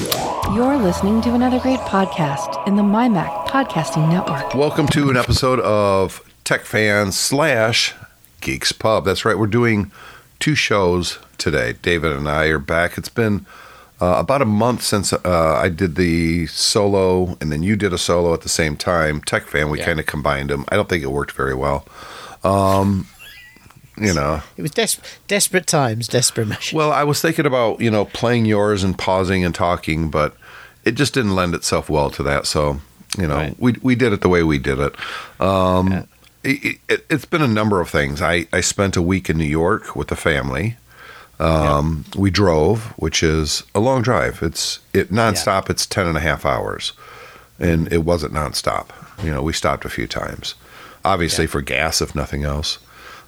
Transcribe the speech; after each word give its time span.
You're 0.00 0.76
listening 0.76 1.22
to 1.22 1.32
another 1.32 1.58
great 1.58 1.78
podcast 1.80 2.66
in 2.68 2.76
the 2.76 2.82
MyMac 2.82 3.46
Podcasting 3.46 4.10
Network. 4.10 4.54
Welcome 4.54 4.86
to 4.88 5.08
an 5.08 5.16
episode 5.16 5.58
of 5.60 6.20
TechFan 6.44 7.14
slash 7.14 7.94
GeeksPub. 8.42 9.06
That's 9.06 9.24
right, 9.24 9.38
we're 9.38 9.46
doing 9.46 9.90
two 10.38 10.54
shows 10.54 11.18
today. 11.38 11.76
David 11.80 12.12
and 12.12 12.28
I 12.28 12.44
are 12.48 12.58
back. 12.58 12.98
It's 12.98 13.08
been 13.08 13.46
uh, 13.98 14.16
about 14.18 14.42
a 14.42 14.46
month 14.46 14.82
since 14.82 15.14
uh, 15.14 15.20
I 15.24 15.70
did 15.70 15.94
the 15.94 16.46
solo, 16.48 17.38
and 17.40 17.50
then 17.50 17.62
you 17.62 17.74
did 17.74 17.94
a 17.94 17.98
solo 17.98 18.34
at 18.34 18.42
the 18.42 18.50
same 18.50 18.76
time. 18.76 19.22
TechFan, 19.22 19.70
we 19.70 19.78
Yeah. 19.78 19.86
kind 19.86 19.98
of 20.00 20.04
combined 20.04 20.50
them. 20.50 20.66
I 20.68 20.76
don't 20.76 20.90
think 20.90 21.04
it 21.04 21.10
worked 21.10 21.32
very 21.32 21.54
well. 21.54 21.86
Um, 22.44 23.06
you 23.98 24.12
know, 24.14 24.42
It 24.56 24.62
was 24.62 24.70
des- 24.72 25.00
desperate 25.28 25.66
times, 25.66 26.08
desperate 26.08 26.46
measures. 26.48 26.72
well, 26.74 26.92
I 26.92 27.04
was 27.04 27.20
thinking 27.20 27.46
about 27.46 27.80
you 27.80 27.90
know 27.90 28.04
playing 28.06 28.46
yours 28.46 28.84
and 28.84 28.96
pausing 28.98 29.44
and 29.44 29.54
talking, 29.54 30.10
but 30.10 30.36
it 30.84 30.92
just 30.94 31.14
didn't 31.14 31.34
lend 31.34 31.54
itself 31.54 31.88
well 31.90 32.10
to 32.10 32.22
that. 32.22 32.46
So 32.46 32.80
you 33.18 33.26
know, 33.26 33.36
Right. 33.36 33.56
we 33.58 33.72
we 33.82 33.94
did 33.94 34.12
it 34.12 34.20
the 34.20 34.28
way 34.28 34.42
we 34.42 34.58
did 34.58 34.78
it. 34.78 34.94
Um, 35.40 36.06
it, 36.44 36.78
it, 36.88 37.06
it's 37.10 37.24
been 37.24 37.42
a 37.42 37.48
number 37.48 37.80
of 37.80 37.88
things. 37.90 38.20
I 38.22 38.46
I 38.52 38.60
spent 38.60 38.96
a 38.96 39.02
week 39.02 39.28
in 39.30 39.38
New 39.38 39.44
York 39.44 39.96
with 39.96 40.08
the 40.08 40.16
family. 40.16 40.76
Um, 41.38 42.04
We 42.16 42.30
drove, 42.30 42.84
which 42.96 43.22
is 43.22 43.62
a 43.74 43.80
long 43.80 44.02
drive. 44.02 44.42
It's 44.42 44.78
it 44.94 45.10
nonstop. 45.12 45.68
It's 45.70 45.86
ten 45.86 46.06
and 46.06 46.16
a 46.16 46.20
half 46.20 46.46
hours, 46.46 46.92
and 47.58 47.92
it 47.92 48.04
wasn't 48.04 48.32
nonstop. 48.32 48.86
You 49.22 49.30
know, 49.32 49.42
we 49.42 49.52
stopped 49.52 49.84
a 49.84 49.88
few 49.90 50.06
times, 50.06 50.54
obviously 51.04 51.44
Yeah. 51.44 51.50
for 51.50 51.60
gas, 51.62 52.00
if 52.00 52.14
nothing 52.14 52.44
else. 52.44 52.78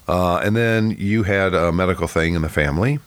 Uh, 0.09 0.37
and 0.37 0.55
then 0.55 0.91
you 0.97 1.23
had 1.23 1.53
a 1.53 1.71
medical 1.71 2.07
thing 2.07 2.33
in 2.33 2.41
the 2.41 2.49
family. 2.49 2.99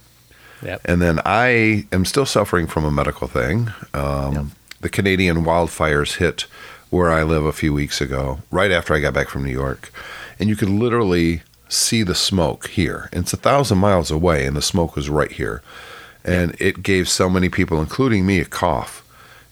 Yep. 0.63 0.83
And 0.85 1.03
then 1.03 1.21
I 1.27 1.87
am 1.91 2.05
still 2.05 2.27
suffering 2.27 2.69
from 2.69 2.85
a 2.85 2.91
medical 2.91 3.27
thing. 3.27 3.73
Um, 3.93 4.35
Yep. 4.35 4.45
The 4.83 4.89
Canadian 4.89 5.45
wildfires 5.45 6.17
hit 6.17 6.47
where 6.91 7.11
I 7.11 7.23
live 7.23 7.45
a 7.45 7.53
few 7.53 7.73
weeks 7.73 8.01
ago, 8.01 8.41
right 8.51 8.71
after 8.71 8.95
I 8.95 9.01
got 9.01 9.15
back 9.15 9.29
from 9.29 9.45
New 9.45 9.53
York. 9.53 9.93
And 10.39 10.49
you 10.49 10.57
could 10.57 10.69
literally 10.69 11.43
see 11.69 12.03
the 12.03 12.15
smoke 12.15 12.69
here. 12.69 13.09
And 13.13 13.23
it's 13.23 13.33
a 13.33 13.37
thousand 13.37 13.79
miles 13.79 14.11
away, 14.11 14.45
and 14.45 14.57
the 14.57 14.63
smoke 14.63 14.95
was 14.97 15.09
right 15.09 15.31
here. 15.33 15.63
And 16.25 16.55
it 16.61 16.83
gave 16.83 17.09
so 17.09 17.31
many 17.31 17.49
people, 17.49 17.81
including 17.81 18.27
me, 18.27 18.41
a 18.41 18.45
cough. 18.45 19.02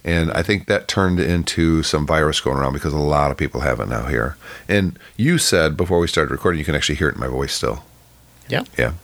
And 0.04 0.30
I 0.32 0.42
think 0.42 0.66
that 0.66 0.88
turned 0.88 1.20
into 1.20 1.82
some 1.82 2.06
virus 2.06 2.40
going 2.40 2.56
around 2.56 2.72
because 2.72 2.92
a 2.92 2.98
lot 2.98 3.30
of 3.30 3.36
people 3.36 3.60
have 3.60 3.80
it 3.80 3.88
now 3.88 4.06
here. 4.06 4.36
And 4.68 4.98
you 5.16 5.36
said 5.36 5.76
before 5.76 5.98
we 5.98 6.06
started 6.06 6.30
recording, 6.30 6.58
you 6.58 6.64
can 6.64 6.74
actually 6.74 6.94
hear 6.94 7.08
it 7.08 7.16
in 7.16 7.20
my 7.20 7.28
voice 7.28 7.52
still. 7.52 7.84
Yeah. 8.48 8.64
Yeah. 8.78 8.94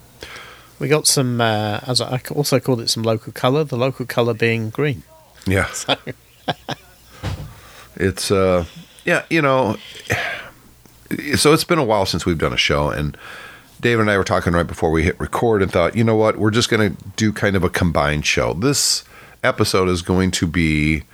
We 0.78 0.88
got 0.88 1.06
some, 1.06 1.40
uh, 1.40 1.80
as 1.86 2.00
I 2.00 2.20
also 2.34 2.60
called 2.60 2.80
it, 2.80 2.88
some 2.90 3.02
local 3.02 3.32
colour, 3.32 3.64
the 3.64 3.76
local 3.76 4.06
colour 4.06 4.34
being 4.34 4.70
green. 4.70 5.02
Yeah. 5.46 5.68
So. 5.74 5.96
it's 7.96 8.30
uh 8.30 8.64
yeah, 9.04 9.24
you 9.30 9.42
know, 9.42 9.76
so 11.34 11.52
it's 11.52 11.64
been 11.64 11.78
a 11.78 11.84
while 11.84 12.06
since 12.06 12.24
we've 12.24 12.38
done 12.38 12.52
a 12.52 12.58
show 12.58 12.88
and 12.88 13.16
David 13.80 14.02
and 14.02 14.10
I 14.10 14.16
were 14.16 14.24
talking 14.24 14.52
right 14.52 14.66
before 14.66 14.90
we 14.90 15.02
hit 15.02 15.18
record 15.20 15.62
and 15.62 15.70
thought, 15.70 15.96
you 15.96 16.04
know 16.04 16.16
what, 16.16 16.36
we're 16.38 16.50
just 16.50 16.70
going 16.70 16.96
to 16.96 17.04
do 17.16 17.32
kind 17.32 17.56
of 17.56 17.64
a 17.64 17.68
combined 17.68 18.24
show. 18.26 18.54
This 18.54 19.04
episode 19.46 19.88
is 19.88 20.02
going 20.02 20.30
to 20.32 20.46
be 20.46 21.04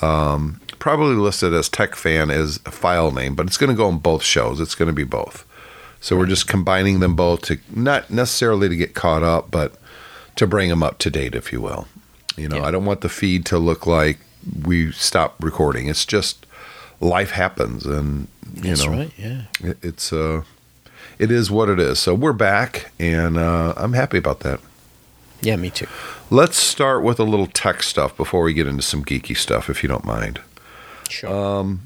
um, 0.00 0.60
probably 0.78 1.14
listed 1.14 1.54
as 1.54 1.68
TechFan 1.70 2.32
as 2.32 2.58
a 2.66 2.70
file 2.70 3.12
name, 3.12 3.34
but 3.34 3.46
it's 3.46 3.56
going 3.56 3.70
to 3.70 3.76
go 3.76 3.86
on 3.86 3.98
both 3.98 4.22
shows. 4.22 4.60
It's 4.60 4.74
going 4.74 4.88
to 4.88 4.92
be 4.94 5.04
both. 5.04 5.46
So 6.00 6.16
we're 6.16 6.26
just 6.26 6.48
combining 6.48 6.98
them 6.98 7.14
both 7.14 7.42
to 7.42 7.58
not 7.70 8.10
necessarily 8.10 8.68
to 8.68 8.76
get 8.76 8.94
caught 8.94 9.22
up, 9.22 9.50
but 9.52 9.74
to 10.34 10.46
bring 10.48 10.68
them 10.68 10.82
up 10.82 10.98
to 10.98 11.10
date, 11.10 11.34
if 11.36 11.52
you 11.52 11.60
will. 11.60 11.86
You 12.36 12.48
know, 12.48 12.56
Yeah. 12.56 12.64
I 12.64 12.70
don't 12.72 12.84
want 12.84 13.02
the 13.02 13.08
feed 13.08 13.46
to 13.46 13.58
look 13.58 13.86
like 13.86 14.18
we 14.64 14.90
stopped 14.90 15.42
recording. 15.44 15.86
It's 15.86 16.04
just 16.04 16.44
life 17.00 17.30
happens, 17.30 17.86
and 17.86 18.26
you 18.56 18.62
That's 18.62 18.84
know, 18.84 18.92
right, 18.92 19.12
yeah. 19.16 19.42
it, 19.60 19.78
it's 19.82 20.12
uh, 20.12 20.42
it 21.20 21.30
is 21.30 21.50
what 21.50 21.68
it 21.68 21.78
is. 21.78 22.00
So 22.00 22.14
we're 22.14 22.32
back, 22.32 22.90
and 22.98 23.38
uh, 23.38 23.74
I'm 23.76 23.92
happy 23.92 24.18
about 24.18 24.40
that. 24.40 24.58
Yeah, 25.40 25.56
me 25.56 25.70
too. 25.70 25.86
Let's 26.32 26.56
start 26.56 27.02
with 27.02 27.20
a 27.20 27.24
little 27.24 27.46
tech 27.46 27.82
stuff 27.82 28.16
before 28.16 28.42
we 28.42 28.54
get 28.54 28.66
into 28.66 28.82
some 28.82 29.04
geeky 29.04 29.36
stuff, 29.36 29.68
if 29.68 29.82
you 29.82 29.88
don't 29.88 30.06
mind. 30.06 30.40
Sure. 31.10 31.78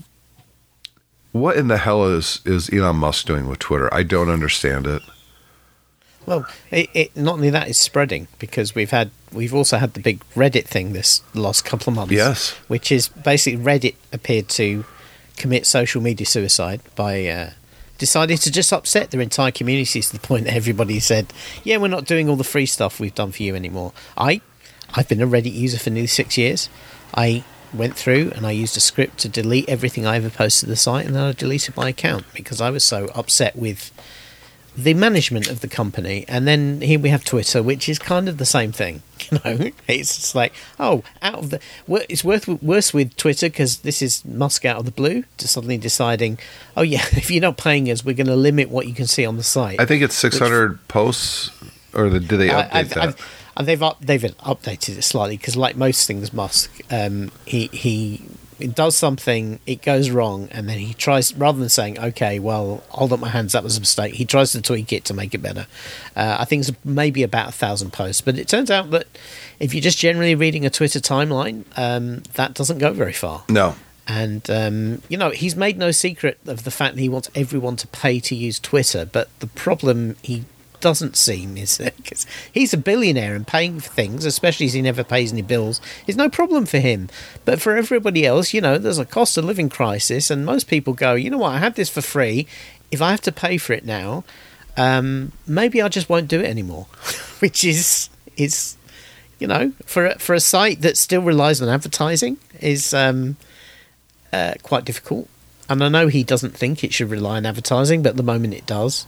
What 1.33 1.57
in 1.57 1.67
the 1.67 1.79
hell 1.79 2.05
is 2.07 2.41
is 2.45 2.73
Elon 2.73 2.97
Musk 2.97 3.27
doing 3.27 3.49
with 3.49 3.59
Twitter? 3.59 3.93
I 3.93 4.05
don't 4.05 4.31
understand 4.31 4.87
it. 4.87 5.03
well, 6.27 6.47
it, 6.71 6.89
it, 6.95 7.17
not 7.17 7.35
only 7.35 7.51
that, 7.51 7.69
it's 7.69 7.79
spreading 7.81 8.29
because 8.39 8.75
we've 8.77 8.93
had, 8.93 9.11
we've 9.33 9.53
also 9.53 9.79
had 9.79 9.95
the 9.95 10.01
big 10.01 10.21
Reddit 10.37 10.67
thing 10.67 10.93
this 10.93 11.23
last 11.35 11.65
couple 11.65 11.91
of 11.91 11.97
months. 11.97 12.15
Yes. 12.15 12.53
Which 12.69 12.93
is 12.93 13.09
basically 13.09 13.62
Reddit 13.62 13.97
appeared 14.12 14.49
to 14.51 14.85
commit 15.37 15.67
social 15.67 16.01
media 16.01 16.25
suicide 16.25 16.81
by 16.95 17.27
uh, 17.27 17.51
deciding 17.99 18.39
to 18.39 18.51
just 18.51 18.73
upset 18.73 19.11
their 19.11 19.21
entire 19.21 19.51
community 19.51 20.01
to 20.01 20.12
the 20.12 20.19
point 20.19 20.45
that 20.45 20.55
everybody 20.55 21.01
said, 21.01 21.33
"Yeah, 21.65 21.79
we're 21.79 21.89
not 21.89 22.05
doing 22.05 22.29
all 22.29 22.37
the 22.37 22.45
free 22.45 22.67
stuff 22.67 23.01
we've 23.01 23.15
done 23.15 23.33
for 23.33 23.43
you 23.43 23.55
anymore." 23.55 23.93
I, 24.17 24.41
I've 24.95 25.09
been 25.09 25.23
a 25.23 25.27
Reddit 25.27 25.55
user 25.55 25.79
for 25.79 25.91
nearly 25.91 26.06
six 26.06 26.39
years. 26.39 26.69
I 27.15 27.45
went 27.73 27.97
through 27.97 28.33
and 28.35 28.47
I 28.47 28.53
used 28.53 28.77
a 28.77 28.81
script 28.81 29.19
to 29.19 29.29
delete 29.29 29.69
everything 29.69 30.06
I 30.06 30.17
ever 30.17 30.31
posted 30.31 30.67
to 30.67 30.71
the 30.71 30.77
site, 30.77 31.06
and 31.06 31.15
then 31.15 31.23
I 31.23 31.33
deleted 31.33 31.77
my 31.77 31.89
account 31.91 32.25
because 32.35 32.61
I 32.61 32.71
was 32.71 32.85
so 32.85 33.06
upset 33.15 33.56
with 33.56 33.93
the 34.77 34.95
management 34.95 35.49
of 35.49 35.61
the 35.61 35.69
company. 35.69 36.25
And 36.29 36.47
then 36.47 36.83
here 36.83 36.99
we 36.99 37.09
have 37.09 37.25
Twitter, 37.25 37.62
which 37.62 37.89
is 37.89 37.99
kind 37.99 38.29
of 38.29 38.37
the 38.37 38.45
same 38.45 38.73
thing. 38.73 39.03
You 39.32 39.38
know, 39.44 39.70
it's 39.88 40.16
just 40.16 40.34
like, 40.34 40.53
oh, 40.78 41.03
out 41.22 41.34
of 41.38 41.50
the, 41.50 41.60
it's 42.09 42.22
worth 42.25 42.47
worse 42.47 42.94
with 42.94 43.16
Twitter 43.16 43.48
because 43.48 43.78
this 43.78 44.00
is 44.03 44.25
Musk 44.25 44.64
out 44.64 44.78
of 44.78 44.84
the 44.84 44.91
blue 44.92 45.25
to 45.38 45.48
suddenly 45.48 45.78
deciding, 45.78 46.38
oh 46.76 46.82
yeah, 46.82 47.04
if 47.12 47.31
you're 47.31 47.41
not 47.42 47.56
paying 47.56 47.91
us, 47.91 48.04
we're 48.04 48.14
going 48.14 48.26
to 48.28 48.37
limit 48.37 48.70
what 48.70 48.87
you 48.87 48.94
can 48.94 49.06
see 49.06 49.26
on 49.26 49.37
the 49.37 49.42
site. 49.42 49.81
I 49.81 49.87
think 49.87 50.03
it's 50.03 50.14
600 50.14 50.87
posts, 50.88 51.50
or 51.94 52.09
the, 52.09 52.20
did 52.20 52.38
they 52.38 52.48
update 52.48 52.72
I've- 52.72 52.88
that? 52.91 52.98
I've- 52.98 53.22
and 53.59 53.66
they've 53.66 53.82
up, 53.82 53.98
they've 54.04 54.20
updated 54.20 54.98
it 54.98 55.03
slightly 55.03 55.38
because, 55.38 55.56
like 55.56 55.76
most 55.76 56.06
things, 56.06 56.31
Musk, 56.31 56.70
um, 56.91 57.32
he 57.47 57.69
he 57.69 58.20
it 58.59 58.75
does 58.75 58.97
something, 58.97 59.61
it 59.67 59.83
goes 59.83 60.11
wrong, 60.11 60.49
and 60.50 60.69
then 60.69 60.78
he 60.78 60.94
tries 60.94 61.34
rather 61.34 61.59
than 61.59 61.69
saying, 61.69 61.99
"Okay, 61.99 62.39
well, 62.39 62.83
hold 62.89 63.12
up 63.12 63.21
my 63.21 63.28
hands, 63.28 63.53
that 63.53 63.62
was 63.62 63.77
a 63.77 63.81
mistake." 63.81 64.15
He 64.15 64.25
tries 64.25 64.53
to 64.53 64.62
tweak 64.62 64.93
it 64.93 65.05
to 65.06 65.15
make 65.15 65.34
it 65.34 65.39
better. 65.39 65.67
Uh, 66.15 66.37
I 66.41 66.44
think 66.44 66.67
it's 66.67 66.77
maybe 66.84 67.22
about 67.22 67.49
a 67.49 67.53
thousand 67.53 67.93
posts, 67.93 68.21
but 68.21 68.39
it 68.39 68.49
turns 68.49 68.71
out 68.71 68.91
that 68.91 69.06
if 69.61 69.75
you're 69.75 69.83
just 69.83 69.99
generally 69.99 70.34
reading 70.34 70.65
a 70.65 70.71
Twitter 70.71 71.00
timeline, 71.00 71.65
um, 71.77 72.22
that 72.34 72.55
doesn't 72.55 72.78
go 72.78 72.93
very 72.93 73.12
far. 73.12 73.44
no. 73.49 73.75
And 74.09 74.49
um, 74.50 75.03
you 75.09 75.17
know, 75.19 75.31
he's 75.31 75.56
made 75.56 75.77
no 75.77 75.91
secret 75.91 76.38
of 76.47 76.62
the 76.62 76.71
fact 76.71 76.94
that 76.94 77.00
he 77.00 77.09
wants 77.09 77.28
everyone 77.34 77.75
to 77.75 77.88
pay 77.88 78.21
to 78.21 78.37
use 78.37 78.61
Twitter. 78.61 79.05
But 79.05 79.28
the 79.41 79.49
problem 79.49 80.15
he 80.23 80.44
doesn't 80.81 81.16
seem 81.16 81.56
is 81.56 81.76
that 81.78 81.94
'cause 82.04 82.26
he's 82.53 82.72
a 82.72 82.78
billionaire 82.78 83.34
and 83.34 83.47
paying 83.47 83.81
for 83.81 83.91
things, 83.91 84.25
especially 84.25 84.66
as 84.66 84.72
he 84.72 84.82
never 84.82 85.04
pays 85.04 85.32
any 85.32 85.42
bills, 85.42 85.81
is 86.06 86.16
no 86.16 86.28
problem 86.28 86.66
for 86.66 86.78
him. 86.78 87.09
But 87.44 87.60
for 87.60 87.76
everybody 87.76 88.26
else, 88.26 88.53
you 88.54 88.60
know, 88.60 88.78
there's 88.78 88.98
a 88.98 89.04
cost 89.04 89.37
of 89.37 89.44
living 89.44 89.69
crisis, 89.69 90.31
and 90.31 90.44
most 90.44 90.69
people 90.69 90.92
go, 90.92 91.14
you 91.14 91.31
know 91.31 91.38
what, 91.38 91.54
I 91.54 91.59
had 91.59 91.75
this 91.75 91.88
for 91.88 92.03
free. 92.03 92.47
If 92.91 93.03
I 93.03 93.10
have 93.10 93.22
to 93.22 93.32
pay 93.32 93.56
for 93.59 93.72
it 93.72 93.84
now, 93.84 94.25
um, 94.76 95.32
maybe 95.47 95.81
I 95.82 95.88
just 95.88 96.09
won't 96.09 96.28
do 96.28 96.41
it 96.41 96.47
anymore. 96.47 96.87
Which 97.41 97.64
is 97.64 98.08
is 98.37 98.76
you 99.38 99.47
know 99.47 99.72
for 99.84 100.06
a, 100.06 100.19
for 100.19 100.34
a 100.34 100.41
site 100.41 100.82
that 100.82 100.97
still 100.97 101.22
relies 101.22 101.62
on 101.62 101.69
advertising 101.69 102.37
is 102.60 102.93
um, 102.94 103.37
uh, 104.32 104.54
quite 104.62 104.84
difficult. 104.84 105.28
And 105.69 105.82
I 105.82 105.88
know 105.88 106.06
he 106.06 106.22
doesn't 106.22 106.56
think 106.56 106.84
it 106.84 106.94
should 106.94 107.10
rely 107.10 107.38
on 107.38 107.47
advertising, 107.47 108.03
but 108.03 108.10
at 108.10 108.16
the 108.16 108.22
moment 108.22 108.54
it 108.54 108.66
does. 108.66 109.06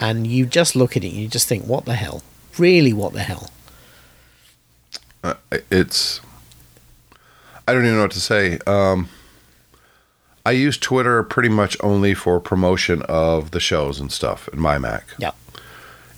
And 0.00 0.26
you 0.26 0.46
just 0.46 0.74
look 0.74 0.96
at 0.96 1.04
it 1.04 1.08
and 1.12 1.16
you 1.16 1.28
just 1.28 1.46
think, 1.46 1.66
what 1.66 1.84
the 1.84 1.94
hell? 1.94 2.22
Really, 2.58 2.92
what 2.92 3.12
the 3.12 3.20
hell? 3.22 3.50
Uh, 5.22 5.34
it's 5.70 6.20
I 7.68 7.72
don't 7.74 7.84
even 7.84 7.96
know 7.96 8.02
what 8.02 8.10
to 8.12 8.20
say. 8.20 8.58
Um, 8.66 9.08
I 10.46 10.52
use 10.52 10.78
Twitter 10.78 11.22
pretty 11.22 11.50
much 11.50 11.76
only 11.82 12.14
for 12.14 12.40
promotion 12.40 13.02
of 13.02 13.50
the 13.50 13.60
shows 13.60 14.00
and 14.00 14.10
stuff 14.10 14.48
in 14.48 14.58
MyMac, 14.58 15.02
Yeah. 15.18 15.32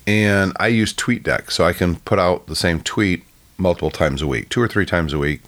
and 0.06 0.52
I 0.60 0.68
use 0.68 0.94
TweetDeck 0.94 1.50
so 1.50 1.64
I 1.64 1.72
can 1.72 1.96
put 1.96 2.20
out 2.20 2.46
the 2.46 2.54
same 2.56 2.80
tweet 2.80 3.24
multiple 3.58 3.90
times 3.90 4.22
a 4.22 4.26
week, 4.28 4.48
two 4.48 4.62
or 4.62 4.68
three 4.68 4.86
times 4.86 5.12
a 5.12 5.18
week. 5.18 5.42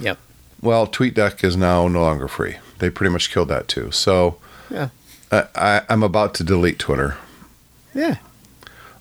Yep. 0.00 0.18
Well, 0.60 0.86
TweetDeck 0.88 1.44
is 1.44 1.56
now 1.56 1.86
no 1.86 2.02
longer 2.02 2.26
free. 2.26 2.56
They 2.80 2.90
pretty 2.90 3.12
much 3.12 3.30
killed 3.30 3.48
that 3.48 3.68
too. 3.68 3.92
So 3.92 4.36
Yeah. 4.68 4.88
I, 5.30 5.44
I, 5.54 5.82
I'm 5.88 6.02
about 6.02 6.34
to 6.34 6.44
delete 6.44 6.80
Twitter. 6.80 7.16
Yeah. 7.94 8.16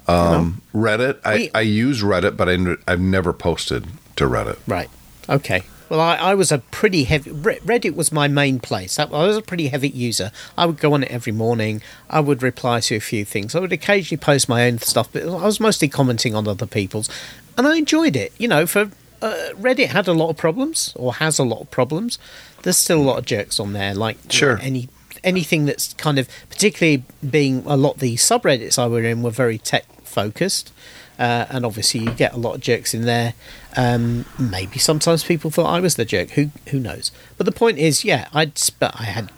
Um, 0.07 0.61
Reddit, 0.73 1.19
I, 1.23 1.35
We- 1.35 1.51
I 1.53 1.61
use 1.61 2.01
Reddit, 2.01 2.35
but 2.35 2.49
I, 2.49 2.53
n- 2.53 2.77
I've 2.87 2.99
never 2.99 3.31
posted 3.33 3.85
to 4.15 4.25
Reddit. 4.25 4.57
Right. 4.67 4.89
Okay. 5.27 5.63
Well, 5.89 5.99
I, 5.99 6.15
I 6.17 6.35
was 6.35 6.51
a 6.51 6.59
pretty 6.59 7.03
heavy. 7.05 7.31
Reddit 7.31 7.95
was 7.95 8.11
my 8.11 8.27
main 8.27 8.59
place. 8.59 8.99
I, 8.99 9.03
I 9.05 9.25
was 9.27 9.37
a 9.37 9.41
pretty 9.41 9.67
heavy 9.69 9.89
user. 9.89 10.31
I 10.57 10.65
would 10.67 10.77
go 10.77 10.93
on 10.93 11.03
it 11.03 11.09
every 11.11 11.31
morning. 11.33 11.81
I 12.09 12.19
would 12.19 12.41
reply 12.43 12.79
to 12.81 12.95
a 12.95 12.99
few 12.99 13.25
things. 13.25 13.55
I 13.55 13.59
would 13.59 13.73
occasionally 13.73 14.19
post 14.19 14.47
my 14.49 14.65
own 14.67 14.79
stuff, 14.79 15.09
but 15.11 15.23
I 15.23 15.45
was 15.45 15.59
mostly 15.59 15.87
commenting 15.87 16.35
on 16.35 16.47
other 16.47 16.67
people's, 16.67 17.09
and 17.57 17.67
I 17.67 17.77
enjoyed 17.77 18.15
it. 18.15 18.33
You 18.37 18.47
know, 18.47 18.67
for 18.67 18.91
uh, 19.21 19.35
Reddit 19.53 19.87
had 19.87 20.07
a 20.07 20.13
lot 20.13 20.29
of 20.29 20.37
problems, 20.37 20.93
or 20.95 21.15
has 21.15 21.39
a 21.39 21.43
lot 21.43 21.61
of 21.61 21.71
problems. 21.71 22.19
There's 22.61 22.77
still 22.77 23.01
a 23.01 23.03
lot 23.03 23.17
of 23.19 23.25
jerks 23.25 23.59
on 23.59 23.73
there, 23.73 23.95
like 23.95 24.17
Sure. 24.29 24.55
like 24.55 24.65
any 24.65 24.89
anything 25.23 25.65
that's 25.65 25.93
kind 25.93 26.19
of 26.19 26.29
particularly 26.49 27.03
being 27.27 27.63
a 27.65 27.75
lot 27.75 27.99
the 27.99 28.15
subreddits 28.15 28.77
I 28.77 28.87
were 28.87 29.03
in 29.03 29.21
were 29.21 29.31
very 29.31 29.57
tech 29.57 29.85
focused. 30.03 30.71
Uh, 31.17 31.45
and 31.49 31.65
obviously, 31.65 31.99
you 31.99 32.11
get 32.11 32.31
a 32.33 32.37
lot 32.37 32.55
of 32.55 32.61
jerks 32.61 32.93
in 32.93 33.01
there. 33.01 33.33
Um, 33.75 34.23
maybe 34.39 34.79
sometimes 34.79 35.23
people 35.23 35.51
thought 35.51 35.65
I 35.65 35.81
was 35.81 35.95
the 35.95 36.05
jerk. 36.05 36.29
Who 36.31 36.51
who 36.69 36.79
knows? 36.79 37.11
But 37.37 37.45
the 37.45 37.51
point 37.51 37.77
is, 37.77 38.05
yeah, 38.05 38.29
I'd 38.33 38.57
sp- 38.57 38.95
I 38.95 39.03
had 39.03 39.29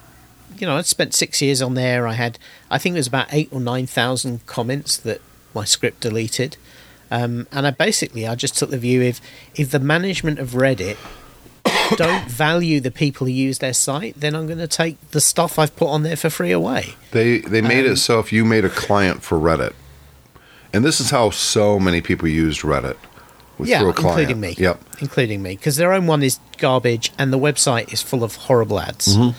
you 0.62 0.66
know, 0.68 0.76
I'd 0.76 0.86
spent 0.86 1.12
six 1.12 1.42
years 1.42 1.60
on 1.60 1.74
there. 1.74 2.06
I 2.06 2.12
had, 2.12 2.38
I 2.70 2.78
think 2.78 2.94
it 2.94 3.00
was 3.00 3.08
about 3.08 3.26
eight 3.32 3.48
or 3.50 3.60
nine 3.60 3.88
thousand 3.88 4.46
comments 4.46 4.96
that 4.98 5.20
my 5.56 5.64
script 5.64 5.98
deleted, 6.00 6.56
um, 7.10 7.48
and 7.50 7.66
I 7.66 7.72
basically 7.72 8.28
I 8.28 8.36
just 8.36 8.56
took 8.56 8.70
the 8.70 8.78
view 8.78 9.02
if 9.02 9.20
if 9.56 9.72
the 9.72 9.80
management 9.80 10.38
of 10.38 10.50
Reddit 10.50 10.98
don't 11.98 12.30
value 12.30 12.80
the 12.80 12.90
people 12.90 13.26
who 13.26 13.32
use 13.32 13.58
their 13.58 13.72
site, 13.72 14.14
then 14.18 14.34
I'm 14.34 14.46
going 14.46 14.58
to 14.58 14.68
take 14.68 14.98
the 15.10 15.20
stuff 15.20 15.58
I've 15.58 15.74
put 15.76 15.88
on 15.88 16.02
there 16.02 16.16
for 16.16 16.30
free 16.30 16.52
away. 16.52 16.94
They 17.12 17.38
they 17.38 17.60
made 17.60 17.86
Um, 17.86 17.92
it 17.92 17.96
so 17.96 18.18
if 18.18 18.32
you 18.32 18.44
made 18.44 18.64
a 18.64 18.70
client 18.70 19.22
for 19.22 19.38
Reddit, 19.38 19.72
and 20.72 20.84
this 20.84 21.00
is 21.00 21.10
how 21.10 21.30
so 21.30 21.78
many 21.78 22.00
people 22.00 22.28
used 22.28 22.60
Reddit. 22.62 22.96
with- 23.58 23.68
yeah, 23.68 23.80
through 23.80 23.90
a 23.90 23.92
client. 23.92 24.20
including 24.30 24.40
me. 24.40 24.54
Yep. 24.58 24.80
including 25.00 25.42
me, 25.42 25.56
because 25.56 25.76
their 25.76 25.92
own 25.92 26.06
one 26.06 26.22
is 26.22 26.38
garbage, 26.58 27.12
and 27.18 27.32
the 27.32 27.38
website 27.38 27.92
is 27.92 28.00
full 28.02 28.24
of 28.24 28.36
horrible 28.36 28.80
ads. 28.80 29.16
Mm-hmm. 29.16 29.36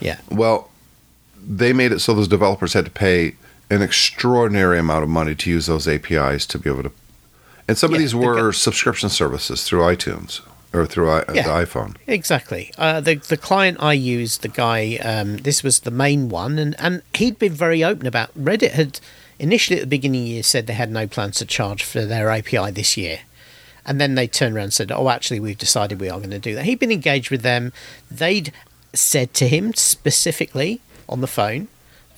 Yeah, 0.00 0.18
Well, 0.30 0.70
they 1.44 1.72
made 1.72 1.90
it 1.92 2.00
so 2.00 2.14
those 2.14 2.28
developers 2.28 2.72
had 2.74 2.84
to 2.84 2.90
pay 2.90 3.34
an 3.70 3.82
extraordinary 3.82 4.78
amount 4.78 5.02
of 5.02 5.08
money 5.08 5.34
to 5.34 5.50
use 5.50 5.66
those 5.66 5.88
APIs 5.88 6.46
to 6.46 6.58
be 6.58 6.70
able 6.70 6.84
to. 6.84 6.92
And 7.66 7.76
some 7.76 7.92
of 7.92 7.98
these 7.98 8.14
were 8.14 8.52
subscription 8.52 9.08
services 9.08 9.62
through 9.64 9.80
iTunes 9.80 10.40
or 10.72 10.86
through 10.86 11.10
I, 11.10 11.24
Yeah. 11.32 11.42
the 11.42 11.66
iPhone. 11.66 11.96
Exactly. 12.06 12.72
Uh, 12.76 13.00
the 13.00 13.14
the 13.16 13.36
client 13.36 13.78
I 13.80 13.92
used, 13.94 14.42
the 14.42 14.48
guy, 14.48 14.96
um, 15.02 15.38
this 15.38 15.62
was 15.62 15.80
the 15.80 15.90
main 15.90 16.28
one, 16.28 16.58
and, 16.58 16.74
and 16.78 17.02
he'd 17.14 17.38
been 17.38 17.52
very 17.54 17.82
open 17.82 18.06
about. 18.06 18.30
Reddit 18.38 18.72
had 18.72 19.00
initially 19.38 19.78
at 19.78 19.82
the 19.82 19.86
beginning 19.86 20.22
of 20.22 20.24
the 20.26 20.30
year 20.32 20.42
said 20.42 20.66
they 20.66 20.72
had 20.74 20.90
no 20.90 21.06
plans 21.06 21.36
to 21.38 21.46
charge 21.46 21.82
for 21.84 22.04
their 22.04 22.28
API 22.30 22.70
this 22.70 22.96
year, 22.96 23.20
and 23.86 24.00
then 24.00 24.14
they 24.14 24.26
turned 24.26 24.54
around 24.56 24.64
and 24.64 24.72
said, 24.74 24.92
"Oh, 24.92 25.08
actually, 25.08 25.40
we've 25.40 25.56
decided 25.58 26.00
we 26.00 26.10
are 26.10 26.18
going 26.18 26.30
to 26.30 26.38
do 26.38 26.54
that." 26.54 26.64
He'd 26.64 26.78
been 26.78 26.92
engaged 26.92 27.30
with 27.30 27.42
them. 27.42 27.72
They'd 28.10 28.52
said 28.92 29.32
to 29.34 29.48
him 29.48 29.72
specifically 29.74 30.80
on 31.08 31.20
the 31.20 31.26
phone 31.26 31.68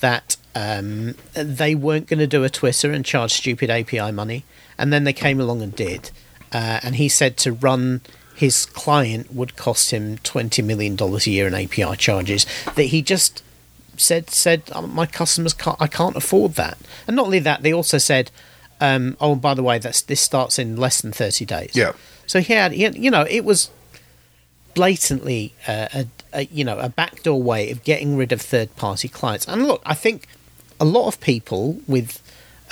that 0.01 0.37
um, 0.55 1.15
they 1.35 1.75
weren't 1.75 2.07
going 2.07 2.19
to 2.21 2.27
do 2.27 2.43
a 2.45 2.49
Twitter 2.51 2.91
and 2.91 3.05
charge 3.05 3.33
stupid 3.33 3.71
API 3.71 4.11
money, 4.13 4.45
and 4.79 4.93
then 4.93 5.05
they 5.05 5.13
came 5.13 5.41
along 5.41 5.63
and 5.63 5.75
did. 5.77 6.11
Uh, 6.53 6.81
and 6.83 6.97
he 6.97 7.09
said 7.09 7.37
to 7.37 7.53
run 7.53 8.01
his 8.41 8.65
client 8.65 9.35
would 9.35 9.55
cost 9.55 9.91
him 9.91 10.17
twenty 10.19 10.63
million 10.63 10.97
dollars 10.97 11.27
a 11.27 11.31
year 11.31 11.47
in 11.47 11.53
API 11.53 11.95
charges. 11.97 12.47
That 12.75 12.85
he 12.85 13.03
just 13.03 13.43
said 13.99 14.31
said 14.31 14.63
"Oh, 14.75 14.87
my 14.87 15.05
customers 15.05 15.53
can't 15.53 15.77
I 15.79 15.89
can't 15.89 16.17
afford 16.17 16.55
that. 16.55 16.79
And 17.07 17.17
not 17.17 17.27
only 17.27 17.41
that, 17.41 17.63
they 17.63 17.75
also 17.75 17.99
said, 17.99 18.31
um, 18.81 19.19
oh, 19.21 19.35
by 19.35 19.53
the 19.53 19.63
way, 19.63 19.79
that's 19.79 20.01
this 20.01 20.23
starts 20.23 20.59
in 20.59 20.79
less 20.79 21.03
than 21.03 21.13
thirty 21.13 21.45
days. 21.45 21.73
Yeah. 21.75 21.93
So 22.27 22.41
he 22.41 22.55
had, 22.55 22.73
he 22.73 22.85
had 22.85 22.97
you 22.97 23.11
know, 23.11 23.27
it 23.29 23.45
was 23.45 23.71
blatantly 24.73 25.53
uh, 25.69 25.89
a, 25.93 26.07
a 26.33 26.45
you 26.47 26.65
know 26.65 26.79
a 26.79 26.89
backdoor 26.89 27.43
way 27.43 27.71
of 27.71 27.85
getting 27.85 28.17
rid 28.17 28.33
of 28.33 28.41
third 28.41 28.75
party 28.77 29.09
clients. 29.09 29.47
And 29.47 29.69
look, 29.69 29.83
I 29.85 29.93
think 29.93 30.27
a 30.81 30.87
lot 30.87 31.09
of 31.09 31.21
people 31.21 31.79
with 31.87 32.23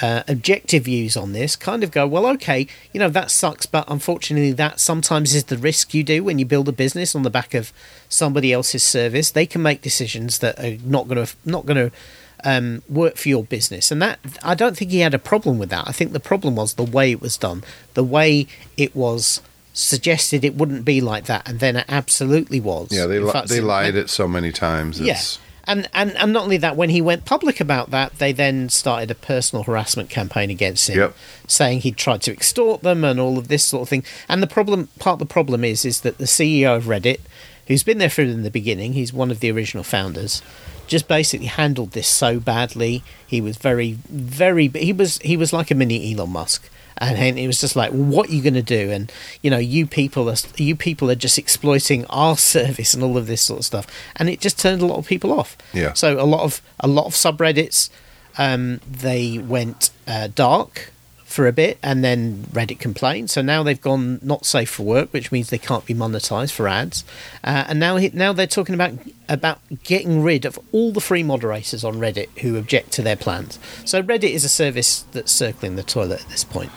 uh, 0.00 0.22
objective 0.28 0.84
views 0.84 1.16
on 1.16 1.32
this 1.32 1.56
kind 1.56 1.82
of 1.82 1.90
go, 1.90 2.06
well, 2.06 2.26
okay, 2.26 2.66
you 2.92 3.00
know 3.00 3.08
that 3.08 3.30
sucks, 3.30 3.66
but 3.66 3.84
unfortunately, 3.88 4.52
that 4.52 4.80
sometimes 4.80 5.34
is 5.34 5.44
the 5.44 5.58
risk 5.58 5.92
you 5.94 6.04
do 6.04 6.22
when 6.22 6.38
you 6.38 6.44
build 6.44 6.68
a 6.68 6.72
business 6.72 7.14
on 7.14 7.22
the 7.22 7.30
back 7.30 7.54
of 7.54 7.72
somebody 8.08 8.52
else's 8.52 8.84
service. 8.84 9.30
They 9.30 9.46
can 9.46 9.62
make 9.62 9.82
decisions 9.82 10.38
that 10.38 10.58
are 10.58 10.78
not 10.84 11.08
going 11.08 11.26
to 11.26 11.34
not 11.44 11.66
going 11.66 11.90
to 11.90 11.96
um, 12.44 12.82
work 12.88 13.16
for 13.16 13.28
your 13.28 13.42
business, 13.44 13.90
and 13.90 14.00
that 14.00 14.20
I 14.42 14.54
don't 14.54 14.76
think 14.76 14.90
he 14.90 15.00
had 15.00 15.14
a 15.14 15.18
problem 15.18 15.58
with 15.58 15.70
that. 15.70 15.88
I 15.88 15.92
think 15.92 16.12
the 16.12 16.20
problem 16.20 16.56
was 16.56 16.74
the 16.74 16.84
way 16.84 17.10
it 17.10 17.20
was 17.20 17.36
done, 17.36 17.64
the 17.94 18.04
way 18.04 18.46
it 18.76 18.94
was 18.94 19.40
suggested 19.72 20.44
it 20.44 20.54
wouldn't 20.56 20.84
be 20.84 21.00
like 21.00 21.24
that, 21.26 21.48
and 21.48 21.60
then 21.60 21.76
it 21.76 21.86
absolutely 21.88 22.60
was. 22.60 22.92
Yeah, 22.92 23.06
they 23.06 23.18
li- 23.18 23.32
fact, 23.32 23.48
they 23.48 23.60
lied 23.60 23.96
it 23.96 24.10
so 24.10 24.28
many 24.28 24.52
times. 24.52 25.00
yeah. 25.00 25.20
And, 25.68 25.88
and 25.92 26.16
and 26.16 26.32
not 26.32 26.44
only 26.44 26.56
that, 26.56 26.76
when 26.76 26.88
he 26.88 27.00
went 27.00 27.24
public 27.26 27.60
about 27.60 27.90
that, 27.90 28.18
they 28.18 28.32
then 28.32 28.70
started 28.70 29.10
a 29.10 29.14
personal 29.14 29.62
harassment 29.64 30.08
campaign 30.10 30.50
against 30.50 30.88
him, 30.88 30.96
Yep. 30.98 31.14
saying 31.46 31.80
he'd 31.82 31.96
tried 31.98 32.22
to 32.22 32.32
extort 32.32 32.82
them 32.82 33.04
and 33.04 33.20
all 33.20 33.38
of 33.38 33.48
this 33.48 33.64
sort 33.64 33.82
of 33.82 33.88
thing. 33.88 34.02
And 34.28 34.42
the 34.42 34.46
problem, 34.46 34.88
part 34.98 35.14
of 35.14 35.18
the 35.20 35.26
problem 35.26 35.62
is, 35.64 35.84
is 35.84 36.00
that 36.00 36.18
the 36.18 36.24
CEO 36.24 36.74
of 36.76 36.84
Reddit, 36.84 37.20
who's 37.66 37.84
been 37.84 37.98
there 37.98 38.08
from 38.10 38.42
the 38.42 38.50
beginning, 38.50 38.94
he's 38.94 39.12
one 39.12 39.30
of 39.30 39.40
the 39.40 39.50
original 39.52 39.84
founders, 39.84 40.42
just 40.86 41.06
basically 41.06 41.46
handled 41.48 41.92
this 41.92 42.08
so 42.08 42.40
badly. 42.40 43.02
He 43.26 43.40
was 43.42 43.58
very, 43.58 43.98
very. 44.08 44.68
He 44.68 44.92
was 44.92 45.18
he 45.18 45.36
was 45.36 45.52
like 45.52 45.70
a 45.70 45.74
mini 45.74 46.14
Elon 46.14 46.30
Musk. 46.30 46.68
And, 47.00 47.38
it 47.38 47.46
was 47.46 47.60
just 47.60 47.76
like, 47.76 47.90
what 47.92 48.28
are 48.28 48.32
you 48.32 48.42
going 48.42 48.54
to 48.54 48.62
do? 48.62 48.90
And 48.90 49.12
you 49.42 49.50
know, 49.50 49.58
you 49.58 49.86
people 49.86 50.28
are 50.28 50.36
you 50.56 50.74
people 50.76 51.10
are 51.10 51.14
just 51.14 51.38
exploiting 51.38 52.04
our 52.06 52.36
service 52.54 52.94
and 52.94 53.02
all 53.02 53.16
of 53.16 53.26
this 53.26 53.42
sort 53.42 53.60
of 53.60 53.64
stuff. 53.64 53.86
And 54.16 54.28
it 54.28 54.40
just 54.40 54.58
turned 54.58 54.82
a 54.82 54.86
lot 54.86 54.98
of 54.98 55.06
people 55.06 55.38
off. 55.38 55.56
Yeah. 55.72 55.92
So 55.92 56.20
a 56.20 56.26
lot 56.26 56.42
of 56.42 56.60
a 56.80 56.88
lot 56.88 57.06
of 57.06 57.14
subreddits, 57.14 57.90
um, 58.36 58.80
they 58.90 59.38
went 59.38 59.90
uh, 60.06 60.28
dark 60.34 60.92
for 61.28 61.46
a 61.46 61.52
bit, 61.52 61.78
and 61.82 62.02
then 62.02 62.44
Reddit 62.52 62.80
complained. 62.80 63.28
So 63.28 63.42
now 63.42 63.62
they've 63.62 63.80
gone 63.80 64.18
not 64.22 64.46
safe 64.46 64.70
for 64.70 64.82
work, 64.82 65.12
which 65.12 65.30
means 65.30 65.50
they 65.50 65.58
can't 65.58 65.84
be 65.84 65.92
monetized 65.92 66.52
for 66.52 66.66
ads. 66.66 67.04
Uh, 67.44 67.66
and 67.68 67.78
now 67.78 67.98
now 68.14 68.32
they're 68.32 68.46
talking 68.46 68.74
about 68.74 68.92
about 69.28 69.60
getting 69.84 70.22
rid 70.22 70.46
of 70.46 70.58
all 70.72 70.90
the 70.90 71.02
free 71.02 71.22
moderators 71.22 71.84
on 71.84 71.96
Reddit 71.96 72.28
who 72.38 72.56
object 72.56 72.92
to 72.92 73.02
their 73.02 73.14
plans. 73.14 73.58
So 73.84 74.02
Reddit 74.02 74.30
is 74.30 74.42
a 74.42 74.48
service 74.48 75.02
that's 75.12 75.30
circling 75.30 75.76
the 75.76 75.82
toilet 75.82 76.22
at 76.22 76.28
this 76.30 76.44
point. 76.44 76.72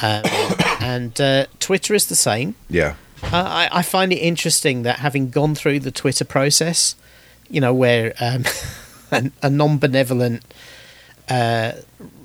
Um, 0.00 0.22
and 0.80 1.20
uh, 1.20 1.46
Twitter 1.58 1.92
is 1.92 2.06
the 2.06 2.16
same. 2.16 2.54
yeah. 2.68 2.94
Uh, 3.24 3.28
I, 3.32 3.68
I 3.70 3.82
find 3.82 4.14
it 4.14 4.16
interesting 4.16 4.82
that 4.84 5.00
having 5.00 5.28
gone 5.28 5.54
through 5.54 5.80
the 5.80 5.90
Twitter 5.90 6.24
process, 6.24 6.94
you 7.50 7.60
know, 7.60 7.74
where 7.74 8.14
um, 8.18 8.44
a, 9.10 9.30
a 9.42 9.50
non-benevolent, 9.50 10.42
uh, 11.28 11.72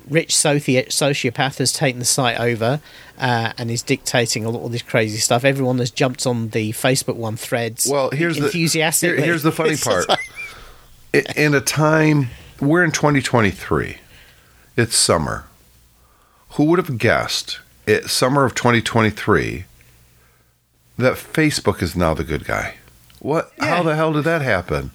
rich 0.08 0.34
soci- 0.34 0.86
sociopath 0.86 1.58
has 1.58 1.72
taken 1.72 1.98
the 1.98 2.04
site 2.04 2.38
over 2.38 2.80
uh, 3.18 3.52
and 3.58 3.70
is 3.70 3.82
dictating 3.82 4.44
a 4.44 4.50
lot 4.50 4.64
of 4.64 4.72
this 4.72 4.82
crazy 4.82 5.18
stuff. 5.18 5.44
Everyone 5.44 5.78
has 5.78 5.90
jumped 5.90 6.26
on 6.26 6.48
the 6.50 6.72
Facebook 6.72 7.16
one 7.16 7.36
threads. 7.36 7.88
Well, 7.90 8.10
here's 8.10 8.36
the 8.38 8.46
enthusiastically. 8.46 9.16
here- 9.18 9.26
here's 9.26 9.42
the 9.42 9.52
funny 9.52 9.76
part. 9.82 10.06
In 11.36 11.54
a 11.54 11.60
time 11.60 12.28
we're 12.60 12.84
in 12.84 12.92
2023, 12.92 13.98
it's 14.76 14.94
summer. 14.96 15.46
Who 16.50 16.64
would 16.64 16.78
have 16.78 16.98
guessed 16.98 17.60
it 17.86 18.08
summer 18.10 18.44
of 18.44 18.54
2023 18.54 19.64
that 20.98 21.14
Facebook 21.14 21.82
is 21.82 21.94
now 21.96 22.14
the 22.14 22.24
good 22.24 22.44
guy? 22.44 22.76
What? 23.20 23.50
How 23.58 23.82
the 23.82 23.94
hell 23.96 24.12
did 24.12 24.24
that 24.24 24.42
happen? 24.42 24.90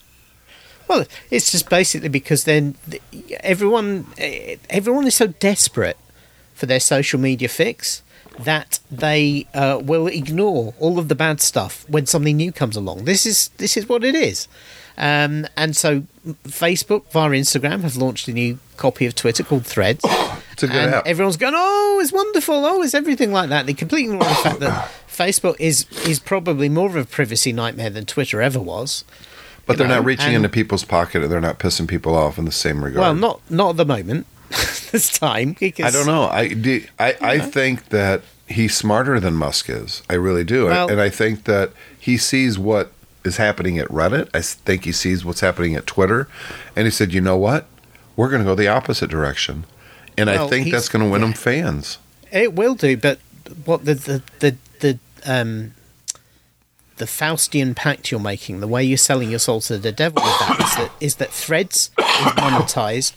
Well, 0.91 1.05
it's 1.29 1.49
just 1.49 1.69
basically 1.69 2.09
because 2.09 2.43
then 2.43 2.75
everyone 3.39 4.07
eh, 4.17 4.57
everyone 4.69 5.07
is 5.07 5.15
so 5.15 5.27
desperate 5.27 5.97
for 6.53 6.65
their 6.65 6.81
social 6.81 7.17
media 7.17 7.47
fix 7.47 8.03
that 8.37 8.79
they 8.91 9.47
uh, 9.53 9.79
will 9.81 10.07
ignore 10.07 10.73
all 10.79 10.99
of 10.99 11.07
the 11.07 11.15
bad 11.15 11.39
stuff 11.39 11.85
when 11.87 12.07
something 12.07 12.35
new 12.35 12.51
comes 12.51 12.75
along. 12.75 13.05
This 13.05 13.25
is 13.25 13.47
this 13.55 13.77
is 13.77 13.87
what 13.87 14.03
it 14.03 14.15
is. 14.15 14.49
Um, 14.97 15.47
and 15.55 15.77
so 15.77 16.03
Facebook 16.43 17.09
via 17.11 17.29
Instagram 17.29 17.83
have 17.83 17.95
launched 17.95 18.27
a 18.27 18.33
new 18.33 18.59
copy 18.75 19.05
of 19.05 19.15
Twitter 19.15 19.43
called 19.43 19.65
Threads. 19.65 20.03
It's 20.51 20.63
a 20.63 20.67
good 20.67 20.75
and 20.75 20.95
app. 20.95 21.07
everyone's 21.07 21.37
going, 21.37 21.53
"Oh, 21.55 21.99
it's 22.03 22.11
wonderful! 22.11 22.65
Oh, 22.65 22.81
it's 22.81 22.93
everything 22.93 23.31
like 23.31 23.47
that." 23.47 23.65
They 23.65 23.73
completely 23.73 24.13
ignore 24.13 24.27
the 24.27 24.35
fact 24.35 24.59
that 24.59 24.91
Facebook 25.07 25.55
is 25.57 25.85
is 26.05 26.19
probably 26.19 26.67
more 26.67 26.89
of 26.89 26.97
a 26.97 27.05
privacy 27.05 27.53
nightmare 27.53 27.89
than 27.89 28.05
Twitter 28.05 28.41
ever 28.41 28.59
was. 28.59 29.05
But 29.65 29.77
they're 29.77 29.87
know, 29.87 29.95
not 29.95 30.05
reaching 30.05 30.33
into 30.33 30.49
people's 30.49 30.83
pocket 30.83 31.21
and 31.23 31.31
they're 31.31 31.39
not 31.39 31.59
pissing 31.59 31.87
people 31.87 32.15
off 32.15 32.37
in 32.37 32.45
the 32.45 32.51
same 32.51 32.83
regard. 32.83 33.01
Well, 33.01 33.15
not 33.15 33.41
not 33.49 33.69
at 33.71 33.77
the 33.77 33.85
moment. 33.85 34.27
this 34.91 35.17
time 35.17 35.55
because 35.57 35.85
I 35.85 35.97
don't 35.97 36.07
know. 36.07 36.23
I, 36.23 36.49
do, 36.49 36.83
I, 36.99 37.15
I 37.21 37.39
think 37.39 37.89
that 37.89 38.21
he's 38.47 38.75
smarter 38.75 39.19
than 39.19 39.35
Musk 39.35 39.69
is. 39.69 40.03
I 40.09 40.15
really 40.15 40.43
do. 40.43 40.65
Well- 40.65 40.89
and 40.89 40.99
I 40.99 41.09
think 41.09 41.45
that 41.45 41.71
he 41.97 42.17
sees 42.17 42.59
what 42.59 42.91
is 43.23 43.37
happening 43.37 43.77
at 43.79 43.87
Reddit. 43.87 44.29
I 44.33 44.41
think 44.41 44.85
he 44.85 44.91
sees 44.91 45.23
what's 45.23 45.41
happening 45.41 45.75
at 45.75 45.87
Twitter. 45.87 46.27
And 46.75 46.85
he 46.85 46.91
said, 46.91 47.13
you 47.13 47.21
know 47.21 47.37
what? 47.37 47.65
We're 48.15 48.29
going 48.29 48.41
to 48.41 48.45
go 48.45 48.55
the 48.55 48.67
opposite 48.67 49.09
direction. 49.09 49.65
And 50.17 50.29
I 50.29 50.47
think 50.47 50.71
that's 50.71 50.89
going 50.89 51.03
to 51.05 51.09
win 51.09 51.23
him 51.23 51.33
fans. 51.33 51.97
It 52.31 52.53
will 52.53 52.75
do, 52.75 52.97
but 52.97 53.19
what 53.65 53.85
the 53.85 53.93
the 53.95 54.23
the, 54.39 54.57
the 54.79 54.99
um 55.25 55.73
the 57.01 57.07
Faustian 57.07 57.75
pact 57.75 58.11
you're 58.11 58.19
making, 58.19 58.59
the 58.59 58.67
way 58.67 58.83
you're 58.83 58.95
selling 58.95 59.31
your 59.31 59.39
soul 59.39 59.59
to 59.61 59.79
the 59.79 59.91
devil 59.91 60.21
with 60.23 60.39
that 60.39 60.59
is 60.61 60.75
that 60.75 60.91
is 61.01 61.15
that 61.15 61.31
Threads 61.31 61.89
is 61.97 62.05
monetized 62.37 63.13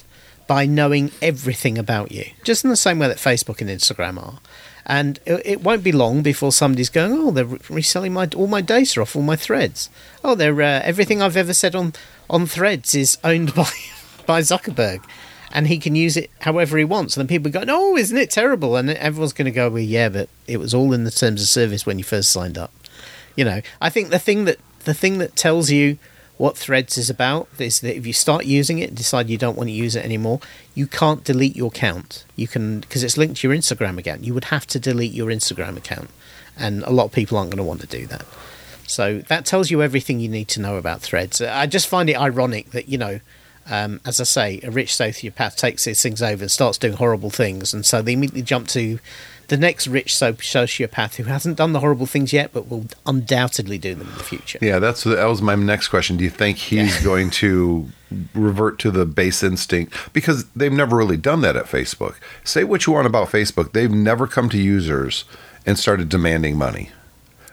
by 0.46 0.64
knowing 0.64 1.10
everything 1.20 1.76
about 1.76 2.10
you, 2.10 2.24
just 2.44 2.64
in 2.64 2.70
the 2.70 2.76
same 2.76 2.98
way 2.98 3.08
that 3.08 3.18
Facebook 3.18 3.60
and 3.60 3.68
Instagram 3.68 4.16
are. 4.18 4.40
And 4.86 5.20
it, 5.26 5.42
it 5.44 5.60
won't 5.62 5.84
be 5.84 5.92
long 5.92 6.22
before 6.22 6.50
somebody's 6.50 6.88
going, 6.88 7.12
oh, 7.12 7.30
they're 7.30 7.58
reselling 7.68 8.14
my 8.14 8.26
all 8.34 8.46
my 8.46 8.62
data 8.62 9.02
off 9.02 9.14
all 9.14 9.22
my 9.22 9.36
threads. 9.36 9.90
Oh, 10.24 10.34
they're 10.34 10.62
uh, 10.62 10.80
everything 10.82 11.20
I've 11.20 11.36
ever 11.36 11.52
said 11.52 11.74
on 11.74 11.92
on 12.30 12.46
threads 12.46 12.94
is 12.94 13.18
owned 13.22 13.54
by 13.54 13.70
by 14.26 14.40
Zuckerberg, 14.40 15.04
and 15.52 15.68
he 15.68 15.76
can 15.76 15.94
use 15.94 16.16
it 16.16 16.30
however 16.40 16.78
he 16.78 16.84
wants. 16.84 17.18
And 17.18 17.20
then 17.20 17.28
people 17.28 17.52
go, 17.52 17.66
oh, 17.68 17.98
isn't 17.98 18.16
it 18.16 18.30
terrible? 18.30 18.76
And 18.76 18.88
everyone's 18.88 19.34
going 19.34 19.44
to 19.44 19.50
go, 19.50 19.68
well, 19.68 19.82
yeah, 19.82 20.08
but 20.08 20.30
it 20.46 20.56
was 20.56 20.72
all 20.72 20.94
in 20.94 21.04
the 21.04 21.10
terms 21.10 21.42
of 21.42 21.48
service 21.48 21.84
when 21.84 21.98
you 21.98 22.04
first 22.04 22.32
signed 22.32 22.56
up. 22.56 22.72
You 23.36 23.44
know, 23.44 23.60
I 23.80 23.90
think 23.90 24.10
the 24.10 24.18
thing 24.18 24.44
that 24.44 24.58
the 24.84 24.94
thing 24.94 25.18
that 25.18 25.36
tells 25.36 25.70
you 25.70 25.98
what 26.36 26.56
Threads 26.56 26.98
is 26.98 27.08
about 27.08 27.48
is 27.58 27.80
that 27.80 27.96
if 27.96 28.06
you 28.06 28.12
start 28.12 28.44
using 28.44 28.78
it, 28.78 28.94
decide 28.94 29.30
you 29.30 29.38
don't 29.38 29.56
want 29.56 29.68
to 29.68 29.72
use 29.72 29.94
it 29.94 30.04
anymore, 30.04 30.40
you 30.74 30.86
can't 30.86 31.22
delete 31.22 31.54
your 31.54 31.68
account. 31.68 32.24
You 32.34 32.48
can 32.48 32.80
because 32.80 33.04
it's 33.04 33.16
linked 33.16 33.40
to 33.40 33.48
your 33.48 33.56
Instagram 33.56 33.98
account. 33.98 34.24
You 34.24 34.34
would 34.34 34.46
have 34.46 34.66
to 34.68 34.80
delete 34.80 35.12
your 35.12 35.28
Instagram 35.28 35.76
account, 35.76 36.10
and 36.58 36.82
a 36.82 36.90
lot 36.90 37.04
of 37.04 37.12
people 37.12 37.38
aren't 37.38 37.50
going 37.50 37.58
to 37.58 37.64
want 37.64 37.80
to 37.82 37.86
do 37.86 38.06
that. 38.06 38.24
So 38.86 39.20
that 39.20 39.46
tells 39.46 39.70
you 39.70 39.82
everything 39.82 40.20
you 40.20 40.28
need 40.28 40.48
to 40.48 40.60
know 40.60 40.76
about 40.76 41.00
Threads. 41.00 41.40
I 41.40 41.66
just 41.66 41.86
find 41.86 42.10
it 42.10 42.18
ironic 42.18 42.70
that 42.70 42.88
you 42.88 42.98
know. 42.98 43.20
Um, 43.66 44.02
as 44.04 44.20
I 44.20 44.24
say, 44.24 44.60
a 44.62 44.70
rich 44.70 44.90
sociopath 44.90 45.56
takes 45.56 45.84
these 45.84 46.02
things 46.02 46.20
over 46.20 46.42
and 46.44 46.50
starts 46.50 46.76
doing 46.76 46.92
horrible 46.92 47.30
things, 47.30 47.72
and 47.72 47.86
so 47.86 48.02
they 48.02 48.12
immediately 48.12 48.42
jump 48.42 48.68
to 48.68 48.98
the 49.48 49.56
next 49.56 49.86
rich 49.86 50.12
sociopath 50.12 51.16
who 51.16 51.24
hasn't 51.24 51.56
done 51.56 51.72
the 51.72 51.80
horrible 51.80 52.06
things 52.06 52.32
yet, 52.32 52.52
but 52.52 52.68
will 52.68 52.86
undoubtedly 53.06 53.78
do 53.78 53.94
them 53.94 54.08
in 54.08 54.14
the 54.14 54.22
future. 54.22 54.58
Yeah, 54.60 54.78
that's 54.78 55.04
that 55.04 55.24
was 55.26 55.42
my 55.42 55.54
next 55.54 55.88
question. 55.88 56.16
Do 56.16 56.24
you 56.24 56.30
think 56.30 56.58
he's 56.58 56.98
yeah. 56.98 57.04
going 57.04 57.30
to 57.30 57.88
revert 58.34 58.78
to 58.80 58.90
the 58.90 59.04
base 59.04 59.42
instinct 59.42 60.12
because 60.12 60.44
they've 60.50 60.72
never 60.72 60.96
really 60.96 61.16
done 61.16 61.40
that 61.42 61.56
at 61.56 61.66
Facebook? 61.66 62.16
Say 62.44 62.64
what 62.64 62.86
you 62.86 62.92
want 62.92 63.06
about 63.06 63.28
Facebook, 63.28 63.72
they've 63.72 63.90
never 63.90 64.26
come 64.26 64.48
to 64.50 64.58
users 64.58 65.24
and 65.66 65.78
started 65.78 66.08
demanding 66.08 66.56
money. 66.56 66.90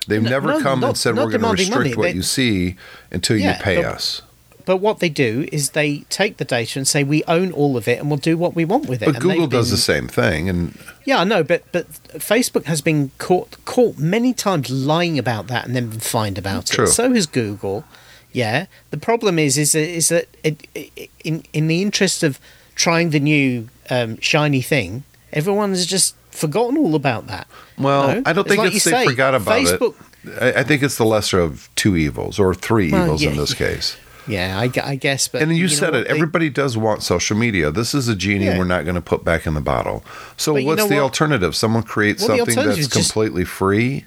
They've 0.07 0.21
no, 0.21 0.29
never 0.29 0.47
no, 0.47 0.61
come 0.61 0.79
not, 0.79 0.87
and 0.87 0.97
said 0.97 1.15
we're 1.15 1.29
going 1.29 1.41
to 1.41 1.49
restrict 1.49 1.75
money. 1.75 1.95
what 1.95 2.03
they, 2.05 2.13
you 2.13 2.23
see 2.23 2.75
until 3.11 3.37
yeah, 3.37 3.57
you 3.57 3.63
pay 3.63 3.83
us 3.83 4.21
but 4.65 4.77
what 4.77 4.99
they 4.99 5.09
do 5.09 5.47
is 5.51 5.71
they 5.71 5.99
take 6.09 6.37
the 6.37 6.45
data 6.45 6.79
and 6.79 6.87
say 6.87 7.03
we 7.03 7.23
own 7.25 7.51
all 7.51 7.77
of 7.77 7.87
it 7.87 7.99
and 7.99 8.09
we'll 8.09 8.17
do 8.17 8.37
what 8.37 8.55
we 8.55 8.65
want 8.65 8.87
with 8.87 9.01
it. 9.01 9.05
But 9.05 9.15
and 9.15 9.23
Google 9.23 9.47
does 9.47 9.71
the 9.71 9.77
same 9.77 10.07
thing, 10.07 10.49
and 10.49 10.77
yeah, 11.05 11.19
I 11.19 11.23
know, 11.23 11.43
but 11.43 11.63
but 11.71 11.91
Facebook 12.13 12.65
has 12.65 12.81
been 12.81 13.11
caught 13.17 13.63
caught 13.65 13.97
many 13.97 14.33
times 14.33 14.69
lying 14.69 15.19
about 15.19 15.47
that 15.47 15.65
and 15.65 15.75
then 15.75 15.89
been 15.89 15.99
fined 15.99 16.37
about 16.37 16.67
True. 16.67 16.85
it. 16.85 16.89
So 16.89 17.13
has 17.13 17.25
Google. 17.25 17.85
Yeah, 18.33 18.67
the 18.91 18.97
problem 18.97 19.37
is 19.37 19.57
is 19.57 19.73
that, 19.73 19.89
is 19.89 20.09
that 20.09 20.27
it, 20.43 20.67
it, 20.73 21.09
in 21.23 21.43
in 21.53 21.67
the 21.67 21.81
interest 21.81 22.23
of 22.23 22.39
trying 22.75 23.09
the 23.09 23.19
new 23.19 23.67
um, 23.89 24.19
shiny 24.21 24.61
thing, 24.61 25.03
everyone 25.33 25.71
has 25.71 25.85
just 25.85 26.15
forgotten 26.31 26.77
all 26.77 26.95
about 26.95 27.27
that. 27.27 27.47
Well? 27.77 28.21
I 28.25 28.33
don't 28.33 28.47
think 28.47 28.63
it's, 28.63 28.65
like 28.65 28.75
it's 28.75 28.85
they 28.85 28.91
say, 28.91 29.05
forgot 29.05 29.35
about 29.35 29.59
Facebook, 29.59 29.95
it. 30.23 30.41
I, 30.41 30.59
I, 30.61 30.63
think 30.63 30.81
it's 30.81 30.97
the 30.97 31.05
lesser 31.05 31.39
of 31.39 31.69
two 31.75 31.95
evils 31.95 32.39
or 32.39 32.53
three 32.53 32.91
well, 32.91 33.03
evils 33.03 33.23
yeah, 33.23 33.31
in 33.31 33.37
this 33.37 33.53
case. 33.53 33.97
Yeah, 34.27 34.59
I, 34.59 34.71
I 34.83 34.95
guess. 34.95 35.27
But 35.27 35.41
and 35.41 35.51
you, 35.51 35.63
you 35.63 35.67
said 35.67 35.95
it. 35.95 36.07
They, 36.07 36.13
Everybody 36.13 36.49
does 36.49 36.77
want 36.77 37.03
social 37.03 37.35
media. 37.35 37.71
This 37.71 37.93
is 37.93 38.07
a 38.07 38.15
genie 38.15 38.45
yeah. 38.45 38.57
we're 38.57 38.65
not 38.65 38.83
going 38.83 38.95
to 38.95 39.01
put 39.01 39.23
back 39.23 39.47
in 39.47 39.53
the 39.53 39.61
bottle. 39.61 40.03
So 40.37 40.53
but 40.53 40.63
what's 40.63 40.87
the 40.87 40.95
what? 40.95 41.03
alternative? 41.03 41.55
Someone 41.55 41.83
creates 41.83 42.27
well, 42.27 42.37
something 42.37 42.55
that's 42.55 42.87
completely 42.87 43.43
just, 43.43 43.53
free. 43.53 44.05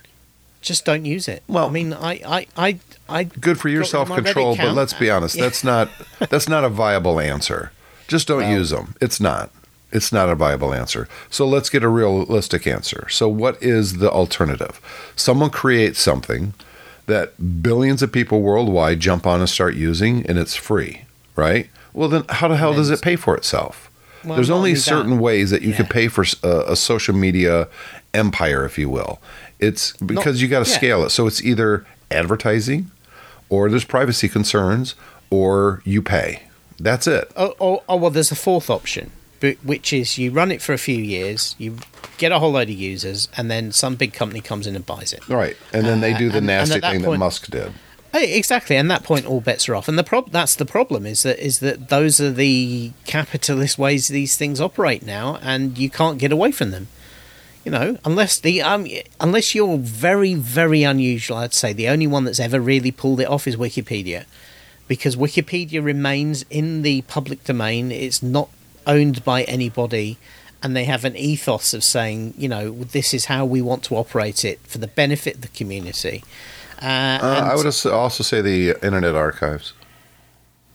Just 0.61 0.85
don't 0.85 1.05
use 1.05 1.29
it. 1.29 1.43
Well, 1.49 1.67
I 1.67 1.71
mean, 1.71 1.93
I, 1.93 2.21
I, 2.27 2.47
I, 2.57 2.79
I 3.09 3.25
good 3.25 3.61
for 3.61 3.69
your 3.69 3.85
self 3.85 4.09
control, 4.09 4.57
but 4.57 4.75
let's 4.75 4.95
be 4.95 5.11
honest. 5.11 5.37
Yeah. 5.37 5.43
That's 5.43 5.65
not 5.65 5.91
that's 6.31 6.49
not 6.49 6.65
a 6.65 6.69
viable 6.69 7.21
answer. 7.21 7.73
Just 8.09 8.29
don't 8.29 8.43
well, 8.43 8.53
use 8.53 8.71
them. 8.71 8.95
It's 9.01 9.21
not. 9.21 9.51
It's 9.93 10.13
not 10.13 10.29
a 10.29 10.35
viable 10.35 10.75
answer. 10.75 11.09
So 11.31 11.47
let's 11.47 11.71
get 11.71 11.85
a 11.85 11.89
realistic 11.89 12.67
answer. 12.67 13.09
So 13.09 13.29
what 13.29 13.63
is 13.63 13.99
the 13.99 14.11
alternative? 14.11 14.81
Someone 15.15 15.51
creates 15.51 16.01
something 16.01 16.53
that 17.07 17.63
billions 17.63 18.03
of 18.03 18.13
people 18.13 18.41
worldwide 18.41 19.01
jump 19.01 19.27
on 19.27 19.41
and 19.41 19.49
start 19.49 19.75
using, 19.75 20.25
and 20.27 20.39
it's 20.39 20.55
free, 20.55 21.03
right? 21.37 21.69
Well, 21.93 22.09
then 22.09 22.25
how 22.29 22.49
the 22.49 22.57
hell 22.57 22.75
does 22.75 22.91
it 22.91 23.03
pay 23.03 23.17
for 23.17 23.37
itself? 23.37 23.91
Well, 24.25 24.37
There's 24.37 24.51
only 24.51 24.75
certain 24.75 25.17
that. 25.17 25.23
ways 25.23 25.51
that 25.51 25.63
you 25.63 25.71
yeah. 25.71 25.77
can 25.77 25.87
pay 25.87 26.09
for 26.09 26.25
a, 26.43 26.47
uh, 26.47 26.73
a, 26.73 26.77
social 26.77 27.15
media 27.15 27.69
empire, 28.15 28.65
if 28.65 28.79
you 28.79 28.89
will. 28.89 29.21
It's 29.61 29.93
because 29.99 30.41
you 30.41 30.49
got 30.49 30.65
to 30.65 30.71
yeah. 30.71 30.77
scale 30.77 31.05
it. 31.05 31.11
So 31.11 31.27
it's 31.27 31.43
either 31.43 31.87
advertising, 32.11 32.91
or 33.51 33.69
there's 33.69 33.85
privacy 33.85 34.29
concerns, 34.29 34.95
or 35.31 35.83
you 35.85 36.01
pay. 36.01 36.45
That's 36.81 37.07
it. 37.07 37.31
Oh, 37.37 37.55
oh, 37.61 37.83
oh 37.89 37.97
well, 37.97 38.11
there's 38.11 38.33
a 38.33 38.37
fourth 38.37 38.71
option, 38.71 39.11
which 39.63 39.93
is 39.93 40.19
you 40.19 40.31
run 40.31 40.51
it 40.51 40.63
for 40.63 40.73
a 40.73 40.79
few 40.79 40.97
years, 40.97 41.55
you 41.59 41.77
get 42.19 42.33
a 42.33 42.39
whole 42.39 42.53
load 42.53 42.71
of 42.71 42.77
users, 42.77 43.29
and 43.37 43.51
then 43.51 43.73
some 43.73 43.97
big 43.97 44.13
company 44.13 44.41
comes 44.41 44.67
in 44.67 44.77
and 44.77 44.87
buys 44.87 45.13
it. 45.13 45.29
Right, 45.29 45.57
and 45.73 45.87
then 45.87 46.01
they 46.01 46.15
do 46.15 46.29
the 46.29 46.37
uh, 46.37 46.39
and, 46.39 46.47
nasty 46.47 46.75
and 46.75 46.83
that 46.83 46.93
thing 46.93 47.05
point, 47.05 47.13
that 47.13 47.25
Musk 47.25 47.51
did. 47.51 47.73
Exactly, 48.13 48.77
and 48.77 48.89
that 48.91 49.03
point, 49.03 49.27
all 49.27 49.41
bets 49.41 49.69
are 49.69 49.75
off. 49.75 49.89
And 49.89 49.99
the 49.99 50.05
prob- 50.05 50.31
that's 50.31 50.55
the 50.55 50.65
problem 50.65 51.05
is 51.05 51.25
that 51.25 51.45
is 51.45 51.59
that 51.59 51.89
those 51.89 52.21
are 52.21 52.31
the 52.31 52.93
capitalist 53.07 53.77
ways 53.77 54.07
these 54.07 54.37
things 54.37 54.61
operate 54.61 55.05
now, 55.05 55.39
and 55.43 55.77
you 55.77 55.91
can't 55.91 56.19
get 56.19 56.31
away 56.31 56.53
from 56.53 56.71
them. 56.71 56.87
You 57.65 57.73
know, 57.73 57.99
unless 58.05 58.39
the 58.39 58.63
um, 58.63 58.87
unless 59.21 59.55
you're 59.55 59.79
very 59.79 60.35
very 60.35 60.85
unusual, 60.85 61.39
I'd 61.39 61.55
say 61.55 61.73
the 61.73 61.89
only 61.89 62.07
one 62.07 62.25
that's 62.25 62.39
ever 62.39 62.61
really 62.61 62.93
pulled 62.93 63.21
it 63.21 63.27
off 63.27 63.49
is 63.49 63.57
Wikipedia, 63.57 64.27
because 64.87 65.17
Wikipedia 65.17 65.83
remains 65.83 66.45
in 66.51 66.83
the 66.83 67.03
public 67.03 67.43
domain. 67.43 67.91
It's 67.91 68.23
not 68.23 68.49
owned 68.87 69.25
by 69.25 69.43
anybody 69.45 70.19
and 70.65 70.75
they 70.75 70.85
have 70.85 71.05
an 71.05 71.15
ethos 71.15 71.75
of 71.75 71.85
saying, 71.85 72.33
you 72.39 72.49
know, 72.49 72.73
this 72.73 73.13
is 73.13 73.27
how 73.27 73.45
we 73.45 73.61
want 73.61 73.85
to 73.85 73.97
operate 73.97 74.47
it 74.47 74.59
for 74.61 74.79
the 74.79 74.89
benefit 74.89 75.35
of 75.37 75.41
the 75.43 75.49
community. 75.49 76.25
Uh, 76.83 76.87
uh, 77.23 77.51
I 77.53 77.55
would 77.55 77.67
also 77.67 78.25
say 78.25 78.41
the 78.41 78.71
Internet 78.83 79.15
Archives. 79.15 79.75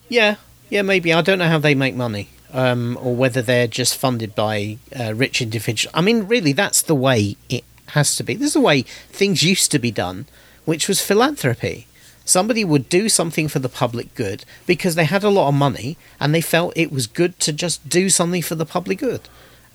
Yeah, 0.08 0.36
yeah, 0.69 0.84
maybe. 0.84 1.12
I 1.12 1.22
don't 1.22 1.39
know 1.39 1.48
how 1.48 1.58
they 1.58 1.74
make 1.74 1.96
money, 1.96 2.29
um, 2.53 3.00
or 3.01 3.15
whether 3.15 3.41
they're 3.41 3.67
just 3.67 3.98
funded 3.98 4.36
by 4.36 4.77
uh, 4.98 5.13
rich 5.15 5.41
individuals. 5.41 5.93
I 5.96 6.01
mean, 6.01 6.27
really, 6.27 6.53
that's 6.53 6.84
the 6.84 6.96
way 6.96 7.36
it 7.50 7.63
has 7.88 8.15
to 8.17 8.24
be. 8.24 8.36
This 8.36 8.50
is 8.50 8.53
the 8.53 8.62
way 8.62 8.84
things 8.84 9.41
used 9.41 9.72
to 9.72 9.79
be 9.79 9.89
done, 9.89 10.27
which 10.65 10.88
was 10.88 11.01
philanthropy. 11.01 11.88
Somebody 12.25 12.63
would 12.63 12.89
do 12.89 13.10
something 13.10 13.48
for 13.48 13.58
the 13.58 13.69
public 13.69 14.13
good 14.13 14.46
because 14.67 14.93
they 14.93 15.05
had 15.05 15.24
a 15.24 15.29
lot 15.29 15.48
of 15.50 15.55
money 15.55 15.98
and 16.19 16.34
they 16.34 16.41
felt 16.41 16.74
it 16.75 16.91
was 16.91 17.08
good 17.08 17.39
to 17.39 17.51
just 17.51 17.89
do 17.89 18.08
something 18.08 18.43
for 18.43 18.53
the 18.53 18.67
public 18.67 19.00
good. 19.00 19.22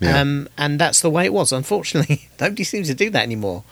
Yeah. 0.00 0.20
Um, 0.20 0.48
and 0.58 0.78
that's 0.78 1.00
the 1.00 1.10
way 1.10 1.24
it 1.24 1.32
was. 1.32 1.52
Unfortunately, 1.52 2.28
nobody 2.40 2.64
seems 2.64 2.88
to 2.88 2.94
do 2.94 3.10
that 3.10 3.22
anymore. 3.22 3.64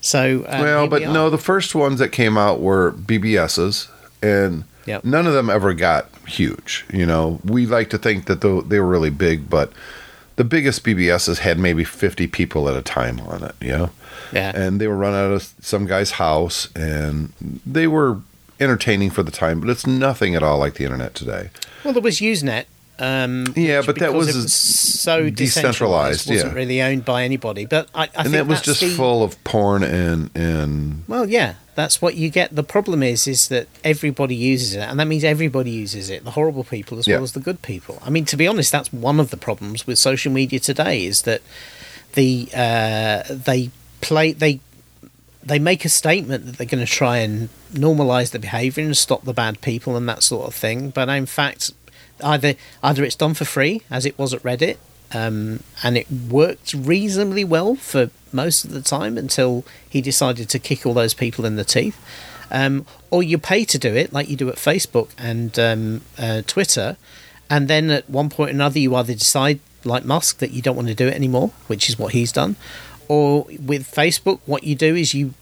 So 0.00 0.44
uh, 0.44 0.58
well, 0.62 0.88
but 0.88 1.02
we 1.02 1.12
no, 1.12 1.30
the 1.30 1.38
first 1.38 1.74
ones 1.74 1.98
that 1.98 2.10
came 2.10 2.38
out 2.38 2.60
were 2.60 2.92
BBSs, 2.92 3.88
and 4.22 4.64
yep. 4.86 5.04
none 5.04 5.26
of 5.26 5.34
them 5.34 5.50
ever 5.50 5.74
got 5.74 6.08
huge. 6.26 6.86
You 6.92 7.06
know, 7.06 7.40
we 7.44 7.66
like 7.66 7.90
to 7.90 7.98
think 7.98 8.26
that 8.26 8.40
they 8.40 8.80
were 8.80 8.88
really 8.88 9.10
big, 9.10 9.50
but 9.50 9.72
the 10.36 10.44
biggest 10.44 10.84
BBSs 10.84 11.38
had 11.38 11.58
maybe 11.58 11.84
fifty 11.84 12.26
people 12.26 12.68
at 12.68 12.76
a 12.76 12.82
time 12.82 13.20
on 13.20 13.44
it. 13.44 13.54
You 13.60 13.72
know, 13.72 13.90
yeah, 14.32 14.52
and 14.54 14.80
they 14.80 14.88
were 14.88 14.96
run 14.96 15.14
out 15.14 15.32
of 15.32 15.52
some 15.60 15.86
guy's 15.86 16.12
house, 16.12 16.72
and 16.74 17.32
they 17.66 17.86
were 17.86 18.20
entertaining 18.58 19.10
for 19.10 19.22
the 19.22 19.30
time, 19.30 19.60
but 19.60 19.70
it's 19.70 19.86
nothing 19.86 20.34
at 20.34 20.42
all 20.42 20.58
like 20.58 20.74
the 20.74 20.84
internet 20.84 21.14
today. 21.14 21.50
Well, 21.82 21.94
there 21.94 22.02
was 22.02 22.20
Usenet, 22.20 22.66
um, 23.00 23.46
yeah, 23.56 23.82
but 23.84 23.98
that 23.98 24.12
was, 24.12 24.26
was 24.34 24.52
so 24.52 25.30
decentralized. 25.30 26.28
It 26.28 26.34
wasn't 26.34 26.52
yeah. 26.52 26.56
really 26.56 26.82
owned 26.82 27.06
by 27.06 27.24
anybody. 27.24 27.64
But 27.64 27.88
I, 27.94 28.04
I 28.04 28.24
and 28.24 28.34
that 28.34 28.46
was 28.46 28.60
just 28.60 28.82
the, 28.82 28.90
full 28.90 29.22
of 29.22 29.42
porn 29.42 29.82
and 29.82 30.30
and. 30.36 31.04
Well, 31.08 31.28
yeah, 31.28 31.54
that's 31.74 32.02
what 32.02 32.16
you 32.16 32.28
get. 32.28 32.54
The 32.54 32.62
problem 32.62 33.02
is, 33.02 33.26
is 33.26 33.48
that 33.48 33.68
everybody 33.82 34.34
uses 34.34 34.74
it, 34.74 34.80
and 34.80 35.00
that 35.00 35.06
means 35.06 35.24
everybody 35.24 35.70
uses 35.70 36.10
it. 36.10 36.24
The 36.24 36.32
horrible 36.32 36.62
people 36.62 36.98
as 36.98 37.08
yeah. 37.08 37.16
well 37.16 37.24
as 37.24 37.32
the 37.32 37.40
good 37.40 37.62
people. 37.62 37.98
I 38.02 38.10
mean, 38.10 38.26
to 38.26 38.36
be 38.36 38.46
honest, 38.46 38.70
that's 38.70 38.92
one 38.92 39.18
of 39.18 39.30
the 39.30 39.38
problems 39.38 39.86
with 39.86 39.98
social 39.98 40.30
media 40.30 40.60
today 40.60 41.06
is 41.06 41.22
that 41.22 41.40
the 42.12 42.48
uh, 42.54 43.22
they 43.30 43.70
play 44.02 44.32
they 44.32 44.60
they 45.42 45.58
make 45.58 45.86
a 45.86 45.88
statement 45.88 46.44
that 46.44 46.58
they're 46.58 46.66
going 46.66 46.84
to 46.84 46.92
try 46.92 47.18
and 47.18 47.48
normalize 47.72 48.32
the 48.32 48.38
behavior 48.38 48.84
and 48.84 48.94
stop 48.94 49.24
the 49.24 49.32
bad 49.32 49.60
people 49.62 49.96
and 49.96 50.06
that 50.06 50.22
sort 50.22 50.46
of 50.46 50.54
thing, 50.54 50.90
but 50.90 51.08
in 51.08 51.24
fact 51.24 51.72
either 52.22 52.54
either 52.82 53.04
it's 53.04 53.16
done 53.16 53.34
for 53.34 53.44
free 53.44 53.82
as 53.90 54.06
it 54.06 54.18
was 54.18 54.34
at 54.34 54.42
Reddit, 54.42 54.76
um, 55.12 55.62
and 55.82 55.96
it 55.96 56.10
worked 56.10 56.74
reasonably 56.74 57.44
well 57.44 57.74
for 57.74 58.10
most 58.32 58.64
of 58.64 58.70
the 58.70 58.82
time 58.82 59.18
until 59.18 59.64
he 59.88 60.00
decided 60.00 60.48
to 60.48 60.58
kick 60.58 60.86
all 60.86 60.94
those 60.94 61.14
people 61.14 61.44
in 61.44 61.56
the 61.56 61.64
teeth. 61.64 61.98
Um, 62.52 62.84
or 63.10 63.22
you 63.22 63.38
pay 63.38 63.64
to 63.64 63.78
do 63.78 63.94
it, 63.94 64.12
like 64.12 64.28
you 64.28 64.36
do 64.36 64.48
at 64.48 64.56
Facebook 64.56 65.10
and 65.16 65.56
um, 65.58 66.00
uh, 66.18 66.42
Twitter, 66.46 66.96
and 67.48 67.68
then 67.68 67.90
at 67.90 68.08
one 68.10 68.28
point 68.28 68.50
or 68.50 68.54
another, 68.54 68.78
you 68.78 68.94
either 68.96 69.14
decide, 69.14 69.60
like 69.84 70.04
Musk, 70.04 70.38
that 70.38 70.50
you 70.50 70.60
don't 70.62 70.76
want 70.76 70.88
to 70.88 70.94
do 70.94 71.06
it 71.06 71.14
anymore, 71.14 71.52
which 71.68 71.88
is 71.88 71.98
what 71.98 72.12
he's 72.12 72.32
done, 72.32 72.56
or 73.08 73.42
with 73.64 73.90
Facebook, 73.90 74.40
what 74.46 74.64
you 74.64 74.74
do 74.74 74.94
is 74.94 75.14
you 75.14 75.34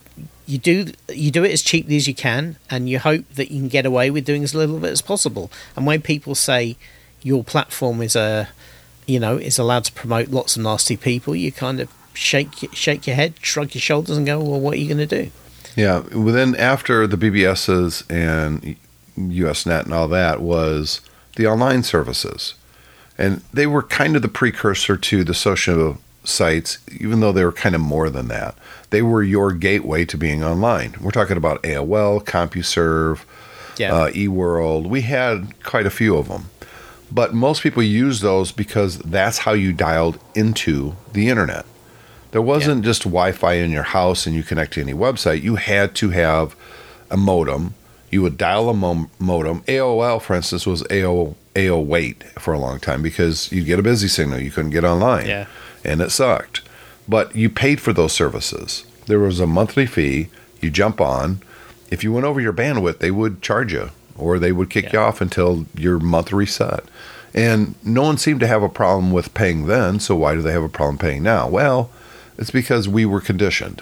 you 0.49 0.57
do 0.57 0.91
you 1.09 1.29
do 1.29 1.43
it 1.43 1.51
as 1.51 1.61
cheaply 1.61 1.95
as 1.95 2.07
you 2.07 2.15
can, 2.15 2.55
and 2.71 2.89
you 2.89 2.97
hope 2.97 3.29
that 3.35 3.51
you 3.51 3.59
can 3.59 3.69
get 3.69 3.85
away 3.85 4.09
with 4.09 4.25
doing 4.25 4.43
as 4.43 4.55
little 4.55 4.79
bit 4.79 4.91
as 4.91 5.01
possible. 5.01 5.51
And 5.75 5.85
when 5.85 6.01
people 6.01 6.33
say 6.33 6.75
your 7.21 7.43
platform 7.43 8.01
is 8.01 8.15
a, 8.15 8.49
you 9.05 9.19
know, 9.19 9.37
is 9.37 9.59
allowed 9.59 9.83
to 9.85 9.93
promote 9.93 10.29
lots 10.29 10.57
of 10.57 10.63
nasty 10.63 10.97
people, 10.97 11.35
you 11.35 11.51
kind 11.51 11.79
of 11.79 11.93
shake 12.13 12.73
shake 12.73 13.05
your 13.05 13.15
head, 13.15 13.35
shrug 13.43 13.75
your 13.75 13.81
shoulders, 13.81 14.17
and 14.17 14.25
go, 14.25 14.39
"Well, 14.39 14.59
what 14.59 14.73
are 14.73 14.77
you 14.77 14.87
going 14.87 15.07
to 15.07 15.23
do?" 15.23 15.31
Yeah. 15.75 15.99
Well, 16.13 16.33
then 16.33 16.55
after 16.55 17.05
the 17.05 17.17
BBSs 17.17 18.09
and 18.09 18.75
Usenet 19.19 19.83
and 19.83 19.93
all 19.93 20.07
that 20.07 20.41
was 20.41 21.01
the 21.35 21.45
online 21.45 21.83
services. 21.83 22.55
And 23.19 23.41
they 23.53 23.67
were 23.67 23.83
kind 23.83 24.15
of 24.15 24.21
the 24.21 24.29
precursor 24.29 24.97
to 24.97 25.23
the 25.23 25.33
social 25.33 25.99
sites, 26.23 26.77
even 26.99 27.19
though 27.19 27.31
they 27.31 27.43
were 27.45 27.51
kind 27.51 27.75
of 27.75 27.81
more 27.81 28.09
than 28.09 28.27
that. 28.27 28.55
They 28.89 29.01
were 29.01 29.23
your 29.23 29.51
gateway 29.53 30.05
to 30.05 30.17
being 30.17 30.43
online. 30.43 30.95
We're 31.01 31.11
talking 31.11 31.37
about 31.37 31.61
AOL, 31.63 32.23
CompuServe, 32.23 33.19
Yeah. 33.77 33.93
uh, 33.93 34.09
eWorld. 34.11 34.87
We 34.87 35.01
had 35.01 35.63
quite 35.63 35.85
a 35.85 35.89
few 35.91 36.17
of 36.17 36.27
them. 36.27 36.49
But 37.11 37.33
most 37.33 37.63
people 37.63 37.81
use 37.81 38.19
those 38.21 38.51
because 38.51 38.99
that's 38.99 39.39
how 39.39 39.53
you 39.53 39.73
dialed 39.73 40.19
into 40.35 40.95
the 41.13 41.29
internet. 41.29 41.65
There 42.31 42.41
wasn't 42.41 42.83
just 42.85 43.03
Wi 43.03 43.31
Fi 43.31 43.53
in 43.53 43.71
your 43.71 43.81
house 43.83 44.27
and 44.27 44.35
you 44.35 44.43
connect 44.43 44.73
to 44.73 44.81
any 44.81 44.93
website. 44.93 45.41
You 45.41 45.55
had 45.55 45.95
to 45.95 46.09
have 46.09 46.55
a 47.09 47.17
modem. 47.17 47.73
You 48.11 48.21
would 48.21 48.37
dial 48.37 48.69
a 48.69 48.73
mo- 48.75 49.09
modem. 49.17 49.61
AOL, 49.67 50.21
for 50.21 50.35
instance, 50.35 50.67
was 50.67 50.83
AOL 50.91 51.35
AO 51.57 51.79
wait 51.79 52.23
for 52.39 52.53
a 52.53 52.59
long 52.59 52.79
time 52.79 53.01
because 53.01 53.51
you'd 53.51 53.65
get 53.65 53.79
a 53.79 53.83
busy 53.83 54.07
signal. 54.07 54.39
You 54.39 54.51
couldn't 54.51 54.69
get 54.71 54.83
online. 54.83 55.25
Yeah. 55.25 55.47
And 55.83 56.01
it 56.01 56.11
sucked. 56.11 56.61
But 57.07 57.35
you 57.35 57.49
paid 57.49 57.81
for 57.81 57.93
those 57.93 58.13
services. 58.13 58.85
There 59.07 59.19
was 59.19 59.39
a 59.39 59.47
monthly 59.47 59.85
fee. 59.85 60.29
You 60.61 60.69
jump 60.69 61.01
on. 61.01 61.41
If 61.89 62.03
you 62.03 62.13
went 62.13 62.25
over 62.25 62.39
your 62.39 62.53
bandwidth, 62.53 62.99
they 62.99 63.11
would 63.11 63.41
charge 63.41 63.73
you 63.73 63.89
or 64.19 64.37
they 64.37 64.51
would 64.51 64.69
kick 64.69 64.91
you 64.91 64.99
off 64.99 65.21
until 65.21 65.65
your 65.75 65.99
month 65.99 66.31
reset. 66.31 66.83
And 67.33 67.75
no 67.83 68.03
one 68.03 68.17
seemed 68.17 68.39
to 68.41 68.47
have 68.47 68.63
a 68.63 68.69
problem 68.69 69.11
with 69.11 69.33
paying 69.33 69.67
then, 69.67 69.99
so 69.99 70.15
why 70.15 70.35
do 70.35 70.41
they 70.41 70.51
have 70.51 70.63
a 70.63 70.69
problem 70.69 70.97
paying 70.97 71.23
now? 71.23 71.47
Well, 71.47 71.89
it's 72.37 72.51
because 72.51 72.87
we 72.87 73.05
were 73.05 73.21
conditioned. 73.21 73.81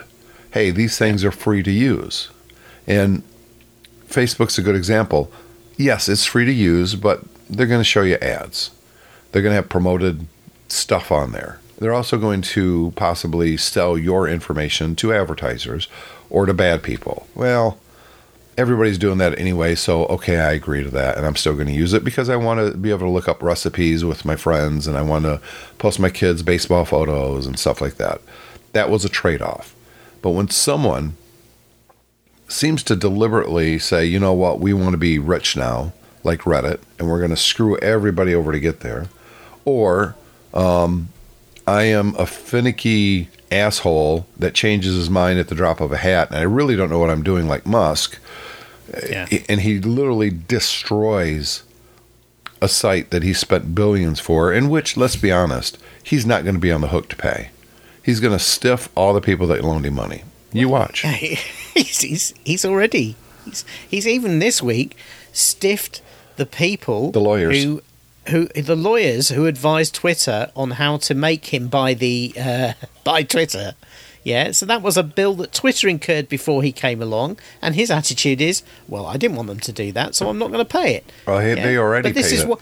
Hey, 0.51 0.69
these 0.71 0.97
things 0.97 1.23
are 1.23 1.31
free 1.31 1.63
to 1.63 1.71
use. 1.71 2.29
And 2.85 3.23
Facebook's 4.07 4.57
a 4.57 4.61
good 4.61 4.75
example. 4.75 5.31
Yes, 5.75 6.07
it's 6.07 6.25
free 6.25 6.45
to 6.45 6.53
use, 6.53 6.95
but 6.95 7.23
they're 7.49 7.67
going 7.67 7.81
to 7.81 7.85
show 7.85 8.01
you 8.01 8.15
ads. 8.15 8.71
They're 9.31 9.41
going 9.41 9.51
to 9.51 9.57
have 9.57 9.69
promoted 9.69 10.27
stuff 10.67 11.11
on 11.11 11.31
there. 11.31 11.59
They're 11.77 11.93
also 11.93 12.17
going 12.17 12.41
to 12.41 12.91
possibly 12.95 13.55
sell 13.57 13.97
your 13.97 14.27
information 14.27 14.95
to 14.97 15.13
advertisers 15.13 15.87
or 16.29 16.45
to 16.45 16.53
bad 16.53 16.81
people. 16.83 17.27
Well, 17.35 17.79
everybody's 18.57 18.97
doing 18.97 19.19
that 19.19 19.37
anyway, 19.39 19.75
so 19.75 20.05
okay, 20.07 20.39
I 20.39 20.51
agree 20.51 20.83
to 20.83 20.89
that, 20.89 21.17
and 21.17 21.25
I'm 21.25 21.35
still 21.35 21.53
going 21.53 21.67
to 21.67 21.73
use 21.73 21.93
it 21.93 22.03
because 22.03 22.29
I 22.29 22.35
want 22.35 22.59
to 22.59 22.77
be 22.77 22.89
able 22.89 23.07
to 23.07 23.09
look 23.09 23.29
up 23.29 23.43
recipes 23.43 24.03
with 24.03 24.25
my 24.25 24.35
friends, 24.35 24.87
and 24.87 24.97
I 24.97 25.03
want 25.03 25.25
to 25.25 25.39
post 25.77 25.99
my 25.99 26.09
kids' 26.09 26.41
baseball 26.41 26.83
photos 26.83 27.45
and 27.45 27.59
stuff 27.59 27.79
like 27.79 27.95
that. 27.95 28.21
That 28.73 28.89
was 28.89 29.05
a 29.05 29.09
trade 29.09 29.41
off. 29.41 29.75
But 30.21 30.31
when 30.31 30.49
someone 30.49 31.15
seems 32.47 32.81
to 32.83 32.95
deliberately 32.95 33.77
say, 33.77 34.05
you 34.05 34.19
know 34.19 34.33
what, 34.33 34.59
we 34.59 34.73
want 34.73 34.91
to 34.91 34.97
be 34.97 35.19
rich 35.19 35.55
now, 35.55 35.93
like 36.23 36.41
Reddit, 36.41 36.79
and 36.97 37.07
we're 37.07 37.19
going 37.19 37.29
to 37.29 37.37
screw 37.37 37.77
everybody 37.77 38.33
over 38.33 38.51
to 38.51 38.59
get 38.59 38.79
there, 38.79 39.07
or 39.63 40.15
um, 40.53 41.09
I 41.67 41.83
am 41.83 42.15
a 42.15 42.25
finicky 42.25 43.29
asshole 43.51 44.25
that 44.37 44.53
changes 44.53 44.95
his 44.95 45.09
mind 45.09 45.37
at 45.39 45.49
the 45.49 45.55
drop 45.55 45.79
of 45.81 45.91
a 45.91 45.97
hat, 45.97 46.29
and 46.29 46.37
I 46.39 46.43
really 46.43 46.75
don't 46.75 46.89
know 46.89 46.99
what 46.99 47.09
I'm 47.09 47.23
doing, 47.23 47.47
like 47.47 47.65
Musk 47.65 48.17
Yeah. 49.09 49.27
and 49.49 49.61
he 49.61 49.79
literally 49.79 50.29
destroys 50.31 51.63
a 52.61 52.67
site 52.67 53.09
that 53.11 53.21
he 53.23 53.33
spent 53.33 53.75
billions 53.75 54.19
for, 54.19 54.51
in 54.51 54.69
which, 54.69 54.97
let's 54.97 55.15
be 55.17 55.31
honest, 55.31 55.77
he's 56.01 56.25
not 56.25 56.43
going 56.43 56.55
to 56.55 56.61
be 56.61 56.71
on 56.71 56.81
the 56.81 56.87
hook 56.87 57.09
to 57.09 57.15
pay. 57.15 57.49
He's 58.03 58.19
going 58.19 58.33
to 58.33 58.43
stiff 58.43 58.89
all 58.95 59.13
the 59.13 59.21
people 59.21 59.45
that 59.47 59.63
loaned 59.63 59.85
him 59.85 59.95
money. 59.95 60.23
You 60.53 60.69
watch. 60.69 61.01
he's, 61.73 61.99
he's 62.01 62.33
he's 62.45 62.63
already 62.65 63.15
he's 63.43 63.65
he's 63.87 64.07
even 64.07 64.39
this 64.39 64.61
week 64.63 64.95
stiffed 65.33 66.01
the 66.37 66.45
people 66.45 67.11
The 67.11 67.19
lawyers. 67.19 67.61
who 67.63 67.81
who 68.29 68.47
the 68.47 68.75
lawyers 68.75 69.29
who 69.29 69.45
advised 69.45 69.95
Twitter 69.95 70.51
on 70.55 70.71
how 70.71 70.97
to 70.97 71.13
make 71.15 71.47
him 71.47 71.67
buy 71.67 71.93
the 71.93 72.33
uh, 72.39 72.73
buy 73.03 73.23
Twitter. 73.23 73.73
Yeah, 74.23 74.51
so 74.51 74.65
that 74.65 74.81
was 74.81 74.97
a 74.97 75.03
bill 75.03 75.35
that 75.35 75.53
Twitter 75.53 75.87
incurred 75.87 76.27
before 76.27 76.61
he 76.61 76.73
came 76.73 77.01
along, 77.01 77.37
and 77.61 77.75
his 77.75 77.89
attitude 77.89 78.41
is, 78.41 78.61
"Well, 78.89 79.05
I 79.05 79.15
didn't 79.15 79.37
want 79.37 79.47
them 79.47 79.59
to 79.61 79.71
do 79.71 79.91
that, 79.93 80.15
so 80.15 80.29
I'm 80.29 80.37
not 80.37 80.51
going 80.51 80.65
to 80.65 80.69
pay 80.69 80.95
it." 80.95 81.11
Well, 81.25 81.39
he- 81.39 81.53
they 81.55 81.77
already 81.77 82.09
But 82.09 82.15
this 82.15 82.29
paid 82.29 82.35
is 82.35 82.41
it. 82.43 82.47
what 82.49 82.59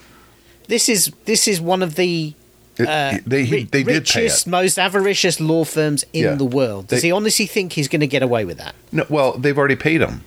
this 0.67 0.89
is. 0.89 1.11
This 1.25 1.47
is 1.47 1.59
one 1.59 1.81
of 1.81 1.95
the 1.95 2.33
It- 2.77 2.87
uh, 2.87 3.17
they 3.25 3.45
he, 3.45 3.63
they 3.63 3.83
richest, 3.83 4.45
it. 4.45 4.49
most 4.49 4.77
avaricious 4.77 5.39
law 5.39 5.63
firms 5.65 6.05
in 6.13 6.23
Yeah. 6.25 6.35
the 6.35 6.45
world. 6.45 6.87
Does 6.89 7.01
They- 7.01 7.07
he 7.07 7.11
honestly 7.11 7.47
think 7.47 7.73
he's 7.73 7.87
going 7.87 8.01
to 8.01 8.07
get 8.07 8.21
away 8.21 8.45
with 8.45 8.57
that? 8.59 8.75
No, 8.91 9.05
well, 9.09 9.31
they've 9.35 9.57
already 9.57 9.75
paid 9.77 10.01
him. 10.01 10.23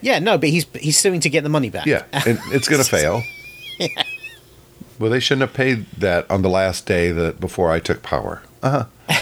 Yeah, 0.00 0.20
no, 0.20 0.38
but 0.38 0.50
he's 0.50 0.66
he's 0.78 0.96
suing 0.98 1.18
to 1.20 1.28
get 1.30 1.42
the 1.42 1.48
money 1.50 1.70
back. 1.70 1.86
Yeah, 1.86 2.02
and 2.12 2.38
it's 2.52 2.68
going 2.68 2.82
to 2.84 2.88
fail. 2.88 3.22
Well, 5.02 5.10
they 5.10 5.18
shouldn't 5.18 5.40
have 5.48 5.52
paid 5.52 5.86
that 5.98 6.30
on 6.30 6.42
the 6.42 6.48
last 6.48 6.86
day 6.86 7.10
that 7.10 7.40
before 7.40 7.72
I 7.72 7.80
took 7.80 8.02
power. 8.04 8.40
Uh 8.62 8.84
huh. 9.08 9.14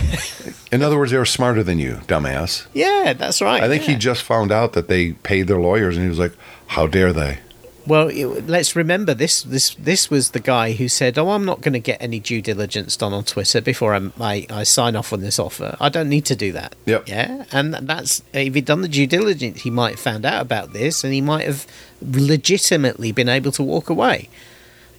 In 0.70 0.82
other 0.82 0.98
words, 0.98 1.10
they 1.10 1.16
were 1.16 1.24
smarter 1.24 1.62
than 1.62 1.78
you, 1.78 2.00
dumbass. 2.06 2.66
yeah, 2.74 3.14
that's 3.16 3.40
right. 3.40 3.62
I 3.62 3.66
think 3.68 3.84
he 3.84 3.94
just 3.96 4.20
found 4.22 4.52
out 4.52 4.74
that 4.74 4.88
they 4.88 5.12
paid 5.12 5.46
their 5.48 5.58
lawyers, 5.58 5.96
and 5.96 6.04
he 6.04 6.10
was 6.10 6.18
like, 6.18 6.32
"How 6.66 6.86
dare 6.86 7.14
they?" 7.14 7.38
Well, 7.86 8.08
it- 8.08 8.46
let's 8.46 8.76
remember 8.76 9.14
this. 9.14 9.40
This 9.42 9.74
this 9.76 10.10
was 10.10 10.32
the 10.32 10.38
guy 10.40 10.72
who 10.72 10.86
said, 10.86 11.16
"Oh, 11.16 11.30
I'm 11.30 11.46
not 11.46 11.62
going 11.62 11.72
to 11.72 11.80
get 11.80 11.96
any 12.02 12.20
due 12.20 12.42
diligence 12.42 12.94
done 12.94 13.14
on 13.14 13.24
Twitter 13.24 13.62
before 13.62 13.94
I, 13.94 14.10
I 14.20 14.46
I 14.50 14.62
sign 14.64 14.96
off 14.96 15.14
on 15.14 15.22
this 15.22 15.38
offer. 15.38 15.78
I 15.80 15.88
don't 15.88 16.10
need 16.10 16.26
to 16.26 16.36
do 16.36 16.52
that." 16.52 16.74
Yep. 16.84 17.08
Yeah, 17.08 17.46
and 17.52 17.72
that's 17.72 18.22
if 18.34 18.54
he'd 18.54 18.66
done 18.66 18.82
the 18.82 18.88
due 18.88 19.06
diligence, 19.06 19.62
he 19.62 19.70
might 19.70 19.92
have 19.92 20.00
found 20.00 20.26
out 20.26 20.42
about 20.42 20.74
this, 20.74 21.04
and 21.04 21.14
he 21.14 21.22
might 21.22 21.46
have 21.46 21.66
legitimately 22.02 23.12
been 23.12 23.30
able 23.30 23.52
to 23.52 23.62
walk 23.62 23.88
away. 23.88 24.28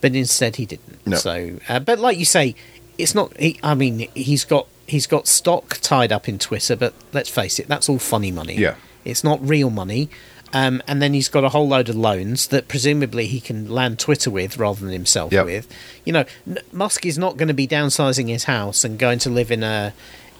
But 0.01 0.15
instead, 0.15 0.55
he 0.57 0.65
didn't. 0.65 1.05
No. 1.05 1.17
So, 1.17 1.59
uh, 1.69 1.79
but 1.79 1.99
like 1.99 2.17
you 2.17 2.25
say, 2.25 2.55
it's 2.97 3.13
not. 3.15 3.35
He, 3.37 3.59
I 3.63 3.75
mean, 3.75 4.07
he's 4.15 4.43
got 4.45 4.67
he's 4.87 5.07
got 5.07 5.27
stock 5.27 5.77
tied 5.81 6.11
up 6.11 6.27
in 6.27 6.37
Twitter, 6.39 6.75
but 6.75 6.93
let's 7.13 7.29
face 7.29 7.59
it, 7.59 7.67
that's 7.67 7.87
all 7.87 7.99
funny 7.99 8.31
money. 8.31 8.55
Yeah. 8.57 8.75
It's 9.05 9.23
not 9.23 9.39
real 9.47 9.69
money. 9.69 10.09
Um, 10.53 10.83
and 10.85 11.01
then 11.01 11.13
he's 11.13 11.29
got 11.29 11.45
a 11.45 11.49
whole 11.49 11.67
load 11.69 11.87
of 11.87 11.95
loans 11.95 12.47
that 12.47 12.67
presumably 12.67 13.25
he 13.25 13.39
can 13.39 13.69
land 13.69 13.99
Twitter 13.99 14.29
with 14.29 14.57
rather 14.57 14.81
than 14.81 14.91
himself 14.91 15.31
Yep. 15.31 15.45
with. 15.45 15.73
You 16.03 16.11
know, 16.11 16.25
N- 16.45 16.59
Musk 16.73 17.05
is 17.05 17.17
not 17.17 17.37
going 17.37 17.47
to 17.47 17.53
be 17.53 17.65
downsizing 17.67 18.27
his 18.27 18.43
house 18.43 18.83
and 18.83 18.99
going 18.99 19.19
to 19.19 19.29
live 19.29 19.49
in 19.49 19.63
a 19.63 19.93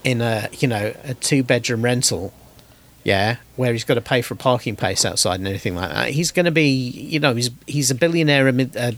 in 0.04 0.20
a 0.20 0.48
you 0.58 0.68
know 0.68 0.92
a 1.04 1.14
two 1.14 1.42
bedroom 1.42 1.82
rental. 1.82 2.34
Yeah, 3.04 3.36
where 3.56 3.72
he's 3.72 3.84
got 3.84 3.94
to 3.94 4.00
pay 4.00 4.22
for 4.22 4.34
a 4.34 4.36
parking 4.36 4.76
place 4.76 5.04
outside 5.04 5.40
and 5.40 5.48
anything 5.48 5.74
like 5.74 5.90
that. 5.90 6.10
He's 6.10 6.30
going 6.30 6.44
to 6.44 6.52
be, 6.52 6.68
you 6.70 7.18
know, 7.18 7.34
he's 7.34 7.50
he's 7.66 7.90
a 7.90 7.94
billionaire 7.96 8.46
a 8.48 8.68
uh, 8.78 8.92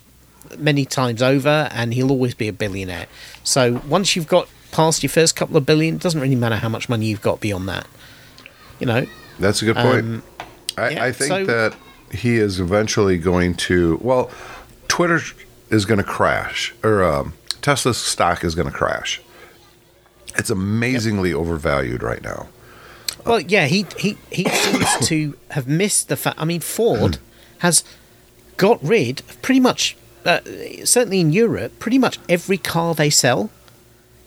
many 0.59 0.85
times 0.85 1.23
over, 1.23 1.69
and 1.73 1.95
he'll 1.95 2.11
always 2.11 2.35
be 2.35 2.49
a 2.49 2.53
billionaire. 2.53 3.07
So 3.43 3.83
once 3.89 4.17
you've 4.17 4.29
got 4.29 4.49
past 4.73 5.03
your 5.03 5.11
first 5.11 5.37
couple 5.37 5.57
of 5.57 5.65
billion, 5.67 5.97
it 5.97 6.01
doesn't 6.01 6.21
really 6.21 6.37
matter 6.37 6.57
how 6.57 6.69
much 6.69 6.89
money 6.89 7.07
you've 7.07 7.23
got 7.23 7.41
beyond 7.41 7.69
that. 7.69 7.87
You 8.81 8.87
know, 8.87 9.07
That's 9.39 9.63
a 9.63 9.65
good 9.67 9.77
point. 9.77 9.99
Um, 10.01 10.23
I, 10.77 10.89
yeah, 10.91 11.05
I 11.05 11.13
think 11.13 11.29
so- 11.29 11.45
that 11.47 11.77
he 12.11 12.37
is 12.37 12.61
eventually 12.61 13.19
going 13.19 13.55
to. 13.55 13.99
Well, 14.03 14.31
Twitter 14.89 15.21
is 15.71 15.85
going 15.85 15.99
to 15.99 16.05
crash, 16.05 16.75
or 16.83 17.03
um, 17.05 17.35
Tesla's 17.63 17.99
stock 17.99 18.45
is 18.45 18.55
going 18.55 18.69
to 18.71 18.75
crash. 18.77 19.21
It's 20.37 20.51
amazingly 20.51 21.33
overvalued 21.33 22.03
right 22.03 22.23
now. 22.23 22.49
Well, 23.25 23.41
yeah, 23.41 23.67
he 23.67 23.87
he 23.97 24.19
he 24.31 24.45
seems 24.49 25.09
to 25.09 25.37
have 25.51 25.67
missed 25.67 26.09
the 26.09 26.17
fact. 26.17 26.39
I 26.41 26.45
mean, 26.45 26.61
Ford 26.61 27.19
has 27.59 27.85
got 28.57 28.83
rid 28.83 29.21
of 29.21 29.41
pretty 29.43 29.61
much, 29.61 29.97
uh, 30.25 30.41
certainly 30.85 31.21
in 31.21 31.33
Europe, 31.33 31.79
pretty 31.79 31.99
much 31.99 32.19
every 32.29 32.59
car 32.59 32.95
they 32.95 33.11
sell. 33.11 33.51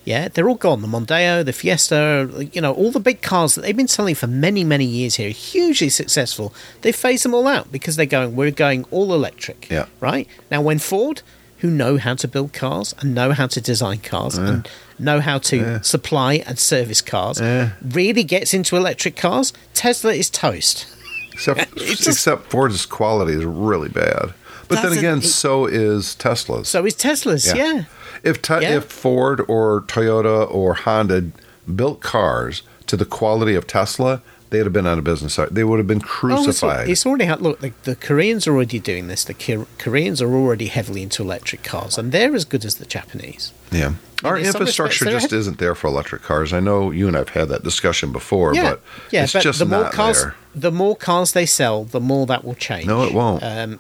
Yeah, 0.06 0.30
they're 0.30 0.48
all 0.48 0.56
gone. 0.56 0.82
The 0.82 0.88
Mondeo, 0.88 1.44
the 1.44 1.52
Fiesta, 1.52 2.50
you 2.54 2.62
know, 2.62 2.74
all 2.74 2.92
the 2.92 3.00
big 3.02 3.22
cars 3.22 3.56
that 3.56 3.62
they've 3.64 3.76
been 3.76 3.90
selling 3.90 4.16
for 4.16 4.26
many, 4.28 4.64
many 4.64 4.86
years 4.86 5.16
here, 5.16 5.32
hugely 5.32 5.90
successful. 5.90 6.54
They 6.82 6.94
phase 6.94 7.24
them 7.24 7.34
all 7.34 7.46
out 7.46 7.74
because 7.74 7.98
they're 7.98 8.06
going, 8.06 8.34
we're 8.38 8.52
going 8.52 8.86
all 8.90 9.14
electric. 9.14 9.70
Yeah. 9.70 9.88
Right? 10.00 10.26
Now, 10.50 10.62
when 10.62 10.80
Ford, 10.80 11.24
who 11.58 11.70
know 11.70 11.98
how 11.98 12.14
to 12.16 12.28
build 12.28 12.54
cars 12.54 12.96
and 13.00 13.14
know 13.14 13.34
how 13.34 13.48
to 13.48 13.60
design 13.60 13.98
cars 14.00 14.38
and 14.38 14.70
know 14.98 15.20
how 15.20 15.40
to 15.40 15.84
supply 15.84 16.36
and 16.48 16.58
service 16.58 17.02
cars, 17.02 17.42
really 17.84 18.24
gets 18.24 18.54
into 18.54 18.78
electric 18.78 19.18
cars, 19.18 19.52
Tesla 19.74 20.14
is 20.14 20.30
toast. 20.30 20.88
Except, 21.34 21.76
just- 21.78 22.08
except 22.08 22.50
Ford's 22.50 22.86
quality 22.86 23.34
is 23.34 23.44
really 23.44 23.90
bad. 23.90 24.34
But 24.68 24.82
then 24.84 24.94
again, 24.98 25.22
so 25.22 25.66
is 25.66 26.16
Tesla's. 26.16 26.68
So 26.68 26.86
is 26.86 26.94
Tesla's, 26.96 27.48
Yeah. 27.48 27.56
yeah. 27.56 27.84
If 28.24 28.42
te- 28.42 28.62
Yeah. 28.62 28.78
if 28.78 28.86
Ford 28.86 29.42
or 29.48 29.82
Toyota 29.88 30.50
or 30.54 30.74
Honda 30.74 31.26
built 31.74 32.02
cars 32.02 32.64
to 32.88 32.98
the 32.98 33.06
quality 33.06 33.56
of 33.56 33.68
Tesla, 33.68 34.22
they'd 34.50 34.60
have 34.60 34.74
been 34.74 34.88
out 34.88 34.98
of 34.98 35.04
business. 35.04 35.38
They 35.52 35.64
would 35.64 35.78
have 35.78 35.88
been 35.88 35.98
Oh, 35.98 36.02
it's, 36.04 36.10
crucified. 36.10 36.90
it's 36.90 37.06
already 37.06 37.26
had. 37.26 37.42
Look, 37.42 37.60
the, 37.60 37.74
the 37.84 37.96
Koreans 37.96 38.48
are 38.48 38.54
already 38.54 38.80
doing 38.80 39.08
this. 39.08 39.24
The 39.24 39.34
Kor- 39.34 39.68
Koreans 39.78 40.22
are 40.22 40.34
already 40.34 40.68
heavily 40.68 41.04
into 41.04 41.22
electric 41.22 41.64
cars, 41.64 41.98
and 41.98 42.12
they're 42.12 42.34
as 42.36 42.46
good 42.46 42.64
as 42.66 42.76
the 42.76 42.86
Japanese. 42.86 43.52
yeah, 43.72 43.94
our 44.24 44.38
in 44.38 44.46
infrastructure 44.46 45.06
respects, 45.06 45.26
just 45.26 45.34
isn't 45.34 45.60
there 45.60 45.76
for 45.76 45.88
electric 45.88 46.24
cars. 46.24 46.54
I 46.54 46.60
know 46.62 46.92
you 46.92 47.08
and 47.08 47.16
I've 47.18 47.30
had 47.30 47.50
that 47.50 47.64
discussion 47.64 48.12
before, 48.14 48.54
yeah, 48.56 48.62
but 48.72 48.82
yeah. 49.12 49.24
it's 49.26 49.34
but 49.34 49.44
just 49.44 49.60
the 49.60 49.66
more 49.66 49.84
not 49.84 49.92
cars, 49.94 50.22
there. 50.22 50.36
the 50.56 50.72
more 50.72 50.96
cars 50.96 51.34
they 51.34 51.46
sell, 51.46 51.84
the 51.84 52.00
more 52.00 52.26
that 52.26 52.44
will 52.46 52.56
change. 52.56 52.88
No, 52.88 53.04
it 53.04 53.14
won't. 53.14 53.44
Um, 53.44 53.80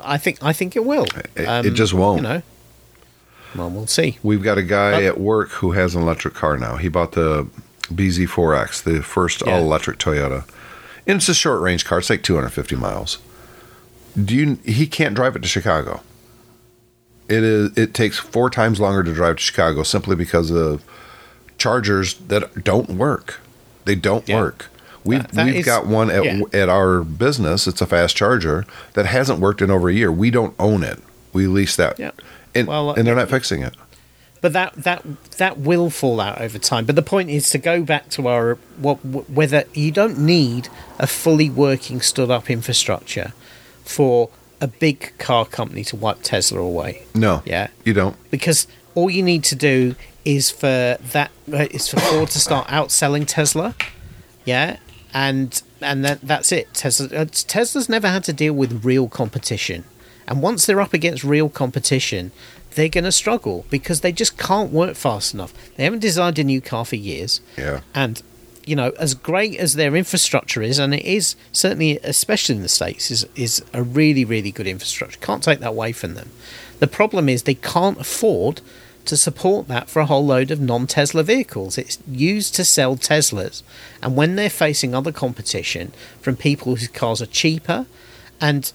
I 0.00 0.18
think. 0.18 0.38
I 0.42 0.52
think 0.52 0.76
it 0.76 0.84
will. 0.84 1.06
It- 1.36 1.46
Um, 1.48 1.66
it 1.66 1.70
just 1.74 1.94
won't. 1.94 2.22
You 2.22 2.28
know. 2.28 2.42
Well, 3.54 3.70
we'll 3.70 3.86
see. 3.86 4.18
We've 4.22 4.42
got 4.42 4.58
a 4.58 4.62
guy 4.62 4.92
But- 4.92 5.02
at 5.04 5.20
work 5.20 5.50
who 5.50 5.72
has 5.72 5.94
an 5.94 6.02
electric 6.02 6.34
car 6.34 6.56
now. 6.56 6.76
He 6.76 6.88
bought 6.88 7.12
the 7.12 7.46
BZ4X, 7.92 8.80
the 8.82 9.02
first 9.02 9.42
Yeah. 9.44 9.54
all 9.54 9.60
electric 9.62 9.98
Toyota. 9.98 10.44
And 11.06 11.16
it's 11.16 11.28
a 11.28 11.34
short 11.34 11.60
range 11.60 11.84
car. 11.84 11.98
It's 11.98 12.10
like 12.10 12.22
250 12.22 12.76
miles. 12.76 13.18
Do 14.22 14.34
you 14.34 14.58
he 14.64 14.86
can't 14.86 15.14
drive 15.14 15.34
it 15.36 15.42
to 15.42 15.48
Chicago. 15.48 16.00
It 17.28 17.42
is 17.44 17.76
it 17.76 17.94
takes 17.94 18.18
four 18.18 18.50
times 18.50 18.80
longer 18.80 19.02
to 19.04 19.12
drive 19.12 19.36
to 19.36 19.42
Chicago 19.42 19.82
simply 19.84 20.16
because 20.16 20.50
of 20.50 20.82
chargers 21.58 22.14
that 22.28 22.64
don't 22.64 22.90
work. 22.90 23.40
They 23.84 23.94
don't 23.94 24.28
Yeah. 24.28 24.40
work. 24.40 24.66
We've 25.04 25.20
That- 25.22 25.32
that 25.32 25.46
we've 25.46 25.54
is- 25.56 25.64
got 25.64 25.86
one 25.86 26.10
at 26.10 26.24
yeah. 26.24 26.40
at 26.52 26.68
our 26.68 27.00
business. 27.02 27.66
It's 27.66 27.80
a 27.80 27.86
fast 27.86 28.16
charger 28.16 28.64
that 28.94 29.06
hasn't 29.06 29.38
worked 29.40 29.62
in 29.62 29.70
over 29.70 29.88
a 29.88 29.94
year. 29.94 30.12
We 30.12 30.30
don't 30.30 30.54
own 30.58 30.82
it. 30.82 30.98
We 31.32 31.46
lease 31.46 31.76
that. 31.76 31.98
Yeah. 31.98 32.10
And, 32.54 32.66
Well, 32.68 32.90
uh, 32.90 32.94
and 32.94 33.06
they're 33.06 33.14
not 33.14 33.30
fixing 33.30 33.62
it. 33.62 33.74
But 34.42 34.52
that 34.54 34.72
that 34.76 35.04
that 35.36 35.58
will 35.58 35.90
fall 35.90 36.20
out 36.20 36.40
over 36.40 36.58
time. 36.58 36.84
But 36.86 36.96
the 36.96 37.02
point 37.02 37.28
is 37.30 37.50
to 37.50 37.58
go 37.58 37.82
back 37.82 38.08
to 38.10 38.26
our 38.26 38.56
what 38.78 38.96
whether 39.04 39.64
you 39.74 39.90
don't 39.92 40.18
need 40.18 40.68
a 40.98 41.06
fully 41.06 41.50
working 41.50 42.00
stood 42.00 42.30
up 42.30 42.50
infrastructure 42.50 43.32
for 43.84 44.30
a 44.60 44.66
big 44.66 45.12
car 45.18 45.44
company 45.46 45.84
to 45.84 45.96
wipe 45.96 46.18
Tesla 46.22 46.58
away. 46.60 47.02
No. 47.14 47.42
Yeah. 47.44 47.68
You 47.84 47.92
don't. 47.94 48.16
Because 48.30 48.66
all 48.94 49.08
you 49.10 49.22
need 49.22 49.44
to 49.44 49.54
do 49.54 49.94
is 50.24 50.50
for 50.50 50.96
that 51.12 51.30
uh, 51.52 51.66
for 51.66 52.00
Ford 52.00 52.30
to 52.30 52.38
start 52.38 52.66
outselling 52.68 53.24
Tesla. 53.26 53.74
Yeah. 54.44 54.76
And 55.12 55.62
and 55.80 56.04
that 56.04 56.20
that's 56.22 56.52
it. 56.52 56.72
Tesla 56.74 57.08
uh, 57.16 57.26
Tesla's 57.30 57.88
never 57.88 58.08
had 58.08 58.24
to 58.24 58.32
deal 58.32 58.52
with 58.52 58.84
real 58.84 59.08
competition. 59.08 59.84
And 60.26 60.42
once 60.42 60.66
they're 60.66 60.80
up 60.80 60.94
against 60.94 61.24
real 61.24 61.48
competition, 61.48 62.30
they're 62.74 62.88
going 62.88 63.04
to 63.04 63.12
struggle 63.12 63.66
because 63.68 64.00
they 64.00 64.12
just 64.12 64.38
can't 64.38 64.70
work 64.70 64.94
fast 64.94 65.34
enough. 65.34 65.52
They 65.76 65.84
haven't 65.84 65.98
designed 65.98 66.38
a 66.38 66.44
new 66.44 66.60
car 66.60 66.84
for 66.84 66.96
years. 66.96 67.40
Yeah. 67.58 67.80
And 67.94 68.22
you 68.64 68.76
know, 68.76 68.90
as 68.98 69.14
great 69.14 69.56
as 69.56 69.74
their 69.74 69.96
infrastructure 69.96 70.62
is, 70.62 70.78
and 70.78 70.94
it 70.94 71.04
is 71.04 71.34
certainly, 71.50 71.98
especially 72.04 72.56
in 72.56 72.62
the 72.62 72.68
states, 72.68 73.10
is 73.10 73.26
is 73.34 73.64
a 73.72 73.82
really 73.82 74.24
really 74.24 74.52
good 74.52 74.66
infrastructure. 74.66 75.18
Can't 75.20 75.42
take 75.42 75.60
that 75.60 75.70
away 75.70 75.92
from 75.92 76.14
them. 76.14 76.30
The 76.78 76.86
problem 76.86 77.28
is 77.28 77.42
they 77.42 77.54
can't 77.54 78.00
afford 78.00 78.60
to 79.06 79.16
support 79.16 79.68
that 79.68 79.88
for 79.88 80.00
a 80.00 80.06
whole 80.06 80.24
load 80.24 80.50
of 80.50 80.60
non-Tesla 80.60 81.22
vehicles. 81.22 81.78
It's 81.78 81.98
used 82.08 82.54
to 82.56 82.64
sell 82.64 82.96
Teslas, 82.96 83.62
and 84.02 84.16
when 84.16 84.36
they're 84.36 84.50
facing 84.50 84.94
other 84.94 85.12
competition 85.12 85.92
from 86.20 86.36
people 86.36 86.76
whose 86.76 86.88
cars 86.88 87.20
are 87.20 87.26
cheaper 87.26 87.86
and 88.40 88.72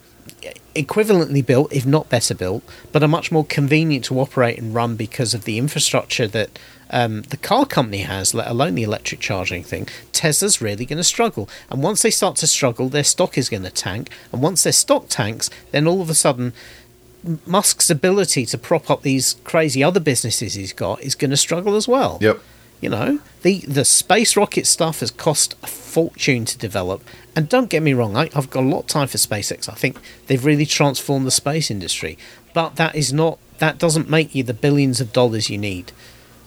equivalently 0.74 1.44
built, 1.44 1.72
if 1.72 1.86
not 1.86 2.08
better 2.10 2.34
built, 2.34 2.62
but 2.92 3.02
are 3.02 3.08
much 3.08 3.32
more 3.32 3.44
convenient 3.44 4.04
to 4.04 4.20
operate 4.20 4.58
and 4.58 4.74
run 4.74 4.96
because 4.96 5.34
of 5.34 5.44
the 5.44 5.58
infrastructure 5.58 6.26
that 6.26 6.58
um, 6.90 7.22
the 7.22 7.36
car 7.36 7.66
company 7.66 7.98
has, 7.98 8.34
let 8.34 8.46
alone 8.46 8.74
the 8.74 8.82
electric 8.82 9.20
charging 9.20 9.62
thing. 9.62 9.88
Tesla's 10.12 10.60
really 10.60 10.84
going 10.84 10.98
to 10.98 11.04
struggle, 11.04 11.48
and 11.70 11.82
once 11.82 12.02
they 12.02 12.10
start 12.10 12.36
to 12.36 12.46
struggle, 12.46 12.88
their 12.88 13.04
stock 13.04 13.36
is 13.38 13.48
going 13.48 13.64
to 13.64 13.70
tank, 13.70 14.10
and 14.32 14.42
once 14.42 14.62
their 14.62 14.72
stock 14.72 15.06
tanks, 15.08 15.50
then 15.72 15.86
all 15.86 16.02
of 16.02 16.10
a 16.10 16.14
sudden. 16.14 16.52
Musk's 17.46 17.90
ability 17.90 18.46
to 18.46 18.58
prop 18.58 18.90
up 18.90 19.02
these 19.02 19.34
crazy 19.44 19.82
other 19.82 20.00
businesses 20.00 20.54
he's 20.54 20.72
got 20.72 21.02
is 21.02 21.14
going 21.14 21.30
to 21.30 21.36
struggle 21.36 21.74
as 21.76 21.88
well. 21.88 22.18
Yep. 22.20 22.40
You 22.80 22.90
know, 22.90 23.20
the 23.42 23.60
the 23.60 23.84
space 23.84 24.36
rocket 24.36 24.66
stuff 24.66 25.00
has 25.00 25.10
cost 25.10 25.54
a 25.62 25.66
fortune 25.66 26.44
to 26.44 26.58
develop. 26.58 27.02
And 27.34 27.48
don't 27.48 27.70
get 27.70 27.82
me 27.82 27.94
wrong, 27.94 28.16
I, 28.16 28.28
I've 28.34 28.50
got 28.50 28.64
a 28.64 28.68
lot 28.68 28.80
of 28.80 28.86
time 28.86 29.08
for 29.08 29.18
SpaceX. 29.18 29.68
I 29.68 29.74
think 29.74 29.98
they've 30.26 30.44
really 30.44 30.66
transformed 30.66 31.26
the 31.26 31.30
space 31.30 31.70
industry. 31.70 32.18
But 32.52 32.76
that 32.76 32.94
is 32.94 33.12
not 33.12 33.38
that 33.58 33.78
doesn't 33.78 34.10
make 34.10 34.34
you 34.34 34.42
the 34.42 34.54
billions 34.54 35.00
of 35.00 35.12
dollars 35.12 35.48
you 35.48 35.58
need 35.58 35.92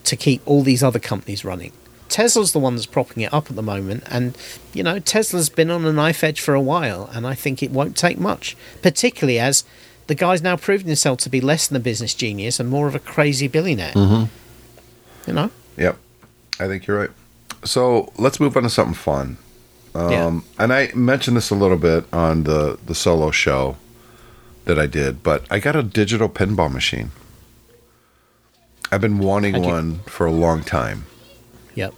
to 0.03 0.15
keep 0.15 0.41
all 0.45 0.61
these 0.61 0.83
other 0.83 0.99
companies 0.99 1.43
running. 1.43 1.71
Tesla's 2.09 2.51
the 2.51 2.59
one 2.59 2.75
that's 2.75 2.87
propping 2.87 3.23
it 3.23 3.33
up 3.33 3.49
at 3.49 3.55
the 3.55 3.61
moment, 3.61 4.03
and 4.07 4.35
you 4.73 4.83
know 4.83 4.99
Tesla's 4.99 5.49
been 5.49 5.69
on 5.69 5.85
a 5.85 5.93
knife 5.93 6.23
edge 6.23 6.41
for 6.41 6.53
a 6.53 6.61
while, 6.61 7.09
and 7.13 7.25
I 7.25 7.35
think 7.35 7.61
it 7.61 7.71
won't 7.71 7.95
take 7.95 8.17
much, 8.17 8.57
particularly 8.81 9.39
as 9.39 9.63
the 10.09 10.15
guy's 10.15 10.41
now 10.41 10.57
proven 10.57 10.87
himself 10.87 11.19
to 11.19 11.29
be 11.29 11.39
less 11.39 11.67
than 11.67 11.77
a 11.77 11.79
business 11.79 12.13
genius 12.15 12.59
and 12.59 12.67
more 12.67 12.87
of 12.87 12.95
a 12.95 12.99
crazy 12.99 13.47
billionaire. 13.47 13.93
You 13.95 15.33
know, 15.33 15.51
Yep. 15.77 15.97
I 16.59 16.67
think 16.67 16.87
you're 16.87 16.99
right. 16.99 17.11
So 17.63 18.11
let's 18.17 18.39
move 18.39 18.57
on 18.57 18.63
to 18.63 18.69
something 18.69 18.95
fun. 18.95 19.37
Um, 19.93 20.11
Yeah. 20.11 20.39
And 20.57 20.73
I 20.73 20.91
mentioned 20.95 21.37
this 21.37 21.51
a 21.51 21.55
little 21.55 21.77
bit 21.77 22.05
on 22.11 22.43
the, 22.43 22.79
the 22.85 22.95
solo 22.95 23.29
show 23.31 23.77
that 24.65 24.79
I 24.79 24.87
did, 24.87 25.21
but 25.23 25.45
I 25.51 25.59
got 25.59 25.75
a 25.75 25.83
digital 25.83 26.27
pinball 26.27 26.71
machine. 26.71 27.11
I've 28.91 29.01
been 29.01 29.19
wanting 29.19 29.55
you- 29.55 29.61
one 29.61 29.99
for 30.07 30.25
a 30.25 30.31
long 30.31 30.63
time. 30.63 31.05
yep. 31.75 31.93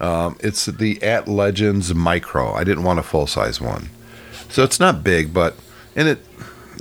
Um, 0.00 0.36
it's 0.40 0.66
the 0.66 1.00
At 1.04 1.28
Legends 1.28 1.94
Micro. 1.94 2.52
I 2.52 2.64
didn't 2.64 2.82
want 2.82 2.98
a 2.98 3.02
full 3.04 3.28
size 3.28 3.60
one, 3.60 3.90
so 4.50 4.64
it's 4.64 4.80
not 4.80 5.04
big, 5.04 5.32
but 5.32 5.54
and 5.94 6.08
it, 6.08 6.18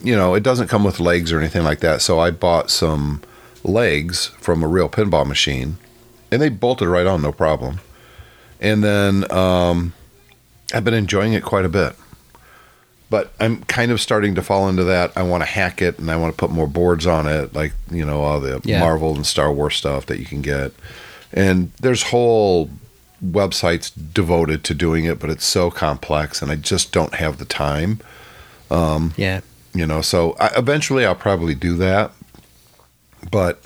you 0.03 0.15
know, 0.15 0.35
it 0.35 0.43
doesn't 0.43 0.67
come 0.67 0.83
with 0.83 0.99
legs 0.99 1.31
or 1.31 1.39
anything 1.39 1.63
like 1.63 1.79
that. 1.79 2.01
So 2.01 2.19
I 2.19 2.29
bought 2.29 2.69
some 2.69 3.21
legs 3.63 4.27
from 4.39 4.61
a 4.63 4.67
real 4.67 4.89
pinball 4.89 5.25
machine, 5.25 5.77
and 6.31 6.41
they 6.41 6.49
bolted 6.49 6.87
right 6.89 7.07
on, 7.07 7.21
no 7.21 7.31
problem. 7.31 7.79
And 8.59 8.83
then 8.83 9.31
um, 9.31 9.93
I've 10.73 10.83
been 10.83 10.93
enjoying 10.93 11.33
it 11.33 11.43
quite 11.43 11.65
a 11.65 11.69
bit. 11.69 11.95
But 13.09 13.31
I'm 13.39 13.63
kind 13.65 13.91
of 13.91 14.01
starting 14.01 14.33
to 14.35 14.41
fall 14.41 14.67
into 14.67 14.83
that. 14.85 15.11
I 15.15 15.21
want 15.21 15.41
to 15.43 15.45
hack 15.45 15.83
it 15.83 15.99
and 15.99 16.09
I 16.09 16.15
want 16.15 16.33
to 16.33 16.37
put 16.37 16.49
more 16.49 16.65
boards 16.65 17.05
on 17.05 17.27
it, 17.27 17.53
like 17.53 17.73
you 17.91 18.03
know 18.03 18.23
all 18.23 18.39
the 18.39 18.59
Yeah. 18.63 18.79
Marvel 18.79 19.13
and 19.15 19.25
Star 19.25 19.51
Wars 19.53 19.75
stuff 19.75 20.07
that 20.07 20.19
you 20.19 20.25
can 20.25 20.41
get. 20.41 20.71
And 21.31 21.71
there's 21.79 22.03
whole 22.03 22.71
websites 23.23 23.91
devoted 24.13 24.63
to 24.63 24.73
doing 24.73 25.05
it, 25.05 25.19
but 25.19 25.29
it's 25.29 25.45
so 25.45 25.69
complex, 25.69 26.41
and 26.41 26.49
I 26.51 26.55
just 26.55 26.91
don't 26.91 27.13
have 27.15 27.37
the 27.37 27.45
time. 27.45 27.99
Yeah. 29.15 29.41
You 29.73 29.85
know, 29.87 30.01
so 30.01 30.35
I, 30.39 30.51
eventually 30.57 31.05
I'll 31.05 31.15
probably 31.15 31.55
do 31.55 31.75
that, 31.77 32.11
but 33.31 33.61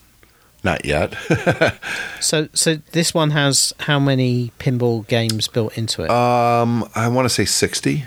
not 0.63 0.85
yet. 0.85 1.15
So, 2.19 2.49
so 2.53 2.77
this 2.93 3.13
one 3.13 3.29
has 3.31 3.73
how 3.81 3.99
many 3.99 4.51
pinball 4.59 5.07
games 5.07 5.47
built 5.47 5.77
into 5.77 6.01
it? 6.03 6.09
um, 6.09 6.89
I 6.95 7.07
want 7.09 7.25
to 7.25 7.29
say 7.29 7.45
sixty, 7.45 8.05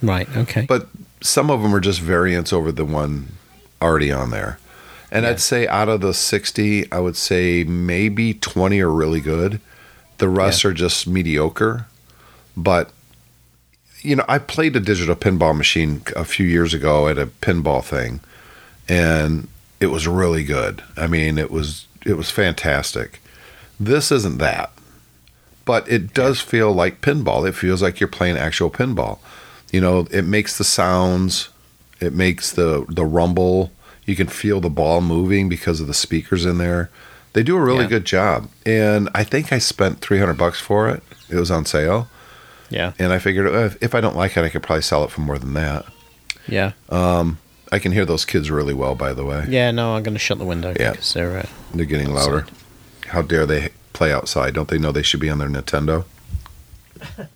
right. 0.00 0.28
Okay. 0.36 0.64
but 0.64 0.86
some 1.20 1.50
of 1.50 1.60
them 1.60 1.74
are 1.74 1.80
just 1.80 2.00
variants 2.00 2.52
over 2.52 2.70
the 2.70 2.84
one 2.84 3.32
already 3.82 4.12
on 4.12 4.30
there. 4.30 4.58
And 5.10 5.24
Yeah. 5.24 5.30
I'd 5.30 5.40
say 5.40 5.66
out 5.66 5.88
of 5.88 6.00
the 6.00 6.14
60, 6.14 6.90
I 6.92 7.00
would 7.00 7.16
say 7.16 7.64
maybe 7.64 8.32
20 8.32 8.80
are 8.80 8.90
really 8.90 9.20
good. 9.20 9.60
The 10.18 10.28
rest 10.28 10.62
Yeah. 10.64 10.70
are 10.70 10.72
just 10.72 11.06
mediocre. 11.08 11.86
But, 12.56 12.90
you 14.02 14.16
know, 14.16 14.24
I 14.28 14.38
played 14.38 14.76
a 14.76 14.80
digital 14.80 15.14
pinball 15.16 15.56
machine 15.56 16.02
a 16.16 16.24
few 16.24 16.46
years 16.46 16.74
ago 16.74 17.08
at 17.08 17.18
a 17.18 17.26
pinball 17.26 17.82
thing, 17.84 18.20
and 18.88 19.48
it 19.80 19.86
was 19.86 20.06
really 20.06 20.44
good. 20.44 20.82
I 20.96 21.06
mean, 21.06 21.38
it 21.38 21.50
was 21.50 21.86
it 22.04 22.16
was 22.16 22.30
fantastic. 22.30 23.20
This 23.78 24.12
isn't 24.12 24.38
that, 24.38 24.70
but 25.64 25.88
it 25.90 26.14
does 26.14 26.40
feel 26.40 26.72
like 26.72 27.00
pinball. 27.00 27.48
It 27.48 27.52
feels 27.54 27.82
like 27.82 28.00
you're 28.00 28.08
playing 28.08 28.36
actual 28.36 28.70
pinball. 28.70 29.18
You 29.72 29.80
know, 29.80 30.06
it 30.10 30.22
makes 30.26 30.58
the 30.58 30.64
sounds, 30.64 31.48
it 32.00 32.12
makes 32.12 32.52
the 32.52 32.84
the 32.88 33.04
rumble. 33.04 33.72
You 34.04 34.16
can 34.16 34.26
feel 34.26 34.60
the 34.60 34.68
ball 34.70 35.00
moving 35.00 35.48
because 35.48 35.80
of 35.80 35.86
the 35.86 35.94
speakers 35.94 36.44
in 36.44 36.58
there. 36.58 36.90
They 37.34 37.42
do 37.44 37.56
a 37.56 37.60
really 37.60 37.84
Yeah. 37.84 37.88
good 37.90 38.04
job, 38.04 38.48
and 38.66 39.08
I 39.14 39.24
think 39.24 39.52
I 39.52 39.58
spent 39.58 40.00
three 40.00 40.18
hundred 40.18 40.36
bucks 40.38 40.58
for 40.60 40.88
it. 40.88 41.02
It 41.30 41.36
was 41.36 41.50
on 41.50 41.64
sale, 41.64 42.08
yeah. 42.72 42.92
and 42.98 43.12
I 43.12 43.18
figured 43.18 43.46
uh, 43.46 43.70
if, 43.80 43.94
I 43.94 44.00
don't 44.00 44.16
like 44.16 44.36
it, 44.36 44.44
I 44.44 44.48
could 44.48 44.62
probably 44.62 44.82
sell 44.82 45.04
it 45.04 45.10
for 45.10 45.20
more 45.20 45.38
than 45.38 45.54
that. 45.54 45.84
Yeah. 46.48 46.72
I 46.90 47.78
can 47.78 47.92
hear 47.92 48.04
those 48.04 48.24
kids 48.26 48.50
really 48.50 48.74
well, 48.74 48.94
by 48.94 49.12
the 49.14 49.24
way. 49.24 49.46
Yeah. 49.48 49.70
No, 49.70 49.94
I'm 49.94 50.02
going 50.02 50.14
to 50.14 50.18
shut 50.20 50.38
the 50.38 50.44
window 50.44 50.74
Yeah. 50.78 50.90
because 50.92 51.12
they're. 51.14 51.38
Uh, 51.38 51.46
They're 51.74 51.86
getting 51.86 52.12
louder. 52.12 52.46
How 53.08 53.22
dare 53.22 53.46
they 53.46 53.70
play 53.94 54.12
outside? 54.12 54.52
Don't 54.54 54.68
they 54.68 54.78
know 54.78 54.92
they 54.92 55.02
should 55.02 55.20
be 55.20 55.30
on 55.30 55.38
their 55.38 55.48
Nintendo? 55.48 56.04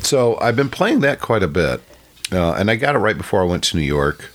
so 0.00 0.38
I've 0.40 0.56
been 0.56 0.68
playing 0.70 1.00
that 1.00 1.20
quite 1.20 1.42
a 1.42 1.48
bit, 1.48 1.80
uh, 2.32 2.52
and 2.52 2.70
I 2.70 2.76
got 2.76 2.94
it 2.94 2.98
right 2.98 3.16
before 3.16 3.42
I 3.42 3.44
went 3.44 3.64
to 3.64 3.76
New 3.76 3.82
York. 3.84 4.30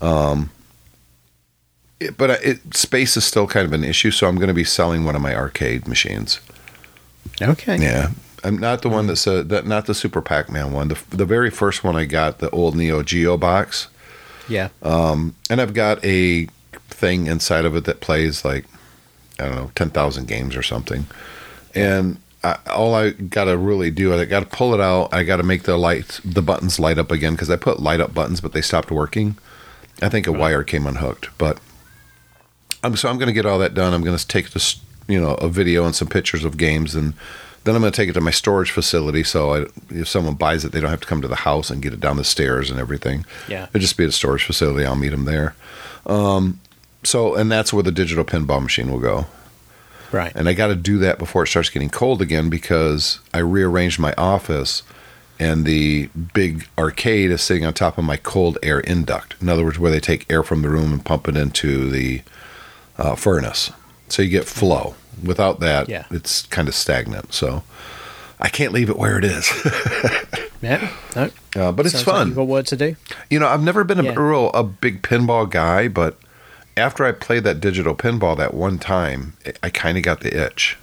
Um, 0.00 0.50
it- 2.00 2.16
but 2.16 2.30
it, 2.44 2.74
space 2.76 3.16
is 3.16 3.24
still 3.24 3.46
kind 3.46 3.66
of 3.66 3.72
an 3.72 3.84
issue, 3.84 4.10
so 4.10 4.28
I'm 4.28 4.36
going 4.36 4.48
to 4.48 4.54
be 4.54 4.64
selling 4.64 5.04
one 5.04 5.16
of 5.16 5.22
my 5.22 5.34
arcade 5.34 5.86
machines. 5.88 6.40
Okay. 7.40 7.76
Yeah, 7.78 8.10
I'm 8.44 8.58
not 8.58 8.82
the 8.82 8.88
one 8.88 9.06
that 9.08 9.16
said 9.16 9.48
that. 9.50 9.66
Not 9.66 9.86
the 9.86 9.94
Super 9.94 10.20
Pac-Man 10.22 10.72
one. 10.72 10.88
The 10.88 10.98
the 11.10 11.24
very 11.24 11.50
first 11.50 11.84
one 11.84 11.96
I 11.96 12.04
got, 12.04 12.38
the 12.38 12.50
old 12.50 12.76
Neo 12.76 13.02
Geo 13.02 13.36
box, 13.36 13.88
Yeah. 14.48 14.68
Um, 14.82 15.34
and 15.50 15.60
I've 15.60 15.74
got 15.74 16.04
a 16.04 16.46
thing 16.88 17.26
inside 17.26 17.64
of 17.64 17.76
it 17.76 17.84
that 17.84 18.00
plays 18.00 18.44
like 18.44 18.64
I 19.38 19.44
don't 19.46 19.54
know 19.54 19.70
ten 19.74 19.90
thousand 19.90 20.28
games 20.28 20.56
or 20.56 20.62
something, 20.62 21.06
and. 21.74 22.18
I, 22.44 22.56
all 22.70 22.94
I 22.94 23.10
gotta 23.10 23.58
really 23.58 23.90
do 23.90 24.12
is 24.12 24.20
I 24.20 24.24
gotta 24.24 24.46
pull 24.46 24.72
it 24.72 24.80
out. 24.80 25.12
I 25.12 25.24
gotta 25.24 25.42
make 25.42 25.64
the 25.64 25.76
lights, 25.76 26.20
the 26.24 26.40
buttons 26.40 26.78
light 26.78 26.96
up 26.96 27.10
again 27.10 27.32
because 27.32 27.50
I 27.50 27.56
put 27.56 27.80
light 27.80 27.98
up 27.98 28.14
buttons, 28.14 28.40
but 28.40 28.52
they 28.52 28.60
stopped 28.60 28.92
working. 28.92 29.36
I 30.00 30.08
think 30.08 30.28
a 30.28 30.32
wire 30.32 30.62
came 30.62 30.86
unhooked, 30.86 31.30
but 31.36 31.58
I'm 32.84 32.94
so 32.94 33.08
I'm 33.08 33.18
gonna 33.18 33.32
get 33.32 33.44
all 33.44 33.58
that 33.58 33.74
done. 33.74 33.92
I'm 33.92 34.04
gonna 34.04 34.18
take 34.18 34.50
this, 34.50 34.80
you 35.08 35.20
know, 35.20 35.34
a 35.34 35.48
video 35.48 35.84
and 35.84 35.94
some 35.94 36.08
pictures 36.08 36.44
of 36.44 36.56
games, 36.56 36.94
and 36.94 37.14
then 37.64 37.74
I'm 37.74 37.82
gonna 37.82 37.90
take 37.90 38.08
it 38.08 38.12
to 38.12 38.20
my 38.20 38.30
storage 38.30 38.70
facility. 38.70 39.24
So 39.24 39.54
I, 39.54 39.66
if 39.90 40.06
someone 40.06 40.34
buys 40.34 40.64
it, 40.64 40.72
they 40.72 40.80
don't 40.80 40.90
have 40.90 41.00
to 41.00 41.06
come 41.06 41.22
to 41.22 41.28
the 41.28 41.36
house 41.36 41.70
and 41.70 41.82
get 41.82 41.92
it 41.92 42.00
down 42.00 42.16
the 42.16 42.24
stairs 42.24 42.70
and 42.70 42.78
everything. 42.78 43.24
Yeah. 43.48 43.64
it'll 43.64 43.80
just 43.80 43.96
be 43.96 44.04
at 44.04 44.10
a 44.10 44.12
storage 44.12 44.44
facility. 44.44 44.86
I'll 44.86 44.94
meet 44.94 45.10
them 45.10 45.24
there. 45.24 45.56
Um, 46.06 46.60
so 47.04 47.34
and 47.34 47.50
that's 47.50 47.72
where 47.72 47.82
the 47.82 47.92
digital 47.92 48.24
pinball 48.24 48.62
machine 48.62 48.90
will 48.90 49.00
go. 49.00 49.26
Right. 50.12 50.32
And 50.34 50.48
I 50.48 50.54
got 50.54 50.68
to 50.68 50.74
do 50.74 50.98
that 50.98 51.18
before 51.18 51.44
it 51.44 51.48
starts 51.48 51.68
getting 51.68 51.90
cold 51.90 52.22
again 52.22 52.48
because 52.48 53.20
I 53.34 53.38
rearranged 53.38 53.98
my 53.98 54.14
office 54.16 54.82
and 55.38 55.64
the 55.64 56.06
big 56.34 56.66
arcade 56.76 57.30
is 57.30 57.42
sitting 57.42 57.64
on 57.64 57.74
top 57.74 57.98
of 57.98 58.04
my 58.04 58.16
cold 58.16 58.58
air 58.62 58.80
induct. 58.80 59.36
In 59.40 59.48
other 59.48 59.64
words, 59.64 59.78
where 59.78 59.90
they 59.90 60.00
take 60.00 60.30
air 60.30 60.42
from 60.42 60.62
the 60.62 60.68
room 60.68 60.92
and 60.92 61.04
pump 61.04 61.28
it 61.28 61.36
into 61.36 61.90
the 61.90 62.22
uh, 62.96 63.14
furnace. 63.14 63.70
So 64.12 64.22
you 64.22 64.28
get 64.30 64.44
flow. 64.46 64.94
Without 65.22 65.60
that, 65.60 65.88
Yeah. 65.88 66.04
it's 66.10 66.42
kind 66.46 66.68
of 66.68 66.74
stagnant. 66.74 67.32
So 67.34 67.62
I 68.40 68.48
can't 68.48 68.72
leave 68.72 68.88
it 68.88 68.96
where 68.96 69.18
it 69.18 69.24
is. 69.24 69.50
yeah. 70.62 70.90
No. 71.16 71.30
uh, 71.56 71.72
but 71.72 71.86
it's 71.86 71.94
Sounds 71.96 72.06
like 72.06 72.16
fun. 72.16 72.26
you've 72.28 72.36
got 72.36 72.46
work 72.46 72.66
to 72.66 72.76
do. 72.76 72.96
You 73.30 73.38
know, 73.40 73.48
I've 73.48 73.62
never 73.62 73.82
been 73.84 73.98
a 73.98 74.04
Yeah. 74.04 74.14
real 74.16 74.50
a 74.50 74.62
big 74.62 75.02
pinball 75.02 75.50
guy, 75.50 75.88
but 75.88 76.16
after 76.76 77.04
I 77.04 77.10
played 77.12 77.42
that 77.44 77.60
digital 77.60 77.94
pinball 77.96 78.36
that 78.36 78.54
one 78.54 78.78
time, 78.78 79.32
I 79.62 79.70
kind 79.70 79.98
of 79.98 80.04
got 80.04 80.20
the 80.20 80.36
itch. 80.40 80.76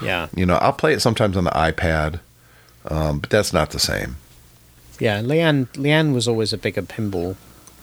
Yeah. 0.00 0.28
You 0.34 0.46
know, 0.46 0.56
I'll 0.56 0.72
play 0.72 0.92
it 0.92 1.00
sometimes 1.00 1.36
on 1.36 1.44
the 1.44 1.50
iPad, 1.50 2.20
um, 2.88 3.18
but 3.18 3.30
that's 3.30 3.52
not 3.52 3.70
the 3.70 3.80
same. 3.80 4.16
Yeah. 5.00 5.20
Leanne. 5.22 5.66
Leanne 5.72 6.14
was 6.14 6.28
always 6.28 6.52
a 6.52 6.58
bigger 6.58 6.82
pinball 6.82 7.34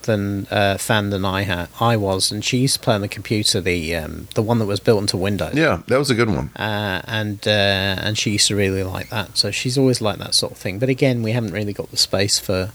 than 0.04 0.48
uh, 0.52 0.78
fan 0.78 1.10
than 1.10 1.26
I 1.26 1.42
had. 1.44 1.70
I 1.80 1.98
was, 1.98 2.32
and 2.32 2.44
she 2.44 2.58
used 2.60 2.76
to 2.76 2.80
play 2.80 2.96
on 2.96 3.02
the 3.02 3.08
computer, 3.08 3.60
the 3.62 3.96
um, 3.96 4.28
the 4.36 4.42
one 4.42 4.60
that 4.60 4.66
was 4.66 4.80
built 4.80 5.02
into 5.02 5.18
Windows. 5.18 5.54
Yeah, 5.56 5.82
that 5.88 5.98
was 5.98 6.10
a 6.10 6.16
good 6.16 6.30
one. 6.30 6.50
uh, 6.56 7.02
and 7.06 7.46
uh, 7.48 7.52
and 7.52 8.18
she 8.18 8.32
used 8.32 8.48
to 8.48 8.56
really 8.56 8.84
like 8.84 9.10
that. 9.10 9.38
So 9.38 9.52
she's 9.52 9.78
always 9.78 10.00
liked 10.02 10.20
that 10.20 10.34
sort 10.34 10.52
of 10.54 10.58
thing. 10.58 10.80
But 10.80 10.90
again, 10.90 11.24
we 11.24 11.32
haven't 11.32 11.52
really 11.54 11.74
got 11.74 11.92
the 11.92 11.98
space 11.98 12.40
for 12.40 12.72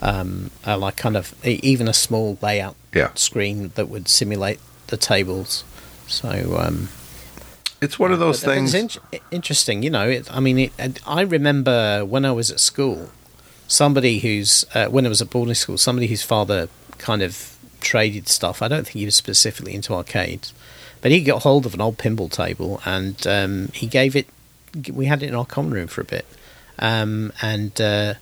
um, 0.00 0.50
uh, 0.66 0.76
like 0.78 0.96
kind 0.96 1.16
of 1.16 1.34
even 1.44 1.88
a 1.88 1.92
small 1.94 2.38
layout 2.42 2.76
Yeah. 2.94 3.10
screen 3.14 3.72
that 3.74 3.88
would 3.88 4.08
simulate 4.08 4.58
the 4.88 4.96
tables. 4.96 5.64
So 6.08 6.58
um, 6.58 6.88
It's 7.80 7.98
one 7.98 8.12
of 8.12 8.18
those 8.18 8.40
but- 8.40 8.46
but 8.46 8.54
things. 8.54 8.74
It's 8.74 8.98
in- 9.12 9.20
interesting, 9.30 9.82
you 9.82 9.90
know. 9.90 10.08
It, 10.08 10.28
I 10.32 10.40
mean, 10.40 10.58
it, 10.58 11.00
I 11.06 11.22
remember 11.22 12.04
when 12.04 12.24
I 12.24 12.32
was 12.32 12.50
at 12.50 12.60
school, 12.60 13.10
somebody 13.72 14.18
who's 14.18 14.66
uh, 14.74 14.86
when 14.88 15.06
I 15.06 15.08
was 15.08 15.22
at 15.22 15.30
boarding 15.30 15.54
school, 15.54 15.78
somebody 15.78 16.06
whose 16.06 16.22
father 16.22 16.68
kind 16.98 17.22
of 17.22 17.56
traded 17.80 18.28
stuff. 18.28 18.60
I 18.60 18.68
don't 18.68 18.84
think 18.84 18.96
he 18.96 19.04
was 19.06 19.16
specifically 19.16 19.74
into 19.74 19.94
arcades, 19.94 20.52
but 21.00 21.10
he 21.10 21.22
got 21.22 21.42
hold 21.42 21.64
of 21.64 21.74
an 21.74 21.80
old 21.80 21.96
pinball 21.96 22.30
table 22.30 22.80
and 22.84 23.26
um, 23.26 23.68
he 23.72 23.86
gave 23.86 24.14
it. 24.14 24.26
We 24.92 25.06
had 25.06 25.22
it 25.22 25.28
in 25.30 25.34
our 25.34 25.46
common 25.46 25.72
room 25.72 25.86
for 25.88 26.02
a 26.02 26.04
bit, 26.04 26.26
um, 26.78 27.32
and 27.40 27.78
uh, 27.80 28.14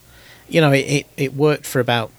you 0.48 0.60
know, 0.60 0.72
it, 0.72 0.86
it, 0.86 1.06
it 1.16 1.34
worked 1.34 1.66
for 1.66 1.80
about 1.80 2.10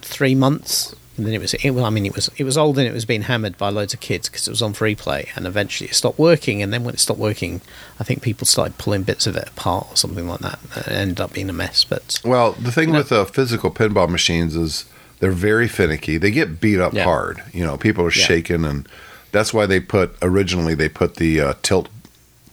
three 0.00 0.34
months. 0.34 0.94
And 1.16 1.26
then 1.26 1.32
it 1.34 1.40
was, 1.40 1.54
it, 1.54 1.70
well, 1.70 1.84
I 1.86 1.90
mean, 1.90 2.04
it 2.06 2.14
was 2.14 2.30
it 2.36 2.44
was 2.44 2.58
old 2.58 2.78
and 2.78 2.86
it 2.86 2.92
was 2.92 3.04
being 3.06 3.22
hammered 3.22 3.56
by 3.56 3.70
loads 3.70 3.94
of 3.94 4.00
kids 4.00 4.28
because 4.28 4.46
it 4.46 4.50
was 4.50 4.60
on 4.62 4.72
free 4.74 4.94
play. 4.94 5.28
And 5.34 5.46
eventually, 5.46 5.88
it 5.88 5.94
stopped 5.94 6.18
working. 6.18 6.62
And 6.62 6.72
then 6.72 6.84
when 6.84 6.94
it 6.94 7.00
stopped 7.00 7.18
working, 7.20 7.60
I 7.98 8.04
think 8.04 8.20
people 8.22 8.46
started 8.46 8.76
pulling 8.78 9.02
bits 9.02 9.26
of 9.26 9.34
it 9.36 9.48
apart 9.48 9.86
or 9.90 9.96
something 9.96 10.28
like 10.28 10.40
that. 10.40 10.58
And 10.74 10.86
it 10.86 10.92
ended 10.92 11.20
up 11.20 11.32
being 11.32 11.48
a 11.48 11.54
mess. 11.54 11.84
But 11.84 12.20
Well, 12.24 12.52
the 12.52 12.70
thing 12.70 12.88
You 12.88 12.92
know- 12.94 12.98
with 12.98 13.12
uh, 13.12 13.24
physical 13.24 13.70
pinball 13.70 14.08
machines 14.08 14.54
is 14.56 14.84
they're 15.20 15.30
very 15.32 15.68
finicky. 15.68 16.18
They 16.18 16.30
get 16.30 16.60
beat 16.60 16.78
up 16.80 16.92
Yeah. 16.92 17.04
hard. 17.04 17.42
You 17.54 17.64
know, 17.64 17.76
people 17.78 18.04
are 18.04 18.12
Yeah. 18.12 18.24
shaking, 18.26 18.64
and 18.66 18.86
that's 19.32 19.54
why 19.54 19.64
they 19.66 19.80
put 19.80 20.14
originally 20.20 20.74
they 20.74 20.88
put 20.90 21.16
the 21.16 21.40
uh, 21.40 21.54
tilt 21.62 21.88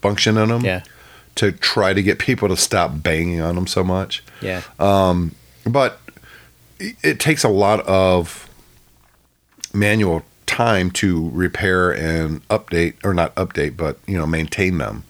function 0.01 0.37
in 0.37 0.49
them 0.49 0.63
yeah, 0.65 0.83
to 1.35 1.51
try 1.51 1.93
to 1.93 2.01
get 2.01 2.19
people 2.19 2.47
to 2.49 2.57
stop 2.57 3.01
banging 3.03 3.41
on 3.41 3.55
them 3.55 3.67
so 3.67 3.83
much. 3.83 4.23
yeah, 4.41 4.61
Um, 4.79 5.33
but 5.65 5.99
it 6.79 6.95
it 7.03 7.19
takes 7.19 7.43
a 7.43 7.49
lot 7.49 7.79
of 7.87 8.42
manual 9.73 10.23
time 10.45 10.91
to 10.91 11.29
repair 11.31 11.91
and 11.91 12.47
update 12.49 12.93
or 13.03 13.13
not 13.13 13.33
update 13.35 13.75
but 13.75 13.97
you 14.05 14.17
know 14.17 14.25
maintain 14.27 14.77
them. 14.77 15.03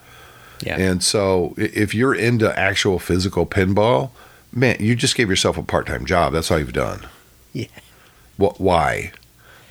Yeah, 0.61 0.79
and 0.79 1.03
so 1.03 1.53
if 1.57 1.93
you're 1.93 2.15
into 2.15 2.57
actual 2.57 2.97
physical 2.99 3.45
pinball 3.45 4.11
man 4.53 4.77
you 4.79 4.95
just 4.95 5.15
gave 5.15 5.29
yourself 5.29 5.57
a 5.57 5.63
part-time 5.63 6.05
job. 6.05 6.33
That's 6.33 6.49
all 6.51 6.59
you've 6.59 6.73
done. 6.73 7.07
Yeah. 7.51 7.67
Wh- 8.37 8.59
why? 8.59 9.11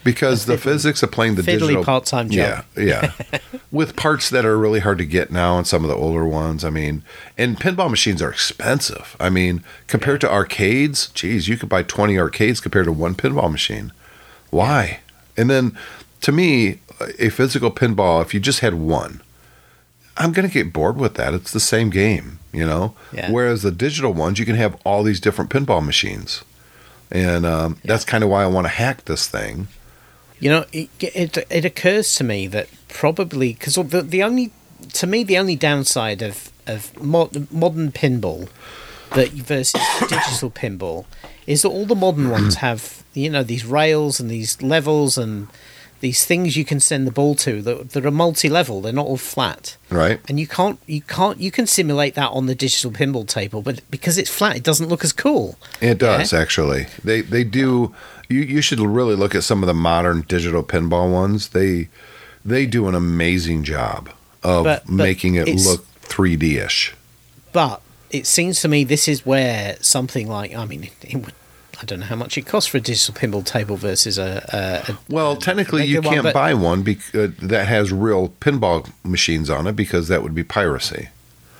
Because 0.05 0.47
the 0.47 0.59
physics 0.69 1.03
of 1.03 1.13
playing 1.13 1.37
the 1.37 1.43
fiddly 1.43 1.61
digital 1.61 1.85
part-time 1.85 2.29
job. 2.29 2.65
yeah. 2.77 3.11
Yeah 3.33 3.39
with 3.71 3.97
parts 3.97 4.29
that 4.29 4.45
are 4.45 4.59
really 4.59 4.81
hard 4.81 4.99
to 4.99 5.05
get 5.07 5.31
now 5.31 5.57
and 5.57 5.67
some 5.67 5.83
of 5.83 5.89
the 5.89 5.97
older 5.97 6.27
ones 6.27 6.63
i 6.63 6.69
mean 6.69 7.03
and 7.39 7.59
pinball 7.59 7.89
machines 7.89 8.21
are 8.21 8.31
expensive. 8.31 9.17
I 9.19 9.31
mean 9.31 9.65
compared 9.87 10.21
to 10.21 10.31
arcades 10.31 11.09
geez 11.15 11.49
you 11.49 11.57
could 11.57 11.71
buy 11.71 11.83
20 11.83 12.19
arcades 12.19 12.61
compared 12.61 12.85
to 12.85 12.93
one 12.93 13.15
pinball 13.15 13.51
machine 13.51 13.93
why? 14.53 15.01
And 15.37 15.51
then 15.51 15.77
to 16.21 16.31
me 16.31 16.79
a 17.19 17.31
physical 17.31 17.73
pinball 17.73 18.23
if 18.23 18.33
you 18.33 18.39
just 18.39 18.61
had 18.61 18.75
one 18.75 19.21
i'm 20.17 20.31
going 20.31 20.47
to 20.47 20.53
get 20.53 20.73
bored 20.73 20.97
with 20.97 21.15
that. 21.15 21.35
It's 21.35 21.51
the 21.51 21.59
same 21.59 21.91
game 21.91 22.39
you 22.53 22.67
know? 22.67 22.95
Yeah. 23.13 23.31
whereas 23.31 23.63
the 23.63 23.71
digital 23.71 24.13
ones 24.13 24.39
you 24.39 24.45
can 24.45 24.57
have 24.57 24.79
all 24.85 25.03
these 25.03 25.21
different 25.21 25.51
pinball 25.51 25.85
machines. 25.85 26.45
And 27.11 27.45
um, 27.45 27.79
that's 27.85 28.05
kind 28.05 28.25
of 28.25 28.31
why 28.31 28.43
i 28.43 28.47
want 28.47 28.67
to 28.67 28.73
hack 28.73 29.05
this 29.05 29.29
thing. 29.29 29.69
You 30.39 30.51
know, 30.51 30.65
it 30.73 30.89
it, 31.01 31.37
it 31.51 31.65
occurs 31.65 32.15
to 32.17 32.25
me 32.25 32.47
that 32.49 32.69
probably 32.89 33.53
because 33.53 33.75
the 33.75 34.03
the 34.03 34.23
only 34.23 34.51
to 34.95 35.07
me 35.07 35.23
the 35.23 35.39
only 35.39 35.57
downside 35.57 36.23
of 36.23 36.51
of 36.67 36.99
mod, 37.03 37.51
modern 37.53 37.93
pinball 37.93 38.49
that 39.11 39.29
versus 39.31 39.81
digital 40.01 40.51
pinball 40.51 41.05
is 41.47 41.63
that 41.63 41.69
all 41.69 41.87
the 41.87 41.95
modern 41.95 42.31
ones 42.39 42.57
have 42.57 43.03
you 43.15 43.29
know 43.31 43.43
these 43.43 43.65
rails 43.65 44.21
and 44.21 44.31
these 44.31 44.61
levels 44.63 45.19
and 45.19 45.49
these 46.01 46.25
things 46.27 46.57
you 46.57 46.65
can 46.65 46.81
send 46.81 47.07
the 47.07 47.13
ball 47.13 47.37
to 47.37 47.63
that, 47.63 47.91
that 47.91 48.05
are 48.05 48.11
multi-level. 48.11 48.81
They're 48.81 48.93
not 48.93 49.07
all 49.07 49.17
flat. 49.17 49.77
right 49.89 50.19
And 50.29 50.41
you 50.41 50.49
can't, 50.49 50.81
you 50.89 51.01
can't, 51.01 51.39
you 51.39 51.53
can 51.53 51.69
simulate 51.69 52.17
that 52.17 52.31
on 52.33 52.47
the 52.47 52.57
digital 52.57 52.91
pinball 52.91 53.25
table, 53.29 53.63
but 53.63 53.89
because 53.89 54.19
it's 54.19 54.29
flat, 54.29 54.57
it 54.57 54.65
doesn't 54.65 54.89
look 54.89 55.05
as 55.05 55.13
cool. 55.13 55.57
It 55.81 55.99
does 55.99 56.33
actually. 56.33 56.87
They 57.05 57.21
they 57.21 57.45
do. 57.45 57.95
You 58.29 58.41
you 58.41 58.63
should 58.63 58.81
really 58.81 59.15
look 59.15 59.35
at 59.37 59.45
some 59.45 59.63
of 59.63 59.69
the 59.69 59.75
modern 59.75 60.23
digital 60.23 60.65
pinball 60.65 61.13
ones. 61.13 61.51
They 61.51 61.89
they 62.45 62.67
do 62.67 62.89
an 62.89 62.97
amazing 62.97 63.63
job 63.63 64.11
of 64.43 64.65
But- 64.65 64.85
but 64.87 64.93
making 64.93 65.37
it 65.37 65.47
look 65.47 65.87
3D 66.03 66.65
ish. 66.67 66.95
But 67.53 67.81
it 68.13 68.27
seems 68.27 68.61
to 68.61 68.69
me 68.69 68.85
this 68.85 69.09
is 69.09 69.25
where 69.27 69.77
something 69.81 70.29
like 70.29 70.55
I 70.55 70.65
mean, 70.67 70.85
it, 70.85 70.93
it 71.03 71.17
would, 71.17 71.35
I 71.81 71.85
don't 71.85 72.01
know 72.01 72.07
how 72.07 72.17
much 72.17 72.39
it 72.39 72.43
costs 72.43 72.69
for 72.71 72.77
a 72.77 72.81
digital 72.81 73.15
pinball 73.15 73.45
table 73.45 73.77
versus 73.77 74.19
a. 74.19 74.85
a, 74.89 74.93
a 74.93 74.99
Well, 75.09 75.33
a 75.33 75.37
technically, 75.39 75.85
you 75.87 76.01
can't 76.03 76.23
but- 76.23 76.35
buy 76.35 76.55
one 76.55 76.81
uh, 76.81 77.29
that 77.43 77.67
has 77.67 77.93
real 77.93 78.29
pinball 78.41 78.91
machines 79.05 79.51
on 79.51 79.67
it 79.67 79.75
because 79.75 80.09
that 80.09 80.23
would 80.23 80.35
be 80.35 80.45
piracy. 80.45 81.09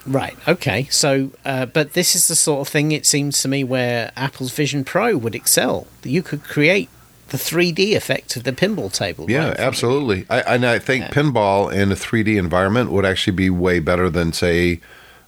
Right. 0.07 0.37
Okay. 0.49 0.89
So, 0.91 1.31
uh, 1.45 1.67
but 1.67 1.93
this 1.93 2.17
is 2.17 2.27
the 2.27 2.35
sort 2.35 2.61
of 2.67 2.69
thing 2.73 2.91
it 2.91 3.07
seems 3.07 3.41
to 3.43 3.49
me 3.49 3.63
where 3.63 4.11
Apple's 4.17 4.53
Vision 4.53 4.85
Pro 4.85 5.17
would 5.17 5.35
excel. 5.37 5.87
You 6.03 6.23
could 6.25 6.43
create 6.43 6.89
the 7.29 7.37
3D 7.39 7.95
effect 7.95 8.35
of 8.37 8.43
the 8.43 8.51
pinball 8.53 8.93
table. 8.93 9.31
Yeah, 9.31 9.49
right? 9.51 9.61
absolutely. 9.61 10.27
I, 10.29 10.41
and 10.41 10.67
I 10.67 10.81
think 10.81 11.05
Yeah. 11.05 11.11
pinball 11.11 11.73
in 11.73 11.93
a 11.93 11.95
3D 11.95 12.37
environment 12.37 12.91
would 12.91 13.07
actually 13.07 13.37
be 13.37 13.49
way 13.49 13.79
better 13.79 14.11
than, 14.11 14.33
say, 14.33 14.81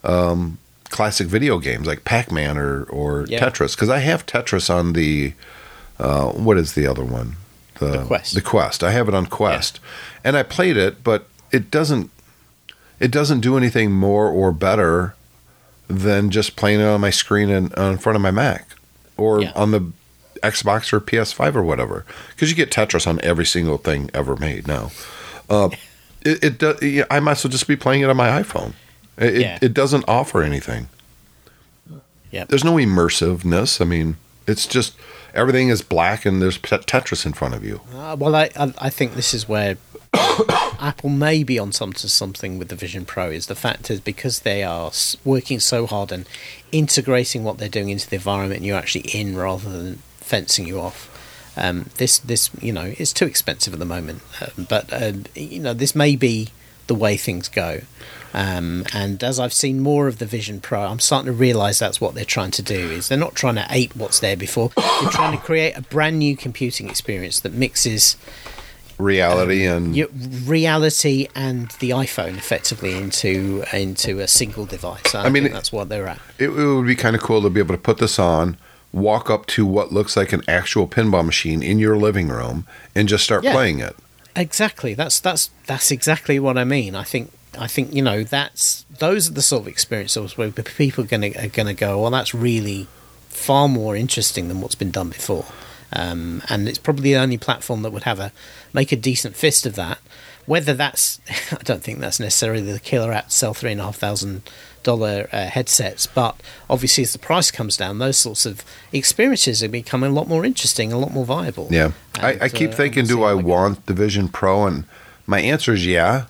um, 0.02 0.58
classic 0.94 1.26
video 1.26 1.58
games 1.58 1.86
like 1.86 2.04
Pac 2.04 2.30
Man 2.30 2.56
or, 2.56 2.84
or 2.84 3.26
Yeah. 3.28 3.40
Tetris. 3.40 3.74
Because 3.74 3.90
I 3.90 3.98
have 3.98 4.24
Tetris 4.24 4.70
on 4.72 4.92
the, 4.94 5.34
uh, 5.98 6.26
what 6.30 6.56
is 6.56 6.74
the 6.74 6.86
other 6.86 7.04
one? 7.04 7.34
The 7.80 8.04
Quest. 8.04 8.34
The 8.34 8.40
Quest. 8.40 8.84
I 8.84 8.92
have 8.92 9.08
it 9.08 9.14
on 9.14 9.26
Quest. 9.26 9.80
And 10.22 10.36
I 10.36 10.44
played 10.44 10.76
it, 10.76 11.02
but 11.02 11.26
it 11.50 11.70
doesn't. 11.70 12.10
It 13.00 13.10
doesn't 13.10 13.40
do 13.40 13.56
anything 13.56 13.90
more 13.90 14.28
or 14.28 14.52
better 14.52 15.16
than 15.88 16.30
just 16.30 16.54
playing 16.54 16.80
it 16.80 16.84
on 16.84 17.00
my 17.00 17.10
screen 17.10 17.50
in, 17.50 17.72
in 17.76 17.98
front 17.98 18.14
of 18.16 18.22
my 18.22 18.30
Mac 18.30 18.68
or 19.16 19.42
Yeah. 19.42 19.52
on 19.56 19.72
the 19.72 19.90
Xbox 20.44 20.92
or 20.92 21.00
PS5 21.00 21.56
or 21.56 21.62
whatever. 21.64 22.04
Because 22.30 22.48
you 22.50 22.56
get 22.56 22.70
Tetris 22.70 23.06
on 23.06 23.20
every 23.22 23.44
single 23.46 23.78
thing 23.78 24.08
ever 24.14 24.36
made 24.36 24.68
now. 24.68 24.92
Uh, 25.50 25.70
it, 26.22 26.44
it 26.44 26.58
does. 26.58 26.80
yeah, 26.82 27.04
I 27.10 27.18
might 27.20 27.32
as 27.32 27.44
well 27.44 27.50
just 27.50 27.66
be 27.66 27.76
playing 27.76 28.02
it 28.02 28.08
on 28.10 28.16
my 28.16 28.28
iPhone. 28.42 28.74
It, 29.16 29.36
Yeah. 29.36 29.58
it, 29.62 29.74
doesn't 29.74 30.04
offer 30.08 30.42
anything. 30.42 30.88
Yeah. 32.30 32.44
There's 32.48 32.64
no 32.64 32.74
immersiveness. 32.74 33.80
I 33.80 33.84
mean, 33.84 34.16
it's 34.46 34.66
just 34.66 34.94
everything 35.34 35.68
is 35.68 35.82
black 35.82 36.26
and 36.26 36.42
there's 36.42 36.58
Tetris 36.58 37.24
in 37.24 37.32
front 37.32 37.54
of 37.54 37.64
you. 37.64 37.80
Uh, 37.94 38.16
well, 38.18 38.34
I, 38.34 38.50
I 38.56 38.72
I 38.78 38.90
think 38.90 39.14
this 39.14 39.32
is 39.34 39.48
where 39.48 39.76
Apple 40.80 41.10
may 41.10 41.44
be 41.44 41.58
on 41.58 41.72
some 41.72 41.92
to 41.94 42.08
something 42.08 42.58
with 42.58 42.68
the 42.68 42.76
Vision 42.76 43.04
Pro. 43.04 43.30
Is 43.30 43.46
the 43.46 43.54
fact 43.54 43.90
is 43.90 44.00
because 44.00 44.40
they 44.40 44.62
are 44.64 44.90
working 45.24 45.60
so 45.60 45.86
hard 45.86 46.10
and 46.12 46.26
integrating 46.72 47.44
what 47.44 47.58
they're 47.58 47.68
doing 47.68 47.88
into 47.88 48.08
the 48.08 48.16
environment 48.16 48.62
you're 48.62 48.76
actually 48.78 49.08
in, 49.12 49.36
rather 49.36 49.70
than 49.70 49.96
fencing 50.18 50.66
you 50.66 50.80
off. 50.80 51.10
Um, 51.56 51.90
this 51.98 52.18
this 52.18 52.50
you 52.60 52.72
know 52.72 52.92
is 52.98 53.12
too 53.12 53.26
expensive 53.26 53.72
at 53.72 53.78
the 53.78 53.84
moment, 53.84 54.22
um, 54.40 54.66
but 54.68 54.92
uh, 54.92 55.12
you 55.36 55.60
know 55.60 55.72
this 55.72 55.94
may 55.94 56.16
be 56.16 56.48
the 56.88 56.94
way 56.94 57.16
things 57.16 57.48
go. 57.48 57.82
Um, 58.34 58.84
and 58.92 59.22
as 59.22 59.38
I've 59.38 59.52
seen 59.52 59.80
more 59.80 60.08
of 60.08 60.18
the 60.18 60.26
Vision 60.26 60.60
Pro, 60.60 60.80
I'm 60.82 60.98
starting 60.98 61.26
to 61.26 61.32
realise 61.32 61.78
that's 61.78 62.00
what 62.00 62.14
they're 62.14 62.24
trying 62.24 62.50
to 62.52 62.62
do. 62.62 62.90
Is 62.90 63.08
they're 63.08 63.16
not 63.16 63.34
trying 63.34 63.54
to 63.54 63.66
ape 63.70 63.94
what's 63.96 64.18
there 64.20 64.36
before. 64.36 64.70
They're 64.76 65.10
trying 65.10 65.36
to 65.38 65.42
create 65.42 65.76
a 65.76 65.82
brand 65.82 66.18
new 66.18 66.36
computing 66.36 66.88
experience 66.90 67.40
that 67.40 67.52
mixes 67.52 68.16
Reality 68.96 69.66
and 69.66 69.96
your 69.96 70.06
reality 70.44 71.26
and 71.34 71.68
the 71.80 71.90
iPhone 71.90 72.36
effectively 72.36 72.96
into 72.96 73.64
into 73.72 74.20
a 74.20 74.28
single 74.28 74.66
device. 74.66 75.16
I, 75.16 75.24
I 75.24 75.30
mean, 75.30 75.42
think 75.42 75.52
that's 75.54 75.72
what 75.72 75.88
they're 75.88 76.06
at. 76.06 76.20
it, 76.38 76.50
it 76.50 76.50
would 76.74 76.86
be 76.86 76.94
kind 76.94 77.16
of 77.16 77.20
cool 77.22 77.42
to 77.42 77.50
be 77.50 77.58
able 77.58 77.74
to 77.74 77.80
put 77.80 77.98
this 77.98 78.20
on, 78.20 78.56
walk 78.92 79.30
up 79.30 79.46
to 79.46 79.66
what 79.66 79.90
looks 79.92 80.16
like 80.16 80.32
an 80.32 80.42
actual 80.46 80.86
pinball 80.86 81.26
machine 81.26 81.60
in 81.60 81.80
your 81.80 81.96
living 81.96 82.28
room, 82.28 82.68
and 82.94 83.08
just 83.08 83.24
start 83.24 83.42
Yeah. 83.42 83.50
playing 83.52 83.80
it. 83.80 83.96
Exactly. 84.36 84.94
That's 84.94 85.18
that's 85.18 85.50
that's 85.66 85.90
exactly 85.90 86.38
what 86.38 86.56
I 86.56 86.62
mean. 86.62 86.94
I 86.94 87.02
think 87.02 87.32
I 87.58 87.66
think 87.66 87.94
you 87.94 88.02
know 88.02 88.24
that's 88.24 88.84
those 88.98 89.30
are 89.30 89.32
the 89.32 89.42
sort 89.42 89.62
of 89.62 89.68
experiences 89.68 90.36
where 90.36 90.50
people 90.50 91.04
are 91.04 91.06
going 91.06 91.32
to 91.32 91.44
are 91.44 91.48
going 91.48 91.66
to 91.66 91.74
go. 91.74 92.00
Well, 92.00 92.10
that's 92.10 92.34
really 92.34 92.86
far 93.28 93.68
more 93.68 93.96
interesting 93.96 94.48
than 94.48 94.60
what's 94.60 94.74
been 94.74 94.90
done 94.90 95.08
before. 95.08 95.46
Um, 95.92 96.42
and 96.48 96.68
it's 96.68 96.78
probably 96.78 97.12
the 97.12 97.16
only 97.16 97.38
platform 97.38 97.82
that 97.82 97.92
would 97.92 98.02
have 98.02 98.18
a 98.18 98.32
make 98.72 98.92
a 98.92 98.96
decent 98.96 99.36
fist 99.36 99.64
of 99.66 99.76
that. 99.76 99.98
Whether 100.46 100.74
that's, 100.74 101.20
I 101.52 101.62
don't 101.62 101.82
think 101.82 102.00
that's 102.00 102.20
necessarily 102.20 102.60
the 102.60 102.80
killer 102.80 103.12
app 103.12 103.28
to 103.28 103.30
sell 103.30 103.54
three 103.54 103.72
and 103.72 103.80
a 103.80 103.84
half 103.84 103.96
thousand 103.96 104.42
dollar 104.82 105.28
uh, 105.32 105.46
headsets, 105.46 106.06
but 106.06 106.38
obviously 106.68 107.02
as 107.02 107.12
the 107.12 107.18
price 107.18 107.50
comes 107.50 107.76
down, 107.76 107.98
those 107.98 108.18
sorts 108.18 108.44
of 108.44 108.62
experiences 108.92 109.62
are 109.62 109.68
becoming 109.68 110.10
a 110.10 110.14
lot 110.14 110.28
more 110.28 110.44
interesting, 110.44 110.92
a 110.92 110.98
lot 110.98 111.12
more 111.12 111.24
viable. 111.24 111.68
Yeah. 111.70 111.92
I, 112.18 112.32
And, 112.32 112.42
I 112.42 112.48
keep 112.50 112.70
uh, 112.70 112.74
thinking, 112.74 113.06
do 113.06 113.22
I 113.22 113.30
how 113.30 113.38
it 113.38 113.42
goes. 113.42 113.44
want 113.44 113.86
the 113.86 113.94
Vision 113.94 114.28
Pro? 114.28 114.66
And 114.66 114.84
my 115.26 115.40
answer 115.40 115.72
is 115.72 115.86
yeah. 115.86 116.26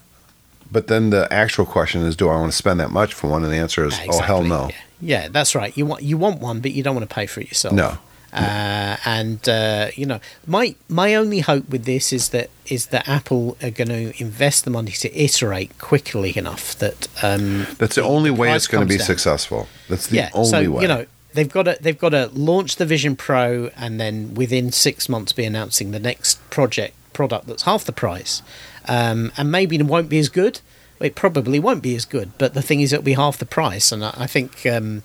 But 0.75 0.89
then 0.89 1.11
the 1.11 1.33
actual 1.33 1.65
question 1.65 2.03
is, 2.03 2.17
do 2.17 2.29
I 2.29 2.35
want 2.35 2.51
to 2.51 2.57
spend 2.57 2.81
that 2.81 2.91
much 2.91 3.15
for 3.15 3.31
one? 3.31 3.45
And 3.45 3.53
the 3.53 3.59
answer 3.59 3.85
is, 3.87 3.97
Yeah, 3.99 4.07
oh 4.11 4.21
hell 4.21 4.43
no. 4.43 4.69
Yeah. 4.69 4.75
Yeah, 5.01 5.29
that's 5.29 5.55
right. 5.55 5.77
You 5.77 5.87
want 5.87 6.03
you 6.03 6.17
want 6.17 6.41
one, 6.41 6.61
but 6.61 6.73
you 6.73 6.83
don't 6.83 6.95
want 6.95 7.09
to 7.09 7.15
pay 7.15 7.27
for 7.27 7.41
it 7.41 7.49
yourself. 7.49 7.75
No. 7.75 7.99
Uh, 8.33 8.97
and 9.05 9.49
uh, 9.49 9.91
you 9.95 10.07
know, 10.07 10.19
my 10.47 10.75
my 10.89 11.15
only 11.15 11.41
hope 11.41 11.69
with 11.69 11.85
this 11.85 12.13
is 12.13 12.31
that 12.31 12.51
is 12.67 12.87
that 12.87 13.09
Apple 13.09 13.57
are 13.63 13.71
going 13.71 13.89
to 13.89 14.21
invest 14.21 14.65
the 14.65 14.71
money 14.71 14.91
to 14.91 15.15
iterate 15.17 15.79
quickly 15.79 16.37
enough 16.37 16.77
that 16.79 17.07
um, 17.23 17.67
That's 17.79 17.95
the 17.95 18.03
only 18.03 18.33
way 18.33 18.53
it's 18.53 18.67
going 18.67 18.83
to 18.83 18.89
be 18.89 18.97
down. 18.97 19.07
successful. 19.07 19.69
That's 19.89 20.09
the 20.09 20.17
yeah. 20.17 20.31
only 20.33 20.49
so 20.49 20.71
way. 20.71 20.83
you 20.83 20.89
know 20.89 21.07
they've 21.35 21.53
got 21.53 21.65
to 21.65 21.79
they've 21.81 21.99
got 21.99 22.09
to 22.09 22.31
launch 22.33 22.77
the 22.77 22.87
Vision 22.87 23.15
Pro 23.15 23.71
and 23.77 24.01
then 24.01 24.35
within 24.35 24.73
six 24.73 25.09
months 25.09 25.33
be 25.33 25.45
announcing 25.45 25.93
the 25.93 26.01
next 26.01 26.41
project 26.51 26.97
product 27.13 27.47
that's 27.47 27.63
half 27.63 27.85
the 27.85 27.93
price, 27.93 28.43
um, 28.89 29.33
and 29.37 29.51
maybe 29.51 29.77
it 29.77 29.83
won't 29.83 30.09
be 30.09 30.19
as 30.19 30.29
good. 30.29 30.61
It 31.01 31.15
probably 31.15 31.59
won't 31.59 31.83
be 31.83 31.95
as 31.97 32.05
good, 32.05 32.33
but 32.39 32.55
the 32.55 32.63
thing 32.63 32.81
is, 32.81 32.93
it'll 32.93 33.03
be 33.05 33.15
half 33.15 33.39
the 33.39 33.47
price, 33.47 33.93
and 33.93 34.05
I, 34.05 34.15
I 34.17 34.27
think 34.27 34.65
um, 34.67 35.03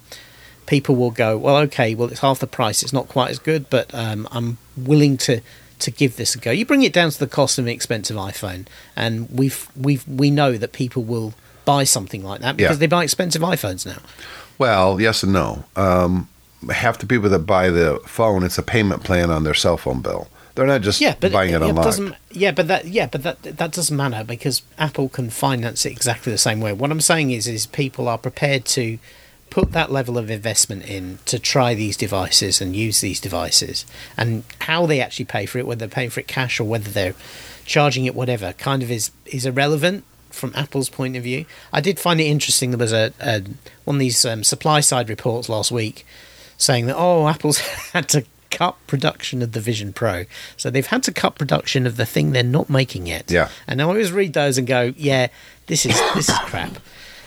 people 0.65 0.95
will 0.95 1.11
go, 1.11 1.37
well, 1.37 1.57
okay, 1.57 1.95
well, 1.95 2.09
it's 2.09 2.19
half 2.21 2.39
the 2.39 2.47
price. 2.47 2.83
It's 2.83 2.93
not 2.93 3.07
quite 3.07 3.31
as 3.31 3.39
good, 3.39 3.69
but 3.69 3.93
um, 3.93 4.27
I'm 4.31 4.57
willing 4.77 5.17
to 5.17 5.41
to 5.79 5.91
give 5.91 6.17
this 6.17 6.35
a 6.35 6.37
go. 6.37 6.51
You 6.51 6.65
bring 6.65 6.83
it 6.83 6.91
down 6.91 7.09
to 7.09 7.17
the 7.17 7.25
cost 7.27 7.57
of 7.57 7.65
an 7.65 7.71
expensive 7.71 8.17
iPhone, 8.17 8.65
and 8.95 9.29
we've 9.31 9.67
we've 9.75 10.07
we 10.07 10.29
know 10.29 10.57
that 10.57 10.71
people 10.73 11.03
will 11.03 11.33
buy 11.65 11.83
something 11.85 12.23
like 12.23 12.41
that 12.41 12.57
because 12.57 12.75
Yeah. 12.77 12.79
they 12.79 12.87
buy 12.87 13.03
expensive 13.03 13.41
iPhones 13.41 13.85
now. 13.85 13.99
Well, 14.57 14.99
yes 14.99 15.23
and 15.23 15.33
no. 15.33 15.63
Um, 15.75 16.27
half 16.69 16.97
the 16.99 17.05
people 17.05 17.29
that 17.29 17.39
buy 17.39 17.69
the 17.69 17.99
phone, 18.05 18.43
it's 18.43 18.57
a 18.57 18.63
payment 18.63 19.03
plan 19.03 19.29
on 19.31 19.43
their 19.43 19.53
cell 19.53 19.77
phone 19.77 20.01
bill. 20.01 20.27
They're 20.59 20.67
not 20.67 20.81
just 20.81 21.01
Yeah, 21.01 21.15
but 21.19 21.31
buying 21.31 21.49
it 21.49 21.61
yeah, 21.61 21.67
online. 21.67 21.83
doesn't 21.83 22.15
yeah, 22.31 22.51
but 22.51 22.67
that 22.67 22.85
yeah, 22.85 23.07
but 23.07 23.23
that 23.23 23.41
that 23.43 23.71
doesn't 23.71 23.95
matter 23.95 24.23
because 24.23 24.61
Apple 24.77 25.09
can 25.09 25.29
finance 25.29 25.85
it 25.85 25.91
exactly 25.91 26.31
the 26.31 26.37
same 26.37 26.59
way. 26.61 26.73
What 26.73 26.91
I'm 26.91 27.01
saying 27.01 27.31
is, 27.31 27.47
is 27.47 27.65
people 27.65 28.07
are 28.07 28.17
prepared 28.17 28.65
to 28.65 28.99
put 29.49 29.71
that 29.71 29.91
level 29.91 30.17
of 30.17 30.29
investment 30.29 30.87
in 30.87 31.17
to 31.25 31.39
try 31.39 31.73
these 31.73 31.97
devices 31.97 32.61
and 32.61 32.75
use 32.75 33.01
these 33.01 33.19
devices, 33.19 33.85
and 34.15 34.43
how 34.61 34.85
they 34.85 35.01
actually 35.01 35.25
pay 35.25 35.45
for 35.45 35.57
it, 35.57 35.65
whether 35.65 35.79
they're 35.79 35.87
paying 35.87 36.09
for 36.09 36.19
it 36.19 36.27
cash 36.27 36.59
or 36.59 36.65
whether 36.65 36.91
they're 36.91 37.15
charging 37.65 38.05
it, 38.05 38.13
whatever, 38.15 38.53
kind 38.53 38.83
of 38.83 38.91
is 38.91 39.11
is 39.25 39.45
irrelevant 39.45 40.03
from 40.29 40.51
Apple's 40.55 40.89
point 40.89 41.15
of 41.15 41.23
view. 41.23 41.45
I 41.73 41.81
did 41.81 41.99
find 41.99 42.21
it 42.21 42.25
interesting. 42.25 42.71
There 42.71 42.77
was 42.77 42.93
a, 42.93 43.11
a 43.19 43.41
one 43.85 43.95
of 43.95 43.99
these 43.99 44.23
um, 44.25 44.43
supply 44.43 44.79
side 44.81 45.09
reports 45.09 45.49
last 45.49 45.71
week 45.71 46.05
saying 46.57 46.85
that 46.87 46.95
oh, 46.97 47.27
Apple's 47.27 47.57
had 47.93 48.09
to 48.09 48.25
cut 48.49 48.75
production 48.87 49.41
of 49.41 49.51
the 49.51 49.59
Vision 49.59 49.93
Pro, 49.93 50.25
so 50.57 50.69
they've 50.69 50.85
had 50.85 51.03
to 51.03 51.11
cut 51.11 51.35
production 51.35 51.85
of 51.85 51.97
the 51.97 52.05
thing 52.05 52.31
they're 52.31 52.43
not 52.43 52.69
making 52.69 53.07
yet. 53.07 53.29
Yeah. 53.29 53.49
and 53.67 53.81
I 53.81 53.85
always 53.85 54.11
read 54.11 54.33
those 54.33 54.57
and 54.57 54.67
go, 54.67 54.93
yeah, 54.97 55.27
this 55.67 55.85
is 55.85 55.99
this 56.15 56.29
is 56.29 56.37
crap. 56.39 56.77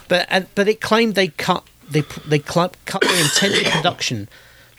But 0.08 0.26
uh, 0.30 0.42
but 0.54 0.68
it 0.68 0.80
claimed 0.80 1.14
they 1.14 1.28
cut 1.28 1.66
they 1.90 2.02
they 2.26 2.38
cut 2.38 2.76
their 2.86 3.22
intended 3.22 3.66
production 3.66 4.28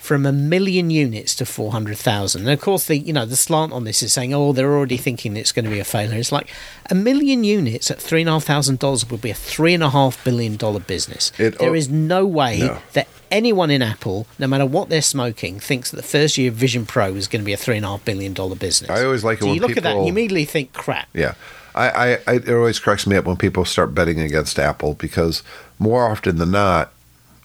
from 0.03 0.25
a 0.25 0.33
million 0.33 0.89
units 0.89 1.33
to 1.33 1.45
400,000. 1.45 2.41
And 2.41 2.49
of 2.49 2.59
course, 2.59 2.87
the 2.87 2.97
you 2.97 3.13
know 3.13 3.25
the 3.25 3.37
slant 3.37 3.71
on 3.71 3.85
this 3.85 4.03
is 4.03 4.11
saying, 4.11 4.33
oh, 4.33 4.51
they're 4.51 4.73
already 4.73 4.97
thinking 4.97 5.37
it's 5.37 5.53
going 5.53 5.63
to 5.63 5.71
be 5.71 5.79
a 5.79 5.85
failure. 5.85 6.17
It's 6.19 6.29
like 6.29 6.53
a 6.89 6.95
million 6.95 7.45
units 7.45 7.89
at 7.89 8.01
three 8.01 8.19
and 8.19 8.29
a 8.29 8.33
half 8.33 8.43
thousand 8.43 8.79
dollars 8.79 9.09
would 9.09 9.21
be 9.21 9.29
a 9.29 9.33
three 9.33 9.73
and 9.73 9.81
a 9.81 9.91
half 9.91 10.21
billion 10.25 10.57
dollar 10.57 10.81
business. 10.81 11.31
It- 11.39 11.57
there 11.57 11.69
oh, 11.69 11.73
is 11.73 11.87
no 11.87 12.25
way 12.25 12.59
no. 12.59 12.79
that 12.91 13.07
anyone 13.31 13.71
in 13.71 13.81
Apple, 13.81 14.27
no 14.37 14.45
matter 14.45 14.65
what 14.65 14.89
they're 14.89 15.01
smoking, 15.01 15.61
thinks 15.61 15.91
that 15.91 15.95
the 15.95 16.03
first 16.03 16.37
year 16.37 16.51
of 16.51 16.55
Vision 16.55 16.85
Pro 16.85 17.15
is 17.15 17.29
going 17.29 17.41
to 17.41 17.45
be 17.45 17.53
a 17.53 17.57
three 17.57 17.77
and 17.77 17.85
a 17.85 17.89
half 17.89 18.03
billion 18.03 18.33
dollar 18.33 18.57
business. 18.57 18.89
I 18.89 19.05
always 19.05 19.23
like 19.23 19.37
it 19.37 19.43
so 19.43 19.45
when 19.47 19.55
you 19.55 19.61
look 19.61 19.77
at 19.77 19.83
that 19.83 19.95
and 19.95 20.05
you 20.05 20.11
immediately 20.11 20.43
think, 20.43 20.73
crap. 20.73 21.07
Yeah. 21.13 21.35
I, 21.75 21.89
I, 21.89 22.11
I, 22.27 22.33
it 22.35 22.49
always 22.49 22.77
cracks 22.77 23.07
me 23.07 23.15
up 23.15 23.23
when 23.23 23.37
people 23.37 23.63
start 23.63 23.95
betting 23.95 24.19
against 24.19 24.59
Apple 24.59 24.95
because 24.95 25.43
more 25.79 26.11
often 26.11 26.39
than 26.39 26.51
not, 26.51 26.91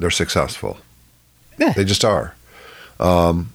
they're 0.01 0.11
successful. 0.11 0.79
Yeah. 1.57 1.73
They 1.73 1.85
just 1.85 2.05
are. 2.05 2.35
Um, 3.01 3.53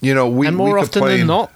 you 0.00 0.14
know, 0.14 0.28
we 0.28 0.46
and 0.46 0.56
we 0.58 0.64
more 0.64 0.78
often 0.78 0.92
complain- 0.92 1.18
than 1.18 1.26
not, 1.26 1.52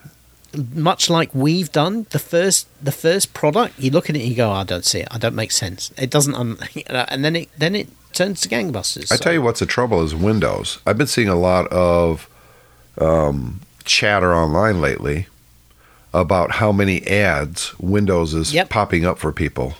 much 0.74 1.08
like 1.08 1.34
we've 1.34 1.72
done, 1.72 2.06
the 2.10 2.18
first 2.18 2.66
the 2.82 2.92
first 2.92 3.32
product, 3.34 3.78
you 3.78 3.90
look 3.90 4.10
at 4.10 4.16
it 4.16 4.20
and 4.20 4.28
you 4.28 4.34
go, 4.36 4.50
I 4.50 4.64
don't 4.64 4.84
see 4.84 5.00
it. 5.00 5.08
I 5.10 5.18
don't 5.18 5.34
make 5.34 5.50
sense. 5.52 5.90
It 5.96 6.10
doesn't. 6.10 6.34
Um, 6.34 6.58
and 6.86 7.24
then 7.24 7.36
it 7.36 7.48
then 7.56 7.74
it 7.74 7.88
turns 8.12 8.40
to 8.42 8.48
gangbusters. 8.48 9.10
I 9.10 9.16
tell 9.16 9.32
you 9.32 9.40
what's 9.42 9.60
the 9.60 9.66
trouble 9.66 10.02
is 10.02 10.14
Windows. 10.14 10.78
I've 10.86 10.98
been 10.98 11.06
seeing 11.06 11.28
a 11.28 11.36
lot 11.38 11.66
of 11.68 12.28
um, 13.00 13.60
chatter 13.84 14.34
online 14.34 14.80
lately 14.80 15.28
about 16.12 16.52
how 16.56 16.72
many 16.72 17.06
ads 17.06 17.72
Windows 17.78 18.34
is 18.34 18.52
Yep. 18.52 18.68
popping 18.68 19.06
up 19.06 19.18
for 19.18 19.32
people. 19.32 19.76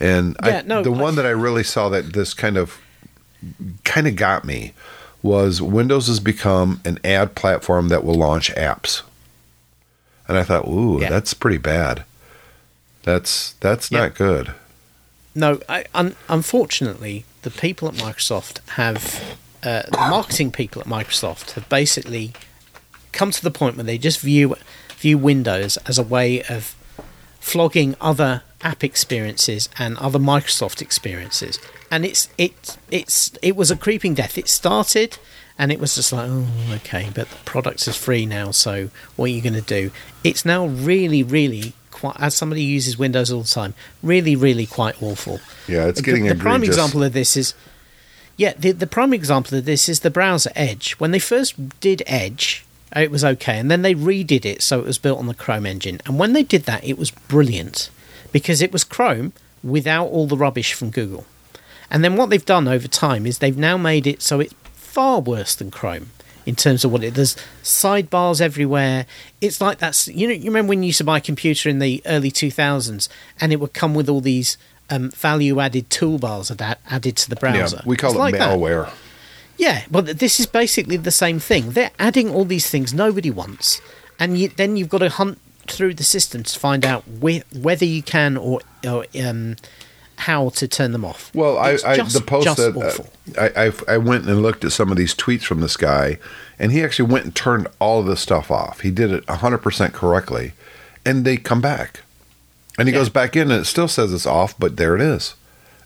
And 0.00 0.36
Yeah, 0.44 0.58
I, 0.58 0.62
no, 0.62 0.82
the 0.82 0.92
I- 0.92 1.00
one 1.00 1.14
that 1.14 1.26
I 1.26 1.30
really 1.30 1.62
saw 1.62 1.88
that 1.90 2.12
this 2.14 2.34
kind 2.34 2.56
of 2.56 2.80
kind 3.84 4.08
of 4.08 4.16
got 4.16 4.44
me 4.44 4.72
was 5.22 5.62
Windows 5.62 6.08
has 6.08 6.20
become 6.20 6.80
an 6.84 6.98
ad 7.04 7.34
platform 7.34 7.88
that 7.88 8.04
will 8.04 8.14
launch 8.14 8.52
apps. 8.54 9.02
And 10.28 10.36
I 10.38 10.42
thought, 10.42 10.66
ooh, 10.66 11.00
Yeah. 11.00 11.10
that's 11.10 11.34
pretty 11.34 11.58
bad. 11.58 12.04
That's 13.02 13.54
that's 13.60 13.90
Yeah. 13.90 14.00
not 14.00 14.14
good. 14.14 14.52
No, 15.34 15.60
I, 15.68 15.84
un, 15.94 16.14
unfortunately, 16.28 17.24
the 17.42 17.50
people 17.50 17.88
at 17.88 17.94
Microsoft 17.94 18.58
have 18.70 19.22
uh, 19.62 19.82
the 19.90 19.96
marketing 19.96 20.50
people 20.50 20.82
at 20.82 20.88
Microsoft 20.88 21.52
have 21.52 21.68
basically 21.68 22.32
come 23.12 23.30
to 23.30 23.42
the 23.42 23.50
point 23.50 23.76
where 23.76 23.84
they 23.84 23.98
just 23.98 24.20
view 24.20 24.56
view 24.98 25.18
Windows 25.18 25.76
as 25.86 25.98
a 25.98 26.02
way 26.02 26.42
of 26.44 26.74
flogging 27.40 27.94
other 28.00 28.42
app 28.62 28.84
experiences 28.84 29.68
and 29.78 29.96
other 29.98 30.18
Microsoft 30.18 30.80
experiences, 30.82 31.58
and 31.92 32.04
it's 32.04 32.28
it 32.38 32.76
it's 32.90 33.30
it 33.42 33.54
was 33.54 33.70
a 33.70 33.76
creeping 33.76 34.14
death. 34.14 34.36
It 34.36 34.48
started. 34.48 35.18
And 35.58 35.70
it 35.70 35.78
was 35.78 35.94
just 35.94 36.12
like, 36.14 36.28
oh, 36.30 36.46
okay, 36.76 37.10
but 37.14 37.28
the 37.28 37.36
product 37.44 37.86
is 37.86 37.94
free 37.94 38.24
now, 38.24 38.52
so 38.52 38.88
what 39.16 39.26
are 39.26 39.28
you 39.28 39.42
going 39.42 39.52
to 39.52 39.60
do? 39.60 39.92
It's 40.24 40.46
now 40.46 40.66
really, 40.66 41.22
really 41.22 41.74
quite, 41.90 42.16
as 42.18 42.34
somebody 42.34 42.62
uses 42.62 42.98
Windows 42.98 43.30
all 43.30 43.42
the 43.42 43.48
time, 43.48 43.74
really, 44.02 44.34
really 44.34 44.64
quite 44.64 45.00
awful. 45.02 45.40
Yeah, 45.68 45.86
it's 45.86 46.00
The- 46.00 46.06
getting 46.06 46.24
the, 46.24 46.34
prime 46.34 46.64
example 46.64 47.02
of 47.04 47.12
this 47.12 47.36
is 47.36 47.52
yeah 48.38 48.54
the, 48.58 48.72
the 48.72 48.86
prime 48.86 49.12
example 49.12 49.58
of 49.58 49.66
this 49.66 49.90
is 49.90 50.00
the 50.00 50.10
browser 50.10 50.50
edge 50.56 50.92
when 50.92 51.10
they 51.10 51.18
first 51.18 51.78
did 51.80 52.02
edge 52.06 52.64
it 52.96 53.10
was 53.10 53.22
okay 53.22 53.58
and 53.58 53.70
then 53.70 53.82
they 53.82 53.94
redid 53.94 54.44
it 54.46 54.62
so 54.62 54.80
it 54.80 54.86
was 54.86 54.98
built 54.98 55.18
on 55.18 55.26
the 55.26 55.34
chrome 55.34 55.66
engine 55.66 56.00
and 56.06 56.18
when 56.18 56.32
they 56.32 56.42
did 56.42 56.62
that 56.64 56.82
it 56.82 56.98
was 56.98 57.10
brilliant 57.10 57.90
because 58.32 58.62
it 58.62 58.72
was 58.72 58.84
chrome 58.84 59.32
without 59.62 60.06
all 60.06 60.26
the 60.26 60.36
rubbish 60.36 60.72
from 60.72 60.88
google 60.90 61.26
And 61.92 62.02
then 62.02 62.16
what 62.16 62.30
they've 62.30 62.44
done 62.44 62.66
over 62.66 62.88
time 62.88 63.26
is 63.26 63.38
they've 63.38 63.56
now 63.56 63.76
made 63.76 64.06
it 64.08 64.20
so 64.22 64.40
it's 64.40 64.54
far 64.72 65.20
worse 65.20 65.54
than 65.54 65.70
Chrome 65.70 66.10
in 66.44 66.56
terms 66.56 66.84
of 66.84 66.90
what 66.90 67.04
it 67.04 67.14
does. 67.14 67.36
Sidebars 67.62 68.40
everywhere. 68.40 69.06
It's 69.40 69.60
like 69.60 69.78
that's 69.78 70.08
you 70.08 70.26
know 70.26 70.34
you 70.34 70.46
remember 70.46 70.70
when 70.70 70.82
you 70.82 70.88
used 70.88 70.98
to 70.98 71.04
buy 71.04 71.18
a 71.18 71.20
computer 71.20 71.68
in 71.68 71.78
the 71.78 72.02
early 72.06 72.30
two 72.30 72.50
thousands 72.50 73.08
and 73.40 73.52
it 73.52 73.60
would 73.60 73.74
come 73.74 73.94
with 73.94 74.08
all 74.08 74.20
these 74.22 74.56
um, 74.90 75.10
value 75.10 75.60
added 75.60 75.88
toolbars 75.90 76.54
that 76.56 76.80
added 76.90 77.16
to 77.18 77.30
the 77.30 77.36
browser. 77.36 77.76
Yeah, 77.76 77.82
we 77.86 77.96
call 77.96 78.10
It's 78.10 78.16
it 78.16 78.20
like 78.20 78.34
that. 78.38 78.58
malware. 78.58 78.90
Yeah, 79.58 79.84
but 79.90 80.18
this 80.18 80.40
is 80.40 80.46
basically 80.46 80.96
the 80.96 81.10
same 81.12 81.38
thing. 81.38 81.72
They're 81.72 81.92
adding 81.98 82.30
all 82.30 82.44
these 82.46 82.68
things 82.68 82.92
nobody 82.92 83.30
wants, 83.30 83.80
and 84.18 84.36
you, 84.38 84.48
then 84.48 84.76
you've 84.76 84.88
got 84.88 84.98
to 84.98 85.10
hunt 85.10 85.38
through 85.68 85.94
the 85.94 86.02
system 86.04 86.42
to 86.42 86.58
find 86.58 86.84
out 86.84 87.04
whe- 87.06 87.44
whether 87.54 87.84
you 87.84 88.02
can 88.02 88.36
or, 88.36 88.60
or 88.84 89.04
um, 89.24 89.56
how 90.16 90.50
to 90.50 90.68
turn 90.68 90.92
them 90.92 91.04
off. 91.04 91.30
Well, 91.34 91.58
I, 91.58 91.78
I 91.86 91.96
just- 91.96 92.14
the 92.14 92.20
post 92.20 92.56
that 92.56 93.06
uh, 93.38 93.40
I, 93.40 93.66
I 93.68 93.94
I 93.94 93.96
went 93.98 94.26
and 94.26 94.42
looked 94.42 94.64
at 94.64 94.72
some 94.72 94.90
of 94.90 94.96
these 94.96 95.14
tweets 95.14 95.42
from 95.42 95.60
this 95.60 95.76
guy, 95.76 96.18
and 96.58 96.70
he 96.72 96.82
actually 96.82 97.10
went 97.10 97.24
and 97.24 97.34
turned 97.34 97.66
all 97.80 98.00
of 98.00 98.06
this 98.06 98.20
stuff 98.20 98.50
off. 98.50 98.80
He 98.80 98.90
did 98.90 99.10
it 99.12 99.28
hundred 99.28 99.58
percent 99.58 99.92
correctly, 99.92 100.52
and 101.04 101.24
they 101.24 101.36
come 101.36 101.60
back, 101.60 102.00
and 102.78 102.88
he 102.88 102.94
Yeah. 102.94 103.00
goes 103.00 103.08
back 103.08 103.34
in, 103.36 103.50
and 103.50 103.60
it 103.62 103.64
still 103.66 103.88
says 103.88 104.12
it's 104.12 104.26
off, 104.26 104.54
but 104.58 104.76
there 104.76 104.94
it 104.94 105.00
is. 105.00 105.34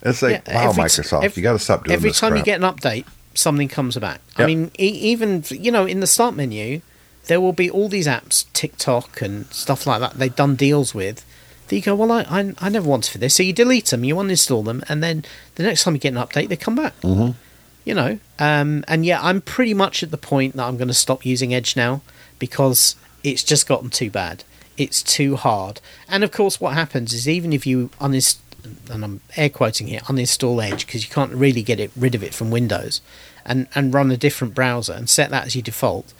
It's 0.03 0.23
like 0.23 0.43
Yeah, 0.47 0.55
wow, 0.55 0.71
every 0.71 0.83
t- 0.83 0.89
Microsoft, 0.89 1.25
every- 1.25 1.41
you 1.41 1.43
got 1.43 1.53
to 1.55 1.59
stop 1.59 1.85
doing 1.85 1.95
Every 1.95 2.11
this 2.11 2.23
Every 2.23 2.31
time 2.39 2.39
you 2.39 2.45
get 2.45 2.63
an 2.63 2.71
update, 2.71 3.07
something 3.35 3.69
comes 3.69 3.97
back. 3.97 4.21
I 4.37 4.47
mean, 4.47 4.71
e- 4.79 4.85
even 4.87 5.43
you 5.51 5.73
know, 5.73 5.85
in 5.87 6.01
the 6.01 6.07
start 6.07 6.37
menu, 6.37 6.81
there 7.27 7.41
will 7.41 7.53
be 7.55 7.69
all 7.69 7.89
these 7.89 8.07
apps, 8.07 8.45
TikTok 8.53 9.21
and 9.21 9.47
stuff 9.47 9.85
like 9.87 9.99
that. 10.01 10.15
They've 10.19 10.35
done 10.37 10.55
deals 10.55 10.95
with. 10.95 11.25
That 11.69 11.77
you 11.77 11.83
go, 11.83 11.95
well, 11.95 12.13
I, 12.13 12.23
I, 12.23 12.55
I 12.59 12.69
never 12.69 12.89
wanted 12.89 13.11
for 13.11 13.19
this, 13.19 13.35
so 13.35 13.43
you 13.43 13.53
delete 13.53 13.87
them, 13.87 14.05
you 14.05 14.15
uninstall 14.17 14.65
them, 14.65 14.83
and 14.89 15.03
then 15.03 15.25
the 15.57 15.63
next 15.63 15.83
time 15.83 15.95
you 15.95 16.01
get 16.01 16.15
an 16.15 16.23
update, 16.23 16.49
they 16.49 16.57
come 16.57 16.77
back. 16.77 16.99
Mm-hmm. 17.01 17.33
You 17.85 17.95
know, 17.95 18.19
um, 18.39 18.85
and 18.89 19.07
yeah, 19.07 19.21
I'm 19.23 19.41
pretty 19.41 19.75
much 19.75 20.03
at 20.03 20.11
the 20.11 20.19
point 20.19 20.57
that 20.57 20.65
I'm 20.65 20.77
going 20.77 20.89
to 20.89 20.95
stop 20.95 21.25
using 21.25 21.55
Edge 21.55 21.77
now 21.77 22.03
because 22.39 22.97
it's 23.23 23.45
just 23.45 23.69
gotten 23.69 23.91
too 23.91 24.11
bad. 24.11 24.43
It's 24.77 25.03
too 25.03 25.37
hard, 25.37 25.81
and 26.09 26.23
of 26.25 26.33
course, 26.33 26.61
what 26.61 26.75
happens 26.75 27.13
is 27.13 27.29
even 27.29 27.53
if 27.53 27.67
you 27.67 27.91
uninstall 28.01 28.41
and 28.91 29.05
I'm 29.05 29.21
air 29.37 29.49
quoting 29.49 29.87
here, 29.87 30.01
uninstall 30.01 30.63
Edge 30.63 30.87
because 30.87 31.05
you 31.05 31.11
can't 31.13 31.33
really 31.33 31.63
get 31.63 31.81
it 31.81 31.91
rid 31.97 32.15
of 32.15 32.23
it 32.23 32.35
from 32.35 32.51
Windows, 32.51 33.01
and 33.45 33.69
and 33.75 33.95
run 33.95 34.11
a 34.11 34.17
different 34.17 34.55
browser 34.55 34.93
and 34.93 35.09
set 35.09 35.31
that 35.31 35.47
as 35.47 35.55
your 35.55 35.63
default. 35.63 36.13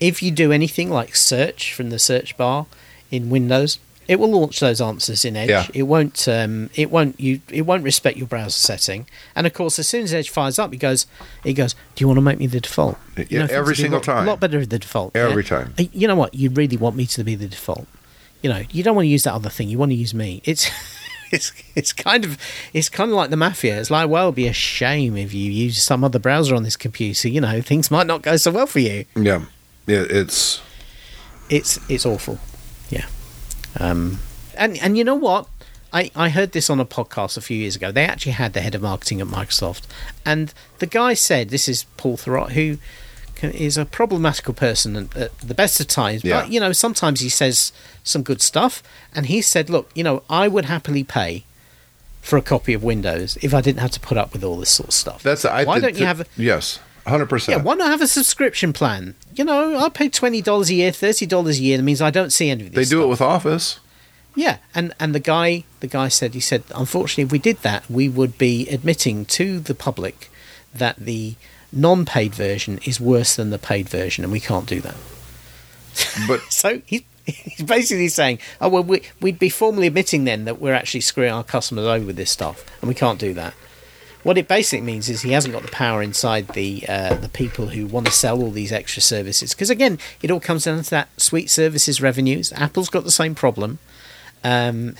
If 0.00 0.22
you 0.22 0.30
do 0.30 0.52
anything 0.52 0.90
like 0.90 1.16
search 1.16 1.74
from 1.74 1.90
the 1.90 1.98
search 1.98 2.36
bar 2.36 2.66
in 3.10 3.30
Windows, 3.30 3.78
it 4.08 4.18
will 4.18 4.30
launch 4.30 4.58
those 4.60 4.80
answers 4.80 5.24
in 5.24 5.36
Edge. 5.36 5.50
Yeah. 5.50 5.66
It 5.74 5.82
won't. 5.84 6.26
Um, 6.26 6.70
it 6.74 6.90
won't. 6.90 7.20
You. 7.20 7.40
It 7.50 7.62
won't 7.62 7.84
respect 7.84 8.16
your 8.16 8.26
browser 8.26 8.50
setting. 8.50 9.06
And 9.36 9.46
of 9.46 9.52
course, 9.54 9.78
as 9.78 9.86
soon 9.86 10.02
as 10.04 10.12
Edge 10.14 10.30
fires 10.30 10.58
up, 10.58 10.72
it 10.72 10.78
goes. 10.78 11.06
It 11.44 11.52
goes. 11.52 11.74
Do 11.94 12.02
you 12.02 12.08
want 12.08 12.16
to 12.16 12.22
make 12.22 12.38
me 12.38 12.46
the 12.46 12.60
default? 12.60 12.96
You 13.16 13.26
Yeah, 13.28 13.42
every 13.50 13.58
would 13.58 13.66
be 13.66 13.72
a 13.72 13.76
single 13.76 13.98
lot- 13.98 14.04
time. 14.04 14.26
A 14.26 14.30
lot 14.30 14.40
better 14.40 14.58
with 14.58 14.70
the 14.70 14.78
default. 14.78 15.14
Every 15.14 15.42
yeah? 15.44 15.48
time. 15.48 15.74
Uh, 15.78 15.84
You 15.92 16.08
know 16.08 16.16
what? 16.16 16.34
You 16.34 16.50
really 16.50 16.76
want 16.76 16.96
me 16.96 17.06
to 17.06 17.22
be 17.22 17.34
the 17.34 17.46
default. 17.48 17.86
You 18.42 18.50
know, 18.50 18.62
you 18.70 18.82
don't 18.82 18.94
want 18.96 19.04
to 19.04 19.10
use 19.10 19.24
that 19.24 19.34
other 19.34 19.50
thing. 19.50 19.68
You 19.68 19.78
want 19.78 19.90
to 19.92 19.96
use 19.96 20.14
me. 20.14 20.40
It's. 20.44 20.68
It's, 21.30 21.52
it's 21.74 21.92
kind 21.92 22.24
of 22.24 22.38
it's 22.72 22.88
kind 22.88 23.10
of 23.10 23.14
like 23.18 23.28
the 23.28 23.36
mafia. 23.36 23.78
It's 23.78 23.90
like, 23.90 24.08
well, 24.08 24.28
it'd 24.28 24.34
be 24.36 24.46
a 24.46 24.52
shame 24.54 25.14
if 25.18 25.34
you 25.34 25.50
use 25.52 25.82
some 25.82 26.02
other 26.02 26.18
browser 26.18 26.54
on 26.54 26.62
this 26.62 26.74
computer. 26.74 27.28
You 27.28 27.42
know, 27.42 27.60
things 27.70 27.90
might 27.90 28.06
not 28.06 28.22
go 28.22 28.38
so 28.38 28.50
well 28.50 28.66
for 28.66 28.78
you 28.78 29.04
yeah, 29.14 29.44
yeah, 29.86 30.04
it's 30.08 30.62
it's 31.50 31.78
it's 31.90 32.06
awful. 32.06 32.38
Yeah. 32.88 33.04
Um, 33.80 34.18
and 34.56 34.76
and 34.78 34.98
you 34.98 35.04
know 35.04 35.14
what? 35.14 35.46
I, 35.90 36.10
I 36.14 36.28
heard 36.28 36.52
this 36.52 36.68
on 36.68 36.80
a 36.80 36.84
podcast 36.84 37.38
a 37.38 37.40
few 37.40 37.56
years 37.56 37.74
ago. 37.74 37.90
They 37.90 38.04
actually 38.04 38.32
had 38.32 38.52
the 38.52 38.60
head 38.60 38.74
of 38.74 38.82
marketing 38.82 39.20
at 39.22 39.26
Microsoft, 39.26 39.84
and 40.24 40.52
the 40.78 40.86
guy 40.86 41.14
said, 41.14 41.48
"This 41.48 41.68
is 41.68 41.84
Paul 41.96 42.16
Thurrott, 42.16 42.50
who 42.50 42.78
is 43.42 43.78
a 43.78 43.84
problematical 43.84 44.52
person 44.52 44.96
at, 44.96 45.16
at 45.16 45.38
the 45.38 45.54
best 45.54 45.80
of 45.80 45.86
times. 45.88 46.24
Yeah. 46.24 46.42
But 46.42 46.52
you 46.52 46.60
know, 46.60 46.72
sometimes 46.72 47.20
he 47.20 47.28
says 47.28 47.72
some 48.02 48.22
good 48.22 48.42
stuff. 48.42 48.82
And 49.14 49.26
he 49.26 49.40
said, 49.40 49.70
"Look, 49.70 49.90
you 49.94 50.04
know, 50.04 50.22
I 50.28 50.48
would 50.48 50.66
happily 50.66 51.04
pay." 51.04 51.44
For 52.20 52.36
a 52.36 52.42
copy 52.42 52.74
of 52.74 52.82
Windows, 52.82 53.38
if 53.40 53.54
I 53.54 53.62
didn't 53.62 53.80
have 53.80 53.92
to 53.92 54.00
put 54.00 54.18
up 54.18 54.34
with 54.34 54.44
all 54.44 54.58
this 54.58 54.68
sort 54.68 54.88
of 54.88 54.94
stuff, 54.94 55.22
that's 55.22 55.46
I 55.46 55.64
why 55.64 55.80
don't 55.80 55.96
you 55.96 56.04
have 56.04 56.20
a, 56.20 56.26
yes, 56.36 56.78
hundred 57.08 57.48
yeah, 57.48 57.56
why 57.56 57.74
not 57.74 57.88
have 57.88 58.00
a 58.02 58.06
subscription 58.06 58.72
plan? 58.72 59.14
You 59.34 59.44
know, 59.44 59.78
I 59.78 59.88
pay 59.88 60.08
twenty 60.08 60.42
dollars 60.42 60.70
a 60.70 60.74
year, 60.74 60.92
thirty 60.92 61.26
dollars 61.26 61.58
a 61.58 61.62
year. 61.62 61.76
That 61.76 61.82
means 61.82 62.00
I 62.02 62.10
don't 62.10 62.30
see 62.32 62.50
any 62.50 62.66
of 62.66 62.72
this. 62.72 62.88
They 62.88 62.94
do 62.96 63.02
it 63.02 63.06
with 63.06 63.20
Office. 63.20 63.80
yeah, 64.34 64.58
and 64.74 64.92
and 65.00 65.14
the 65.14 65.20
guy, 65.20 65.64
the 65.80 65.86
guy 65.86 66.08
said, 66.08 66.34
he 66.34 66.40
said, 66.40 66.62
unfortunately, 66.74 67.24
if 67.24 67.32
we 67.32 67.38
did 67.38 67.58
that, 67.58 67.88
we 67.90 68.08
would 68.08 68.38
be 68.38 68.68
admitting 68.68 69.24
to 69.26 69.60
the 69.60 69.74
public 69.74 70.30
that 70.74 70.96
the 70.96 71.34
non-paid 71.72 72.34
version 72.34 72.78
is 72.84 73.00
worse 73.00 73.36
than 73.36 73.50
the 73.50 73.58
paid 73.58 73.88
version, 73.88 74.24
and 74.24 74.32
we 74.32 74.40
can't 74.40 74.66
do 74.66 74.80
that. 74.80 74.96
But 76.26 76.40
So 76.50 76.80
he's 76.86 77.02
he's 77.24 77.62
basically 77.66 78.08
saying, 78.08 78.38
oh 78.60 78.68
well, 78.68 78.82
we, 78.82 79.02
we'd 79.20 79.38
be 79.38 79.50
formally 79.50 79.86
admitting 79.86 80.24
then 80.24 80.44
that 80.46 80.60
we're 80.60 80.74
actually 80.74 81.00
screwing 81.00 81.32
our 81.32 81.44
customers 81.44 81.84
over 81.86 82.06
with 82.06 82.16
this 82.16 82.30
stuff, 82.30 82.64
and 82.80 82.88
we 82.88 82.94
can't 82.94 83.18
do 83.18 83.34
that. 83.34 83.54
What 84.28 84.36
it 84.36 84.46
basically 84.46 84.84
means 84.84 85.08
is 85.08 85.22
he 85.22 85.32
hasn't 85.32 85.54
got 85.54 85.62
the 85.62 85.70
power 85.70 86.02
inside 86.02 86.48
the 86.48 86.84
uh, 86.86 87.14
the 87.14 87.30
people 87.30 87.68
who 87.68 87.86
want 87.86 88.04
to 88.04 88.12
sell 88.12 88.42
all 88.42 88.50
these 88.50 88.72
extra 88.72 89.00
services. 89.00 89.54
Because 89.54 89.70
again, 89.70 89.98
it 90.20 90.30
all 90.30 90.38
comes 90.38 90.64
down 90.64 90.82
to 90.82 90.90
that 90.90 91.08
sweet 91.18 91.48
services 91.48 92.02
revenues. 92.02 92.52
Apple's 92.52 92.90
got 92.90 93.04
the 93.04 93.10
same 93.10 93.34
problem. 93.34 93.78
Um, 94.44 94.96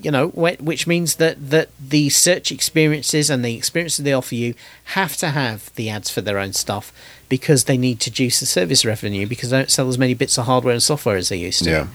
you 0.00 0.12
know, 0.12 0.28
wh- 0.28 0.62
which 0.62 0.86
means 0.86 1.16
that, 1.16 1.50
that 1.50 1.70
the 1.80 2.08
search 2.08 2.52
experiences 2.52 3.30
and 3.30 3.44
the 3.44 3.56
experiences 3.56 4.04
they 4.04 4.12
offer 4.12 4.36
you 4.36 4.54
have 4.84 5.16
to 5.16 5.30
have 5.30 5.74
the 5.74 5.90
ads 5.90 6.08
for 6.08 6.20
their 6.20 6.38
own 6.38 6.52
stuff 6.52 6.92
because 7.28 7.64
they 7.64 7.76
need 7.76 7.98
to 7.98 8.12
juice 8.12 8.38
the 8.38 8.46
service 8.46 8.84
revenue 8.84 9.26
because 9.26 9.50
they 9.50 9.58
don't 9.58 9.72
sell 9.72 9.88
as 9.88 9.98
many 9.98 10.14
bits 10.14 10.38
of 10.38 10.46
hardware 10.46 10.72
and 10.72 10.84
software 10.84 11.16
as 11.16 11.30
they 11.30 11.36
used 11.36 11.64
to. 11.64 11.70
Yeah, 11.70 11.86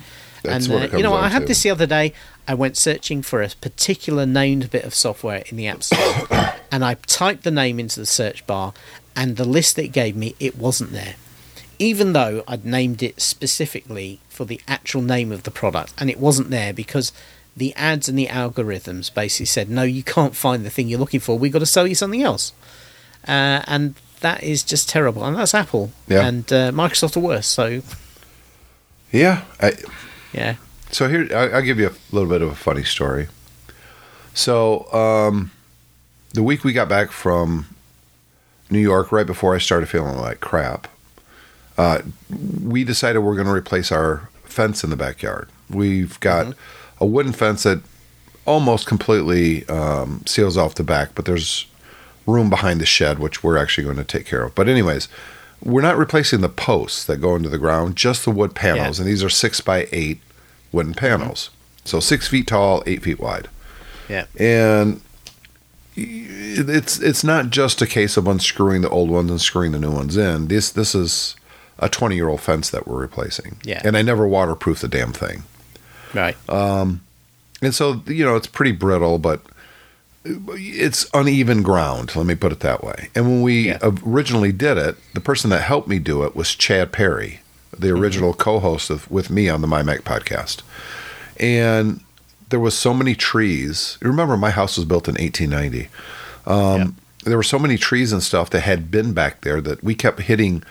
that's 0.44 0.66
and 0.66 0.74
what 0.74 0.94
uh, 0.94 0.98
you 0.98 1.04
know, 1.04 1.14
I 1.14 1.30
had 1.30 1.48
this 1.48 1.64
the 1.64 1.70
other 1.70 1.88
day. 1.88 2.14
I 2.48 2.54
went 2.54 2.78
searching 2.78 3.22
for 3.22 3.42
a 3.42 3.50
particular 3.50 4.26
named 4.26 4.70
bit 4.72 4.84
of 4.84 4.94
software 4.94 5.44
in 5.48 5.58
the 5.58 5.68
App 5.68 5.84
Store, 5.84 6.28
and 6.72 6.84
I 6.84 6.96
typed 7.06 7.44
the 7.44 7.52
name 7.52 7.80
into 7.80 8.00
the 8.00 8.06
search 8.06 8.46
bar, 8.48 8.74
and 9.16 9.38
the 9.38 9.46
list 9.46 9.76
that 9.76 9.86
it 9.86 9.92
gave 9.92 10.16
me, 10.16 10.36
it 10.40 10.58
wasn't 10.58 10.92
there. 10.92 11.16
Even 11.80 12.14
though 12.14 12.44
I'd 12.48 12.66
named 12.66 13.02
it 13.02 13.20
specifically 13.22 14.20
for 14.30 14.46
the 14.46 14.62
actual 14.68 15.02
name 15.02 15.32
of 15.32 15.44
the 15.44 15.52
product, 15.52 15.94
and 15.98 16.10
it 16.10 16.20
wasn't 16.20 16.50
there 16.50 16.74
because 16.74 17.12
the 17.58 17.74
ads 17.76 18.08
and 18.08 18.18
the 18.18 18.28
algorithms 18.28 19.14
basically 19.14 19.46
said, 19.48 19.70
"No, 19.70 19.84
you 19.84 20.04
can't 20.04 20.36
find 20.36 20.66
the 20.66 20.70
thing 20.70 20.88
you're 20.88 21.00
looking 21.00 21.20
for. 21.20 21.38
We've 21.38 21.52
got 21.52 21.60
to 21.60 21.66
sell 21.66 21.88
you 21.88 21.96
something 21.96 22.22
else," 22.24 22.54
uh, 23.28 23.62
and 23.68 23.96
that 24.22 24.44
is 24.44 24.62
just 24.64 24.88
terrible. 24.90 25.24
And 25.26 25.36
that's 25.36 25.54
Apple, 25.56 25.92
Yeah. 26.08 26.26
and 26.28 26.52
uh, 26.54 26.72
Microsoft 26.72 27.18
are 27.18 27.22
worse. 27.22 27.48
So, 27.48 27.82
yeah. 29.12 29.44
I, 29.60 29.74
yeah, 30.34 30.56
So 30.92 31.08
here, 31.08 31.28
I, 31.32 31.50
I'll 31.56 31.62
give 31.62 31.80
you 31.80 31.88
a 31.90 31.94
little 32.16 32.30
bit 32.30 32.42
of 32.42 32.50
a 32.50 32.56
funny 32.56 32.84
story. 32.84 33.28
So 34.34 34.92
um, 34.94 35.52
the 36.34 36.44
week 36.44 36.64
we 36.64 36.74
got 36.74 36.90
back 36.90 37.12
from 37.12 37.68
New 38.70 38.80
York, 38.80 39.12
right 39.12 39.26
before 39.26 39.56
I 39.56 39.58
started 39.58 39.88
feeling 39.88 40.18
like 40.18 40.40
crap, 40.40 40.88
uh, 41.78 42.02
we 42.64 42.84
decided 42.84 43.20
we're 43.20 43.36
going 43.36 43.48
to 43.48 43.54
replace 43.54 43.92
our 43.92 44.30
fence 44.44 44.84
in 44.84 44.90
the 44.90 44.96
backyard. 44.98 45.50
We've 45.70 46.20
got 46.20 46.54
a 47.00 47.06
wooden 47.06 47.32
fence 47.34 47.64
that 47.64 47.82
almost 48.46 48.86
completely 48.88 49.68
um, 49.70 50.24
seals 50.26 50.58
off 50.58 50.76
the 50.76 50.84
back, 50.84 51.10
but 51.16 51.26
there's 51.26 51.66
room 52.28 52.50
behind 52.50 52.80
the 52.82 52.86
shed, 52.86 53.20
which 53.20 53.44
we're 53.44 53.58
actually 53.58 53.84
going 53.86 53.98
to 53.98 54.04
take 54.04 54.26
care 54.26 54.44
of. 54.44 54.56
But 54.56 54.68
anyways, 54.68 55.08
we're 55.64 55.82
not 55.82 55.98
replacing 55.98 56.42
the 56.42 56.50
posts 56.50 57.06
that 57.06 57.18
go 57.18 57.36
into 57.36 57.50
the 57.50 57.58
ground, 57.58 57.96
just 57.96 58.26
the 58.26 58.32
wood 58.32 58.56
panels, 58.56 58.98
Yeah. 59.00 59.04
and 59.04 59.12
these 59.12 59.24
are 59.24 59.30
six 59.30 59.62
by 59.62 59.88
eight 59.92 60.20
wooden 60.72 60.94
panels, 60.94 61.50
so 61.86 62.00
six 62.00 62.28
feet 62.28 62.48
tall, 62.48 62.84
eight 62.86 63.02
feet 63.04 63.20
wide, 63.20 63.48
yeah, 64.10 64.26
and 64.40 65.02
it's 65.96 67.00
it's 67.00 67.24
not 67.24 67.50
just 67.50 67.82
a 67.82 67.88
case 67.88 68.18
of 68.18 68.28
unscrewing 68.28 68.82
the 68.82 68.90
old 68.90 69.10
ones 69.10 69.30
and 69.30 69.42
screwing 69.42 69.72
the 69.74 69.80
new 69.80 69.92
ones 69.92 70.16
in. 70.18 70.48
This 70.48 70.70
this 70.72 70.96
is 70.96 71.36
a 71.80 71.90
twenty 71.90 72.16
year 72.16 72.30
old 72.30 72.42
fence 72.42 72.70
that 72.70 72.88
we're 72.88 73.00
replacing. 73.02 73.58
Yeah. 73.64 73.82
and 73.84 73.98
I 73.98 74.02
never 74.02 74.28
waterproof 74.28 74.80
the 74.82 74.88
damn 74.88 75.14
thing. 75.14 75.44
right. 76.14 76.38
Um, 76.50 77.02
And 77.64 77.76
so, 77.76 78.02
you 78.08 78.24
know, 78.26 78.36
it's 78.36 78.48
pretty 78.48 78.72
brittle, 78.72 79.18
but 79.20 79.42
it's 80.26 81.08
uneven 81.14 81.62
ground. 81.64 82.16
Let 82.16 82.26
me 82.26 82.36
put 82.36 82.52
it 82.52 82.60
that 82.62 82.84
way. 82.84 83.10
And 83.16 83.26
when 83.26 83.42
we 83.42 83.68
Yeah. 83.68 83.78
originally 84.06 84.52
did 84.52 84.78
it, 84.78 84.96
the 85.14 85.20
person 85.22 85.50
that 85.52 85.62
helped 85.62 85.88
me 85.88 86.00
do 86.00 86.24
it 86.24 86.36
was 86.36 86.56
Chad 86.56 86.92
Perry, 86.92 87.42
the 87.78 87.88
Mm-hmm. 87.88 88.02
original 88.02 88.34
co-host 88.34 88.90
of 88.90 89.10
with 89.10 89.30
me 89.30 89.50
on 89.50 89.62
the 89.62 89.68
My 89.68 89.82
Mac 89.84 90.02
podcast. 90.02 90.62
And 91.40 92.02
there 92.50 92.60
was 92.60 92.78
so 92.78 92.94
many 92.94 93.16
trees. 93.16 93.98
Remember, 94.02 94.38
my 94.38 94.52
house 94.52 94.78
was 94.78 94.86
built 94.86 95.08
in 95.08 95.16
1890. 95.16 95.90
Um, 96.46 96.96
There 97.24 97.38
were 97.38 97.44
so 97.44 97.60
many 97.60 97.78
trees 97.78 98.12
and 98.12 98.22
stuff 98.24 98.50
that 98.50 98.62
had 98.62 98.90
been 98.90 99.14
back 99.14 99.42
there 99.42 99.62
that 99.62 99.84
we 99.84 99.94
kept 99.94 100.22
hitting, 100.22 100.64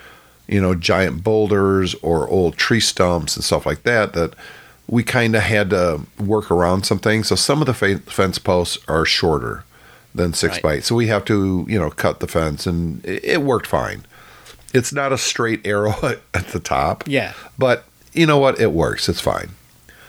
you 0.49 0.59
know, 0.61 0.75
giant 0.75 1.23
boulders 1.23 1.95
or 2.01 2.27
old 2.27 2.57
tree 2.57 2.81
stumps 2.81 3.35
and 3.37 3.43
stuff 3.45 3.65
like 3.65 3.83
that. 3.83 4.11
That 4.13 4.33
we 4.87 5.01
kind 5.01 5.33
of 5.35 5.43
had 5.43 5.69
to 5.69 6.01
work 6.19 6.51
around 6.51 6.85
some 6.85 6.99
things. 6.99 7.29
So 7.29 7.35
some 7.35 7.61
of 7.61 7.67
the 7.67 7.73
fe- 7.73 7.95
fence 8.05 8.37
posts 8.37 8.77
are 8.89 9.05
shorter 9.05 9.63
than 10.13 10.33
six 10.33 10.55
Right. 10.55 10.63
by 10.63 10.73
eight. 10.75 10.83
So 10.83 10.93
we 10.93 11.07
have 11.07 11.23
to, 11.25 11.65
you 11.69 11.79
know, 11.79 11.89
cut 11.89 12.19
the 12.19 12.27
fence, 12.27 12.67
and 12.67 13.03
it, 13.05 13.23
it 13.23 13.41
worked 13.43 13.65
fine. 13.67 14.03
It's 14.73 14.93
not 14.93 15.11
a 15.11 15.17
straight 15.17 15.65
arrow 15.65 15.93
at, 16.33 16.47
the 16.47 16.59
top. 16.59 17.03
Yeah. 17.07 17.33
But 17.57 17.85
you 18.13 18.25
know 18.25 18.37
what? 18.37 18.59
It 18.59 18.71
works. 18.71 19.09
It's 19.09 19.21
fine. 19.21 19.51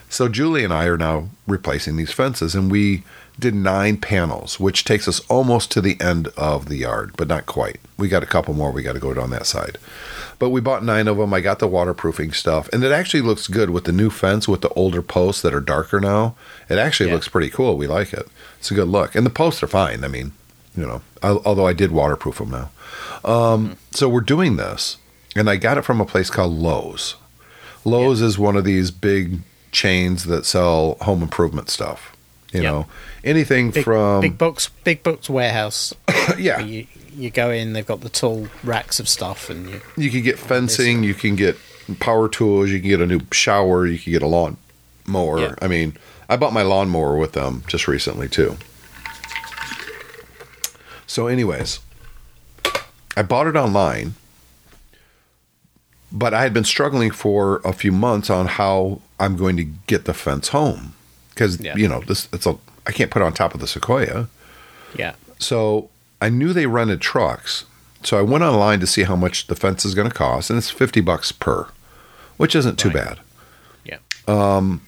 So 0.09 0.29
Julie 0.29 0.65
and 0.65 0.73
I 0.73 0.85
are 0.87 0.99
now 0.99 1.29
replacing 1.47 1.97
these 1.97 2.13
fences, 2.13 2.55
and 2.55 2.71
we 2.71 3.03
did 3.39 3.55
nine 3.55 3.97
panels, 3.97 4.61
which 4.61 4.85
takes 4.85 5.09
us 5.09 5.21
almost 5.31 5.71
to 5.73 5.81
the 5.81 5.99
end 6.01 6.29
of 6.37 6.69
the 6.69 6.77
yard, 6.77 7.15
but 7.17 7.29
not 7.29 7.47
quite. 7.47 7.81
We 7.97 8.09
got 8.09 8.23
a 8.23 8.27
couple 8.27 8.53
more. 8.53 8.71
We 8.71 8.83
got 8.83 8.93
to 8.93 8.99
go 9.01 9.15
down 9.15 9.31
that 9.31 9.47
side. 9.47 9.79
But 10.39 10.51
we 10.51 10.61
bought 10.61 10.85
nine 10.85 11.09
of 11.09 11.17
them. 11.17 11.33
I 11.33 11.41
got 11.41 11.61
the 11.61 11.67
waterproofing 11.69 12.33
stuff, 12.33 12.69
and 12.73 12.85
it 12.85 12.93
actually 12.93 13.23
looks 13.23 13.49
good 13.49 13.71
with 13.71 13.85
the 13.85 13.93
new 13.93 14.11
fence 14.11 14.47
with 14.47 14.61
the 14.61 14.69
older 14.71 15.01
posts 15.01 15.41
that 15.43 15.55
are 15.55 15.61
darker 15.61 15.99
now. 15.99 16.35
It 16.69 16.77
actually 16.79 17.09
Yeah. 17.09 17.15
looks 17.15 17.29
pretty 17.29 17.49
cool. 17.49 17.79
We 17.79 17.87
like 17.87 18.13
it. 18.13 18.29
It's 18.59 18.71
a 18.71 18.75
good 18.75 18.89
look, 18.89 19.15
and 19.15 19.25
the 19.25 19.31
posts 19.31 19.63
are 19.63 19.67
fine. 19.69 20.05
I 20.05 20.09
mean, 20.09 20.33
you 20.77 20.85
know, 20.85 21.01
al- 21.23 21.43
although 21.47 21.67
I 21.67 21.73
did 21.73 21.91
waterproof 21.91 22.37
them 22.39 22.51
now. 22.51 22.69
Um, 23.25 23.77
So 23.93 24.09
we're 24.09 24.21
doing 24.21 24.57
this, 24.57 24.97
and 25.37 25.49
I 25.51 25.57
got 25.57 25.79
it 25.79 25.83
from 25.83 26.01
a 26.01 26.05
place 26.07 26.31
called 26.31 26.53
Lowe's. 26.53 27.17
Lowe's 27.85 28.21
is 28.21 28.39
one 28.39 28.57
of 28.57 28.65
these 28.65 28.91
big 28.91 29.41
chains 29.73 30.25
that 30.25 30.45
sell 30.47 30.97
home 31.03 31.23
improvement 31.23 31.69
stuff. 31.71 32.15
You 32.53 32.63
Yeah. 32.63 32.71
know, 32.71 32.87
anything 33.25 33.71
Big, 33.71 33.85
from 33.85 34.21
big 34.21 34.37
books, 34.39 34.69
big 34.85 35.03
books 35.03 35.31
warehouse. 35.31 35.95
yeah, 36.39 36.61
you 36.61 36.87
you 37.15 37.31
go 37.31 37.51
in, 37.51 37.73
they've 37.73 37.87
got 37.87 38.01
the 38.03 38.09
tall 38.09 38.49
racks 38.63 39.01
of 39.01 39.09
stuff, 39.09 39.49
and 39.51 39.69
you 39.71 39.81
you 39.97 40.11
can 40.11 40.23
get 40.23 40.39
fencing, 40.39 41.03
you 41.03 41.15
can 41.15 41.35
get 41.37 41.57
power 41.99 42.29
tools, 42.29 42.71
you 42.71 42.79
can 42.81 42.89
get 42.91 43.01
a 43.01 43.07
new 43.07 43.21
shower, 43.33 43.87
you 43.87 43.99
can 43.99 44.13
get 44.13 44.23
a 44.23 44.27
lawn 44.27 44.57
mower. 45.07 45.39
Yeah. 45.41 45.55
I 45.63 45.69
mean, 45.69 45.97
I 46.29 46.37
bought 46.37 46.53
my 46.53 46.63
lawnmower 46.63 47.17
with 47.17 47.33
them 47.33 47.65
just 47.67 47.89
recently 47.89 48.29
too. 48.29 48.57
So, 51.07 51.27
anyways, 51.27 51.81
I 53.17 53.23
bought 53.23 53.47
it 53.47 53.57
online, 53.57 54.15
but 56.11 56.35
I 56.35 56.43
had 56.43 56.53
been 56.55 56.65
struggling 56.65 57.11
for 57.11 57.61
a 57.65 57.73
few 57.73 57.93
months 57.93 58.31
on 58.31 58.47
how 58.47 59.01
I'm 59.19 59.37
going 59.37 59.57
to 59.57 59.65
get 59.87 60.05
the 60.05 60.15
fence 60.15 60.49
home 60.49 60.95
because 61.31 61.61
Yeah. 61.61 61.77
you 61.77 61.89
know 61.89 62.01
this 62.07 62.29
it's 62.33 62.47
a 62.47 62.57
I 62.87 62.93
can't 62.93 63.11
put 63.11 63.23
it 63.23 63.25
on 63.25 63.33
top 63.33 63.55
of 63.55 63.61
the 63.61 63.67
sequoia. 63.69 64.29
yeah 64.97 65.15
So 65.39 65.89
I 66.21 66.29
knew 66.29 66.53
they 66.53 66.67
rented 66.67 67.01
trucks. 67.01 67.65
So 68.05 68.19
I 68.19 68.23
went 68.23 68.43
online 68.45 68.81
to 68.81 68.87
see 68.87 69.05
how 69.05 69.15
much 69.17 69.47
the 69.47 69.55
fence 69.55 69.85
is 69.85 69.95
going 69.95 70.09
to 70.09 70.15
cost, 70.15 70.51
and 70.51 70.57
it's 70.59 70.71
50 70.71 71.01
bucks 71.01 71.31
per, 71.31 71.69
which 72.37 72.55
isn't 72.57 72.77
too 72.79 72.89
Right. 72.91 73.05
bad. 73.05 73.19
yeah 73.85 73.99
Um, 74.27 74.81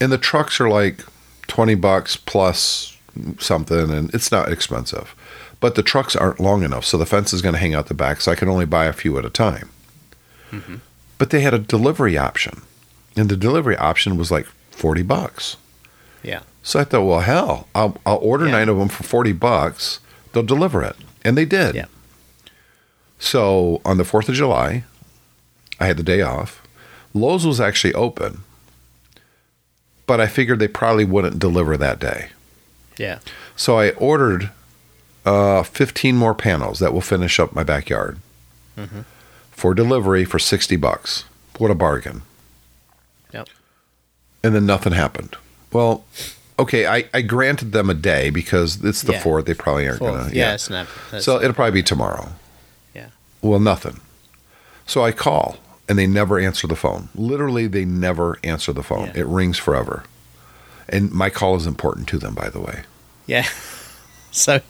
And 0.00 0.10
the 0.12 0.18
trucks 0.18 0.60
are 0.60 0.68
like 0.68 1.04
20 1.48 1.74
bucks 1.74 2.16
plus 2.16 2.96
something, 3.40 3.90
and 3.90 4.14
it's 4.14 4.30
not 4.30 4.50
expensive. 4.52 5.14
But 5.60 5.74
the 5.74 5.82
trucks 5.82 6.16
aren't 6.16 6.40
long 6.40 6.62
enough, 6.62 6.84
so 6.86 6.96
the 6.96 7.04
fence 7.06 7.32
is 7.32 7.42
going 7.42 7.52
to 7.54 7.58
hang 7.60 7.74
out 7.74 7.86
the 7.86 7.94
back, 7.94 8.20
so 8.20 8.32
I 8.32 8.34
can 8.34 8.48
only 8.48 8.64
buy 8.64 8.86
a 8.86 8.92
few 8.94 9.18
at 9.18 9.24
a 9.26 9.30
time. 9.30 9.68
Mm-hmm. 10.50 10.76
But 11.18 11.30
they 11.30 11.40
had 11.40 11.52
a 11.54 11.58
delivery 11.58 12.16
option, 12.16 12.62
and 13.16 13.28
the 13.28 13.36
delivery 13.36 13.76
option 13.76 14.16
was 14.16 14.30
like 14.30 14.46
40 14.70 15.02
bucks. 15.02 15.56
yeah 16.22 16.40
So 16.62 16.80
I 16.80 16.84
thought, 16.84 17.04
well, 17.04 17.20
hell, 17.20 17.68
I'll, 17.74 17.96
I'll 18.06 18.16
order 18.22 18.46
Yeah. 18.46 18.52
nine 18.52 18.68
of 18.70 18.78
them 18.78 18.88
for 18.88 19.02
40 19.02 19.32
bucks. 19.34 20.00
They'll 20.32 20.42
deliver 20.42 20.82
it. 20.82 20.96
And 21.24 21.36
they 21.36 21.44
did. 21.44 21.74
Yeah. 21.74 21.86
So 23.18 23.80
on 23.84 23.98
the 23.98 24.04
4th 24.04 24.28
of 24.30 24.34
July, 24.34 24.84
I 25.78 25.86
had 25.86 25.96
the 25.98 26.02
day 26.02 26.22
off. 26.22 26.62
Lowe's 27.12 27.46
was 27.46 27.60
actually 27.60 27.92
open, 27.94 28.42
but 30.06 30.20
I 30.20 30.26
figured 30.26 30.58
they 30.58 30.68
probably 30.68 31.04
wouldn't 31.04 31.38
deliver 31.38 31.76
that 31.76 31.98
day. 31.98 32.30
yeah 32.96 33.18
So 33.56 33.78
I 33.78 33.90
ordered 33.90 34.50
uh, 35.26 35.62
15 35.62 36.16
more 36.16 36.34
panels 36.34 36.78
that 36.78 36.92
will 36.92 37.00
finish 37.00 37.38
up 37.40 37.54
my 37.54 37.62
backyard 37.64 38.18
for 39.50 39.74
delivery 39.74 40.24
for 40.24 40.38
60 40.38 40.76
bucks. 40.76 41.24
What 41.58 41.70
a 41.70 41.74
bargain. 41.74 42.22
Yep. 43.34 43.48
And 44.42 44.54
then 44.54 44.64
nothing 44.64 44.92
happened. 44.94 45.36
Well, 45.72 46.04
okay, 46.58 46.86
I, 46.86 47.04
I 47.12 47.20
granted 47.20 47.72
them 47.72 47.90
a 47.90 47.94
day 47.94 48.30
because 48.30 48.82
it's 48.82 49.02
the 49.02 49.12
Yeah. 49.12 49.20
fourth. 49.22 49.44
They 49.44 49.52
probably 49.54 49.86
aren't 49.86 50.00
going 50.00 50.30
to. 50.30 50.34
yeah, 50.34 50.54
it's 50.54 50.70
never. 50.70 50.90
that's- 51.10 51.24
So 51.24 51.36
it'll 51.40 51.52
probably 51.52 51.72
be 51.72 51.82
tomorrow. 51.82 52.30
yeah 52.94 53.08
Well, 53.42 53.60
nothing. 53.60 54.00
So 54.86 55.04
I 55.04 55.12
call 55.12 55.58
and 55.88 55.98
they 55.98 56.06
never 56.06 56.38
answer 56.38 56.66
the 56.66 56.76
phone. 56.76 57.10
Literally, 57.14 57.66
they 57.66 57.84
never 57.84 58.38
answer 58.42 58.72
the 58.72 58.82
phone. 58.82 59.08
Yeah. 59.08 59.20
It 59.20 59.26
rings 59.26 59.58
forever. 59.58 60.04
And 60.88 61.12
my 61.12 61.28
call 61.30 61.54
is 61.56 61.66
important 61.66 62.08
to 62.08 62.18
them, 62.18 62.34
by 62.34 62.48
the 62.48 62.60
way. 62.60 62.84
yeah. 63.26 63.46
So 64.32 64.60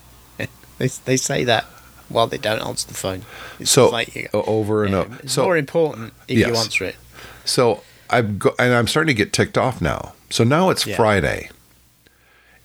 they 0.80 0.88
they 1.04 1.16
say 1.16 1.44
that 1.44 1.64
while 2.08 2.26
they 2.26 2.38
don't 2.38 2.60
answer 2.60 2.88
the 2.88 2.94
phone. 2.94 3.22
It's 3.60 3.70
So 3.70 3.88
like 3.90 4.14
you- 4.16 4.28
over 4.32 4.82
and 4.84 4.92
yeah, 4.92 5.00
over. 5.00 5.18
it's 5.22 5.32
So 5.34 5.44
more 5.44 5.56
important 5.56 6.12
if 6.26 6.38
you 6.38 6.56
answer 6.56 6.84
it. 6.84 6.96
So 7.44 7.82
I've 8.10 8.38
go, 8.40 8.54
and 8.58 8.74
I'm 8.74 8.88
starting 8.88 9.14
to 9.14 9.18
get 9.24 9.32
ticked 9.32 9.56
off 9.56 9.80
now. 9.80 10.14
So 10.30 10.42
now 10.42 10.70
it's 10.70 10.84
Yeah. 10.86 10.96
Friday, 10.96 11.50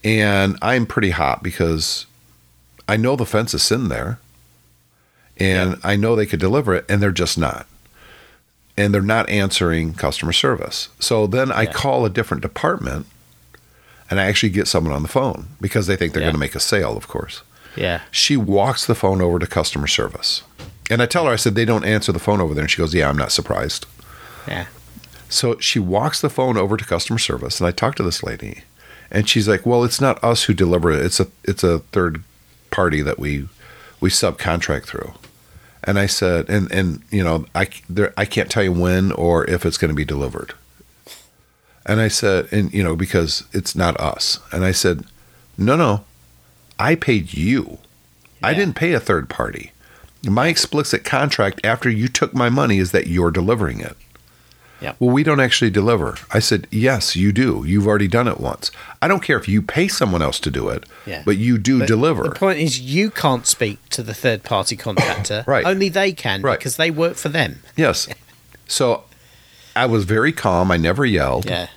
and 0.03 0.57
I'm 0.61 0.86
pretty 0.86 1.11
hot 1.11 1.43
because 1.43 2.05
I 2.88 2.97
know 2.97 3.16
the 3.16 3.26
fence 3.26 3.53
is 3.53 3.61
sitting 3.63 3.89
there, 3.89 4.20
and 5.38 5.80
I 5.84 5.95
know 5.95 6.16
they 6.16 6.26
could 6.26 6.39
deliver 6.39 6.74
it, 6.76 6.86
and 6.89 7.01
they're 7.01 7.11
just 7.11 7.38
not, 7.38 7.68
and 8.78 8.93
they're 8.93 9.01
not 9.01 9.30
answering 9.30 9.93
customer 9.93 10.34
service. 10.34 10.89
So 10.99 11.28
then 11.28 11.51
I 11.51 11.63
Yeah. 11.63 11.72
call 11.74 12.05
a 12.05 12.09
different 12.09 12.41
department, 12.41 13.05
and 14.09 14.20
I 14.20 14.26
actually 14.26 14.49
get 14.49 14.68
someone 14.68 14.93
on 14.93 15.01
the 15.03 15.07
phone 15.09 15.49
because 15.59 15.88
they 15.88 15.95
think 15.95 16.13
they're 16.13 16.22
Yeah. 16.22 16.28
going 16.28 16.36
to 16.36 16.39
make 16.39 16.55
a 16.55 16.59
sale, 16.59 16.95
of 16.97 17.07
course. 17.07 17.41
Yeah. 17.76 18.02
She 18.12 18.38
walks 18.38 18.86
the 18.86 18.96
phone 18.96 19.22
over 19.22 19.40
to 19.40 19.48
customer 19.48 19.88
service. 19.88 20.44
And 20.90 21.02
I 21.02 21.06
tell 21.06 21.26
her, 21.26 21.32
I 21.34 21.36
said, 21.36 21.56
they 21.56 21.66
don't 21.66 21.86
answer 21.86 22.12
the 22.12 22.20
phone 22.20 22.40
over 22.40 22.54
there. 22.54 22.64
And 22.64 22.72
she 22.72 22.78
goes, 22.78 22.94
Yeah, 22.94 23.10
I'm 23.10 23.18
not 23.18 23.32
surprised. 23.32 23.86
Yeah. 24.48 24.68
So 25.30 25.58
she 25.60 25.80
walks 25.80 26.22
the 26.22 26.30
phone 26.30 26.58
over 26.58 26.78
to 26.78 26.86
customer 26.86 27.20
service, 27.20 27.60
and 27.60 27.68
I 27.68 27.72
talk 27.72 27.96
to 27.96 28.04
this 28.04 28.24
lady, 28.24 28.62
and 29.12 29.28
she's 29.28 29.48
like, 29.48 29.66
"Well, 29.66 29.84
it's 29.84 30.00
not 30.00 30.24
us 30.24 30.44
who 30.44 30.54
deliver 30.54 30.92
it. 30.92 31.04
It's 31.04 31.20
a 31.20 31.28
it's 31.44 31.64
a 31.64 31.80
third 31.80 32.24
party 32.72 33.02
that 33.02 33.20
we 33.20 33.48
we 34.00 34.10
subcontract 34.10 34.86
through." 34.86 35.14
And 35.84 35.98
I 35.98 36.06
said, 36.06 36.50
"And 36.50 36.72
and 36.72 37.02
you 37.10 37.24
know, 37.24 37.46
I 37.56 37.68
there 37.90 38.14
I 38.16 38.26
can't 38.26 38.50
tell 38.50 38.64
you 38.64 38.72
when 38.72 39.12
or 39.12 39.46
if 39.50 39.66
it's 39.66 39.78
going 39.78 39.90
to 39.90 39.96
be 39.96 40.06
delivered." 40.06 40.54
And 41.86 42.00
I 42.00 42.08
said, 42.08 42.48
"And 42.52 42.72
you 42.74 42.84
know, 42.84 42.96
because 42.96 43.44
it's 43.52 43.76
not 43.76 44.00
us." 44.00 44.40
And 44.52 44.64
I 44.64 44.72
said, 44.72 45.06
"No, 45.58 45.76
no, 45.76 46.06
I 46.80 46.96
paid 46.96 47.34
you. 47.34 47.80
I 48.44 48.54
didn't 48.54 48.76
pay 48.76 48.94
a 48.94 49.00
third 49.00 49.30
party. 49.30 49.72
My 50.24 50.48
explicit 50.48 51.04
contract 51.04 51.62
after 51.64 51.90
you 51.90 52.08
took 52.08 52.34
my 52.34 52.50
money 52.50 52.78
is 52.80 52.92
that 52.92 53.08
you're 53.08 53.32
delivering 53.32 53.80
it." 53.80 53.96
Yep. 54.82 54.98
Well, 55.00 55.10
we 55.12 55.24
don't 55.24 55.40
actually 55.40 55.72
deliver. 55.72 56.18
I 56.32 56.40
said, 56.40 56.68
Yes, 56.70 57.16
you 57.16 57.32
do. 57.32 57.64
You've 57.66 57.88
already 57.88 58.10
done 58.10 58.28
it 58.28 58.42
once. 58.42 58.72
I 59.02 59.08
don't 59.08 59.24
care 59.24 59.38
if 59.40 59.48
you 59.48 59.62
pay 59.62 59.88
someone 59.88 60.22
else 60.22 60.38
to 60.42 60.52
do 60.52 60.68
it, 60.68 60.84
Yeah. 61.06 61.24
but 61.26 61.38
you 61.38 61.58
do 61.58 61.80
But 61.80 61.88
deliver. 61.88 62.24
The 62.24 62.32
point 62.32 62.60
is, 62.60 62.78
you 62.82 63.10
can't 63.10 63.48
speak 63.48 63.80
to 63.92 64.04
the 64.04 64.14
third 64.14 64.44
party 64.44 64.76
contractor. 64.76 65.44
Right. 65.48 65.66
Only 65.66 65.88
they 65.88 66.12
can 66.12 66.42
Right. 66.42 66.60
because 66.60 66.76
they 66.76 66.92
work 66.92 67.16
for 67.16 67.30
them. 67.30 67.62
yes. 67.78 68.08
So 68.68 69.04
I 69.76 69.86
was 69.86 70.04
very 70.06 70.32
calm. 70.34 70.72
I 70.72 70.78
never 70.78 71.06
yelled, 71.06 71.46
Yeah. 71.46 71.68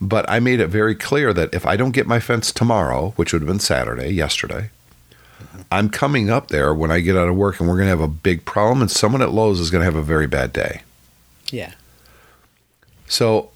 But 0.00 0.28
I 0.28 0.40
made 0.40 0.60
it 0.60 0.68
very 0.68 0.94
clear 0.94 1.32
that 1.32 1.52
if 1.52 1.66
I 1.66 1.76
don't 1.76 1.92
get 1.92 2.06
my 2.06 2.20
fence 2.20 2.52
tomorrow, 2.52 3.12
which 3.16 3.32
would 3.32 3.42
have 3.42 3.48
been 3.48 3.60
Saturday, 3.60 4.10
yesterday, 4.10 4.70
I'm 5.70 5.90
coming 5.90 6.30
up 6.30 6.48
there 6.48 6.72
when 6.72 6.90
I 6.90 7.00
get 7.00 7.16
out 7.16 7.28
of 7.28 7.36
work 7.36 7.60
and 7.60 7.68
we're 7.68 7.76
going 7.76 7.86
to 7.86 7.90
have 7.90 8.00
a 8.00 8.08
big 8.08 8.44
problem, 8.44 8.80
and 8.80 8.90
someone 8.90 9.22
at 9.22 9.32
Lowe's 9.32 9.60
is 9.60 9.70
going 9.70 9.80
to 9.80 9.84
have 9.84 9.96
a 9.96 10.02
very 10.02 10.26
bad 10.26 10.52
day. 10.52 10.82
Yeah. 11.50 11.72
So 13.06 13.50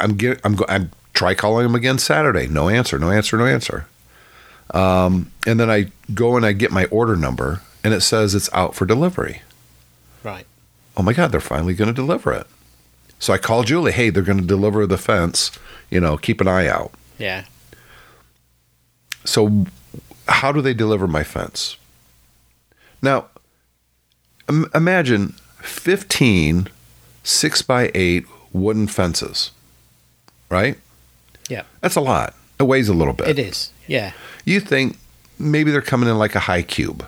I'm 0.00 0.16
get, 0.16 0.40
I'm 0.44 0.54
go, 0.54 0.64
I'm 0.68 0.92
try 1.14 1.34
calling 1.34 1.66
him 1.66 1.74
again 1.74 1.98
Saturday. 1.98 2.46
No 2.46 2.68
answer. 2.68 2.98
No 2.98 3.10
answer. 3.10 3.36
No 3.36 3.46
answer. 3.46 3.86
Um, 4.72 5.32
and 5.46 5.58
then 5.58 5.70
I 5.70 5.90
go 6.12 6.36
and 6.36 6.44
I 6.44 6.52
get 6.52 6.70
my 6.70 6.86
order 6.86 7.16
number, 7.16 7.62
and 7.82 7.94
it 7.94 8.00
says 8.00 8.34
it's 8.34 8.52
out 8.52 8.74
for 8.74 8.84
delivery. 8.84 9.42
Right. 10.22 10.46
Oh 10.96 11.02
my 11.02 11.12
God, 11.12 11.32
they're 11.32 11.40
finally 11.40 11.74
going 11.74 11.88
to 11.88 11.94
deliver 11.94 12.32
it. 12.32 12.46
So 13.18 13.32
I 13.32 13.38
call 13.38 13.62
Julie. 13.62 13.92
Hey, 13.92 14.10
they're 14.10 14.22
going 14.22 14.40
to 14.40 14.46
deliver 14.46 14.86
the 14.86 14.98
fence. 14.98 15.50
You 15.90 16.00
know, 16.00 16.16
keep 16.16 16.40
an 16.40 16.48
eye 16.48 16.66
out. 16.68 16.92
Yeah. 17.18 17.44
So, 19.24 19.66
how 20.28 20.52
do 20.52 20.60
they 20.60 20.74
deliver 20.74 21.06
my 21.06 21.24
fence? 21.24 21.76
Now, 23.02 23.26
Im- 24.48 24.70
imagine 24.74 25.34
15 25.60 26.68
six 27.24 27.62
by 27.62 27.90
eight 27.94 28.24
wooden 28.52 28.86
fences, 28.86 29.50
right? 30.48 30.78
Yeah. 31.48 31.62
That's 31.80 31.96
a 31.96 32.00
lot. 32.00 32.34
It 32.60 32.64
weighs 32.64 32.88
a 32.88 32.94
little 32.94 33.12
bit. 33.14 33.28
It 33.28 33.38
is. 33.38 33.72
Yeah. 33.88 34.12
You 34.44 34.60
think 34.60 34.96
maybe 35.38 35.70
they're 35.72 35.80
coming 35.82 36.08
in 36.08 36.18
like 36.18 36.34
a 36.36 36.40
high 36.40 36.62
cube 36.62 37.06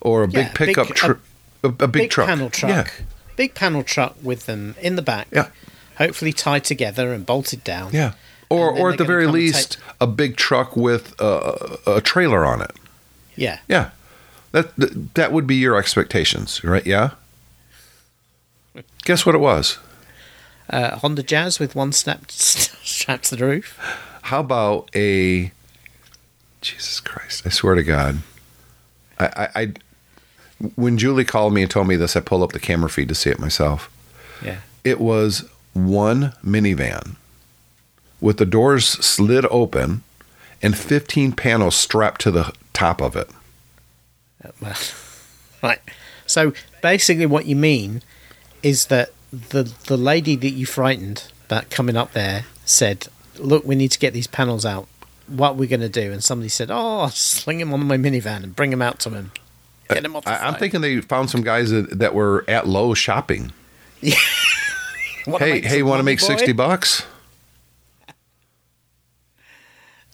or 0.00 0.24
a 0.24 0.28
Yeah, 0.30 0.44
big 0.48 0.54
pickup 0.54 0.88
truck, 0.88 1.20
a, 1.62 1.68
a 1.68 1.70
big, 1.72 1.92
Big 1.92 2.10
truck. 2.10 2.28
panel 2.28 2.48
truck. 2.50 2.70
Yeah. 2.70 3.04
Big 3.38 3.54
panel 3.54 3.82
truck 3.82 4.16
with 4.22 4.44
them 4.46 4.74
in 4.82 4.96
the 4.96 5.02
back. 5.02 5.28
Yeah. 5.32 5.48
Hopefully 5.96 6.32
tied 6.34 6.64
together 6.64 7.12
and 7.14 7.24
bolted 7.24 7.64
down. 7.64 7.92
Yeah. 7.94 8.12
or 8.50 8.70
or 8.70 8.90
at 8.92 8.98
the 8.98 9.04
very 9.04 9.22
gonna 9.24 9.32
come 9.32 9.34
and 9.36 9.44
least 9.44 9.72
take- 9.72 9.82
a 10.00 10.06
big 10.06 10.36
truck 10.36 10.76
with 10.76 11.14
a, 11.20 11.78
a 11.86 12.00
trailer 12.00 12.44
on 12.44 12.60
it. 12.62 12.72
yeah. 13.36 13.60
Yeah, 13.68 13.90
that 14.52 14.74
that- 14.76 15.14
that 15.14 15.32
would 15.32 15.46
be 15.46 15.54
your 15.56 15.76
expectations, 15.78 16.62
right? 16.64 16.84
Yeah. 16.86 17.10
Guess 19.04 19.24
what 19.26 19.34
it 19.34 19.38
was? 19.38 19.78
Uh, 20.70 20.96
Honda 20.96 21.22
Jazz 21.22 21.58
with 21.58 21.74
one 21.74 21.92
snap 21.92 22.24
strapped 22.30 23.24
to 23.30 23.36
the 23.36 23.44
roof. 23.46 23.78
How 24.22 24.40
about 24.40 24.90
a 24.94 25.50
Jesus 26.60 27.00
Christ? 27.00 27.46
I 27.46 27.50
swear 27.50 27.74
to 27.74 27.82
God, 27.82 28.18
I, 29.18 29.26
I, 29.26 29.62
I 29.62 29.72
when 30.74 30.98
Julie 30.98 31.24
called 31.24 31.54
me 31.54 31.62
and 31.62 31.70
told 31.70 31.86
me 31.86 31.96
this, 31.96 32.16
I 32.16 32.20
pulled 32.20 32.42
up 32.42 32.52
the 32.52 32.60
camera 32.60 32.90
feed 32.90 33.08
to 33.08 33.14
see 33.14 33.30
it 33.30 33.38
myself. 33.38 33.90
Yeah. 34.42 34.58
It 34.84 35.00
was 35.00 35.48
one 35.72 36.32
minivan 36.44 37.16
with 38.20 38.38
the 38.38 38.46
doors 38.46 38.86
slid 38.86 39.46
open 39.50 40.02
and 40.62 40.76
15 40.76 41.32
panels 41.32 41.76
strapped 41.76 42.20
to 42.22 42.30
the 42.30 42.52
top 42.72 43.00
of 43.00 43.14
it. 43.16 43.30
Well, 44.60 44.76
right. 45.62 45.80
So 46.26 46.52
basically, 46.82 47.26
what 47.26 47.46
you 47.46 47.56
mean 47.56 48.02
is 48.62 48.86
that 48.86 49.10
the 49.32 49.72
the 49.86 49.96
lady 49.96 50.36
that 50.36 50.50
you 50.50 50.66
frightened 50.66 51.30
about 51.46 51.70
coming 51.70 51.96
up 51.96 52.12
there 52.12 52.44
said, 52.64 53.08
"Look, 53.38 53.64
we 53.64 53.74
need 53.74 53.92
to 53.92 53.98
get 53.98 54.12
these 54.12 54.26
panels 54.26 54.64
out. 54.64 54.88
What 55.26 55.56
we're 55.56 55.68
going 55.68 55.80
to 55.80 55.88
do?" 55.88 56.12
And 56.12 56.22
somebody 56.22 56.48
said, 56.48 56.70
"Oh, 56.70 57.00
I'll 57.00 57.10
sling 57.10 57.60
him 57.60 57.72
on 57.72 57.86
my 57.86 57.96
minivan 57.96 58.42
and 58.42 58.54
bring 58.54 58.72
him 58.72 58.82
out 58.82 58.98
to 59.00 59.10
him. 59.10 59.32
Get 59.88 60.04
him 60.04 60.16
off 60.16 60.24
the 60.24 60.30
I, 60.30 60.46
I'm 60.48 60.54
thinking 60.54 60.80
they 60.80 61.00
found 61.00 61.30
some 61.30 61.42
guys 61.42 61.70
that, 61.70 61.98
that 61.98 62.14
were 62.14 62.44
at 62.48 62.66
low 62.66 62.94
shopping. 62.94 63.52
Wanna 65.26 65.44
hey, 65.44 65.60
hey, 65.60 65.82
want 65.82 66.00
to 66.00 66.04
make 66.04 66.20
boy? 66.20 66.26
60 66.26 66.52
bucks? 66.52 67.06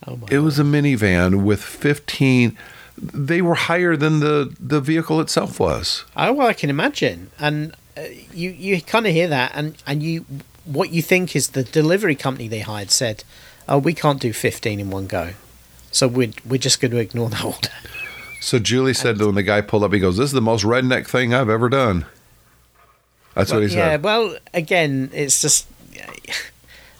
Oh 0.06 0.16
my 0.16 0.26
It 0.30 0.40
was 0.40 0.58
a 0.58 0.62
minivan 0.64 1.44
with 1.44 1.62
15 1.62 2.58
they 2.96 3.42
were 3.42 3.54
higher 3.54 3.96
than 3.96 4.20
the 4.20 4.54
the 4.60 4.80
vehicle 4.80 5.20
itself 5.20 5.58
was. 5.58 6.04
Oh, 6.16 6.32
well, 6.32 6.46
I 6.46 6.52
can 6.52 6.70
imagine. 6.70 7.30
And 7.38 7.74
uh, 7.96 8.02
you 8.32 8.50
you 8.50 8.80
kind 8.82 9.06
of 9.06 9.12
hear 9.12 9.28
that, 9.28 9.52
and 9.54 9.76
and 9.86 10.02
you 10.02 10.24
what 10.64 10.90
you 10.90 11.02
think 11.02 11.34
is 11.34 11.50
the 11.50 11.64
delivery 11.64 12.14
company 12.14 12.48
they 12.48 12.60
hired 12.60 12.90
said, 12.90 13.24
"Oh, 13.68 13.78
we 13.78 13.94
can't 13.94 14.20
do 14.20 14.32
fifteen 14.32 14.80
in 14.80 14.90
one 14.90 15.06
go, 15.06 15.34
so 15.90 16.06
we're 16.06 16.32
we're 16.44 16.58
just 16.58 16.80
going 16.80 16.92
to 16.92 16.98
ignore 16.98 17.30
that 17.30 17.44
order." 17.44 17.68
So 18.44 18.58
Julie 18.58 18.92
said 18.92 19.16
that 19.16 19.24
when 19.24 19.34
the 19.36 19.42
guy 19.42 19.62
pulled 19.62 19.84
up, 19.84 19.92
he 19.94 19.98
goes, 19.98 20.18
"This 20.18 20.26
is 20.26 20.32
the 20.32 20.42
most 20.42 20.64
redneck 20.64 21.06
thing 21.06 21.32
I've 21.32 21.48
ever 21.48 21.70
done." 21.70 22.04
That's 23.34 23.50
Well, 23.50 23.60
what 23.62 23.70
he 23.70 23.74
yeah, 23.74 23.82
said. 23.84 23.90
Yeah. 23.92 23.96
Well, 24.04 24.36
again, 24.52 25.10
it's 25.14 25.40
just 25.40 25.66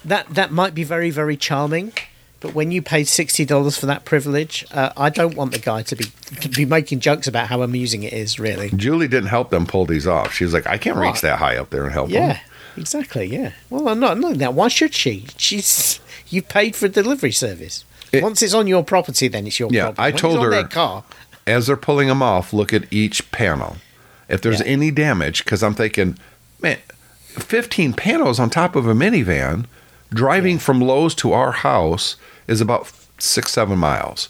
that 0.05 0.27
that 0.31 0.51
might 0.51 0.75
be 0.75 0.85
very 0.85 1.11
very 1.11 1.37
charming. 1.37 1.93
But 2.41 2.55
when 2.55 2.71
you 2.73 2.81
paid 2.83 3.09
sixty 3.09 3.45
dollars 3.45 3.77
for 3.77 3.85
that 3.87 4.05
privilege, 4.07 4.65
uh, 4.73 4.91
I 4.97 5.11
don't 5.11 5.35
want 5.37 5.53
the 5.53 5.59
guy 5.59 5.83
to 5.83 5.95
be 5.97 6.07
to 6.41 6.49
be 6.49 6.65
making 6.65 7.01
jokes 7.01 7.27
about 7.27 7.49
how 7.49 7.61
amusing 7.63 8.03
it 8.05 8.13
is. 8.15 8.39
Really, 8.39 8.71
Julie 8.71 9.09
didn't 9.09 9.29
help 9.29 9.51
them 9.51 9.67
pull 9.67 9.85
these 9.85 10.07
off. 10.07 10.33
She 10.35 10.45
was 10.45 10.55
like, 10.55 10.67
"I 10.67 10.79
can't 10.79 10.97
reach 10.97 11.21
that 11.21 11.39
high 11.39 11.57
up 11.59 11.69
there 11.71 11.85
and 11.85 11.93
help 11.93 12.09
Yeah, 12.11 12.35
them." 12.35 12.39
exactly. 12.79 13.27
Yeah. 13.27 13.53
Well, 13.71 13.89
I'm 13.89 14.01
not. 14.01 14.19
Not 14.19 14.39
that. 14.39 14.55
Why 14.55 14.69
should 14.69 14.95
she? 14.95 15.27
She's 15.37 16.01
you 16.29 16.41
paid 16.41 16.75
for 16.75 16.87
a 16.87 16.89
delivery 16.89 17.33
service. 17.33 17.85
It- 18.13 18.23
Once 18.23 18.43
it's 18.43 18.55
on 18.55 18.67
your 18.67 18.83
property, 18.85 19.29
then 19.29 19.47
it's 19.47 19.59
your 19.59 19.69
Yeah, 19.73 19.85
problem. 19.93 20.05
I 20.07 20.11
told 20.11 20.43
her- 20.43 20.51
their 20.51 20.65
car. 20.69 21.05
As 21.47 21.67
they're 21.67 21.77
pulling 21.77 22.09
them 22.09 22.23
off, 22.23 22.53
look 22.53 22.73
at 22.73 22.91
each 22.93 23.31
panel. 23.31 23.77
If 24.29 24.41
there's 24.41 24.61
Yeah. 24.61 24.67
any 24.67 24.91
damage, 24.91 25.45
because 25.45 25.63
I'm 25.63 25.75
thinking, 25.75 26.19
man, 26.61 26.79
15 27.29 27.93
panels 27.93 28.39
on 28.41 28.49
top 28.51 28.75
of 28.77 28.87
a 28.87 28.95
minivan, 28.95 29.67
driving 30.13 30.59
from 30.59 30.81
Lowe's 30.81 31.15
to 31.17 31.33
our 31.33 31.53
house 31.53 32.17
is 32.47 32.61
about 32.61 32.91
six, 33.19 33.53
seven 33.53 33.79
miles, 33.79 34.29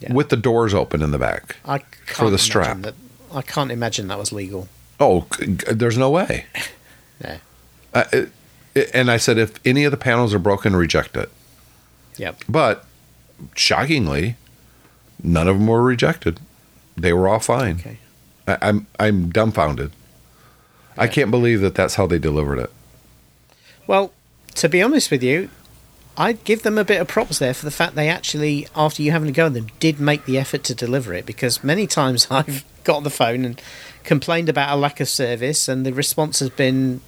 Yeah. 0.00 0.12
with 0.12 0.28
the 0.28 0.36
doors 0.36 0.74
open 0.74 1.02
in 1.02 1.10
the 1.10 1.18
back. 1.18 1.56
I 1.64 1.78
can't 1.78 1.88
for 2.06 2.30
the 2.30 2.38
strap. 2.38 2.82
That, 2.82 2.94
I 3.34 3.42
can't 3.42 3.72
imagine 3.72 4.06
that 4.08 4.18
was 4.18 4.32
legal. 4.32 4.68
Oh, 5.00 5.26
there's 5.40 5.98
no 5.98 6.10
way. 6.10 6.46
No. 7.24 7.36
Uh, 7.92 8.04
it, 8.12 8.30
it- 8.76 8.90
and 8.94 9.10
I 9.10 9.16
said, 9.16 9.38
if 9.38 9.54
any 9.66 9.82
of 9.84 9.90
the 9.90 9.96
panels 9.96 10.32
are 10.32 10.38
broken, 10.38 10.76
reject 10.76 11.16
it. 11.16 11.28
Yep. 12.16 12.44
But 12.48 12.84
shockingly, 13.56 14.36
none 15.22 15.48
of 15.48 15.58
them 15.58 15.66
were 15.66 15.82
rejected. 15.82 16.40
They 16.96 17.12
were 17.12 17.28
all 17.28 17.40
fine. 17.40 17.76
Okay. 17.76 17.98
I, 18.46 18.58
I'm 18.62 18.86
I'm 18.98 19.30
dumbfounded. 19.30 19.92
I 20.96 21.06
can't 21.06 21.30
believe 21.30 21.60
that 21.60 21.76
that's 21.76 21.94
how 21.94 22.06
they 22.06 22.18
delivered 22.18 22.58
it. 22.58 22.72
Well, 23.86 24.12
to 24.56 24.68
be 24.68 24.82
honest 24.82 25.10
with 25.10 25.22
you, 25.22 25.48
I'd 26.16 26.42
give 26.42 26.62
them 26.62 26.76
a 26.76 26.84
bit 26.84 27.00
of 27.00 27.06
props 27.06 27.38
there 27.38 27.54
for 27.54 27.64
the 27.64 27.70
fact 27.70 27.94
they 27.94 28.08
actually, 28.08 28.66
after 28.74 29.02
you 29.02 29.12
having 29.12 29.28
to 29.28 29.32
go 29.32 29.44
with 29.44 29.54
them, 29.54 29.68
did 29.78 30.00
make 30.00 30.24
the 30.24 30.36
effort 30.36 30.64
to 30.64 30.74
deliver 30.74 31.14
it. 31.14 31.24
Because 31.24 31.62
many 31.62 31.86
times 31.86 32.26
I've 32.30 32.64
got 32.82 32.96
on 32.96 33.04
the 33.04 33.10
phone 33.10 33.44
and 33.44 33.62
complained 34.02 34.48
about 34.48 34.76
a 34.76 34.76
lack 34.76 34.98
of 35.00 35.08
service, 35.08 35.68
and 35.68 35.86
the 35.86 35.92
response 35.92 36.40
has 36.40 36.50
been 36.50 37.00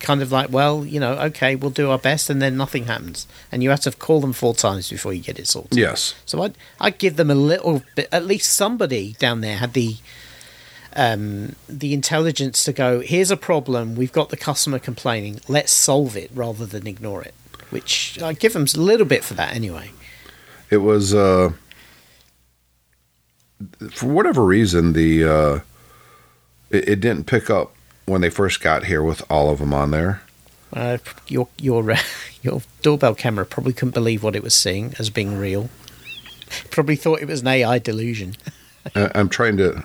kind 0.00 0.22
of 0.22 0.32
like, 0.32 0.50
"Well, 0.50 0.84
you 0.84 0.98
know, 1.00 1.14
okay, 1.14 1.54
we'll 1.54 1.70
do 1.70 1.90
our 1.90 1.98
best," 1.98 2.30
and 2.30 2.40
then 2.42 2.56
nothing 2.56 2.86
happens, 2.86 3.26
and 3.52 3.62
you 3.62 3.70
have 3.70 3.80
to 3.80 3.92
call 3.92 4.20
them 4.20 4.32
four 4.32 4.54
times 4.54 4.90
before 4.90 5.12
you 5.12 5.22
get 5.22 5.38
it 5.38 5.46
sorted. 5.46 5.78
Yes. 5.78 6.14
So 6.26 6.42
I'd, 6.42 6.54
I'd 6.80 6.98
give 6.98 7.16
them 7.16 7.30
a 7.30 7.34
little 7.34 7.82
bit, 7.94 8.08
at 8.10 8.24
least 8.24 8.52
somebody 8.52 9.14
down 9.18 9.40
there 9.40 9.56
had 9.56 9.72
the 9.72 9.96
um, 10.96 11.56
the 11.68 11.92
intelligence 11.92 12.64
to 12.64 12.72
go, 12.72 13.00
here's 13.00 13.30
a 13.30 13.36
problem, 13.36 13.96
we've 13.96 14.12
got 14.12 14.28
the 14.28 14.36
customer 14.36 14.78
complaining, 14.78 15.40
let's 15.48 15.72
solve 15.72 16.16
it 16.16 16.30
rather 16.34 16.66
than 16.66 16.86
ignore 16.86 17.22
it. 17.22 17.34
Which 17.70 18.22
I 18.22 18.32
give 18.32 18.52
them 18.52 18.66
a 18.74 18.78
little 18.78 19.06
bit 19.06 19.24
for 19.24 19.34
that 19.34 19.54
anyway. 19.54 19.90
It 20.70 20.78
was 20.78 21.14
uh 21.14 21.52
for 23.90 24.06
whatever 24.06 24.44
reason 24.44 24.92
the 24.92 25.24
uh 25.24 25.60
it 26.70 27.00
didn't 27.00 27.24
pick 27.24 27.50
up 27.50 27.73
when 28.06 28.20
they 28.20 28.30
first 28.30 28.60
got 28.60 28.84
here 28.84 29.02
with 29.02 29.22
all 29.30 29.50
of 29.50 29.58
them 29.58 29.72
on 29.72 29.90
there. 29.90 30.22
Uh, 30.72 30.98
your 31.28 31.48
your 31.58 31.90
uh, 31.90 31.98
your 32.42 32.62
doorbell 32.82 33.14
camera 33.14 33.46
probably 33.46 33.72
couldn't 33.72 33.94
believe 33.94 34.22
what 34.22 34.36
it 34.36 34.42
was 34.42 34.54
seeing 34.54 34.94
as 34.98 35.10
being 35.10 35.38
real. 35.38 35.70
Probably 36.70 36.96
thought 36.96 37.20
it 37.20 37.28
was 37.28 37.40
an 37.42 37.48
AI 37.48 37.78
delusion. 37.78 38.36
I, 38.94 39.10
I'm 39.14 39.28
trying 39.28 39.56
to. 39.58 39.84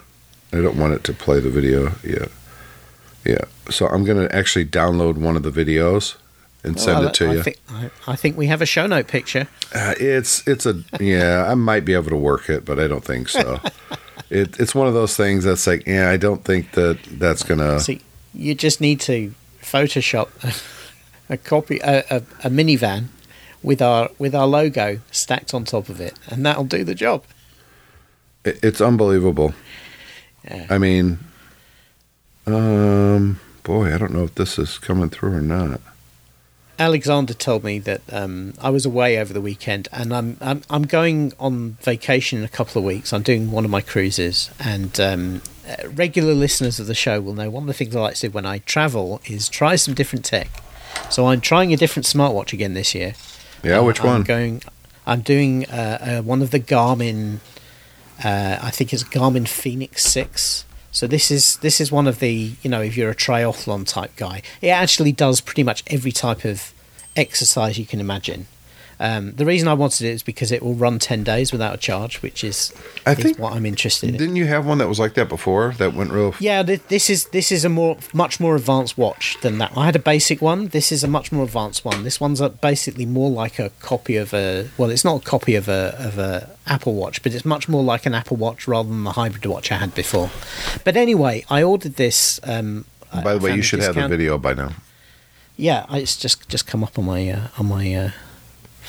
I 0.51 0.57
don't 0.61 0.78
want 0.78 0.93
it 0.93 1.03
to 1.05 1.13
play 1.13 1.39
the 1.39 1.49
video 1.49 1.93
yet. 2.03 2.30
Yeah, 3.26 3.45
so 3.70 3.88
I'm 3.88 4.03
gonna 4.03 4.30
actually 4.32 4.65
download 4.65 5.17
one 5.17 5.36
of 5.36 5.43
the 5.43 5.51
videos 5.51 6.15
and 6.63 6.80
send 6.80 6.99
Well, 6.99 7.07
it 7.09 7.13
to 7.15 7.30
I 7.30 7.34
you. 7.34 7.43
Think, 7.43 7.57
I, 7.70 7.89
I 8.07 8.15
think 8.15 8.38
we 8.38 8.47
have 8.47 8.61
a 8.61 8.65
show 8.65 8.88
note 8.88 9.07
picture. 9.07 9.47
Uh, 9.74 9.93
it's 9.99 10.47
it's 10.47 10.65
a 10.65 10.82
yeah. 10.99 11.45
I 11.47 11.53
might 11.53 11.86
be 11.86 11.93
able 11.93 12.09
to 12.09 12.15
work 12.15 12.49
it, 12.49 12.65
but 12.65 12.80
I 12.80 12.88
don't 12.88 13.03
think 13.03 13.30
so. 13.30 13.59
it, 14.30 14.59
it's 14.59 14.74
one 14.74 14.88
of 14.88 14.93
those 14.93 15.15
things 15.15 15.43
that's 15.43 15.67
like 15.67 15.86
yeah. 15.86 16.09
I 16.09 16.17
don't 16.17 16.43
think 16.43 16.72
that 16.72 16.97
that's 17.11 17.43
gonna. 17.43 17.80
See, 17.80 18.01
you 18.34 18.56
just 18.56 18.82
need 18.82 19.00
to 19.02 19.34
Photoshop 19.62 20.30
a, 21.30 21.34
a 21.34 21.38
copy, 21.38 21.80
a, 21.84 22.00
a, 22.10 22.18
a 22.44 22.50
minivan 22.50 23.06
with 23.62 23.82
our 23.82 24.10
with 24.18 24.34
our 24.34 24.48
logo 24.48 25.00
stacked 25.12 25.54
on 25.54 25.66
top 25.66 25.90
of 25.90 26.00
it, 26.00 26.18
and 26.28 26.46
that'll 26.46 26.64
do 26.64 26.84
the 26.84 26.96
job. 26.96 27.24
It's 28.46 28.82
unbelievable. 28.82 29.54
Yeah. 30.46 30.68
I 30.70 30.78
mean, 30.78 31.20
um, 32.46 33.40
boy, 33.64 33.94
I 33.94 33.98
don't 33.98 34.14
know 34.14 34.24
if 34.24 34.36
this 34.36 34.58
is 34.58 34.78
coming 34.78 35.10
through 35.10 35.34
or 35.34 35.42
not. 35.42 35.82
Alexander 36.80 37.34
told 37.34 37.66
me 37.66 37.78
that 37.80 38.02
um, 38.12 38.54
I 38.62 38.70
was 38.70 38.86
away 38.86 39.20
over 39.20 39.34
the 39.34 39.42
weekend, 39.42 39.90
and 39.92 40.14
I'm, 40.14 40.38
I'm 40.40 40.62
I'm 40.70 40.84
going 40.84 41.34
on 41.38 41.78
vacation 41.82 42.40
in 42.40 42.46
a 42.46 42.50
couple 42.50 42.80
of 42.80 42.86
weeks. 42.86 43.12
I'm 43.12 43.22
doing 43.22 43.52
one 43.52 43.66
of 43.66 43.72
my 43.72 43.82
cruises, 43.82 44.50
and 44.60 44.98
um, 45.00 45.42
uh, 45.70 45.88
regular 45.89 46.34
listeners 46.34 46.80
of 46.80 46.88
the 46.88 46.95
show 46.95 47.22
will 47.22 47.34
know 47.34 47.49
one 47.49 47.63
of 47.63 47.67
the 47.67 47.74
things 47.74 47.95
I 47.95 47.99
like 48.01 48.15
to 48.15 48.28
do 48.28 48.32
when 48.32 48.45
I 48.45 48.59
travel 48.59 49.22
is 49.26 49.47
try 49.47 49.76
some 49.76 49.93
different 49.93 50.26
tech. 50.26 50.49
So 51.09 51.28
I'm 51.28 51.41
trying 51.41 51.72
a 51.74 51.78
different 51.78 52.05
smartwatch 52.05 52.53
again 52.53 52.74
this 52.74 52.95
year. 52.95 53.13
Yeah, 53.63 53.80
Uh, 53.80 53.84
which 53.84 54.01
I'm 54.01 54.07
one? 54.07 54.24
Going. 54.24 54.63
I'm 55.05 55.22
doing 55.22 55.65
uh, 55.67 56.20
uh, 56.20 56.22
one 56.24 56.41
of 56.41 56.51
the 56.51 56.59
Garmin. 56.59 57.39
Uh, 58.24 58.57
I 58.61 58.70
think 58.72 58.93
it's 58.93 59.03
Garmin 59.03 59.47
Fenix 59.47 60.03
Six. 60.03 60.65
So 60.91 61.07
this 61.07 61.30
is 61.30 61.57
this 61.57 61.80
is 61.80 61.91
one 61.91 62.07
of 62.07 62.20
the 62.20 62.53
you 62.61 62.70
know 62.70 62.82
if 62.82 62.97
you're 62.97 63.11
a 63.11 63.15
triathlon 63.15 63.88
type 63.88 64.15
guy, 64.15 64.41
it 64.61 64.70
actually 64.70 65.11
does 65.11 65.39
pretty 65.41 65.63
much 65.63 65.84
every 65.88 66.11
type 66.11 66.45
of 66.45 66.74
exercise 67.15 67.78
you 67.78 67.86
can 67.86 67.99
imagine. 67.99 68.47
Um, 69.02 69.32
the 69.34 69.45
reason 69.45 69.68
I 69.70 69.74
wanted 69.76 70.06
it 70.08 70.10
is 70.12 70.24
because 70.24 70.52
it 70.52 70.62
will 70.62 70.74
run 70.76 71.00
ten 71.00 71.24
days 71.24 71.52
without 71.52 71.74
a 71.74 71.78
charge, 71.78 72.22
which 72.22 72.43
is, 72.43 72.74
I 73.06 73.14
is 73.14 73.20
think- 73.20 73.39
what 73.39 73.54
I'm 73.54 73.66
interested 73.66 74.10
in. 74.10 74.18
Didn't 74.18 74.36
you 74.36 74.45
have 74.47 74.66
one 74.66 74.78
that 74.80 74.89
was 74.89 75.00
like 75.00 75.14
that 75.14 75.30
before? 75.30 75.74
That 75.78 75.93
went 75.93 76.12
real. 76.12 76.36
Yeah, 76.39 76.64
th- 76.64 76.82
this 76.89 77.10
is 77.10 77.26
this 77.26 77.52
is 77.52 77.64
a 77.64 77.70
more 77.70 77.97
much 78.14 78.39
more 78.39 78.56
advanced 78.58 78.97
watch 78.97 79.38
than 79.41 79.58
that. 79.60 79.72
I 79.78 79.86
had 79.86 79.95
a 79.95 80.00
basic 80.00 80.41
one. 80.41 80.68
This 80.68 80.91
is 80.91 81.04
a 81.04 81.08
much 81.08 81.32
more 81.32 81.45
advanced 81.45 81.86
one. 81.86 82.04
This 82.04 82.20
one's 82.20 82.41
basically 82.62 83.06
more 83.06 83.30
like 83.30 83.58
a 83.58 83.70
copy 83.80 84.18
of 84.18 84.34
a 84.34 84.68
well, 84.78 84.89
it's 84.89 85.06
not 85.06 85.22
a 85.22 85.26
copy 85.26 85.56
of 85.56 85.70
a 85.70 85.95
of 85.97 86.18
a 86.18 86.50
Apple 86.68 86.93
Watch, 86.95 87.24
but 87.24 87.34
it's 87.34 87.45
much 87.45 87.70
more 87.70 87.84
like 87.84 88.06
an 88.06 88.14
Apple 88.14 88.36
Watch 88.38 88.68
rather 88.68 88.89
than 88.89 89.04
the 89.06 89.14
hybrid 89.14 89.45
watch 89.45 89.72
I 89.72 89.76
had 89.78 89.95
before. 89.95 90.30
But 90.84 90.97
anyway, 90.97 91.45
I 91.50 91.64
ordered 91.64 91.95
this. 91.95 92.39
Um, 92.43 92.86
By 93.12 93.34
the 93.36 93.39
way, 93.39 93.56
you 93.56 93.62
should 93.62 93.80
have 93.80 93.95
the 93.95 94.08
video 94.08 94.38
by 94.38 94.54
now. 94.54 94.72
Yeah, 95.56 95.86
it's 95.91 96.16
just 96.18 96.47
just 96.50 96.68
come 96.68 96.84
up 96.84 97.00
on 97.00 97.06
my 97.06 97.30
uh, 97.30 97.47
on 97.58 97.66
my 97.68 97.93
uh, 97.93 98.12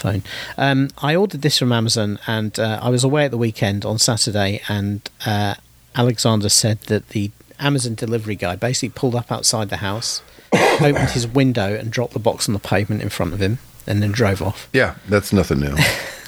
phone. 0.01 0.23
Um, 0.57 0.89
I 0.99 1.15
ordered 1.15 1.43
this 1.43 1.59
from 1.59 1.73
Amazon, 1.73 2.19
and 2.27 2.59
uh, 2.59 2.81
I 2.83 2.89
was 2.91 3.05
away 3.05 3.25
at 3.27 3.31
the 3.31 3.39
weekend 3.39 3.85
on 3.85 3.99
Saturday, 3.99 4.61
and 4.69 5.09
uh, 5.27 5.55
Alexander 5.95 6.49
said 6.49 6.81
that 6.83 7.11
the 7.11 7.31
Amazon 7.59 7.95
delivery 7.95 8.37
guy 8.37 8.57
basically 8.57 8.89
pulled 8.89 9.15
up 9.15 9.31
outside 9.31 9.69
the 9.69 9.77
house, 9.79 10.23
opened 10.53 11.11
his 11.11 11.27
window, 11.27 11.75
and 11.75 11.91
dropped 11.91 12.15
the 12.15 12.19
box 12.19 12.49
on 12.49 12.55
the 12.55 12.59
pavement 12.61 13.03
in 13.03 13.09
front 13.11 13.33
of 13.35 13.41
him, 13.41 13.59
and 13.87 14.03
then 14.03 14.11
drove 14.13 14.41
off. 14.43 14.69
Yeah, 14.73 14.95
that's 15.09 15.33
nothing 15.33 15.61
new. 15.61 15.77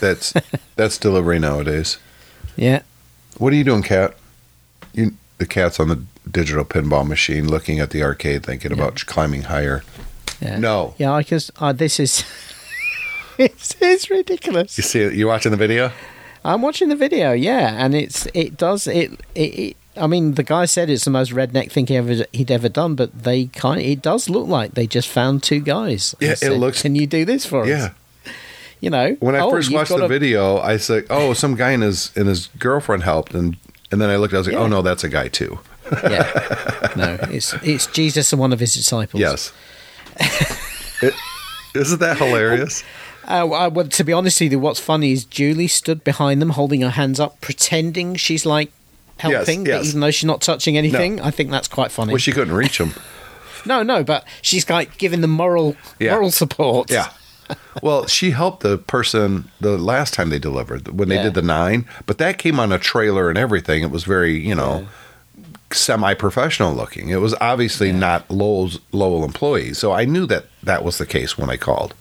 That's 0.01 0.35
that's 0.77 0.99
delivery 0.99 1.39
nowadays. 1.39 1.97
Yeah, 2.57 2.83
What 3.39 3.53
are 3.53 3.57
you 3.57 3.65
doing, 3.65 3.83
cat? 3.83 4.15
You 4.93 5.13
the 5.39 5.47
cat's 5.47 5.81
on 5.81 5.89
the 5.89 6.03
digital 6.31 6.65
pinball 6.65 7.07
machine, 7.09 7.49
looking 7.49 7.81
at 7.81 7.91
the 7.91 8.03
arcade, 8.03 8.45
thinking 8.45 8.71
about 8.73 9.05
climbing 9.07 9.43
higher. 9.45 9.83
yeah. 10.41 10.59
No. 10.59 10.95
Yeah, 10.99 11.13
I 11.15 11.23
guess 11.23 11.51
uh, 11.59 11.73
this 11.73 11.99
is. 11.99 12.25
it's, 13.43 13.77
it's 13.81 14.11
ridiculous. 14.11 14.77
You 14.79 14.83
see 14.83 15.01
it? 15.01 15.15
You 15.15 15.27
watching 15.27 15.51
the 15.53 15.59
video? 15.59 15.93
I'm 16.45 16.63
watching 16.63 16.89
the 16.89 16.97
video, 16.97 17.33
yeah, 17.33 17.85
and 17.85 17.95
it's 17.95 18.27
it 18.35 18.57
does 18.57 18.87
it 18.87 19.13
it. 19.35 19.41
it 19.41 19.77
I 19.95 20.07
mean, 20.07 20.35
the 20.35 20.43
guy 20.43 20.65
said 20.65 20.89
it's 20.89 21.05
the 21.05 21.11
most 21.11 21.33
redneck 21.33 21.71
thing 21.71 21.87
he 21.87 21.97
ever 21.97 22.25
he'd 22.33 22.51
ever 22.51 22.69
done, 22.71 22.95
but 22.95 23.25
they 23.25 23.47
kind 23.47 23.81
it 23.81 24.01
does 24.03 24.29
look 24.31 24.49
like 24.49 24.73
they 24.73 24.87
just 24.87 25.09
found 25.09 25.43
two 25.43 25.61
guys. 25.61 26.15
Yeah, 26.19 26.31
it 26.31 26.39
said, 26.39 26.53
looks- 26.53 26.81
Can 26.83 26.95
you 26.95 27.07
do 27.07 27.25
this 27.25 27.45
for 27.45 27.63
us? 27.63 27.69
Yeah. 27.69 27.91
you 28.81 28.89
know. 28.91 29.17
When 29.21 29.35
I 29.37 29.41
oh, 29.41 29.51
first 29.51 29.71
watched 29.73 29.91
the 29.91 30.05
a- 30.05 30.09
video, 30.09 30.59
I 30.59 30.79
said, 30.79 31.05
"Oh, 31.11 31.35
some 31.35 31.55
guy 31.57 31.73
and 31.73 31.83
his 31.83 32.11
and 32.17 32.27
his 32.27 32.49
girlfriend 32.59 33.03
helped," 33.03 33.35
and 33.35 33.57
and 33.91 34.01
then 34.01 34.09
I 34.09 34.17
looked. 34.17 34.33
I 34.35 34.39
was 34.39 34.47
like, 34.47 34.57
oh, 34.57 34.61
Yeah. 34.61 34.65
"Oh 34.65 34.69
no, 34.69 34.83
that's 34.83 35.05
a 35.05 35.09
guy 35.11 35.29
too." 35.29 35.61
yeah, 35.93 36.89
no, 36.97 37.19
it's 37.31 37.53
it's 37.63 37.87
Jesus 37.89 38.33
and 38.33 38.41
one 38.41 38.53
of 38.55 38.61
his 38.61 38.73
disciples. 38.75 39.21
Yes. 39.21 39.53
it, 41.03 41.15
isn't 41.75 42.01
that 42.01 42.17
hilarious? 42.17 42.83
Uh, 43.25 43.47
well, 43.73 43.87
to 43.87 44.05
be 44.05 44.13
honest 44.13 44.41
with 44.41 44.53
you, 44.53 44.59
what's 44.59 44.81
funny 44.81 45.13
is 45.13 45.25
Julie 45.25 45.69
stood 45.69 46.03
behind 46.05 46.43
them, 46.43 46.51
holding 46.51 46.81
her 46.83 46.91
hands 46.91 47.21
up, 47.21 47.41
pretending 47.41 48.17
she's 48.17 48.45
like 48.45 48.73
helping, 49.19 49.65
yes. 49.65 49.79
but 49.79 49.87
even 49.87 50.01
though 50.01 50.11
she's 50.11 50.25
not 50.27 50.41
touching 50.41 50.77
anything. 50.77 51.21
I 51.21 51.31
think 51.31 51.51
that's 51.51 51.69
quite 51.69 51.93
funny. 51.93 52.13
Well, 52.13 52.19
she 52.19 52.33
couldn't 52.33 52.55
reach 52.55 52.79
them. 52.79 52.95
no, 53.67 53.83
no, 53.83 54.03
but 54.03 54.27
she's 54.43 54.69
like 54.69 54.99
giving 54.99 55.21
them 55.21 55.31
moral 55.31 55.77
Yeah. 55.99 56.13
moral 56.13 56.31
support. 56.31 56.91
Yeah. 56.91 57.09
Well, 57.83 58.07
she 58.07 58.31
helped 58.31 58.63
the 58.63 58.79
person 58.79 59.51
the 59.61 59.77
last 59.77 60.15
time 60.15 60.31
they 60.31 60.39
delivered 60.39 60.89
when 60.89 61.11
they 61.11 61.17
Yeah. 61.17 61.25
did 61.25 61.35
the 61.35 61.43
nine, 61.43 61.87
but 62.07 62.17
that 62.17 62.39
came 62.39 62.59
on 62.59 62.73
a 62.73 62.79
trailer 62.79 63.29
and 63.29 63.37
everything. 63.37 63.83
It 63.83 63.91
was 63.91 64.05
very, 64.05 64.39
you 64.39 64.55
know, 64.55 64.87
semi-professional 65.71 66.73
looking. 66.75 67.09
It 67.11 67.21
was 67.21 67.35
obviously 67.41 67.93
not 67.93 68.31
Lowell's 68.31 68.79
Lowell 68.93 69.25
employees, 69.25 69.79
so 69.79 69.93
I 69.93 70.05
knew 70.05 70.27
that 70.27 70.47
that 70.63 70.85
was 70.85 70.99
the 70.99 71.07
case 71.07 71.37
when 71.37 71.51
I 71.51 71.57
called. 71.57 71.95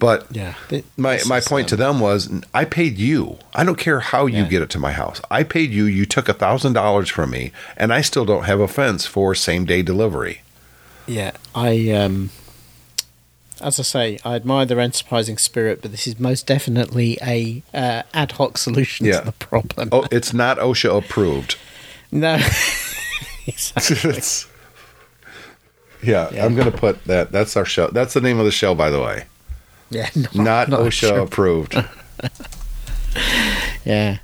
But 0.00 0.26
Yeah. 0.32 0.54
Th- 0.68 0.84
my 0.96 1.16
this 1.18 1.28
my 1.28 1.36
is, 1.38 1.46
point 1.46 1.68
to 1.68 1.76
them 1.76 2.00
was, 2.00 2.28
I 2.52 2.64
paid 2.64 2.98
you. 2.98 3.38
I 3.54 3.62
don't 3.62 3.78
care 3.78 4.00
how 4.00 4.26
you 4.26 4.42
Yeah. 4.42 4.48
get 4.48 4.62
it 4.62 4.70
to 4.70 4.78
my 4.80 4.90
house. 4.92 5.20
I 5.30 5.44
paid 5.44 5.70
you. 5.70 5.84
You 5.84 6.06
took 6.06 6.28
a 6.28 6.34
thousand 6.34 6.72
dollars 6.72 7.08
from 7.08 7.30
me, 7.30 7.52
and 7.76 7.92
I 7.92 8.00
still 8.00 8.24
don't 8.24 8.44
have 8.44 8.58
a 8.60 8.66
fence 8.66 9.06
for 9.06 9.34
same 9.36 9.64
day 9.66 9.82
delivery. 9.82 10.42
Yeah, 11.06 11.32
I 11.54 11.90
um, 11.90 12.30
as 13.60 13.78
I 13.78 13.82
say, 13.82 14.18
I 14.24 14.36
admire 14.36 14.64
their 14.64 14.80
enterprising 14.80 15.36
spirit, 15.38 15.82
but 15.82 15.90
this 15.90 16.06
is 16.06 16.18
most 16.18 16.46
definitely 16.46 17.18
a 17.22 17.62
uh, 17.74 18.02
ad 18.14 18.32
hoc 18.32 18.56
solution 18.58 19.06
Yeah. 19.06 19.20
to 19.20 19.26
the 19.26 19.32
problem. 19.32 19.90
Oh, 19.92 20.06
it's 20.10 20.32
not 20.32 20.58
OSHA 20.58 20.96
approved. 20.98 21.56
No, 22.12 22.34
exactly. 23.46 24.10
It's- 24.10 24.46
yeah, 26.02 26.28
Yeah. 26.32 26.44
I'm 26.44 26.54
going 26.56 26.70
to 26.72 26.76
put 26.76 27.04
that. 27.04 27.30
That's 27.30 27.56
our 27.56 27.64
show. 27.64 27.86
That's 27.88 28.14
the 28.14 28.20
name 28.20 28.38
of 28.40 28.44
the 28.46 28.50
show, 28.50 28.74
by 28.74 28.90
the 28.90 29.00
way. 29.00 29.26
Yeah, 29.90 30.08
not, 30.16 30.34
Not, 30.34 30.68
not 30.68 30.80
OSHA 30.80 30.92
sure. 31.08 31.18
approved. 31.20 31.74
Yeah. 33.84 34.18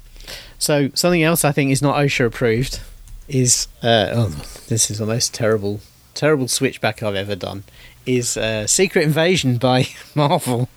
So 0.58 0.90
something 0.94 1.22
else 1.22 1.44
I 1.44 1.52
think 1.52 1.70
is 1.70 1.82
not 1.82 1.96
OSHA 1.96 2.26
approved 2.26 2.80
is 3.28 3.68
uh, 3.82 4.10
oh, 4.12 4.28
this 4.68 4.90
is 4.90 4.98
the 4.98 5.06
most 5.06 5.34
terrible, 5.34 5.80
terrible 6.14 6.48
switchback 6.48 7.02
I've 7.02 7.14
ever 7.14 7.34
done. 7.34 7.64
Is 8.04 8.36
uh, 8.36 8.66
Secret 8.66 9.02
Invasion 9.04 9.56
by 9.56 9.88
Marvel 10.14 10.68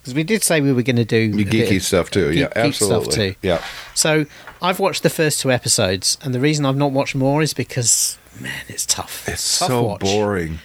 because 0.00 0.14
we 0.14 0.22
did 0.22 0.42
say 0.42 0.60
we 0.60 0.72
were 0.72 0.82
going 0.82 0.96
to 0.96 1.04
do 1.04 1.16
You 1.18 1.46
a 1.46 1.50
bit 1.50 1.68
geeky 1.68 1.80
stuff 1.82 2.10
too. 2.10 2.30
geek- 2.32 2.40
yeah, 2.40 2.48
absolutely. 2.54 3.32
too. 3.32 3.34
Yeah. 3.42 3.62
So 3.94 4.26
I've 4.62 4.78
watched 4.78 5.02
the 5.02 5.10
first 5.10 5.40
two 5.40 5.50
episodes, 5.50 6.16
and 6.22 6.32
the 6.34 6.40
reason 6.40 6.64
I've 6.64 6.76
not 6.76 6.92
watched 6.92 7.14
more 7.14 7.42
is 7.42 7.52
because 7.52 8.18
man, 8.40 8.64
it's 8.68 8.86
tough. 8.86 9.28
It's 9.28 9.58
Tough 9.58 9.68
so 9.68 9.82
watch. 9.82 10.00
boring. 10.00 10.60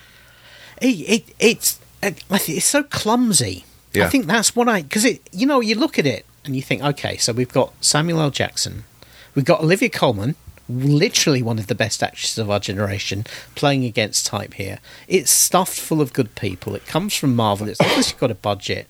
It, 0.81 0.87
it 0.87 1.35
it's 1.39 1.79
Uh, 2.05 2.11
it's 2.47 2.65
so 2.65 2.83
clumsy. 2.83 3.65
Yeah. 3.93 4.05
I 4.05 4.09
think 4.09 4.25
that's 4.25 4.55
what 4.55 4.67
I 4.67 4.81
because 4.81 5.05
it 5.05 5.21
you 5.31 5.47
know 5.47 5.61
you 5.61 5.75
look 5.75 5.97
at 5.97 6.05
it 6.05 6.25
and 6.43 6.55
you 6.55 6.61
think 6.61 6.83
okay, 6.83 7.17
so 7.17 7.33
we've 7.33 7.51
got 7.51 7.73
Samuel 7.83 8.21
L. 8.21 8.29
Jackson, 8.29 8.83
we've 9.33 9.45
got 9.45 9.61
Olivia 9.61 9.89
Colman, 9.89 10.35
literally 10.69 11.41
one 11.41 11.59
of 11.59 11.67
the 11.67 11.75
best 11.75 12.03
actresses 12.03 12.37
of 12.37 12.49
our 12.49 12.59
generation, 12.59 13.25
playing 13.55 13.85
against 13.85 14.25
type 14.25 14.53
here. 14.55 14.79
It's 15.07 15.31
stuffed 15.31 15.79
full 15.79 16.01
of 16.01 16.13
good 16.13 16.35
people. 16.35 16.75
It 16.75 16.85
comes 16.85 17.15
from 17.15 17.35
Marvel. 17.35 17.67
It's 17.67 17.81
obviously 17.81 18.19
got 18.19 18.31
a 18.31 18.35
budget, 18.35 18.87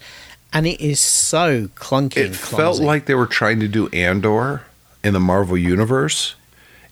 and 0.51 0.65
it 0.65 0.81
is 0.81 0.99
so 0.99 1.67
clunky. 1.67 2.17
It 2.17 2.35
felt 2.35 2.79
like 2.79 3.05
they 3.05 3.15
were 3.15 3.27
trying 3.27 3.59
to 3.59 3.67
do 3.67 3.87
Andor 3.89 4.63
in 5.03 5.13
the 5.13 5.19
Marvel 5.19 5.57
universe, 5.57 6.35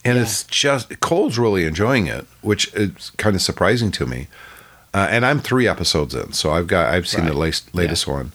and 0.06 0.18
it's 0.18 0.44
just 0.44 1.00
Cole's 1.00 1.38
really 1.38 1.66
enjoying 1.66 2.08
it, 2.08 2.28
which 2.42 2.74
is 2.74 3.12
kind 3.18 3.36
of 3.36 3.42
surprising 3.42 3.92
to 3.92 4.06
me. 4.06 4.28
Uh, 4.94 5.08
and 5.10 5.26
I'm 5.26 5.40
three 5.40 5.68
episodes 5.68 6.14
in, 6.14 6.34
so 6.34 6.52
I've 6.52 6.68
got 6.68 6.94
I've 6.94 7.08
seen 7.08 7.26
the 7.26 7.32
Right. 7.32 7.40
latest, 7.40 7.74
latest 7.76 8.08
one. 8.08 8.32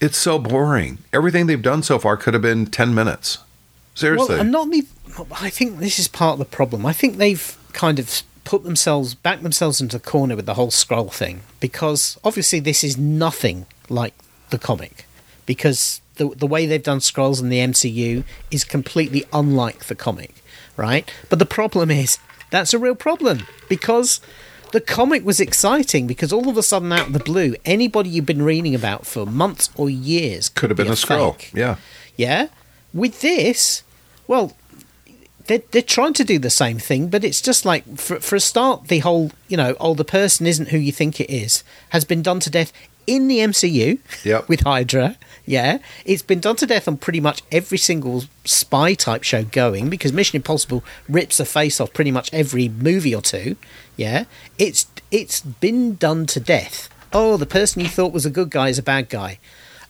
It's 0.00 0.18
so 0.18 0.38
boring. 0.38 0.98
Everything 1.12 1.46
they've 1.46 1.62
done 1.62 1.82
so 1.82 1.98
far 1.98 2.16
could 2.18 2.34
have 2.34 2.42
been 2.42 2.66
ten 2.66 2.94
minutes. 2.94 3.38
Seriously, 3.94 4.34
Well, 4.34 4.40
and 4.42 4.52
not 4.52 4.62
only, 4.62 4.82
I 5.40 5.48
think 5.48 5.78
this 5.78 5.98
is 5.98 6.06
part 6.06 6.34
of 6.34 6.38
the 6.38 6.44
problem. 6.44 6.84
I 6.84 6.92
think 6.92 7.16
they've 7.16 7.56
kind 7.72 7.98
of 7.98 8.22
put 8.44 8.62
themselves, 8.62 9.14
backed 9.14 9.42
themselves 9.42 9.80
into 9.80 9.96
the 9.98 10.04
corner 10.04 10.36
with 10.36 10.44
the 10.44 10.54
whole 10.54 10.68
Skrull 10.70 11.10
thing 11.10 11.40
because 11.60 12.18
obviously 12.22 12.60
this 12.60 12.84
is 12.84 12.98
nothing 12.98 13.64
like 13.88 14.12
the 14.50 14.58
comic 14.58 15.06
because 15.46 16.00
the 16.16 16.28
the 16.36 16.46
way 16.46 16.66
they've 16.66 16.82
done 16.82 16.98
Skrulls 16.98 17.40
in 17.40 17.48
the 17.48 17.58
MCU 17.58 18.22
is 18.50 18.64
completely 18.64 19.24
unlike 19.32 19.86
the 19.86 19.94
comic, 19.94 20.34
right? 20.76 21.10
But 21.30 21.38
the 21.38 21.46
problem 21.46 21.90
is 21.90 22.18
that's 22.50 22.74
a 22.74 22.78
real 22.78 22.94
problem 22.94 23.46
because. 23.70 24.20
The 24.76 24.82
comic 24.82 25.24
was 25.24 25.40
exciting 25.40 26.06
because 26.06 26.34
all 26.34 26.50
of 26.50 26.58
a 26.58 26.62
sudden, 26.62 26.92
out 26.92 27.06
of 27.06 27.12
the 27.14 27.18
blue, 27.18 27.54
anybody 27.64 28.10
you've 28.10 28.26
been 28.26 28.42
reading 28.42 28.74
about 28.74 29.06
for 29.06 29.24
months 29.24 29.70
or 29.74 29.88
years 29.88 30.50
could 30.50 30.68
have 30.68 30.76
be 30.76 30.82
been 30.82 30.92
a 30.92 30.96
Skrull. 30.96 31.32
fake. 31.32 31.50
Yeah, 31.54 31.76
Yeah. 32.18 32.48
With 32.92 33.22
this, 33.22 33.84
well, 34.28 34.54
they're, 35.46 35.62
they're 35.70 35.80
trying 35.80 36.12
to 36.12 36.24
do 36.24 36.38
the 36.38 36.50
same 36.50 36.78
thing, 36.78 37.08
but 37.08 37.24
it's 37.24 37.40
just 37.40 37.64
like, 37.64 37.96
for, 37.96 38.20
for 38.20 38.36
a 38.36 38.40
start, 38.40 38.88
the 38.88 38.98
whole, 38.98 39.30
you 39.48 39.56
know, 39.56 39.76
oh, 39.80 39.94
the 39.94 40.04
person 40.04 40.46
isn't 40.46 40.68
who 40.68 40.76
you 40.76 40.92
think 40.92 41.22
it 41.22 41.30
is, 41.30 41.64
has 41.88 42.04
been 42.04 42.20
done 42.20 42.40
to 42.40 42.50
death 42.50 42.70
in 43.06 43.28
the 43.28 43.38
MCU 43.38 43.98
Yep. 44.26 44.46
with 44.50 44.60
Hydra. 44.60 45.16
Yeah. 45.46 45.78
It's 46.04 46.22
been 46.22 46.40
done 46.40 46.56
to 46.56 46.66
death 46.66 46.86
on 46.86 46.98
pretty 46.98 47.20
much 47.20 47.42
every 47.50 47.78
single 47.78 48.24
spy 48.44 48.92
type 48.92 49.22
show 49.22 49.42
going 49.44 49.88
because 49.88 50.12
Mission 50.12 50.36
Impossible 50.36 50.84
rips 51.08 51.40
a 51.40 51.46
face 51.46 51.80
off 51.80 51.94
pretty 51.94 52.10
much 52.10 52.28
every 52.34 52.68
movie 52.68 53.14
or 53.14 53.22
two. 53.22 53.56
Yeah. 53.96 54.24
It's 54.58 54.86
it's 55.10 55.40
been 55.40 55.96
done 55.96 56.26
to 56.26 56.40
death. 56.40 56.88
Oh, 57.12 57.36
the 57.36 57.46
person 57.46 57.80
you 57.80 57.88
thought 57.88 58.12
was 58.12 58.26
a 58.26 58.30
good 58.30 58.50
guy 58.50 58.68
is 58.68 58.78
a 58.78 58.82
bad 58.82 59.08
guy. 59.08 59.38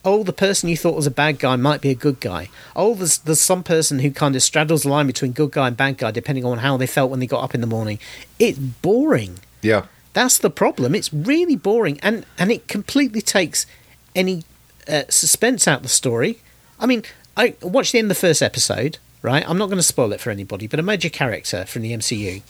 Oh, 0.05 0.23
the 0.23 0.31
person 0.31 0.69
you 0.69 0.77
thought 0.77 0.95
was 0.95 1.07
a 1.07 1.11
bad 1.11 1.39
guy 1.39 1.57
might 1.57 1.81
be 1.81 1.89
a 1.89 1.95
good 1.95 2.19
guy. 2.21 2.49
Oh, 2.75 2.93
there's 2.95 3.17
there's 3.17 3.41
some 3.41 3.63
person 3.63 3.99
who 3.99 4.11
kind 4.11 4.35
of 4.35 4.43
straddles 4.43 4.83
the 4.83 4.89
line 4.89 5.07
between 5.07 5.33
good 5.33 5.51
guy 5.51 5.67
and 5.67 5.75
bad 5.75 5.97
guy 5.97 6.11
depending 6.11 6.45
on 6.45 6.59
how 6.59 6.77
they 6.77 6.87
felt 6.87 7.11
when 7.11 7.19
they 7.19 7.27
got 7.27 7.43
up 7.43 7.53
in 7.53 7.61
the 7.61 7.67
morning. 7.67 7.99
It's 8.39 8.57
boring. 8.59 9.39
yeah. 9.61 9.85
That's 10.13 10.39
the 10.39 10.49
problem. 10.49 10.95
It's 10.95 11.13
really 11.13 11.55
boring, 11.55 11.99
and 12.01 12.25
and 12.39 12.51
it 12.51 12.67
completely 12.67 13.21
takes 13.21 13.67
any 14.15 14.45
uh, 14.87 15.03
suspense 15.09 15.67
out 15.67 15.77
of 15.77 15.83
the 15.83 15.89
story. 15.89 16.39
I 16.79 16.87
mean, 16.87 17.03
I 17.35 17.53
watched 17.61 17.91
the 17.91 17.99
end 17.99 18.05
of 18.05 18.09
the 18.17 18.27
first 18.27 18.41
episode. 18.41 18.97
Right, 19.21 19.47
I'm 19.47 19.59
not 19.59 19.65
going 19.67 19.77
to 19.77 19.83
spoil 19.83 20.13
it 20.13 20.19
for 20.21 20.31
anybody, 20.31 20.65
but 20.65 20.79
a 20.79 20.83
major 20.83 21.09
character 21.09 21.65
from 21.65 21.83
the 21.83 21.91
MCU 21.91 22.41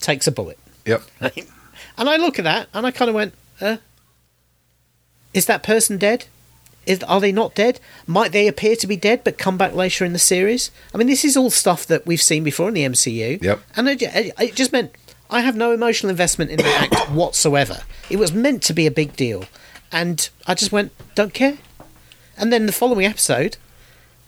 takes 0.00 0.26
a 0.26 0.32
bullet, 0.32 0.58
Yep. 0.88 1.02
right? 1.20 1.48
and 1.96 2.08
I 2.08 2.16
look 2.16 2.38
at 2.38 2.44
that 2.44 2.68
and 2.74 2.86
I 2.86 2.90
kind 2.90 3.08
of 3.08 3.14
went, 3.14 3.34
uh, 3.60 3.76
"Is 5.34 5.46
that 5.46 5.62
person 5.62 5.98
dead? 5.98 6.26
Is 6.86 7.02
are 7.02 7.20
they 7.20 7.32
not 7.32 7.54
dead? 7.54 7.80
Might 8.06 8.32
they 8.32 8.48
appear 8.48 8.74
to 8.76 8.86
be 8.86 8.96
dead 8.96 9.22
but 9.22 9.36
come 9.36 9.58
back 9.58 9.74
later 9.74 10.04
in 10.04 10.14
the 10.14 10.18
series? 10.18 10.70
I 10.94 10.98
mean, 10.98 11.06
this 11.06 11.24
is 11.24 11.36
all 11.36 11.50
stuff 11.50 11.86
that 11.86 12.06
we've 12.06 12.22
seen 12.22 12.42
before 12.44 12.68
in 12.68 12.74
the 12.74 12.84
MCU. 12.84 13.42
Yep. 13.42 13.60
And 13.76 13.88
it, 13.88 14.02
it 14.02 14.32
it 14.38 14.54
just 14.54 14.72
meant 14.72 14.92
I 15.30 15.40
have 15.42 15.56
no 15.56 15.72
emotional 15.72 16.08
investment 16.10 16.50
in 16.50 16.56
the 16.56 16.66
act 16.66 16.94
whatsoever. 17.10 17.82
It 18.08 18.18
was 18.18 18.32
meant 18.32 18.62
to 18.64 18.72
be 18.72 18.86
a 18.86 18.90
big 18.90 19.14
deal, 19.16 19.44
and 19.92 20.28
I 20.46 20.54
just 20.54 20.72
went, 20.72 20.92
don't 21.14 21.34
care. 21.34 21.58
And 22.38 22.52
then 22.52 22.66
the 22.66 22.72
following 22.72 23.04
episode, 23.04 23.58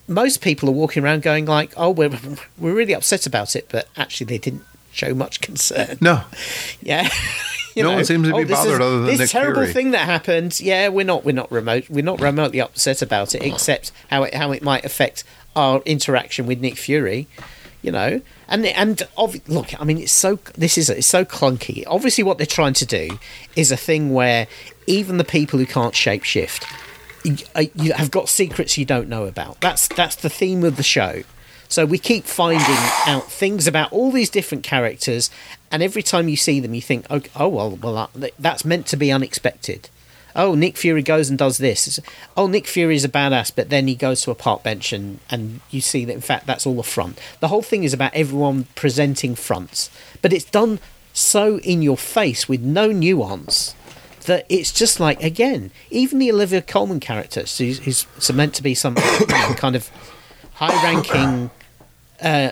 most 0.06 0.40
people 0.42 0.68
are 0.68 0.72
walking 0.72 1.02
around 1.02 1.22
going 1.22 1.46
like, 1.46 1.72
"Oh, 1.76 1.90
we're 1.90 2.10
we're 2.58 2.74
really 2.74 2.94
upset 2.94 3.26
about 3.26 3.56
it," 3.56 3.68
but 3.70 3.88
actually 3.96 4.26
they 4.26 4.38
didn't 4.38 4.64
show 4.92 5.14
much 5.14 5.40
concern. 5.40 5.98
No. 6.00 6.22
Yeah, 6.82 7.08
You 7.76 7.84
No 7.84 7.90
know, 7.90 7.96
one 7.96 8.04
seems 8.04 8.28
to 8.28 8.34
be 8.34 8.42
"Oh, 8.42 8.46
bothered 8.46 8.72
is- 8.74 8.80
other 8.80 8.96
than 8.98 9.06
this 9.06 9.18
Nick 9.20 9.30
terrible 9.30 9.60
Fury." 9.62 9.72
thing 9.72 9.90
that 9.92 10.04
happened. 10.06 10.58
Yeah, 10.60 10.88
we're 10.88 11.04
not 11.06 11.24
we're 11.24 11.32
not 11.34 11.50
remote 11.52 11.88
we're 11.88 12.02
not 12.04 12.20
remotely 12.20 12.60
upset 12.60 13.00
about 13.00 13.34
it, 13.34 13.42
except 13.44 13.92
how 14.10 14.24
it 14.24 14.34
how 14.34 14.50
it 14.52 14.62
might 14.62 14.84
affect 14.84 15.22
our 15.54 15.80
interaction 15.86 16.46
with 16.46 16.60
Nick 16.60 16.76
Fury. 16.76 17.28
You 17.82 17.92
know, 17.92 18.20
and 18.48 18.66
and 18.66 19.02
ob- 19.16 19.36
look, 19.46 19.80
I 19.80 19.84
mean, 19.84 19.98
it's 19.98 20.12
so 20.12 20.38
this 20.58 20.76
is 20.76 20.90
it's 20.90 21.06
so 21.06 21.24
clunky. 21.24 21.84
Obviously, 21.86 22.24
what 22.24 22.36
they're 22.38 22.46
trying 22.46 22.74
to 22.74 22.84
do 22.84 23.18
is 23.56 23.70
a 23.72 23.76
thing 23.76 24.12
where 24.12 24.48
even 24.86 25.16
the 25.16 25.24
people 25.24 25.58
who 25.58 25.64
can't 25.64 25.94
shapeshift 25.94 26.64
you, 27.24 27.36
uh, 27.54 27.64
you 27.74 27.92
have 27.92 28.10
got 28.10 28.28
secrets 28.28 28.76
you 28.76 28.84
don't 28.84 29.08
know 29.08 29.24
about. 29.26 29.60
That's 29.60 29.88
that's 29.88 30.16
the 30.16 30.28
theme 30.28 30.64
of 30.64 30.76
the 30.76 30.82
show. 30.82 31.22
So 31.70 31.86
we 31.86 31.98
keep 31.98 32.24
finding 32.24 32.66
out 33.06 33.30
things 33.30 33.66
about 33.68 33.92
all 33.92 34.10
these 34.10 34.28
different 34.28 34.64
characters, 34.64 35.30
and 35.70 35.82
every 35.82 36.02
time 36.02 36.28
you 36.28 36.36
see 36.36 36.58
them, 36.58 36.74
you 36.74 36.82
think, 36.82 37.06
oh, 37.08 37.22
oh 37.36 37.48
well, 37.48 37.70
well, 37.76 38.10
that- 38.16 38.34
that's 38.38 38.64
meant 38.64 38.86
to 38.88 38.96
be 38.96 39.10
unexpected. 39.12 39.88
Oh, 40.34 40.54
Nick 40.54 40.76
Fury 40.76 41.02
goes 41.02 41.28
and 41.28 41.38
does 41.38 41.58
this. 41.58 41.98
Oh, 42.36 42.46
Nick 42.48 42.66
Fury 42.66 42.96
is 42.96 43.04
a 43.04 43.08
badass, 43.08 43.52
but 43.54 43.68
then 43.68 43.86
he 43.86 43.94
goes 43.94 44.20
to 44.22 44.30
a 44.32 44.34
park 44.34 44.62
bench, 44.64 44.92
and 44.92 45.20
and 45.30 45.60
you 45.70 45.80
see 45.80 46.04
that 46.04 46.12
in 46.12 46.20
fact 46.20 46.46
that's 46.46 46.66
all 46.66 46.78
a 46.80 46.84
front. 46.84 47.18
The 47.40 47.48
whole 47.48 47.62
thing 47.62 47.84
is 47.84 47.92
about 47.92 48.14
everyone 48.14 48.66
presenting 48.74 49.34
fronts, 49.34 49.90
but 50.22 50.32
it's 50.32 50.44
done 50.44 50.80
so 51.12 51.58
in 51.60 51.82
your 51.82 51.96
face 51.96 52.48
with 52.48 52.60
no 52.60 52.92
nuance 52.92 53.74
that 54.26 54.44
it's 54.48 54.72
just 54.72 55.00
like 55.00 55.22
again, 55.22 55.70
even 55.90 56.18
the 56.18 56.30
Olivia 56.30 56.62
Colman 56.62 57.00
character, 57.00 57.40
who's, 57.40 57.78
who's 57.80 58.32
meant 58.32 58.54
to 58.54 58.62
be 58.62 58.74
some 58.74 58.94
kind 58.96 59.74
of 59.74 59.90
high-ranking 60.60 61.50
uh, 62.22 62.50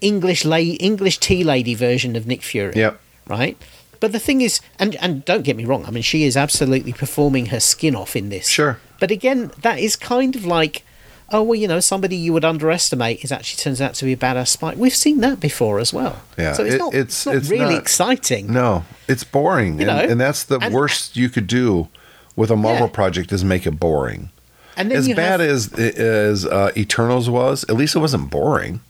English 0.00 0.44
la- 0.44 0.56
English 0.58 1.18
tea 1.18 1.42
lady 1.42 1.74
version 1.74 2.16
of 2.16 2.26
Nick 2.26 2.42
Fury. 2.42 2.74
Yep. 2.76 3.00
Right. 3.26 3.56
But 3.98 4.12
the 4.12 4.18
thing 4.20 4.40
is, 4.42 4.60
and 4.78 4.94
and 4.96 5.24
don't 5.24 5.42
get 5.42 5.56
me 5.56 5.64
wrong, 5.64 5.84
I 5.86 5.90
mean 5.90 6.02
she 6.02 6.24
is 6.24 6.36
absolutely 6.36 6.92
performing 6.92 7.46
her 7.46 7.60
skin 7.60 7.96
off 7.96 8.14
in 8.14 8.28
this. 8.28 8.48
Sure. 8.48 8.78
But 9.00 9.10
again, 9.10 9.50
that 9.62 9.78
is 9.78 9.96
kind 9.96 10.36
of 10.36 10.44
like, 10.44 10.84
oh 11.32 11.42
well, 11.42 11.54
you 11.58 11.66
know, 11.66 11.80
somebody 11.80 12.14
you 12.14 12.32
would 12.34 12.44
underestimate 12.44 13.24
is 13.24 13.32
actually 13.32 13.62
turns 13.62 13.80
out 13.80 13.94
to 13.94 14.04
be 14.04 14.12
a 14.12 14.16
badass 14.16 14.48
spy. 14.48 14.74
We've 14.74 14.94
seen 14.94 15.20
that 15.22 15.40
before 15.40 15.78
as 15.80 15.92
well. 15.94 16.20
Yeah, 16.38 16.52
So 16.52 16.64
it's 16.64 16.74
it- 16.74 16.78
not, 16.78 16.94
it's- 16.94 17.04
it's, 17.04 17.26
not 17.26 17.34
it's 17.36 17.48
really 17.50 17.74
not- 17.74 17.80
exciting. 17.82 18.52
No, 18.52 18.84
it's 19.08 19.24
boring, 19.24 19.80
You 19.80 19.88
and, 19.88 19.98
know, 19.98 20.12
and 20.12 20.20
that's 20.20 20.44
the 20.44 20.58
and- 20.58 20.74
worst 20.74 21.16
you 21.16 21.28
could 21.30 21.46
do 21.46 21.88
with 22.36 22.50
a 22.50 22.56
Marvel 22.56 22.88
Yeah. 22.88 22.92
project 22.92 23.32
is 23.32 23.42
make 23.44 23.66
it 23.66 23.80
boring. 23.80 24.28
And 24.76 24.90
then 24.90 24.98
As 24.98 25.08
bad 25.08 25.40
have, 25.40 25.48
as 25.48 25.72
as 25.72 26.44
uh, 26.44 26.70
Eternals 26.76 27.30
was, 27.30 27.64
at 27.64 27.76
least 27.76 27.96
it 27.96 28.00
wasn't 28.00 28.30
boring. 28.30 28.80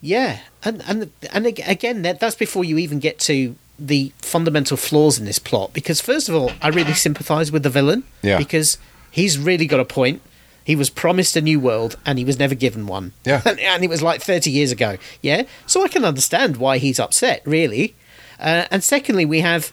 Yeah, 0.00 0.40
and 0.64 0.82
and 0.86 1.10
and 1.32 1.46
again, 1.46 2.02
that, 2.02 2.20
that's 2.20 2.36
before 2.36 2.64
you 2.64 2.78
even 2.78 2.98
get 2.98 3.18
to 3.20 3.56
the 3.78 4.12
fundamental 4.18 4.76
flaws 4.76 5.18
in 5.18 5.24
this 5.24 5.38
plot. 5.38 5.72
Because 5.72 6.00
first 6.00 6.28
of 6.28 6.34
all, 6.34 6.50
I 6.60 6.68
really 6.68 6.94
sympathise 6.94 7.52
with 7.52 7.62
the 7.62 7.70
villain. 7.70 8.04
Yeah. 8.22 8.38
Because 8.38 8.78
he's 9.10 9.38
really 9.38 9.66
got 9.66 9.80
a 9.80 9.84
point. 9.84 10.22
He 10.64 10.76
was 10.76 10.90
promised 10.90 11.34
a 11.36 11.40
new 11.40 11.58
world, 11.60 11.96
and 12.04 12.18
he 12.18 12.24
was 12.24 12.38
never 12.38 12.54
given 12.54 12.86
one. 12.86 13.12
Yeah. 13.24 13.40
and, 13.44 13.58
and 13.72 13.84
it 13.84 13.88
was 13.88 14.02
like 14.02 14.20
thirty 14.20 14.50
years 14.50 14.72
ago. 14.72 14.98
Yeah, 15.22 15.44
so 15.66 15.82
I 15.84 15.88
can 15.88 16.04
understand 16.04 16.56
why 16.56 16.78
he's 16.78 17.00
upset, 17.00 17.42
really. 17.44 17.94
Uh, 18.38 18.66
and 18.70 18.84
secondly, 18.84 19.24
we 19.24 19.40
have 19.40 19.72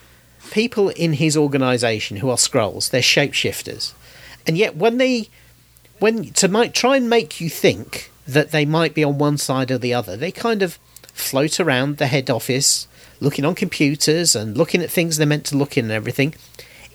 people 0.52 0.90
in 0.90 1.14
his 1.14 1.36
organisation 1.36 2.18
who 2.18 2.30
are 2.30 2.38
Skrulls. 2.38 2.90
They're 2.90 3.02
shapeshifters, 3.02 3.94
and 4.48 4.58
yet 4.58 4.76
when 4.76 4.98
they 4.98 5.30
when 6.00 6.26
to 6.34 6.48
might 6.48 6.74
try 6.74 6.98
and 6.98 7.10
make 7.10 7.40
you 7.40 7.50
think 7.50 8.12
that 8.28 8.52
they 8.52 8.66
might 8.66 8.94
be 8.94 9.04
on 9.04 9.18
one 9.18 9.38
side 9.38 9.72
or 9.72 9.78
the 9.78 9.94
other, 9.94 10.18
they 10.18 10.32
kind 10.32 10.62
of 10.62 10.80
float 11.14 11.60
around 11.60 11.98
the 11.98 12.08
head 12.08 12.30
office, 12.30 12.88
looking 13.20 13.46
on 13.46 13.56
computers 13.56 14.36
and 14.36 14.58
looking 14.58 14.82
at 14.82 14.92
things 14.92 15.18
they're 15.18 15.28
meant 15.28 15.46
to 15.46 15.58
look 15.58 15.78
in 15.78 15.86
and 15.86 15.94
everything. 15.94 16.34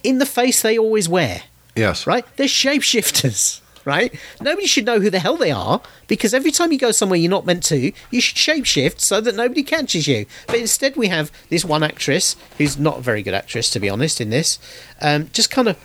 In 0.02 0.18
the 0.18 0.26
face 0.26 0.60
they 0.62 0.78
always 0.78 1.08
wear, 1.08 1.42
Yes, 1.76 2.06
right? 2.06 2.24
They're 2.36 2.46
shapeshifters, 2.46 3.60
right? 3.84 4.14
Nobody 4.40 4.66
should 4.66 4.84
know 4.84 5.00
who 5.00 5.08
the 5.08 5.20
hell 5.20 5.36
they 5.36 5.50
are 5.52 5.80
because 6.08 6.34
every 6.34 6.50
time 6.50 6.72
you 6.72 6.78
go 6.78 6.90
somewhere 6.90 7.18
you're 7.18 7.30
not 7.30 7.46
meant 7.46 7.62
to, 7.64 7.92
you 8.10 8.20
should 8.20 8.36
shapeshift 8.36 9.00
so 9.00 9.20
that 9.20 9.36
nobody 9.36 9.62
catches 9.62 10.06
you. 10.06 10.26
But 10.46 10.56
instead, 10.56 10.96
we 10.96 11.08
have 11.08 11.30
this 11.48 11.64
one 11.64 11.82
actress 11.82 12.36
who's 12.58 12.78
not 12.78 12.98
a 12.98 13.02
very 13.02 13.22
good 13.22 13.34
actress, 13.34 13.70
to 13.70 13.80
be 13.80 13.88
honest, 13.88 14.20
in 14.20 14.30
this, 14.30 14.58
um, 15.00 15.30
just 15.32 15.50
kind 15.50 15.68
of 15.68 15.78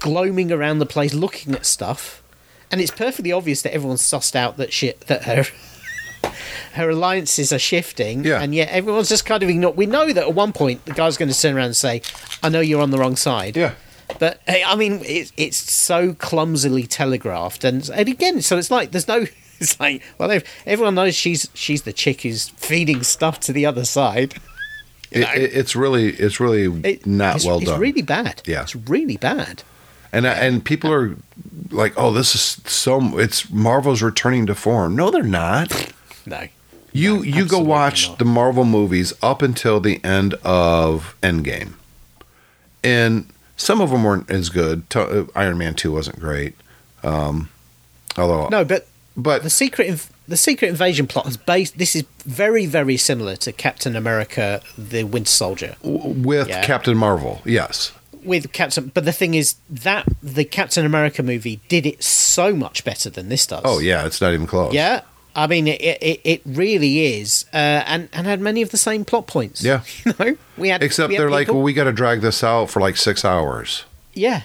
gloaming 0.00 0.50
around 0.50 0.78
the 0.78 0.86
place 0.86 1.14
looking 1.14 1.54
at 1.54 1.66
stuff. 1.66 2.22
And 2.74 2.80
it's 2.80 2.90
perfectly 2.90 3.30
obvious 3.30 3.62
that 3.62 3.72
everyone's 3.72 4.02
sussed 4.02 4.34
out 4.34 4.56
that 4.56 4.72
shit 4.72 5.02
that 5.02 5.22
her 5.26 5.44
her 6.72 6.90
alliances 6.90 7.52
are 7.52 7.58
shifting, 7.60 8.24
Yeah. 8.24 8.42
and 8.42 8.52
yet 8.52 8.68
everyone's 8.70 9.08
just 9.08 9.24
kind 9.24 9.44
of 9.44 9.48
ignored. 9.48 9.76
We 9.76 9.86
know 9.86 10.12
that 10.12 10.24
at 10.24 10.34
one 10.34 10.52
point 10.52 10.84
the 10.84 10.92
guy's 10.92 11.16
going 11.16 11.30
to 11.30 11.40
turn 11.40 11.54
around 11.54 11.66
and 11.66 11.76
say, 11.76 12.02
"I 12.42 12.48
know 12.48 12.58
you're 12.58 12.82
on 12.82 12.90
the 12.90 12.98
wrong 12.98 13.14
side." 13.14 13.56
Yeah. 13.56 13.74
But 14.18 14.40
I 14.48 14.74
mean, 14.74 15.02
it, 15.04 15.30
it's 15.36 15.56
so 15.72 16.14
clumsily 16.14 16.82
telegraphed, 16.88 17.62
and 17.62 17.88
and 17.90 18.08
again, 18.08 18.42
so 18.42 18.58
it's 18.58 18.72
like 18.72 18.90
there's 18.90 19.06
no. 19.06 19.26
It's 19.60 19.78
like 19.78 20.02
well, 20.18 20.40
everyone 20.66 20.96
knows 20.96 21.14
she's 21.14 21.48
she's 21.54 21.82
the 21.82 21.92
chick 21.92 22.22
who's 22.22 22.48
feeding 22.48 23.04
stuff 23.04 23.38
to 23.46 23.52
the 23.52 23.64
other 23.66 23.84
side. 23.84 24.34
It, 25.12 25.20
it, 25.36 25.54
it's 25.54 25.76
really 25.76 26.08
it's 26.08 26.40
really 26.40 26.64
It- 26.82 27.06
not 27.06 27.36
it's, 27.36 27.44
well 27.46 27.58
it's 27.58 27.66
done. 27.66 27.74
It's 27.74 27.80
really 27.80 28.02
bad. 28.02 28.42
Yeah. 28.46 28.62
it's 28.62 28.74
really 28.74 29.16
bad. 29.16 29.62
And 30.14 30.26
and 30.26 30.64
people 30.64 30.90
are 30.92 31.16
like, 31.70 31.92
oh, 31.96 32.12
this 32.12 32.34
is 32.34 32.60
so. 32.70 33.18
It's 33.18 33.50
Marvel's 33.50 34.02
returning 34.02 34.46
to 34.46 34.54
form. 34.54 34.94
No, 34.96 35.10
they're 35.10 35.22
not. 35.22 35.92
No, 36.26 36.46
You 36.92 37.22
you 37.22 37.44
go 37.46 37.58
watch 37.58 38.08
not. 38.08 38.18
the 38.18 38.24
Marvel 38.24 38.64
movies 38.64 39.12
up 39.22 39.42
until 39.42 39.80
the 39.80 40.02
end 40.04 40.34
of 40.44 41.14
Endgame, 41.22 41.72
and 42.82 43.26
some 43.56 43.80
of 43.80 43.90
them 43.90 44.04
weren't 44.04 44.30
as 44.30 44.48
good. 44.48 44.84
Uh, 44.94 45.24
Iron 45.34 45.58
Man 45.58 45.74
two 45.74 45.92
wasn't 45.92 46.18
great. 46.20 46.54
Um, 47.02 47.48
although 48.16 48.48
no, 48.48 48.64
but 48.64 48.86
but 49.16 49.42
the 49.42 49.50
secret 49.50 49.88
inv- 49.88 50.08
the 50.26 50.36
secret 50.36 50.68
invasion 50.68 51.06
plot 51.06 51.26
is 51.26 51.36
based. 51.36 51.76
This 51.78 51.94
is 51.94 52.04
very 52.24 52.66
very 52.66 52.96
similar 52.96 53.36
to 53.36 53.52
Captain 53.52 53.96
America: 53.96 54.62
The 54.78 55.04
Winter 55.04 55.30
Soldier. 55.30 55.76
with 55.82 56.48
Yeah. 56.48 56.64
Captain 56.64 56.96
Marvel, 56.96 57.42
yes, 57.44 57.92
with 58.24 58.52
Captain. 58.52 58.90
But 58.94 59.04
the 59.04 59.12
thing 59.12 59.34
is 59.34 59.56
that 59.70 60.06
the 60.22 60.44
Captain 60.44 60.84
America 60.86 61.22
movie 61.22 61.60
did 61.68 61.86
it 61.86 62.02
so 62.02 62.54
much 62.54 62.84
better 62.84 63.10
than 63.10 63.28
this 63.28 63.46
does. 63.46 63.62
oh 63.64 63.78
yeah, 63.78 64.06
it's 64.06 64.20
not 64.20 64.32
even 64.32 64.46
close. 64.46 64.72
yeah. 64.74 65.02
I 65.36 65.48
mean, 65.48 65.66
it 65.66 65.80
it, 65.80 66.20
it 66.22 66.42
really 66.46 67.18
is, 67.18 67.44
uh, 67.52 67.56
and 67.56 68.08
and 68.12 68.24
had 68.26 68.40
many 68.40 68.62
of 68.62 68.70
the 68.70 68.76
same 68.76 69.04
plot 69.04 69.26
points. 69.26 69.64
Yeah. 69.64 69.82
you 70.04 70.14
know, 70.18 70.36
we 70.56 70.68
had 70.68 70.80
Except 70.82 71.08
we 71.08 71.16
had 71.16 71.22
they're 71.22 71.30
like, 71.30 71.48
well, 71.48 71.60
we 71.62 71.72
got 71.72 71.84
to 71.84 71.92
drag 71.92 72.20
this 72.20 72.44
out 72.44 72.70
for 72.70 72.78
like 72.80 72.96
six 72.96 73.24
hours. 73.24 73.84
yeah, 74.14 74.42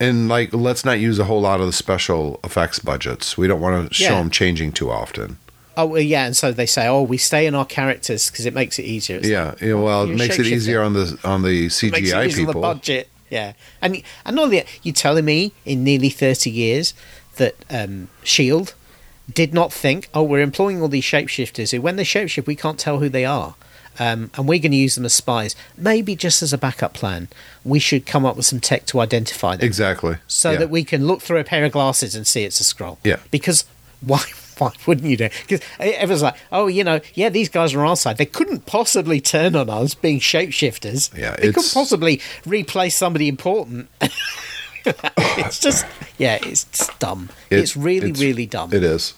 And 0.00 0.28
like, 0.28 0.52
let's 0.52 0.84
not 0.84 0.98
use 0.98 1.20
a 1.20 1.24
whole 1.24 1.40
lot 1.40 1.60
of 1.60 1.66
the 1.66 1.72
special 1.72 2.40
effects 2.42 2.80
budgets. 2.80 3.38
We 3.38 3.46
don't 3.46 3.60
want 3.60 3.88
to 3.88 3.94
show 3.94 4.04
Yeah. 4.14 4.18
them 4.18 4.30
changing 4.30 4.72
too 4.72 4.90
often. 4.90 5.38
Oh 5.76 5.86
well, 5.86 6.00
yeah, 6.00 6.26
and 6.26 6.36
so 6.36 6.52
they 6.52 6.66
say, 6.66 6.86
oh, 6.86 7.02
we 7.02 7.16
stay 7.18 7.46
in 7.46 7.54
our 7.54 7.64
characters 7.64 8.30
because 8.30 8.46
it 8.46 8.54
makes 8.54 8.78
it 8.78 8.84
easier. 8.84 9.16
It's 9.16 9.28
Yeah, 9.28 9.54
yeah, 9.60 9.74
well, 9.74 10.04
it 10.08 10.16
makes 10.16 10.38
it 10.38 10.46
easier 10.46 10.82
on 10.82 10.92
the 10.92 11.18
on 11.24 11.42
the 11.42 11.66
CGI 11.66 12.22
on 12.22 12.28
the 12.28 12.34
people. 12.34 12.60
budget. 12.60 13.08
Yeah, 13.30 13.54
and 13.82 14.02
and 14.24 14.36
not 14.36 14.44
only 14.46 14.64
you 14.82 14.92
telling 14.92 15.24
me 15.24 15.52
in 15.64 15.82
nearly 15.84 16.10
thirty 16.10 16.50
years 16.50 16.94
that 17.36 17.56
um, 17.70 18.08
Shield 18.22 18.74
did 19.32 19.52
not 19.54 19.72
think, 19.72 20.08
oh, 20.14 20.22
we're 20.22 20.40
employing 20.42 20.80
all 20.82 20.88
these 20.88 21.02
shapeshifters 21.04 21.70
who, 21.72 21.80
when 21.80 21.96
they 21.96 22.04
shapeshift, 22.04 22.46
we 22.46 22.54
can't 22.54 22.78
tell 22.78 22.98
who 22.98 23.08
they 23.08 23.24
are. 23.24 23.54
Um, 23.98 24.30
and 24.34 24.46
we're 24.48 24.58
going 24.58 24.72
to 24.72 24.76
use 24.76 24.96
them 24.96 25.04
as 25.04 25.14
spies. 25.14 25.54
Maybe 25.78 26.14
just 26.16 26.42
as 26.42 26.52
a 26.52 26.58
backup 26.58 26.94
plan, 26.94 27.28
we 27.64 27.78
should 27.78 28.06
come 28.06 28.26
up 28.26 28.36
with 28.36 28.44
some 28.44 28.58
tech 28.60 28.86
to 28.86 29.00
identify 29.00 29.54
them, 29.56 29.64
Exactly. 29.64 30.16
so 30.26 30.50
Yeah. 30.50 30.58
that 30.58 30.70
we 30.70 30.82
can 30.84 31.06
look 31.06 31.22
through 31.22 31.38
a 31.38 31.44
pair 31.44 31.64
of 31.64 31.70
glasses 31.72 32.14
and 32.16 32.26
see 32.26 32.42
it's 32.42 32.60
a 32.60 32.64
Skrull. 32.64 32.98
Yeah. 33.04 33.16
Because 33.30 33.64
why? 34.00 34.22
Why 34.58 34.70
wouldn't 34.86 35.06
you 35.08 35.16
do? 35.16 35.28
Because 35.46 35.60
everyone's 35.78 36.22
like, 36.22 36.36
oh, 36.52 36.66
you 36.66 36.84
know, 36.84 37.00
yeah, 37.14 37.28
these 37.28 37.48
guys 37.48 37.74
are 37.74 37.80
on 37.80 37.88
our 37.88 37.96
side. 37.96 38.16
They 38.18 38.26
couldn't 38.26 38.66
possibly 38.66 39.20
turn 39.20 39.54
on 39.56 39.68
us 39.70 39.94
being 39.94 40.20
shapeshifters. 40.20 41.16
Yeah, 41.16 41.36
they 41.36 41.52
couldn't 41.52 41.72
possibly 41.74 42.20
replace 42.46 42.96
somebody 42.96 43.28
important. 43.28 43.88
it's 44.86 45.58
just, 45.60 45.86
yeah, 46.18 46.38
it's 46.42 46.64
just 46.64 46.98
dumb. 46.98 47.30
It- 47.50 47.58
it's 47.60 47.76
really, 47.76 48.10
it's- 48.10 48.20
really 48.22 48.46
dumb. 48.46 48.72
It 48.72 48.82
is. 48.84 49.14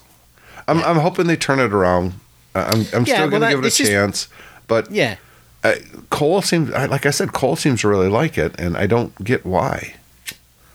I'm 0.69 0.81
I'm 0.83 0.97
hoping 0.97 1.27
they 1.27 1.37
turn 1.37 1.59
it 1.59 1.71
around. 1.73 2.13
I'm 2.53 2.85
I'm 2.93 3.05
Yeah, 3.05 3.15
still 3.15 3.29
going 3.29 3.31
to 3.31 3.39
that- 3.39 3.49
give 3.51 3.63
it 3.63 3.79
a 3.79 3.83
chance, 3.85 4.27
but 4.67 4.91
Yeah. 4.91 5.15
uh, 5.63 5.75
Cole 6.09 6.41
seems 6.41 6.69
like 6.71 7.05
I 7.05 7.11
said, 7.11 7.31
Cole 7.31 7.55
seems 7.55 7.81
to 7.81 7.87
really 7.87 8.09
like 8.09 8.37
it, 8.37 8.59
and 8.59 8.75
I 8.75 8.85
don't 8.87 9.15
get 9.23 9.45
why. 9.45 9.93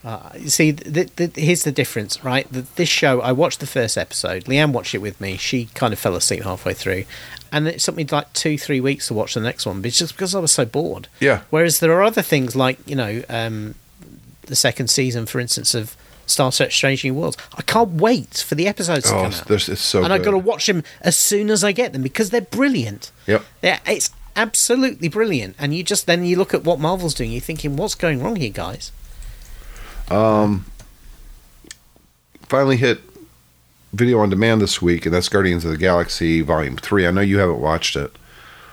Uh, 0.05 0.30
you 0.36 0.48
see, 0.48 0.72
th 0.72 1.14
th 1.14 1.36
here's 1.36 1.62
the 1.62 1.70
difference, 1.70 2.24
right? 2.24 2.50
The, 2.53 2.62
this 2.74 2.88
show, 2.88 3.20
I 3.20 3.30
watched 3.32 3.61
the 3.61 3.66
first 3.68 3.96
episode. 3.96 4.44
Leanne 4.46 4.72
watched 4.72 4.94
it 4.94 4.98
with 4.98 5.20
me. 5.20 5.36
She 5.36 5.66
kind 5.74 5.92
of 5.92 5.98
fell 5.98 6.16
asleep 6.16 6.42
halfway 6.42 6.74
through, 6.74 7.05
and 7.53 7.68
it 7.68 7.78
took 7.78 7.94
me 7.94 8.05
like 8.11 8.32
two, 8.32 8.59
three 8.59 8.80
weeks 8.80 9.07
to 9.09 9.14
watch 9.14 9.34
the 9.34 9.40
next 9.40 9.64
one. 9.64 9.80
But 9.80 9.92
just 9.92 10.14
because 10.14 10.34
I 10.34 10.40
was 10.40 10.50
so 10.53 10.64
bored. 10.64 11.07
Yeah. 11.20 11.42
Whereas 11.50 11.78
there 11.78 11.92
are 11.92 12.03
other 12.03 12.22
things 12.22 12.57
like 12.57 12.78
you 12.84 12.96
know, 12.96 13.22
um, 13.28 13.76
the 14.46 14.57
second 14.57 14.88
season, 14.90 15.26
for 15.26 15.38
instance, 15.38 15.72
of 15.72 15.96
Star 16.26 16.50
Trek: 16.50 16.72
Strange 16.72 17.05
New 17.05 17.14
Worlds. 17.14 17.36
I 17.57 17.62
can't 17.62 17.90
wait 17.90 18.38
for 18.44 18.57
the 18.57 18.66
episodes 18.66 19.05
to 19.09 19.14
Oh, 19.14 19.22
come 19.22 19.32
out. 19.32 19.50
it's 19.50 19.80
so. 19.80 20.03
and 20.03 20.12
I've 20.12 20.24
got 20.24 20.32
to 20.32 20.38
watch 20.38 20.66
them 20.66 20.82
as 21.03 21.16
soon 21.16 21.48
as 21.48 21.62
I 21.62 21.70
get 21.70 21.92
them 21.92 22.03
because 22.03 22.30
they're 22.30 22.40
brilliant. 22.40 23.12
Yep. 23.28 23.44
Yeah, 23.62 23.78
it's 23.86 24.11
absolutely 24.34 25.09
brilliant. 25.09 25.55
And 25.61 25.72
you 25.74 25.84
just 25.84 26.07
then 26.07 26.24
you 26.24 26.36
look 26.36 26.55
at 26.55 26.64
what 26.64 26.80
Marvel's 26.80 27.14
doing, 27.14 27.30
you're 27.30 27.40
thinking, 27.40 27.76
what's 27.76 27.94
going 27.94 28.20
wrong 28.20 28.34
here, 28.34 28.50
guys? 28.50 28.90
Finally 32.48 32.76
hit 32.76 33.00
video 33.92 34.18
on 34.20 34.30
demand 34.30 34.61
this 34.61 34.80
week, 34.82 35.07
and 35.07 35.14
that's 35.14 35.28
Guardians 35.28 35.64
of 35.64 35.70
the 35.70 35.76
Galaxy 35.76 36.40
Volume 36.40 36.76
3. 36.76 37.07
I 37.07 37.11
know 37.11 37.20
you 37.20 37.38
haven't 37.38 37.61
watched 37.61 37.96
it. 37.96 38.14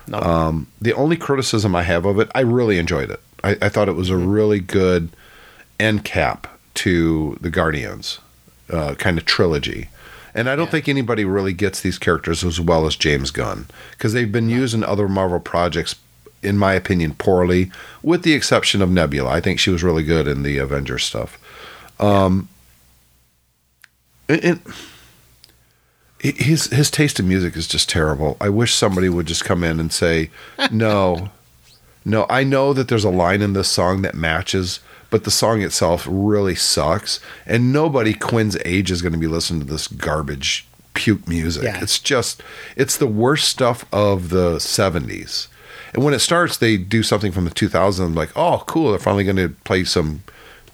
No, 0.08 0.20
Um, 0.20 0.68
the 0.82 0.94
only 0.94 1.18
criticism 1.18 1.76
I 1.76 1.84
have 1.84 2.06
of 2.06 2.20
it, 2.20 2.30
I 2.34 2.40
really 2.42 2.78
enjoyed 2.80 3.10
it. 3.12 3.20
I, 3.44 3.58
I 3.62 3.70
thought 3.70 3.88
it 3.90 3.96
was 3.96 4.10
a 4.10 4.18
really 4.18 4.60
good 4.60 5.10
end 5.80 6.04
cap 6.04 6.48
to 6.76 7.38
the 7.42 7.50
Guardians 7.50 8.20
uh, 8.70 8.96
kind 8.96 9.18
of 9.18 9.26
trilogy. 9.26 9.90
And 10.36 10.50
I 10.50 10.56
don't 10.56 10.66
Yeah. 10.68 10.72
think 10.72 10.88
anybody 10.90 11.26
really 11.26 11.54
gets 11.54 11.82
these 11.82 11.98
characters 11.98 12.44
as 12.44 12.60
well 12.60 12.86
as 12.86 12.96
James 12.96 13.32
Gunn 13.32 13.66
because 13.92 14.14
they've 14.14 14.32
been 14.32 14.50
used 14.50 14.74
in 14.74 14.84
other 14.84 15.08
Marvel 15.08 15.40
projects, 15.40 15.96
in 16.44 16.58
my 16.58 16.74
opinion, 16.74 17.14
poorly, 17.16 17.72
with 18.02 18.24
the 18.24 18.34
exception 18.34 18.82
of 18.82 18.90
Nebula. 18.90 19.30
I 19.30 19.42
think 19.42 19.60
she 19.60 19.70
was 19.70 19.84
really 19.84 20.04
good 20.04 20.28
in 20.28 20.44
the 20.44 20.58
Avengers 20.58 21.04
stuff. 21.04 21.38
Um, 22.00 22.48
and- 24.28 24.44
and 24.44 24.62
his 26.20 26.66
his 26.68 26.92
taste 26.92 27.20
in 27.20 27.28
music 27.28 27.56
is 27.56 27.68
just 27.68 27.90
terrible. 27.90 28.36
I 28.42 28.50
wish 28.50 28.74
somebody 28.76 29.08
would 29.10 29.26
just 29.26 29.46
come 29.46 29.64
in 29.64 29.80
and 29.80 29.92
say, 29.92 30.30
"No, 30.72 31.30
no, 32.04 32.26
I 32.30 32.44
know 32.44 32.74
that 32.74 32.88
there's 32.90 33.06
a 33.06 33.10
line 33.10 33.42
in 33.42 33.54
this 33.54 33.70
song 33.70 34.02
that 34.02 34.16
matches, 34.16 34.82
but 35.10 35.24
the 35.24 35.32
song 35.32 35.62
itself 35.62 36.06
really 36.10 36.56
sucks, 36.56 37.20
and 37.46 37.72
nobody 37.72 38.14
Quill's 38.14 38.58
age 38.66 38.92
is 38.92 39.02
going 39.02 39.14
to 39.14 39.20
be 39.20 39.28
listening 39.28 39.62
to 39.62 39.66
this 39.72 39.88
garbage 39.88 40.68
puke 40.94 41.26
music. 41.28 41.64
Yeah. 41.64 41.80
It's 41.82 42.00
just 42.00 42.44
it's 42.76 42.98
the 42.98 43.08
worst 43.08 43.48
stuff 43.48 43.86
of 43.94 44.30
the 44.30 44.56
70s. 44.58 45.48
And 45.94 46.04
when 46.04 46.14
it 46.14 46.20
starts, 46.20 46.58
they 46.58 46.78
do 46.78 47.04
something 47.04 47.32
from 47.32 47.46
the 47.46 47.52
2000s 47.52 48.16
like, 48.16 48.32
"Oh, 48.36 48.64
cool, 48.68 48.92
they're 48.92 49.00
finally 49.00 49.24
going 49.24 49.36
to 49.38 49.50
play 49.64 49.84
some 49.84 50.24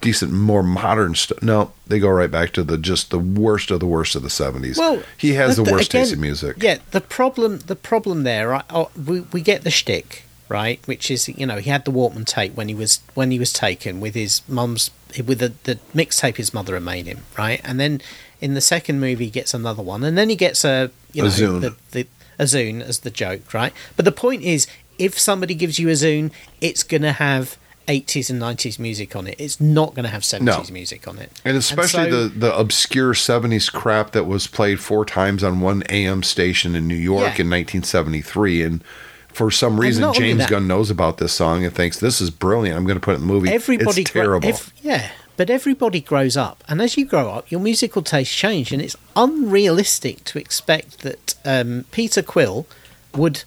decent 0.01 0.32
more 0.32 0.63
modern 0.63 1.16
stuff." 1.16 1.41
No, 1.41 1.72
they 1.88 1.99
go 1.99 2.09
right 2.09 2.30
back 2.32 2.51
to 2.53 2.63
the 2.63 2.78
just 2.78 3.11
the 3.11 3.20
worst 3.20 3.72
of 3.72 3.80
the 3.80 3.86
worst 3.88 4.16
of 4.16 4.22
the 4.24 4.30
70s. 4.30 4.78
Well, 4.78 5.01
he 5.18 5.34
has 5.34 5.55
the, 5.57 5.63
the- 5.63 5.72
worst 5.72 5.91
taste 5.91 6.13
in 6.13 6.20
music. 6.22 6.57
Yeah, 6.61 6.78
the 6.91 7.01
problem 7.01 7.59
the 7.59 7.76
problem 7.76 8.24
there, 8.24 8.63
oh, 8.70 8.91
we 9.05 9.22
we 9.22 9.41
get 9.41 9.63
the 9.63 9.72
shtick 9.72 10.24
right, 10.47 10.80
which 10.86 11.09
is 11.09 11.28
you 11.28 11.45
know 11.45 11.57
he 11.57 11.70
had 11.70 11.86
the 11.86 11.91
Walkman 11.91 12.26
tape 12.26 12.53
when 12.55 12.68
he 12.68 12.76
was 12.76 12.99
when 13.16 13.32
he 13.32 13.39
was 13.39 13.51
taken 13.51 13.99
with 13.99 14.13
his 14.16 14.41
mum's 14.47 14.91
with 15.26 15.39
the 15.39 15.53
the 15.63 15.80
mixtape 15.95 16.36
his 16.38 16.53
mother 16.53 16.74
had 16.76 16.84
made 16.84 17.05
him, 17.07 17.20
right, 17.38 17.61
and 17.63 17.80
then 17.80 18.01
in 18.41 18.53
the 18.53 18.61
second 18.61 18.99
movie 18.99 19.26
he 19.26 19.32
gets 19.32 19.53
another 19.53 19.82
one, 19.82 20.03
and 20.03 20.18
then 20.18 20.30
he 20.30 20.36
gets 20.36 20.63
a 20.66 20.91
you 21.13 21.24
A 21.24 21.26
know 21.26 21.32
Zune. 21.32 21.61
the, 21.61 21.76
the 21.91 22.07
a 22.38 22.43
Zune 22.43 22.82
as 22.82 22.99
the 22.99 23.09
joke, 23.09 23.53
right? 23.53 23.72
But 23.95 24.03
the 24.05 24.11
point 24.11 24.43
is, 24.43 24.68
if 24.98 25.18
somebody 25.20 25.56
gives 25.56 25.80
you 25.80 25.89
a 25.89 25.93
Zune, 25.93 26.32
it's 26.62 26.84
gonna 26.84 27.14
have. 27.14 27.58
80s 27.88 28.32
and 28.32 28.41
90s 28.41 28.80
music 28.80 29.16
on 29.16 29.28
it. 29.28 29.36
It's 29.39 29.62
not 29.62 29.93
going 29.93 30.06
to 30.06 30.10
have 30.10 30.24
70s 30.24 30.72
music 30.72 31.08
on 31.08 31.20
it. 31.20 31.32
And 31.46 31.56
especially 31.56 32.10
so- 32.10 32.28
the, 32.30 32.39
the 32.39 32.58
obscure 32.58 33.14
70s 33.14 33.72
crap 33.72 34.10
that 34.14 34.24
was 34.24 34.48
played 34.48 34.80
four 34.80 35.06
times 35.06 35.43
on 35.43 35.62
one 35.62 35.84
AM 35.91 36.24
station 36.24 36.76
in 36.76 36.88
New 36.88 36.96
York 36.96 37.38
Yeah. 37.38 37.43
in 37.43 37.48
1973. 37.52 38.64
And 38.64 38.84
for 39.28 39.52
some 39.52 39.80
reason, 39.80 40.12
James 40.16 40.39
that- 40.39 40.50
Gunn 40.50 40.66
knows 40.68 40.89
about 40.89 41.20
this 41.20 41.34
song 41.34 41.64
and 41.64 41.76
thinks 41.76 42.00
this 42.00 42.20
is 42.20 42.32
brilliant. 42.32 42.76
I'm 42.76 42.86
going 42.88 42.98
to 42.98 43.06
put 43.06 43.12
it 43.12 43.22
in 43.22 43.28
the 43.28 43.32
movie. 43.32 43.50
everybody 43.52 44.02
it's 44.02 44.10
terrible. 44.10 44.50
ev- 44.50 44.74
yeah 44.82 45.12
but 45.38 45.52
everybody 45.52 46.02
grows 46.02 46.36
up 46.36 46.64
and 46.68 46.82
as 46.82 46.98
you 46.98 47.06
grow 47.06 47.30
up 47.30 47.52
your 47.52 47.60
musical 47.60 48.02
tastes 48.02 48.34
change 48.34 48.72
and 48.72 48.82
it's 48.82 48.96
unrealistic 49.16 50.24
to 50.24 50.39
expect 50.39 51.02
that 51.02 51.36
um, 51.46 51.86
peter 51.91 52.24
quill 52.24 52.66
would 53.14 53.43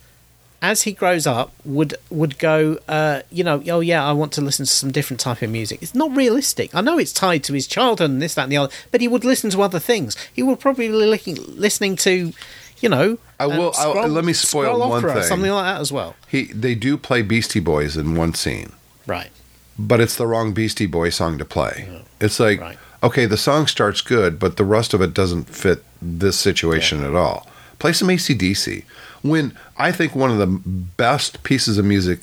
as 0.61 0.83
he 0.83 0.93
grows 0.93 1.27
up 1.27 1.53
would 1.65 1.95
would 2.11 2.39
go 2.39 2.79
uh, 2.89 3.21
you 3.31 3.45
know 3.45 3.63
oh 3.69 3.81
yeah 3.81 4.05
i 4.05 4.11
want 4.13 4.33
to 4.33 4.41
listen 4.41 4.65
to 4.67 4.71
some 4.73 4.91
different 4.91 5.21
type 5.21 5.41
of 5.43 5.49
music 5.51 5.81
it's 5.83 5.95
not 5.95 6.15
realistic 6.17 6.75
i 6.75 6.81
know 6.81 6.99
it's 6.99 7.13
tied 7.13 7.45
to 7.45 7.53
his 7.53 7.67
childhood 7.67 8.11
and 8.11 8.21
this 8.21 8.35
that 8.35 8.45
and 8.45 8.53
the 8.53 8.57
other 8.57 8.73
but 8.91 9.01
he 9.01 9.07
would 9.07 9.25
listen 9.25 9.51
to 9.51 9.63
other 9.63 9.79
things 9.79 10.17
he 10.33 10.43
would 10.43 10.59
probably 10.59 10.89
be 10.89 10.95
looking, 10.95 11.37
listening 11.57 11.95
to 11.97 12.33
you 12.81 12.89
know 12.89 13.19
I 13.39 13.47
will- 13.47 13.73
I- 13.79 13.83
scroll- 13.91 14.09
let 14.09 14.25
me 14.25 14.33
spoil 14.33 14.79
one 14.89 15.03
thing. 15.03 15.23
something 15.23 15.51
like 15.51 15.65
that 15.75 15.81
as 15.81 15.93
well 15.93 16.17
he 16.29 16.45
They 16.47 16.75
do 16.75 16.97
play 16.97 17.23
Beastie 17.23 17.61
Boys 17.61 17.97
in 17.97 18.17
one 18.17 18.35
scene, 18.35 18.73
right 19.07 19.31
but 19.79 20.01
it's 20.01 20.17
the 20.17 20.27
wrong 20.27 20.53
Beastie 20.53 20.87
Boy 20.87 21.09
song 21.11 21.39
to 21.39 21.45
play. 21.45 21.89
It's 22.21 22.41
like, 22.41 22.61
Right. 22.61 22.77
okay, 23.01 23.27
the 23.27 23.37
song 23.37 23.69
starts 23.69 24.01
good, 24.01 24.41
but 24.41 24.57
the 24.57 24.65
rest 24.65 24.93
of 24.93 25.01
it 25.01 25.15
doesn't 25.15 25.45
fit 25.55 25.85
this 26.03 26.37
situation 26.37 27.05
at 27.05 27.15
all. 27.15 27.47
Play 27.79 27.93
some 27.93 28.09
ACDC. 28.11 28.83
When 29.23 29.57
I 29.77 29.93
think 29.93 30.15
one 30.15 30.31
of 30.31 30.39
the 30.39 30.47
best 30.47 31.43
pieces 31.43 31.79
of 31.79 31.85
music 31.85 32.21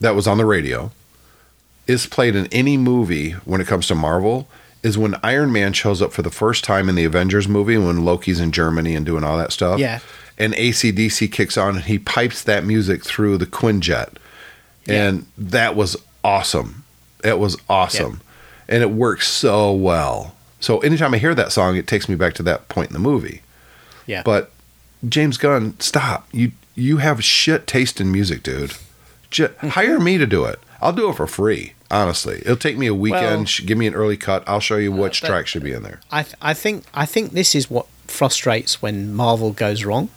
that 0.00 0.14
was 0.14 0.26
on 0.26 0.38
the 0.38 0.46
radio 0.46 0.90
is 1.86 2.06
played 2.06 2.34
in 2.36 2.46
any 2.46 2.76
movie 2.76 3.32
when 3.44 3.60
it 3.60 3.66
comes 3.66 3.86
to 3.88 3.94
Marvel 3.94 4.48
is 4.82 4.96
when 4.96 5.14
Iron 5.22 5.52
Man 5.52 5.72
shows 5.72 6.00
up 6.00 6.12
for 6.12 6.22
the 6.22 6.30
first 6.30 6.64
time 6.64 6.88
in 6.88 6.94
the 6.94 7.04
Avengers 7.04 7.46
movie 7.48 7.76
when 7.76 8.04
Loki's 8.04 8.40
in 8.40 8.50
Germany 8.52 8.94
and 8.94 9.04
doing 9.04 9.24
all 9.24 9.36
that 9.36 9.52
stuff. 9.52 9.78
Yeah. 9.78 10.00
And 10.38 10.54
ACDC 10.54 11.30
kicks 11.30 11.58
on 11.58 11.76
and 11.76 11.84
he 11.84 11.98
pipes 11.98 12.42
that 12.44 12.64
music 12.64 13.04
through 13.04 13.36
the 13.36 13.46
Quinjet. 13.46 14.16
And 14.88 15.26
that 15.36 15.76
was 15.76 15.96
awesome. 16.24 16.84
It 17.22 17.38
was 17.38 17.56
awesome. 17.68 18.22
And 18.68 18.82
it 18.82 18.90
works 18.90 19.28
so 19.28 19.72
well. 19.72 20.34
So 20.58 20.78
anytime 20.80 21.14
I 21.14 21.18
hear 21.18 21.34
that 21.34 21.52
song, 21.52 21.76
it 21.76 21.86
takes 21.86 22.08
me 22.08 22.14
back 22.14 22.34
to 22.34 22.42
that 22.44 22.68
point 22.68 22.88
in 22.88 22.94
the 22.94 23.00
movie. 23.00 23.42
yeah 24.06 24.22
But 24.24 24.50
James 25.08 25.36
Gunn, 25.38 25.78
stop. 25.80 26.28
You 26.32 26.52
you 26.74 26.98
have 26.98 27.22
shit 27.24 27.66
taste 27.66 28.00
in 28.00 28.10
music, 28.12 28.42
dude. 28.42 28.74
J- 29.30 29.48
hire 29.60 30.00
me 30.00 30.18
to 30.18 30.26
do 30.26 30.44
it. 30.44 30.58
I'll 30.80 30.92
do 30.92 31.08
it 31.10 31.16
for 31.16 31.26
free. 31.26 31.74
Honestly, 31.90 32.36
it'll 32.38 32.56
take 32.56 32.78
me 32.78 32.86
a 32.86 32.94
weekend. 32.94 33.46
Well- 33.46 33.66
give 33.66 33.76
me 33.78 33.86
an 33.86 33.94
early 33.94 34.16
cut. 34.16 34.44
I'll 34.46 34.60
show 34.60 34.76
you 34.76 34.92
which 34.92 35.20
but- 35.20 35.28
track 35.28 35.46
should 35.46 35.62
be 35.64 35.72
in 35.72 35.82
there. 35.82 36.00
I 36.10 36.22
th- 36.22 36.34
I 36.40 36.54
think 36.54 36.84
I 36.94 37.06
think 37.06 37.32
this 37.32 37.54
is 37.54 37.70
what 37.70 37.86
frustrates 38.06 38.80
when 38.82 39.12
Marvel 39.14 39.52
goes 39.52 39.84
wrong. 39.84 40.08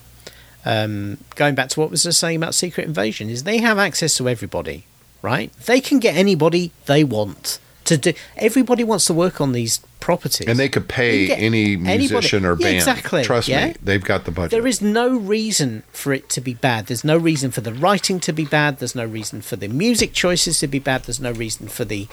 Um, 0.66 1.18
going 1.36 1.56
back 1.56 1.70
to 1.70 1.80
what 1.82 1.92
was 1.92 2.08
I 2.08 2.12
saying 2.12 2.38
about 2.38 2.56
Secret 2.56 2.88
Invasion 2.88 3.30
is 3.30 3.44
they 3.44 3.58
have 3.58 3.78
access 3.78 4.16
to 4.16 4.30
everybody, 4.30 4.86
right? 5.22 5.52
They 5.66 5.82
can 5.82 6.00
get 6.00 6.16
anybody 6.16 6.72
they 6.86 7.04
want 7.04 7.60
to 7.86 7.98
do. 7.98 8.14
Everybody 8.38 8.84
wants 8.84 9.06
to 9.06 9.14
work 9.14 9.42
on 9.42 9.52
these 9.52 9.80
properties, 10.00 10.48
And 10.48 10.60
they 10.60 10.68
could 10.68 10.88
pay 10.90 11.22
You 11.22 11.28
can 11.28 11.38
get 11.38 11.44
any 11.44 11.74
anybody- 11.74 11.98
musician 12.00 12.46
or 12.46 12.58
Yeah, 12.60 12.66
band. 12.66 12.76
exactly, 12.76 13.24
Trust 13.24 13.48
yeah? 13.48 13.68
me, 13.68 13.76
they've 13.82 14.04
got 14.04 14.26
the 14.26 14.32
budget. 14.32 14.52
There 14.52 14.68
is 14.68 14.82
no 14.82 15.16
reason 15.16 15.84
for 15.94 16.12
it 16.14 16.30
to 16.32 16.42
be 16.42 16.54
bad. 16.54 16.88
There's 16.88 17.04
no 17.06 17.16
reason 17.18 17.52
for 17.52 17.62
the 17.62 17.74
writing 17.74 18.20
to 18.22 18.34
be 18.34 18.44
bad. 18.46 18.80
There's 18.80 18.96
no 18.96 19.06
reason 19.06 19.42
for 19.42 19.56
the 19.56 19.68
music 19.70 20.12
choices 20.14 20.60
to 20.60 20.68
be 20.68 20.80
bad. 20.80 21.04
There's 21.04 21.22
no 21.22 21.32
reason 21.32 21.68
for 21.70 21.86
the 21.86 22.08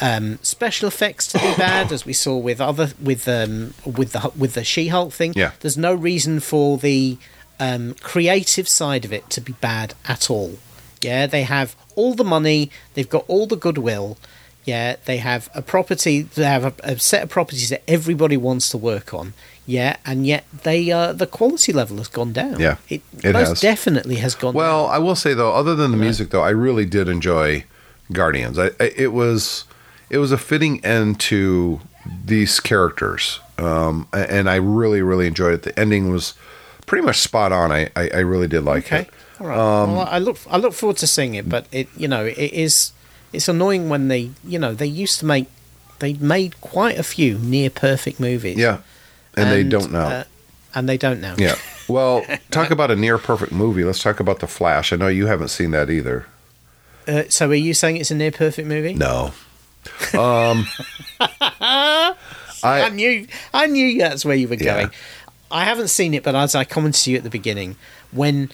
um, 0.00 0.38
special 0.42 0.86
effects 0.88 1.26
to 1.28 1.38
be 1.38 1.52
bad, 1.58 1.90
as 1.92 2.06
we 2.06 2.12
saw 2.12 2.36
with 2.36 2.60
other 2.60 2.92
with 3.02 3.26
um, 3.28 3.74
with 3.84 4.12
the 4.12 4.30
with 4.36 4.54
the 4.54 4.64
She-Hulk 4.64 5.12
thing. 5.12 5.32
Yeah. 5.36 5.50
There's 5.60 5.76
no 5.76 5.94
reason 5.94 6.38
for 6.40 6.78
the 6.78 7.18
um, 7.60 7.94
creative 8.02 8.68
side 8.68 9.04
of 9.04 9.12
it 9.12 9.28
to 9.30 9.40
be 9.40 9.52
bad 9.60 9.94
at 10.06 10.30
all. 10.30 10.58
Yeah, 11.02 11.26
they 11.26 11.42
have 11.42 11.74
all 11.96 12.14
the 12.14 12.24
money. 12.24 12.70
They've 12.94 13.08
got 13.08 13.24
all 13.26 13.46
the 13.48 13.56
goodwill. 13.56 14.16
Yeah, 14.64 14.96
they 15.04 15.16
have 15.16 15.48
a 15.54 15.62
property. 15.62 16.22
They 16.22 16.44
have 16.44 16.64
a, 16.64 16.74
a 16.84 16.98
set 16.98 17.24
of 17.24 17.30
properties 17.30 17.68
that 17.70 17.82
everybody 17.88 18.36
wants 18.36 18.68
to 18.70 18.78
work 18.78 19.12
on. 19.12 19.34
Yeah, 19.66 19.96
and 20.04 20.26
yet 20.26 20.44
they 20.64 20.90
uh, 20.90 21.12
the 21.12 21.26
quality 21.26 21.72
level 21.72 21.98
has 21.98 22.08
gone 22.08 22.32
down. 22.32 22.58
Yeah, 22.60 22.76
it, 22.88 23.02
it 23.22 23.32
most 23.32 23.48
has. 23.48 23.60
definitely 23.60 24.16
has 24.16 24.34
gone. 24.34 24.54
Down. 24.54 24.58
Well, 24.58 24.86
down. 24.86 24.94
I 24.94 24.98
will 24.98 25.16
say 25.16 25.34
though, 25.34 25.52
other 25.52 25.74
than 25.74 25.90
the 25.90 25.96
music 25.96 26.30
though, 26.30 26.42
I 26.42 26.50
really 26.50 26.84
did 26.84 27.08
enjoy 27.08 27.64
Guardians. 28.12 28.58
I, 28.58 28.70
I 28.80 28.92
it 28.96 29.12
was 29.12 29.64
it 30.10 30.18
was 30.18 30.32
a 30.32 30.38
fitting 30.38 30.84
end 30.84 31.20
to 31.20 31.80
these 32.24 32.58
characters, 32.60 33.40
um, 33.58 34.08
and 34.12 34.50
I 34.50 34.56
really 34.56 35.02
really 35.02 35.26
enjoyed 35.26 35.54
it. 35.54 35.62
The 35.62 35.78
ending 35.78 36.10
was 36.10 36.34
pretty 36.86 37.04
much 37.04 37.18
spot 37.18 37.52
on. 37.52 37.70
I 37.70 37.90
I, 37.94 38.10
I 38.14 38.18
really 38.18 38.48
did 38.48 38.64
like 38.64 38.86
okay, 38.86 39.02
it. 39.02 39.10
all 39.40 39.46
right. 39.46 39.58
Um, 39.58 39.92
well, 39.92 40.08
I 40.10 40.18
look 40.18 40.38
I 40.50 40.56
look 40.56 40.72
forward 40.72 40.96
to 40.98 41.06
seeing 41.06 41.34
it, 41.34 41.48
but 41.48 41.66
it 41.70 41.88
you 41.96 42.08
know 42.08 42.24
it 42.24 42.38
is 42.38 42.92
it's 43.32 43.48
annoying 43.48 43.88
when 43.88 44.08
they 44.08 44.30
you 44.44 44.58
know 44.58 44.74
they 44.74 44.86
used 44.86 45.18
to 45.20 45.26
make 45.26 45.46
they 45.98 46.14
made 46.14 46.60
quite 46.60 46.98
a 46.98 47.02
few 47.02 47.38
near 47.38 47.70
perfect 47.70 48.18
movies. 48.20 48.56
Yeah, 48.58 48.78
and, 49.36 49.50
they 49.50 49.62
don't 49.62 49.92
know. 49.92 50.00
uh, 50.00 50.24
and 50.74 50.88
they 50.88 50.96
don't 50.98 51.20
know. 51.20 51.34
yeah. 51.38 51.56
Well, 51.88 52.24
talk 52.50 52.70
about 52.70 52.90
a 52.92 52.96
near 52.96 53.18
perfect 53.18 53.50
movie. 53.52 53.82
Let's 53.84 54.00
talk 54.02 54.20
about 54.20 54.38
The 54.38 54.46
Flash. 54.46 54.92
I 54.92 54.96
know 54.96 55.08
you 55.08 55.26
haven't 55.26 55.48
seen 55.48 55.72
that 55.72 55.90
either. 55.90 56.26
Uh, 57.08 57.24
so 57.28 57.50
are 57.50 57.54
you 57.54 57.74
saying 57.74 57.96
it's 57.96 58.10
a 58.12 58.14
near 58.14 58.30
perfect 58.30 58.68
movie? 58.68 58.94
No. 58.94 59.32
Um, 60.14 60.66
I, 61.20 62.14
I 62.62 62.88
knew 62.90 63.26
I 63.52 63.66
knew 63.66 63.98
that's 63.98 64.24
where 64.24 64.36
you 64.36 64.48
were 64.48 64.54
Yeah. 64.54 64.74
going. 64.74 64.90
I 65.50 65.64
haven't 65.64 65.88
seen 65.88 66.14
it, 66.14 66.22
but 66.22 66.34
as 66.34 66.54
I 66.54 66.64
commented 66.64 67.02
to 67.02 67.10
you 67.10 67.16
at 67.18 67.24
the 67.24 67.30
beginning, 67.30 67.76
when 68.12 68.50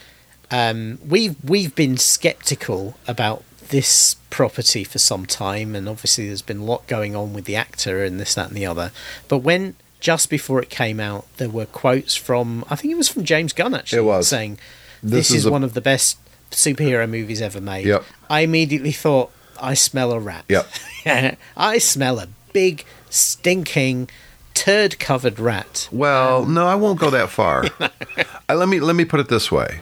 um, 0.51 0.97
we've 1.07 1.35
we've 1.43 1.73
been 1.75 1.97
skeptical 1.97 2.97
about 3.07 3.43
this 3.69 4.15
property 4.29 4.83
for 4.83 4.99
some 4.99 5.25
time, 5.25 5.75
and 5.75 5.87
obviously 5.89 6.27
there's 6.27 6.41
been 6.41 6.59
a 6.59 6.63
lot 6.63 6.85
going 6.87 7.15
on 7.15 7.33
with 7.33 7.45
the 7.45 7.55
actor 7.55 8.03
and 8.03 8.19
this, 8.19 8.35
that, 8.35 8.47
and 8.49 8.57
the 8.57 8.65
other. 8.65 8.91
But 9.27 9.39
when 9.39 9.75
just 9.99 10.29
before 10.29 10.61
it 10.61 10.69
came 10.69 10.99
out, 10.99 11.25
there 11.37 11.49
were 11.49 11.65
quotes 11.65 12.15
from 12.15 12.63
I 12.69 12.75
think 12.75 12.91
it 12.91 12.97
was 12.97 13.09
from 13.09 13.23
James 13.23 13.51
Gunn 13.53 13.73
actually 13.73 13.99
It 13.99 14.03
was. 14.05 14.27
saying 14.27 14.57
this, 15.03 15.11
This 15.29 15.31
is, 15.31 15.35
is 15.37 15.45
a- 15.45 15.51
one 15.51 15.63
of 15.63 15.73
the 15.73 15.81
best 15.81 16.17
superhero 16.51 17.09
movies 17.09 17.41
ever 17.41 17.61
made. 17.61 17.85
Yep. 17.85 18.03
I 18.29 18.41
immediately 18.41 18.91
thought, 18.91 19.31
I 19.61 19.73
smell 19.73 20.11
a 20.13 20.19
rat. 20.19 20.45
Yep. 20.49 20.67
I 21.57 21.77
smell 21.79 22.19
a 22.19 22.27
big, 22.53 22.85
stinking, 23.09 24.09
turd-covered 24.53 25.39
rat. 25.39 25.87
Well, 25.91 26.43
um, 26.43 26.53
no, 26.53 26.65
I 26.67 26.75
won't 26.75 26.99
go 26.99 27.09
that 27.09 27.29
far. 27.29 27.65
I, 28.49 28.53
let 28.53 28.67
me 28.69 28.79
let 28.79 28.95
me 28.95 29.05
put 29.05 29.19
it 29.19 29.27
this 29.29 29.51
way: 29.51 29.81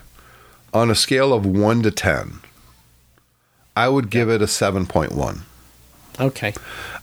on 0.73 0.89
a 0.91 0.95
scale 0.95 1.31
of 1.33 1.45
one 1.45 1.81
to 1.83 1.91
ten, 1.91 2.39
I 3.77 3.87
would 3.89 4.09
give 4.09 4.29
it 4.29 4.41
a 4.41 4.47
seven 4.47 4.85
point 4.85 5.11
one. 5.13 5.43
Okay. 6.19 6.51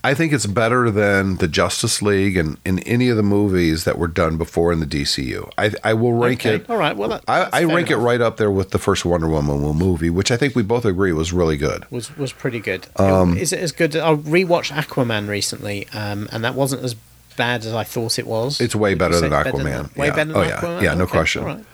I 0.03 0.12
think 0.12 0.33
it's 0.33 0.45
better 0.47 0.91
than 0.91 1.37
the 1.37 1.47
Justice 1.47 2.03
League 2.03 2.37
and 2.37 2.59
in 2.64 2.81
any 2.81 3.09
of 3.11 3.16
the 3.16 3.22
movies 3.22 3.85
that 3.85 3.97
were 3.97 4.09
done 4.09 4.37
before 4.37 4.72
in 4.72 4.81
the 4.81 4.87
DCU. 4.87 5.49
I, 5.57 5.70
I 5.85 5.95
will 5.95 6.12
rank 6.14 6.41
Okay. 6.41 6.57
it. 6.57 6.68
All 6.68 6.77
right. 6.77 6.97
Well, 6.97 7.11
that, 7.11 7.22
I, 7.29 7.49
I 7.53 7.64
rank 7.64 7.91
it 7.93 7.97
right 7.97 8.20
up 8.20 8.39
there 8.39 8.51
with 8.51 8.70
the 8.70 8.79
first 8.81 9.05
Wonder 9.05 9.29
Woman 9.29 9.61
movie, 9.77 10.11
which 10.11 10.33
I 10.33 10.37
think 10.37 10.57
we 10.57 10.64
both 10.64 10.85
agree 10.85 11.12
was 11.12 11.33
really 11.33 11.57
good. 11.57 11.89
was 11.93 12.14
was 12.16 12.33
pretty 12.33 12.59
good. 12.59 12.89
Um, 12.97 13.37
Is 13.39 13.53
it 13.53 13.61
as 13.61 13.70
good? 13.70 13.95
I 13.95 14.14
rewatched 14.16 14.72
Aquaman 14.72 15.29
recently, 15.29 15.87
um, 15.95 16.29
and 16.33 16.43
that 16.45 16.57
wasn't 16.57 16.83
as 16.83 16.97
bad 17.37 17.64
as 17.64 17.72
I 17.72 17.85
thought 17.85 18.18
it 18.18 18.27
was. 18.27 18.61
It's 18.61 18.75
way 18.75 18.95
better 18.95 19.20
than 19.20 19.31
Aquaman. 19.31 19.97
Way 19.97 20.09
Yeah. 20.09 20.14
better 20.16 20.33
than 20.33 20.37
Oh, 20.37 20.43
yeah. 20.43 20.61
Aquaman. 20.61 20.83
Yeah, 20.83 20.95
no 20.95 21.05
Okay, 21.05 21.12
question. 21.12 21.45
right. 21.45 21.64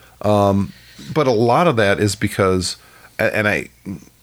But 1.15 1.25
a 1.25 1.31
lot 1.31 1.65
of 1.67 1.75
that 1.77 1.99
is 1.99 2.15
because, 2.15 2.77
and 3.17 3.47
I 3.47 3.69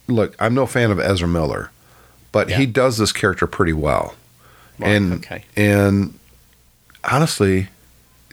look, 0.08 0.34
I'm 0.40 0.54
no 0.54 0.66
fan 0.66 0.90
of 0.90 0.98
Ezra 0.98 1.28
Miller, 1.28 1.70
but 2.32 2.50
he 2.50 2.66
does 2.66 2.98
this 2.98 3.12
character 3.12 3.46
pretty 3.46 3.72
well. 3.72 4.14
Right, 4.78 4.90
and 4.90 5.12
okay. 5.14 5.44
and 5.56 6.18
honestly, 7.04 7.68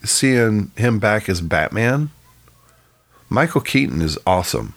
seeing 0.03 0.71
him 0.75 0.99
back 0.99 1.27
as 1.29 1.41
Batman, 1.41 2.09
Michael 3.29 3.61
Keaton 3.61 4.01
is 4.01 4.17
awesome, 4.27 4.73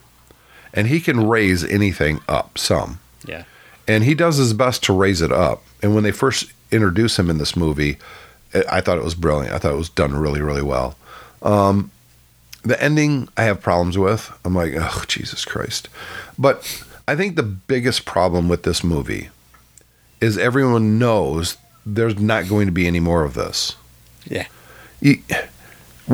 and 0.73 0.87
he 0.89 1.01
can 1.01 1.27
raise 1.29 1.65
anything 1.65 2.21
up 2.29 2.57
some, 2.59 3.01
Yeah. 3.27 3.45
and 3.87 4.05
he 4.05 4.15
does 4.15 4.37
his 4.39 4.53
best 4.55 4.83
to 4.85 4.93
raise 4.93 5.21
it 5.21 5.33
up. 5.33 5.63
And 5.83 5.95
when 5.95 6.05
they 6.05 6.11
first 6.11 6.53
introduce 6.71 7.19
him 7.19 7.29
in 7.31 7.39
this 7.39 7.55
movie, 7.57 7.99
I- 8.55 8.65
I 8.73 8.81
thought 8.81 8.99
it 8.99 9.05
was 9.05 9.15
brilliant. 9.15 9.55
I 9.55 9.59
thought 9.59 9.73
it 9.73 9.79
was 9.79 9.89
done 9.91 10.15
really, 10.15 10.41
really 10.41 10.63
well. 10.63 10.97
Um, 11.43 11.91
the 12.65 12.83
ending 12.83 13.29
I 13.37 13.45
have 13.45 13.61
problems 13.61 13.97
with. 13.99 14.33
I'm 14.45 14.55
like, 14.55 14.73
oh 14.77 15.05
Jesus 15.07 15.45
Christ! 15.45 15.89
But 16.39 16.83
I 17.09 17.17
think 17.17 17.37
the 17.37 17.43
biggest 17.43 18.05
problem 18.05 18.51
with 18.51 18.65
this 18.65 18.85
movie 18.85 19.31
is 20.21 20.37
everyone 20.37 20.99
knows 20.99 21.57
there's 21.87 22.19
not 22.19 22.51
going 22.51 22.67
to 22.67 22.73
be 22.73 22.87
any 22.87 23.01
more 23.01 23.25
of 23.25 23.33
this. 23.33 23.77
Yeah. 24.27 24.47
You, 25.01 25.23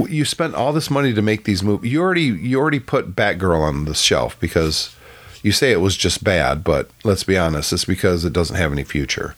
you 0.09 0.25
spent 0.25 0.55
all 0.55 0.73
this 0.73 0.93
money 0.93 1.13
to 1.13 1.21
make 1.21 1.47
these 1.47 1.65
movies. 1.65 1.91
You 1.91 2.01
already 2.01 2.23
you 2.23 2.61
already 2.61 2.79
put 2.79 3.17
Batgirl 3.17 3.61
on 3.61 3.87
the 3.87 3.95
shelf 3.95 4.39
because 4.39 4.95
you 5.43 5.51
say 5.51 5.73
it 5.73 5.81
was 5.81 5.97
just 5.97 6.23
bad, 6.23 6.63
but 6.63 6.89
let's 7.03 7.25
be 7.25 7.37
honest, 7.37 7.73
it's 7.73 7.85
because 7.85 8.25
it 8.25 8.33
doesn't 8.33 8.55
have 8.55 8.71
any 8.71 8.85
future. 8.85 9.35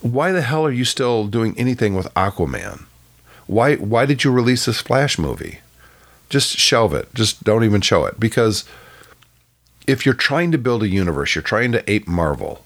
Why 0.00 0.32
the 0.32 0.40
hell 0.40 0.64
are 0.64 0.72
you 0.72 0.86
still 0.86 1.26
doing 1.26 1.54
anything 1.58 1.96
with 1.96 2.06
Aquaman? 2.14 2.84
Why 3.46 3.76
why 3.76 4.06
did 4.06 4.24
you 4.24 4.30
release 4.30 4.64
this 4.64 4.80
Flash 4.80 5.18
movie? 5.18 5.58
Just 6.30 6.56
shelve 6.56 6.94
it. 6.94 7.12
Just 7.12 7.44
don't 7.44 7.64
even 7.64 7.82
show 7.82 8.06
it 8.06 8.18
because 8.18 8.64
if 9.88 10.04
you're 10.04 10.14
trying 10.14 10.52
to 10.52 10.58
build 10.58 10.82
a 10.82 10.88
universe, 10.88 11.34
you're 11.34 11.42
trying 11.42 11.72
to 11.72 11.90
ape 11.90 12.06
Marvel. 12.06 12.64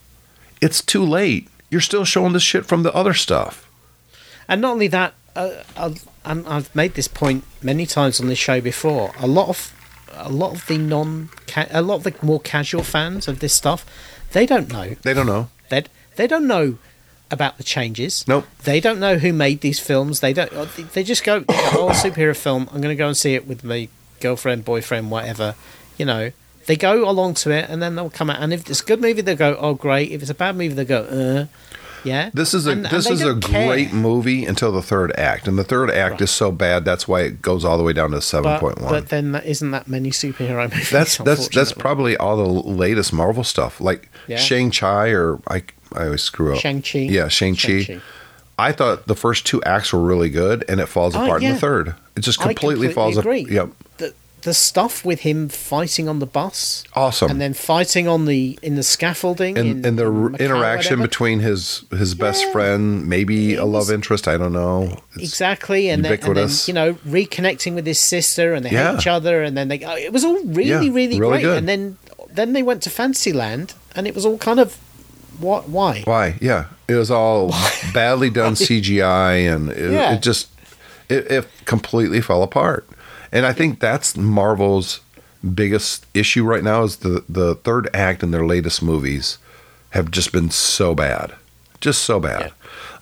It's 0.60 0.82
too 0.82 1.04
late. 1.04 1.48
You're 1.70 1.80
still 1.80 2.04
showing 2.04 2.32
this 2.34 2.42
shit 2.42 2.66
from 2.66 2.82
the 2.82 2.92
other 2.94 3.14
stuff. 3.14 3.68
And 4.48 4.60
not 4.60 4.72
only 4.72 4.88
that, 4.88 5.14
uh, 5.34 5.62
I've, 5.76 6.06
I've 6.24 6.74
made 6.74 6.94
this 6.94 7.08
point 7.08 7.44
many 7.62 7.86
times 7.86 8.20
on 8.20 8.26
this 8.26 8.38
show 8.38 8.60
before. 8.60 9.12
A 9.18 9.26
lot 9.26 9.48
of 9.48 9.72
a 10.14 10.28
lot 10.28 10.52
of 10.54 10.66
the 10.66 10.76
non, 10.76 11.30
a 11.70 11.80
lot 11.80 11.96
of 11.96 12.02
the 12.04 12.14
more 12.20 12.38
casual 12.40 12.82
fans 12.82 13.28
of 13.28 13.38
this 13.40 13.54
stuff, 13.54 13.86
they 14.32 14.44
don't 14.44 14.70
know. 14.70 14.94
They 15.02 15.14
don't 15.14 15.26
know. 15.26 15.48
They 15.70 15.84
they 16.16 16.26
don't 16.26 16.46
know 16.46 16.76
about 17.30 17.56
the 17.56 17.64
changes. 17.64 18.28
Nope. 18.28 18.44
They 18.64 18.78
don't 18.78 19.00
know 19.00 19.16
who 19.16 19.32
made 19.32 19.62
these 19.62 19.80
films. 19.80 20.20
They 20.20 20.34
don't. 20.34 20.52
uh, 20.52 20.66
They 20.92 21.02
just 21.02 21.24
go, 21.24 21.44
"Oh, 21.48 21.92
superhero 21.94 22.36
film. 22.36 22.68
I'm 22.72 22.82
going 22.82 22.94
to 22.94 23.02
go 23.02 23.06
and 23.06 23.16
see 23.16 23.34
it 23.34 23.46
with 23.48 23.64
my 23.64 23.88
girlfriend, 24.20 24.66
boyfriend, 24.66 25.10
whatever." 25.10 25.54
You 25.96 26.04
know, 26.04 26.30
they 26.66 26.76
go 26.76 27.08
along 27.08 27.34
to 27.34 27.50
it, 27.50 27.68
and 27.68 27.82
then 27.82 27.94
they'll 27.96 28.10
come 28.10 28.30
out. 28.30 28.40
And 28.40 28.52
if 28.52 28.68
it's 28.68 28.80
a 28.80 28.84
good 28.84 29.00
movie, 29.00 29.20
they'll 29.22 29.36
go, 29.36 29.56
"Oh, 29.58 29.74
great." 29.74 30.10
If 30.12 30.22
it's 30.22 30.30
a 30.30 30.34
bad 30.34 30.56
movie, 30.56 30.74
they'll 30.74 30.84
go, 30.84 31.02
"Uh." 31.04 31.46
Yeah. 32.04 32.30
This 32.34 32.52
is 32.52 32.66
a 32.66 32.72
And- 32.72 32.84
and 32.86 32.92
this 32.96 33.06
they 33.06 33.12
is 33.14 33.22
a 33.22 33.36
care. 33.36 33.68
great 33.68 33.92
movie 33.92 34.44
until 34.44 34.72
the 34.72 34.82
third 34.82 35.12
act, 35.16 35.46
and 35.46 35.56
the 35.56 35.62
third 35.62 35.88
act 35.88 36.20
is 36.20 36.32
so 36.32 36.50
bad 36.50 36.84
that's 36.84 37.06
why 37.06 37.20
it 37.20 37.40
goes 37.40 37.64
all 37.64 37.78
the 37.78 37.84
way 37.84 37.92
down 37.92 38.10
to 38.10 38.20
seven 38.20 38.50
But, 38.54 38.60
point 38.60 38.78
but 38.80 39.08
then 39.10 39.30
that 39.32 39.46
isn't 39.46 39.70
that 39.70 39.86
many 39.86 40.10
superhero 40.10 40.68
movies. 40.68 40.90
That's 40.90 41.18
that's 41.18 41.46
that's 41.46 41.70
probably 41.72 42.16
all 42.16 42.36
the 42.36 42.42
latest 42.48 43.12
Marvel 43.12 43.44
stuff, 43.44 43.80
like 43.80 44.08
Yeah. 44.26 44.36
Shang 44.38 44.72
Chi 44.72 45.10
or 45.10 45.38
I 45.48 45.62
I 45.94 46.06
always 46.06 46.22
screw 46.22 46.54
up. 46.54 46.58
Shang-Chi. 46.58 47.00
Yeah, 47.00 47.28
Shang 47.28 47.54
Chi. 47.54 48.00
I 48.58 48.72
thought 48.72 49.06
the 49.06 49.14
first 49.14 49.46
two 49.46 49.62
acts 49.62 49.92
were 49.92 50.00
really 50.00 50.30
good, 50.30 50.64
and 50.68 50.80
it 50.80 50.86
falls 50.86 51.14
Oh, 51.14 51.22
apart 51.22 51.42
in 51.42 51.48
yeah. 51.48 51.54
the 51.54 51.60
third. 51.60 51.94
It 52.16 52.20
just 52.20 52.40
I 52.40 52.44
completely, 52.54 52.92
falls 52.92 53.16
apart. 53.16 53.48
Yep, 53.48 53.68
The 54.42 54.52
stuff 54.54 55.04
with 55.04 55.20
him 55.20 55.48
fighting 55.48 56.08
on 56.08 56.18
the 56.18 56.26
bus, 56.26 56.82
awesome. 56.94 57.30
and 57.30 57.40
then 57.40 57.54
fighting 57.54 58.08
on 58.08 58.24
the 58.26 58.58
in 58.60 58.74
the 58.74 58.82
scaffolding, 58.82 59.56
and, 59.56 59.68
in, 59.68 59.84
and 59.86 59.98
the 59.98 60.06
in 60.06 60.34
interaction 60.36 61.00
between 61.00 61.38
his 61.38 61.84
his 61.92 62.14
best 62.16 62.42
Yeah. 62.42 62.52
friend, 62.52 63.06
maybe 63.08 63.54
It 63.54 63.60
a 63.60 63.64
love 63.64 63.82
was- 63.82 63.90
interest. 63.90 64.26
I 64.26 64.36
don't 64.36 64.52
know. 64.52 64.82
It's- 65.14 65.18
exactly, 65.30 65.88
and 65.88 66.04
then, 66.04 66.14
and 66.14 66.36
then 66.36 66.48
you 66.66 66.74
know 66.74 66.94
reconnecting 67.06 67.74
with 67.74 67.86
his 67.86 68.00
sister, 68.00 68.52
and 68.52 68.64
they 68.66 68.70
Yeah. 68.70 68.90
hate 68.92 68.98
each 69.00 69.06
other, 69.06 69.42
and 69.44 69.56
then 69.56 69.68
they 69.68 69.78
oh, 69.84 69.94
it 69.96 70.12
was 70.12 70.24
all 70.24 70.38
really 70.44 70.70
Yeah, 70.70 70.78
really, 70.78 70.90
really 70.90 71.18
great, 71.18 71.42
good. 71.42 71.58
and 71.58 71.68
then 71.68 71.96
then 72.34 72.52
they 72.52 72.62
went 72.64 72.82
to 72.82 72.90
Fantasyland, 72.90 73.74
and 73.94 74.06
it 74.08 74.14
was 74.14 74.26
all 74.26 74.38
kind 74.38 74.58
of 74.58 74.76
what 75.38 75.68
why 75.68 76.02
Why? 76.04 76.34
Yeah, 76.40 76.64
it 76.88 76.94
was 76.94 77.10
all 77.12 77.54
badly 77.94 78.28
done 78.30 78.54
CGI, 78.56 79.34
and 79.54 79.70
it, 79.70 79.92
it 79.92 80.20
just 80.22 80.48
it, 81.08 81.30
it 81.30 81.46
completely 81.64 82.20
fell 82.20 82.42
apart. 82.42 82.88
And 83.32 83.46
I 83.46 83.52
think 83.52 83.80
that's 83.80 84.16
Marvel's 84.16 85.00
biggest 85.54 86.06
issue 86.14 86.44
right 86.44 86.62
now 86.62 86.82
is 86.84 86.98
the 86.98 87.24
the 87.28 87.54
third 87.56 87.88
act 87.94 88.22
in 88.22 88.30
their 88.30 88.46
latest 88.46 88.82
movies 88.82 89.38
have 89.90 90.10
just 90.10 90.32
been 90.32 90.50
so 90.50 90.94
bad, 90.94 91.32
just 91.80 92.02
so 92.02 92.20
bad. 92.20 92.52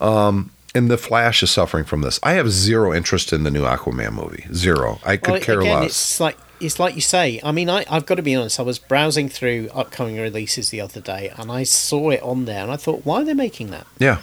Um, 0.01 0.51
and 0.74 0.91
the 0.91 0.97
Flash 0.97 1.43
is 1.43 1.51
suffering 1.51 1.85
from 1.85 2.03
this. 2.03 2.20
I 2.22 2.33
have 2.35 2.51
zero 2.51 2.95
interest 2.95 3.33
in 3.33 3.43
the 3.43 3.51
new 3.51 3.64
Aquaman 3.64 4.12
movie. 4.12 4.47
Zero. 4.55 5.01
I 5.05 5.16
could 5.16 5.33
Well, 5.33 5.41
care 5.41 5.61
again, 5.61 5.83
less. 5.83 5.87
It's 5.91 6.20
like 6.20 6.39
it's 6.61 6.78
like 6.78 6.95
you 6.95 7.01
say. 7.01 7.41
I 7.43 7.53
mean, 7.53 7.68
I, 7.68 7.85
I've 7.91 8.07
got 8.07 8.16
to 8.16 8.22
be 8.22 8.35
honest. 8.35 8.61
I 8.61 8.62
was 8.62 8.78
browsing 8.78 9.28
through 9.28 9.68
upcoming 9.74 10.16
releases 10.20 10.70
the 10.70 10.81
other 10.81 11.01
day, 11.01 11.33
and 11.37 11.51
I 11.51 11.64
saw 11.64 12.11
it 12.11 12.22
on 12.22 12.45
there, 12.45 12.62
and 12.62 12.70
I 12.70 12.76
thought, 12.76 13.05
why 13.05 13.22
are 13.22 13.24
they 13.24 13.35
making 13.35 13.70
that? 13.70 13.87
Yeah, 13.99 14.18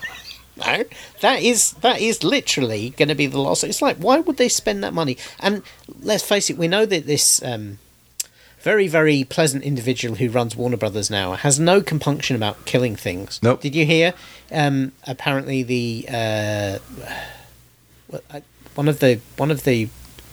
No, 0.57 0.83
that 1.21 1.41
is 1.41 1.71
that 1.81 2.01
is 2.01 2.23
literally 2.23 2.91
going 2.91 3.09
to 3.09 3.15
be 3.15 3.27
the 3.27 3.39
loss. 3.39 3.63
It's 3.63 3.81
like, 3.81 3.97
why 3.97 4.19
would 4.19 4.37
they 4.37 4.49
spend 4.49 4.83
that 4.83 4.93
money? 4.93 5.17
And 5.39 5.61
let's 6.01 6.23
face 6.23 6.49
it, 6.49 6.57
we 6.57 6.67
know 6.67 6.85
that 6.85 7.05
this 7.05 7.41
um, 7.43 7.77
very 8.61 8.87
very 8.87 9.23
pleasant 9.23 9.63
individual 9.63 10.15
who 10.15 10.29
runs 10.29 10.55
Warner 10.55 10.77
Brothers 10.77 11.09
now 11.09 11.33
has 11.33 11.59
no 11.59 11.81
compunction 11.81 12.35
about 12.35 12.65
killing 12.65 12.95
things. 12.95 13.39
Nope. 13.43 13.61
Did 13.61 13.75
you 13.75 13.85
hear? 13.85 14.13
Um, 14.51 14.93
apparently, 15.05 15.63
the 15.63 16.05
uh, 16.09 16.79
one 18.75 18.87
of 18.87 18.99
the 18.99 19.19
one 19.35 19.51
of 19.51 19.63
the 19.63 19.89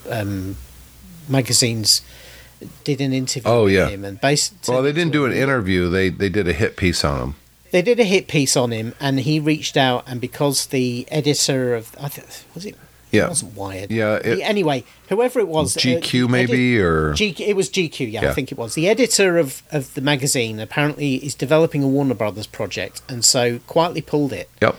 um, 0.09 0.55
magazines 1.29 2.01
did 2.83 3.01
an 3.01 3.13
interview 3.13 3.49
Oh, 3.51 3.63
with 3.65 3.73
yeah. 3.73 3.89
him 3.89 4.05
and 4.05 4.19
based. 4.19 4.53
Well, 4.67 4.81
they 4.81 4.93
didn't 4.93 5.11
do 5.11 5.25
an 5.25 5.33
interview. 5.33 5.89
They 5.89 6.09
they 6.09 6.29
did 6.29 6.47
a 6.47 6.53
hit 6.53 6.77
piece 6.77 7.03
on 7.03 7.21
him. 7.21 7.35
They 7.75 7.81
did 7.81 7.99
a 7.99 8.05
hit 8.05 8.29
piece 8.29 8.55
on 8.55 8.71
him, 8.71 8.93
and 9.01 9.19
he 9.19 9.37
reached 9.37 9.75
out, 9.75 10.05
and 10.07 10.21
because 10.21 10.67
the 10.67 11.05
editor 11.11 11.75
of 11.75 11.93
I 11.99 12.07
think 12.07 12.25
was 12.53 12.65
it. 12.65 12.77
Yeah. 13.11 13.25
It 13.25 13.29
wasn't 13.29 13.55
Wired. 13.55 13.91
Yeah, 13.91 14.15
it- 14.15 14.39
anyway, 14.41 14.85
whoever 15.09 15.39
it 15.41 15.47
was, 15.49 15.75
uh, 15.75 15.81
GQ 15.81 16.11
the 16.23 16.27
maybe, 16.29 16.79
or- 16.79 17.13
GQ, 17.13 17.39
it 17.41 17.55
was 17.57 17.69
GQ. 17.69 17.99
Yeah, 18.11 18.21
Yeah. 18.23 18.31
I 18.31 18.33
think 18.33 18.51
it 18.53 18.57
was. 18.57 18.75
The 18.75 18.87
editor 18.87 19.37
of 19.37 19.61
of 19.73 19.93
the 19.93 19.99
magazine 20.01 20.61
apparently 20.61 21.15
is 21.15 21.35
developing 21.35 21.83
a 21.83 21.87
Warner 21.87 22.13
Brothers 22.15 22.47
project, 22.47 23.01
and 23.09 23.25
so 23.25 23.59
quietly 23.67 24.01
pulled 24.01 24.31
it. 24.31 24.49
Yep. 24.61 24.75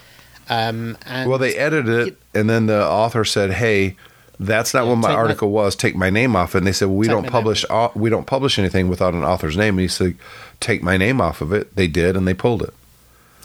Um, 0.48 0.96
and 1.06 1.28
Well, 1.28 1.38
they 1.38 1.54
edited 1.54 2.08
it, 2.08 2.16
and 2.34 2.48
then 2.48 2.64
the 2.66 2.82
author 2.82 3.24
said, 3.24 3.52
"Hey, 3.52 3.96
that's 4.40 4.72
not 4.74 4.84
Yeah, 4.84 4.90
what 4.90 4.96
my 4.96 5.08
take 5.08 5.16
my- 5.16 5.22
article 5.22 5.50
was. 5.50 5.74
Take 5.76 5.96
my 5.96 6.08
name 6.10 6.34
off." 6.36 6.54
And 6.54 6.66
they 6.66 6.72
said, 6.72 6.88
well, 6.88 6.96
"We 6.96 7.08
don't 7.08 7.26
publish. 7.28 7.64
au- 7.70 7.92
we 7.94 8.08
don't 8.10 8.26
publish 8.26 8.58
anything 8.58 8.88
without 8.88 9.12
an 9.14 9.24
author's 9.24 9.56
name." 9.56 9.74
And 9.74 9.80
he 9.80 9.88
said, 9.88 10.14
"Take 10.60 10.82
my 10.82 10.96
name 10.96 11.20
off 11.20 11.40
of 11.40 11.52
it." 11.52 11.74
They 11.76 11.88
did, 11.88 12.16
and 12.16 12.26
they 12.28 12.34
pulled 12.34 12.62
it. 12.62 12.72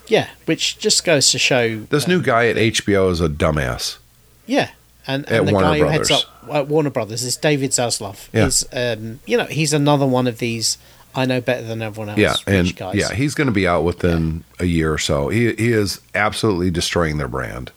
Yeah, 0.07 0.30
which 0.45 0.78
just 0.80 1.03
goes 1.03 1.32
to 1.32 1.40
show 1.40 1.80
This 1.80 2.07
new 2.07 2.22
guy 2.22 2.48
at 2.48 2.56
HBO 2.56 3.10
is 3.11 3.22
a 3.22 3.30
dumbass. 3.30 3.98
Yeah, 4.45 4.69
and, 5.07 5.26
At 5.26 5.40
and 5.40 5.48
the 5.48 5.53
Warner 5.53 5.68
guy 5.68 5.80
who 5.80 5.86
heads 5.86 6.11
up 6.11 6.23
uh, 6.49 6.65
Warner 6.68 6.90
Brothers 6.90 7.23
is 7.23 7.38
David 7.38 7.72
Zaslav. 7.72 8.28
Yeah. 8.34 8.45
He's 8.45 8.65
um, 8.73 9.19
you 9.26 9.38
know 9.38 9.45
he's 9.45 9.73
another 9.73 10.06
one 10.06 10.28
of 10.28 10.40
these 10.40 10.78
I 11.14 11.26
know 11.26 11.41
better 11.41 11.65
than 11.65 11.82
everyone 11.82 12.10
else. 12.10 12.19
yeah, 12.19 12.36
and 12.53 12.76
guys. 12.76 12.95
yeah, 12.95 13.14
he's 13.14 13.34
going 13.34 13.48
to 13.48 13.53
be 13.53 13.68
out 13.68 13.84
within 13.84 14.44
a 14.60 14.65
year 14.65 14.94
or 14.94 14.98
so. 14.98 15.30
He 15.30 15.53
he 15.53 15.72
is 15.72 15.99
absolutely 16.15 16.72
destroying 16.72 17.18
their 17.18 17.28
brand. 17.28 17.72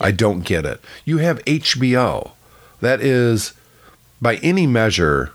I 0.00 0.10
don't 0.10 0.40
get 0.40 0.64
it. 0.64 0.80
You 1.04 1.18
have 1.18 1.44
HBO. 1.44 2.32
That 2.80 3.00
is, 3.00 3.52
by 4.20 4.36
any 4.36 4.66
measure, 4.66 5.32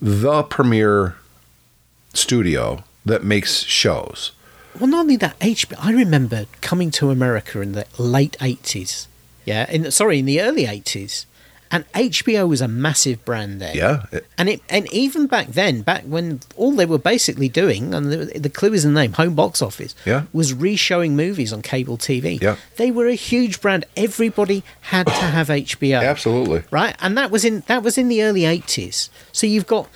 the 0.00 0.42
premier 0.42 1.16
studio 2.12 2.84
that 3.06 3.24
makes 3.24 3.62
shows. 3.62 4.32
Well, 4.78 4.88
not 4.88 5.00
only 5.00 5.16
that, 5.16 5.38
HBO. 5.40 5.74
I 5.78 5.92
remember 5.92 6.46
coming 6.60 6.90
to 6.92 7.10
America 7.10 7.60
in 7.60 7.72
the 7.72 7.86
late 7.98 8.36
eighties. 8.40 9.08
Yeah, 9.44 9.68
in 9.70 9.90
sorry, 9.90 10.18
in 10.20 10.26
the 10.26 10.40
early 10.40 10.66
eighties, 10.66 11.26
and 11.72 11.90
HBO 11.92 12.48
was 12.48 12.60
a 12.60 12.68
massive 12.68 13.24
brand 13.24 13.60
there. 13.60 13.74
Yeah, 13.74 14.04
it- 14.12 14.26
and 14.38 14.48
it 14.48 14.62
and 14.68 14.90
even 14.92 15.26
back 15.26 15.48
then, 15.48 15.82
back 15.82 16.04
when 16.04 16.40
all 16.56 16.72
they 16.72 16.86
were 16.86 16.98
basically 16.98 17.48
doing, 17.48 17.92
and 17.94 18.12
the, 18.12 18.38
the 18.38 18.48
clue 18.50 18.72
is 18.72 18.84
the 18.84 18.90
name, 18.90 19.14
home 19.14 19.34
box 19.34 19.60
office, 19.60 19.94
Yeah. 20.06 20.24
was 20.32 20.54
re-showing 20.54 21.16
movies 21.16 21.52
on 21.52 21.62
cable 21.62 21.98
TV. 21.98 22.40
Yeah. 22.40 22.56
they 22.76 22.90
were 22.90 23.08
a 23.08 23.14
huge 23.14 23.60
brand. 23.60 23.86
Everybody 23.96 24.62
had 24.82 25.06
to 25.06 25.12
have 25.12 25.48
HBO. 25.48 26.00
Absolutely. 26.06 26.62
right? 26.70 26.94
And 27.00 27.16
that 27.18 27.30
was 27.30 27.44
in 27.44 27.64
that 27.66 27.82
was 27.82 27.98
in 27.98 28.08
the 28.08 28.22
early 28.22 28.44
eighties. 28.44 29.10
So 29.32 29.46
you've 29.46 29.66
got 29.66 29.88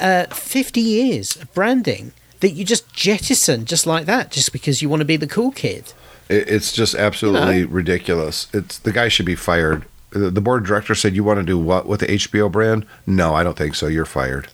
uh, 0.00 0.26
fifty 0.26 0.80
years 0.80 1.36
of 1.36 1.52
branding 1.52 2.12
that 2.44 2.50
you 2.50 2.62
just 2.62 2.92
jettison 2.92 3.64
just 3.64 3.86
like 3.86 4.04
that, 4.04 4.30
just 4.30 4.52
because 4.52 4.82
you 4.82 4.88
want 4.90 5.00
to 5.00 5.06
be 5.06 5.16
the 5.16 5.26
cool 5.26 5.50
kid. 5.50 5.94
It, 6.28 6.46
it's 6.46 6.72
just 6.72 6.94
absolutely 6.94 7.60
You 7.60 7.66
know? 7.66 7.72
ridiculous. 7.72 8.48
It's 8.52 8.78
the 8.78 8.92
guy 8.92 9.08
should 9.08 9.24
be 9.24 9.34
fired. 9.34 9.86
The, 10.10 10.42
board 10.42 10.60
of 10.60 10.68
directors 10.68 11.00
said, 11.00 11.16
"You 11.16 11.24
want 11.24 11.40
to 11.40 11.42
do 11.42 11.58
what 11.58 11.86
with 11.86 12.00
the 12.00 12.06
HBO 12.06 12.52
brand?" 12.52 12.84
No, 13.06 13.34
I 13.34 13.42
don't 13.44 13.56
think 13.56 13.74
so. 13.74 13.86
You're 13.86 14.04
fired. 14.04 14.48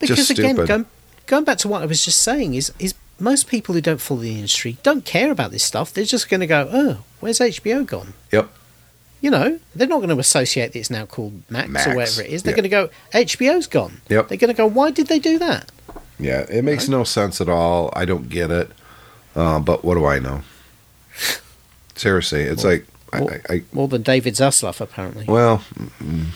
Because 0.00 0.16
Just 0.16 0.30
again, 0.32 0.56
going, 0.56 0.86
going 1.26 1.44
back 1.44 1.58
to 1.58 1.68
what 1.68 1.80
I 1.82 1.86
was 1.86 2.04
just 2.04 2.20
saying 2.22 2.54
is 2.54 2.72
is 2.80 2.92
most 3.20 3.46
people 3.46 3.72
who 3.72 3.80
don't 3.80 4.00
follow 4.00 4.20
the 4.20 4.34
industry 4.34 4.76
don't 4.82 5.04
care 5.04 5.30
about 5.30 5.52
this 5.52 5.62
stuff. 5.62 5.94
They're 5.94 6.04
just 6.04 6.28
going 6.28 6.40
to 6.40 6.46
go, 6.46 6.68
"Oh, 6.70 7.04
where's 7.20 7.38
HBO 7.38 7.86
gone?" 7.86 8.14
Yep. 8.32 8.50
You 9.20 9.30
know, 9.30 9.60
they're 9.76 9.88
not 9.88 9.98
going 9.98 10.10
to 10.10 10.18
associate 10.18 10.72
that 10.72 10.78
it's 10.78 10.90
now 10.90 11.06
called 11.06 11.42
Max, 11.48 11.68
Max, 11.68 11.86
or 11.86 11.94
whatever 11.94 12.22
it 12.22 12.30
is. 12.30 12.42
They're 12.42 12.52
yeah. 12.52 12.56
going 12.56 12.62
to 12.64 12.68
go, 12.68 12.90
"HBO's 13.18 13.68
gone." 13.68 14.00
Yep. 14.08 14.28
They're 14.28 14.38
going 14.38 14.52
to 14.52 14.56
go, 14.56 14.66
"Why 14.66 14.90
did 14.90 15.06
they 15.06 15.20
do 15.20 15.38
that?" 15.38 15.70
Yeah, 16.18 16.44
it 16.50 16.64
makes 16.64 16.88
no 16.88 17.04
sense 17.04 17.40
at 17.40 17.48
all. 17.48 17.92
I 17.94 18.04
don't 18.04 18.28
get 18.28 18.50
it. 18.50 18.70
Uh, 19.36 19.58
but 19.60 19.84
what 19.84 19.94
do 19.94 20.04
I 20.04 20.18
know? 20.18 20.42
Seriously, 21.94 22.42
it's 22.42 22.64
like 22.64 22.86
I, 23.12 23.20
Well- 23.20 23.30
I, 23.50 23.54
I 23.54 23.62
More 23.72 23.88
than 23.88 24.02
David 24.02 24.34
Zaslav, 24.34 24.80
apparently. 24.80 25.24
well, 25.26 25.62
mm, 26.02 26.26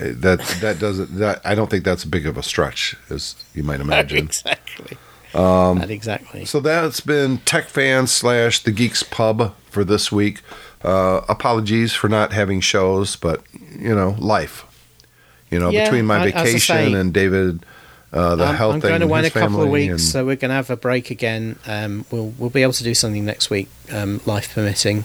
that 0.00 0.38
that 0.60 0.78
doesn't 0.78 1.16
that 1.18 1.40
I 1.44 1.54
don't 1.54 1.70
think 1.70 1.84
that's 1.84 2.04
big 2.04 2.26
of 2.26 2.36
a 2.38 2.42
stretch, 2.42 2.96
as 3.10 3.34
you 3.54 3.62
might 3.62 3.80
imagine. 3.86 4.18
exactly. 4.18 4.96
Um, 5.34 5.78
that 5.78 5.90
exactly. 5.90 6.44
So 6.44 6.60
that's 6.60 7.00
been 7.00 7.38
TechFan 7.38 8.06
slash 8.08 8.62
The 8.62 8.70
GeeksPub 8.72 9.52
for 9.70 9.82
this 9.84 10.12
week. 10.12 10.40
Uh, 10.84 11.22
apologies 11.28 11.94
for 11.94 12.08
not 12.08 12.32
having 12.32 12.60
shows, 12.60 13.16
but 13.16 13.42
you 13.78 13.94
know, 13.94 14.14
life. 14.18 14.64
You 15.50 15.58
know, 15.58 15.70
Yeah, 15.70 15.84
between 15.84 16.06
my 16.06 16.24
vacation 16.24 16.58
say, 16.60 16.92
and 16.94 17.12
David, 17.12 17.64
uh, 18.12 18.36
the 18.36 18.44
I'm, 18.44 18.54
health 18.54 18.74
I'm 18.74 18.80
going 18.80 19.02
away 19.02 19.20
in 19.20 19.24
a 19.24 19.30
couple 19.30 19.62
of 19.62 19.70
weeks, 19.70 20.02
so 20.04 20.24
we're 20.24 20.36
going 20.36 20.50
to 20.50 20.54
have 20.54 20.70
a 20.70 20.76
break 20.76 21.10
again. 21.10 21.58
Um, 21.66 22.04
we'll 22.10 22.32
we'll 22.38 22.50
be 22.50 22.62
able 22.62 22.74
to 22.74 22.84
do 22.84 22.94
something 22.94 23.24
next 23.24 23.50
week, 23.50 23.68
um, 23.90 24.20
life 24.26 24.54
permitting. 24.54 25.04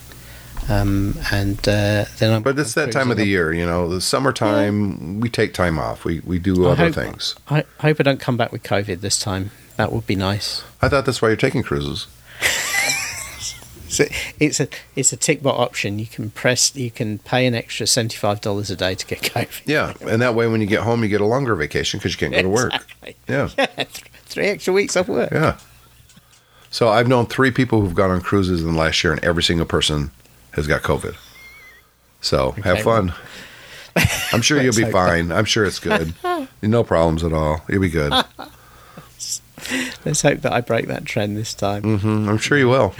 Um, 0.69 1.15
and 1.31 1.59
uh, 1.59 2.05
then 2.19 2.33
I'm. 2.33 2.43
But 2.43 2.59
it's 2.59 2.73
that 2.73 2.91
time 2.91 3.09
of 3.09 3.17
the 3.17 3.25
year, 3.25 3.53
you 3.53 3.65
know, 3.65 3.87
the 3.87 4.01
summertime. 4.01 5.19
We 5.21 5.29
take 5.29 5.53
time 5.53 5.79
off. 5.79 6.03
We 6.03 6.19
we 6.21 6.39
do 6.39 6.67
I 6.67 6.71
other 6.71 6.85
hope, 6.85 6.95
things. 6.95 7.35
I 7.49 7.63
hope 7.79 7.99
I 7.99 8.03
don't 8.03 8.19
come 8.19 8.35
back 8.35 8.51
with 8.51 8.63
COVID 8.63 8.99
this 8.99 9.19
time. 9.19 9.51
That 9.77 9.93
would 9.93 10.07
be 10.07 10.15
nice. 10.15 10.63
I 10.81 10.89
thought 10.89 11.05
that's 11.05 11.21
why 11.21 11.29
you're 11.29 11.37
taking 11.37 11.63
cruises. 11.63 12.07
So 13.89 14.05
it's 14.39 14.59
a 14.59 14.67
it's 14.95 15.13
a 15.13 15.17
tick 15.17 15.41
box 15.41 15.59
option. 15.59 15.97
You 15.99 16.05
can 16.07 16.29
press. 16.31 16.75
You 16.75 16.91
can 16.91 17.19
pay 17.19 17.45
an 17.47 17.55
extra 17.55 17.87
seventy 17.87 18.17
five 18.17 18.41
dollars 18.41 18.69
a 18.69 18.75
day 18.75 18.95
to 18.95 19.05
get 19.07 19.21
COVID. 19.21 19.61
Yeah, 19.65 19.93
and 20.01 20.21
that 20.21 20.35
way, 20.35 20.47
when 20.47 20.59
you 20.61 20.67
get 20.67 20.81
home, 20.81 21.03
you 21.03 21.09
get 21.09 21.21
a 21.21 21.25
longer 21.25 21.55
vacation 21.55 21.97
because 21.99 22.11
you 22.13 22.17
can't 22.17 22.33
go 22.33 22.41
to 22.41 22.49
work. 22.49 22.73
Exactly. 22.73 23.15
Yeah, 23.29 23.47
Three 24.25 24.47
extra 24.47 24.73
weeks 24.73 24.95
off 24.97 25.07
work. 25.07 25.31
yeah. 25.31 25.57
So 26.69 26.89
I've 26.89 27.07
known 27.07 27.27
three 27.27 27.49
people 27.51 27.79
who've 27.81 27.95
gone 27.95 28.11
on 28.11 28.19
cruises 28.21 28.61
in 28.61 28.73
the 28.73 28.77
last 28.77 29.03
year, 29.03 29.13
and 29.13 29.23
every 29.23 29.41
single 29.41 29.65
person 29.65 30.11
has 30.51 30.67
got 30.67 30.81
COVID. 30.81 31.15
So 32.19 32.51
have 32.63 32.81
fun. 32.81 33.13
I'm 34.33 34.41
sure 34.41 34.61
you'll 34.61 34.75
be 34.75 34.83
hope 34.83 34.91
fine. 34.91 35.31
I'm 35.31 35.45
sure 35.45 35.63
it's 35.65 35.79
good. 35.79 36.13
no 36.61 36.83
problems 36.83 37.23
at 37.23 37.31
all. 37.31 37.61
You'll 37.69 37.81
be 37.81 37.89
good. 37.89 38.11
Let's 40.05 40.21
hope 40.21 40.41
that 40.41 40.51
I 40.53 40.61
break 40.61 40.87
that 40.87 41.05
trend 41.05 41.35
this 41.35 41.53
time. 41.53 41.97
hmm 41.99 42.29
I'm 42.29 42.37
sure 42.37 42.57
you 42.57 42.67
will. 42.69 42.93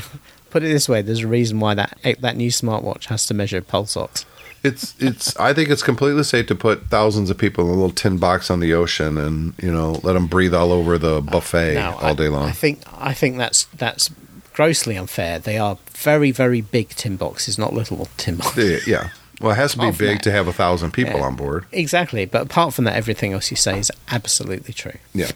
Put 0.49 0.63
it 0.63 0.67
this 0.69 0.87
way: 0.89 1.01
there's 1.01 1.19
a 1.23 1.27
reason 1.27 1.59
why 1.59 1.73
that 1.75 1.97
that 2.19 2.35
new 2.37 2.49
smartwatch 2.49 3.05
has 3.05 3.25
to 3.27 3.33
measure 3.33 3.61
pulse 3.61 3.95
ox. 3.97 4.25
It's 4.63 4.95
it's. 4.99 5.37
I 5.37 5.53
think 5.53 5.69
it's 5.69 5.83
completely 5.83 6.23
safe 6.23 6.47
to 6.47 6.55
put 6.55 6.87
thousands 6.87 7.29
of 7.29 7.37
people 7.37 7.65
in 7.65 7.69
a 7.69 7.73
little 7.73 7.91
tin 7.91 8.17
box 8.17 8.49
on 8.49 8.59
the 8.59 8.73
ocean 8.73 9.17
and 9.17 9.53
you 9.61 9.71
know 9.71 9.99
let 10.03 10.13
them 10.13 10.27
breathe 10.27 10.53
all 10.53 10.71
over 10.71 10.97
the 10.97 11.17
uh, 11.17 11.21
buffet 11.21 11.75
No, 11.75 11.95
all 12.01 12.15
day 12.15 12.27
long. 12.27 12.49
I 12.49 12.51
think 12.51 12.81
I 12.97 13.13
think 13.13 13.37
that's 13.37 13.65
that's 13.65 14.09
grossly 14.53 14.97
unfair. 14.97 15.37
They 15.39 15.57
are 15.59 15.77
very 15.91 16.31
very 16.31 16.61
big 16.61 16.89
tin 16.89 17.17
boxes, 17.17 17.57
not 17.59 17.73
little 17.73 18.07
tin 18.17 18.37
boxes. 18.37 18.87
yeah. 18.87 19.09
Well, 19.39 19.51
it 19.51 19.55
has 19.57 19.73
to 19.73 19.77
be 19.77 19.91
big 19.91 20.17
that- 20.17 20.23
to 20.23 20.31
have 20.31 20.47
a 20.47 20.53
thousand 20.53 20.91
people 20.93 21.19
Yeah. 21.19 21.25
on 21.27 21.35
board. 21.35 21.65
Exactly, 21.71 22.25
but 22.25 22.41
apart 22.41 22.73
from 22.73 22.85
that, 22.85 22.95
everything 22.95 23.33
else 23.33 23.51
you 23.51 23.57
say 23.57 23.77
is 23.77 23.91
absolutely 24.09 24.73
true. 24.73 24.97
Yeah. 25.13 25.29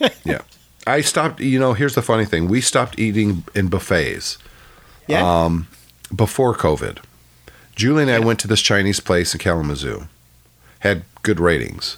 yeah. 0.24 0.42
I 0.86 1.00
stopped, 1.00 1.40
you 1.40 1.58
know, 1.58 1.72
here's 1.72 1.94
the 1.94 2.02
funny 2.02 2.24
thing. 2.24 2.48
We 2.48 2.60
stopped 2.60 2.98
eating 2.98 3.44
in 3.54 3.68
buffets 3.68 4.38
Yeah, 5.08 5.50
before 6.14 6.54
COVID. 6.54 6.98
Julie 7.74 8.02
and 8.04 8.10
I 8.12 8.20
went 8.20 8.38
to 8.40 8.48
this 8.48 8.62
Chinese 8.62 9.00
place 9.00 9.34
in 9.34 9.38
Kalamazoo, 9.40 10.06
had 10.80 11.02
good 11.22 11.40
ratings. 11.40 11.96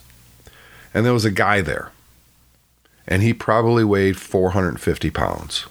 And 0.94 1.04
there 1.06 1.12
was 1.12 1.24
a 1.24 1.30
guy 1.30 1.60
there. 1.60 1.92
And 3.06 3.22
he 3.22 3.32
probably 3.32 3.84
weighed 3.84 4.16
450 4.16 5.10
pounds. 5.10 5.66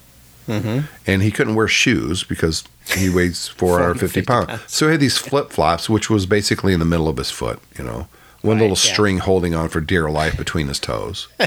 hmm 0.45 0.81
And 1.05 1.21
he 1.21 1.31
couldn't 1.31 1.55
wear 1.55 1.67
shoes 1.67 2.23
because 2.23 2.63
he 2.95 3.09
weighs 3.09 3.47
450 3.57 4.21
pounds. 4.21 4.47
pounds. 4.47 4.61
So 4.67 4.85
he 4.87 4.91
had 4.91 5.01
these 5.01 5.17
flip 5.17 5.51
flops, 5.51 5.89
which 5.89 6.09
was 6.09 6.25
basically 6.25 6.73
in 6.73 6.79
the 6.79 6.85
middle 6.85 7.09
of 7.09 7.17
his 7.17 7.31
foot, 7.31 7.59
you 7.77 7.83
know, 7.83 8.07
one 8.41 8.57
Right, 8.57 8.61
little 8.69 8.77
yeah. 8.77 8.93
string 8.93 9.17
holding 9.17 9.53
on 9.55 9.67
for 9.69 9.81
dear 9.81 10.09
life 10.09 10.37
between 10.37 10.67
his 10.67 10.79
toes. 10.79 11.27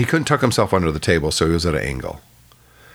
he 0.00 0.04
couldn't 0.04 0.26
tuck 0.26 0.40
himself 0.40 0.72
under 0.74 0.90
the 0.92 0.98
table, 0.98 1.30
so 1.30 1.46
he 1.46 1.52
was 1.52 1.66
at 1.66 1.74
an 1.74 1.82
angle. 1.82 2.20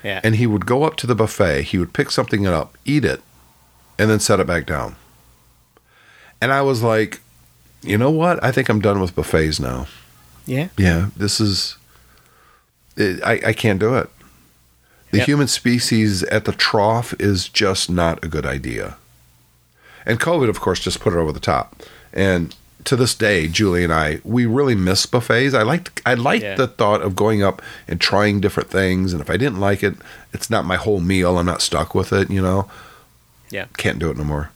yeah. 0.03 0.19
And 0.23 0.35
he 0.35 0.47
would 0.47 0.65
go 0.65 0.83
up 0.83 0.95
to 0.97 1.07
the 1.07 1.15
buffet, 1.15 1.63
he 1.63 1.77
would 1.77 1.93
pick 1.93 2.11
something 2.11 2.47
up, 2.47 2.77
eat 2.85 3.05
it, 3.05 3.21
and 3.99 4.09
then 4.09 4.19
set 4.19 4.39
it 4.39 4.47
back 4.47 4.65
down. 4.65 4.95
And 6.41 6.51
I 6.51 6.61
was 6.61 6.81
like, 6.81 7.21
you 7.83 7.97
know 7.97 8.09
what? 8.11 8.43
I 8.43 8.51
think 8.51 8.67
I'm 8.69 8.81
done 8.81 8.99
with 8.99 9.15
buffets 9.15 9.59
now. 9.59 9.87
yeah, 10.45 10.69
Yeah, 10.77 11.09
this 11.15 11.39
is. 11.39 11.77
It, 12.97 13.21
I 13.23 13.39
I 13.47 13.53
can't 13.53 13.79
do 13.79 13.95
it. 13.95 14.09
The 15.11 15.17
Yep. 15.19 15.27
human 15.27 15.47
species 15.47 16.23
at 16.23 16.45
the 16.45 16.51
trough 16.51 17.13
is 17.19 17.47
just 17.49 17.89
not 17.89 18.23
a 18.23 18.27
good 18.27 18.45
idea. 18.45 18.95
And 20.05 20.19
COVID, 20.19 20.49
of 20.49 20.59
course, 20.59 20.79
just 20.79 20.99
put 20.99 21.13
it 21.13 21.17
over 21.17 21.31
the 21.31 21.39
top. 21.39 21.75
And 22.13 22.55
to 22.85 22.95
this 22.95 23.13
day, 23.15 23.47
Julie 23.47 23.83
and 23.83 23.93
I, 23.93 24.19
we 24.23 24.45
really 24.45 24.75
miss 24.75 25.05
buffets. 25.05 25.53
I 25.53 25.63
liked 25.63 26.01
I 26.05 26.13
liked 26.15 26.43
Yeah. 26.43 26.55
the 26.55 26.67
thought 26.67 27.01
of 27.01 27.15
going 27.15 27.43
up 27.43 27.61
and 27.87 27.99
trying 28.01 28.39
different 28.41 28.69
things. 28.69 29.13
And 29.13 29.21
if 29.21 29.29
I 29.29 29.37
didn't 29.37 29.59
like 29.59 29.83
it, 29.83 29.95
it's 30.33 30.49
not 30.49 30.65
my 30.65 30.75
whole 30.77 30.99
meal. 30.99 31.37
I'm 31.37 31.45
not 31.45 31.61
stuck 31.61 31.93
with 31.95 32.11
it. 32.13 32.29
You 32.29 32.41
know, 32.41 32.69
yeah. 33.49 33.65
can't 33.77 33.99
do 33.99 34.09
it 34.09 34.17
no 34.17 34.23
more. 34.23 34.51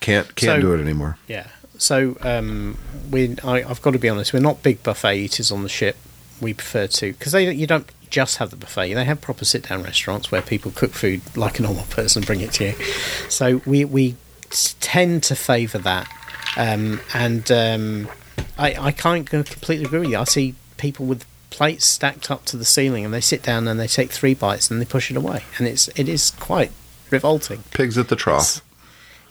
Can't 0.00 0.34
can't 0.36 0.58
So- 0.58 0.60
do 0.60 0.74
it 0.74 0.80
anymore. 0.80 1.16
Yeah. 1.26 1.46
So 1.80 2.16
um, 2.22 2.76
we, 3.08 3.36
I, 3.44 3.62
I've 3.62 3.80
got 3.82 3.92
to 3.92 3.98
be 4.00 4.08
honest. 4.08 4.32
We're 4.32 4.40
not 4.40 4.64
big 4.64 4.82
buffet 4.82 5.16
eaters 5.16 5.52
on 5.52 5.62
the 5.62 5.68
ship. 5.68 5.96
We 6.40 6.52
prefer 6.54 6.86
to 6.88 7.12
because 7.12 7.32
they 7.32 7.52
you 7.52 7.66
don't 7.66 7.88
just 8.10 8.38
have 8.38 8.50
the 8.50 8.56
buffet. 8.56 8.94
They 8.94 9.04
have 9.04 9.20
proper 9.20 9.44
sit 9.44 9.68
down 9.68 9.82
restaurants 9.82 10.32
where 10.32 10.42
people 10.42 10.72
cook 10.72 10.92
food 10.92 11.20
like 11.36 11.58
a 11.58 11.62
normal 11.62 11.84
person, 11.84 12.20
and 12.20 12.26
bring 12.26 12.40
it 12.40 12.52
to 12.54 12.64
you. 12.68 12.72
So 13.28 13.60
we 13.66 13.84
we 13.84 14.16
tend 14.80 15.22
to 15.24 15.36
favour 15.36 15.78
that. 15.78 16.08
Um, 16.58 17.00
and 17.14 17.50
um, 17.50 18.08
I 18.58 18.74
I 18.88 18.92
can't 18.92 19.28
completely 19.28 19.84
agree 19.86 20.00
with 20.00 20.10
you. 20.10 20.18
I 20.18 20.24
see 20.24 20.54
people 20.76 21.06
with 21.06 21.24
plates 21.50 21.86
stacked 21.86 22.30
up 22.30 22.44
to 22.44 22.56
the 22.58 22.64
ceiling 22.64 23.04
and 23.06 23.14
they 23.14 23.22
sit 23.22 23.42
down 23.42 23.66
and 23.66 23.80
they 23.80 23.86
take 23.86 24.10
three 24.10 24.34
bites 24.34 24.70
and 24.70 24.80
they 24.80 24.84
push 24.84 25.10
it 25.10 25.16
away 25.16 25.44
and 25.56 25.66
it's 25.66 25.88
it 25.96 26.08
is 26.08 26.32
quite 26.32 26.72
revolting. 27.10 27.62
Pigs 27.72 27.96
at 27.96 28.08
the 28.08 28.16
trough. 28.16 28.60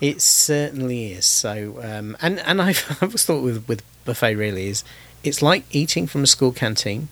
It 0.01 0.21
certainly 0.21 1.11
is. 1.13 1.25
So, 1.25 1.79
um, 1.83 2.15
and 2.21 2.39
and 2.39 2.61
I've, 2.67 2.85
I've 2.89 3.03
always 3.03 3.25
thought 3.25 3.43
with 3.43 3.67
with 3.67 3.83
buffet 4.05 4.35
really 4.35 4.67
is 4.67 4.83
it's 5.23 5.41
like 5.41 5.63
eating 5.71 6.07
from 6.07 6.23
a 6.23 6.27
school 6.27 6.51
canteen, 6.51 7.09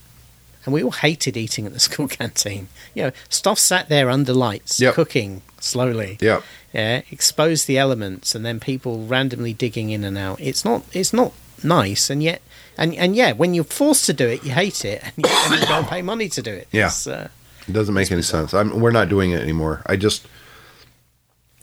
and 0.64 0.74
we 0.74 0.82
all 0.84 0.92
hated 0.92 1.36
eating 1.36 1.66
at 1.66 1.74
the 1.74 1.80
school 1.90 2.08
canteen. 2.08 2.68
You 2.94 3.04
know, 3.04 3.12
stuff 3.30 3.60
sat 3.60 3.90
there 3.90 4.10
under 4.10 4.34
lights, 4.34 4.80
Yep. 4.80 4.94
cooking 4.94 5.42
slowly. 5.60 6.18
Yep. 6.22 6.44
Yeah, 6.76 7.02
expose 7.10 7.66
the 7.66 7.78
elements, 7.78 8.36
and 8.36 8.46
then 8.46 8.60
people 8.60 9.06
randomly 9.06 9.54
digging 9.54 9.90
in 9.90 10.04
and 10.04 10.18
out. 10.18 10.40
It's 10.42 10.66
not 10.66 10.84
it's 10.92 11.14
not 11.14 11.32
nice, 11.64 12.10
and 12.10 12.22
yet. 12.22 12.42
And, 12.78 12.94
and 12.96 13.16
yeah, 13.16 13.32
when 13.32 13.54
you're 13.54 13.64
forced 13.64 14.06
to 14.08 14.14
do 14.14 14.28
it, 14.28 14.44
you 14.44 14.52
hate 14.52 14.84
it, 14.84 15.02
and 15.02 15.14
you, 15.18 15.24
and 15.30 15.62
you 15.62 15.74
and 15.74 15.88
pay 15.88 16.02
money 16.02 16.28
to 16.28 16.42
do 16.42 16.52
it. 16.54 16.68
Yeah. 16.74 16.92
Uh, 17.08 17.30
It 17.70 17.72
doesn't 17.72 17.96
make 17.96 18.12
any 18.12 18.22
sense. 18.22 18.54
I'm, 18.54 18.82
we're 18.82 18.92
not 18.92 19.08
doing 19.08 19.32
it 19.32 19.42
anymore. 19.42 19.82
I 19.86 19.96
just, 19.96 20.28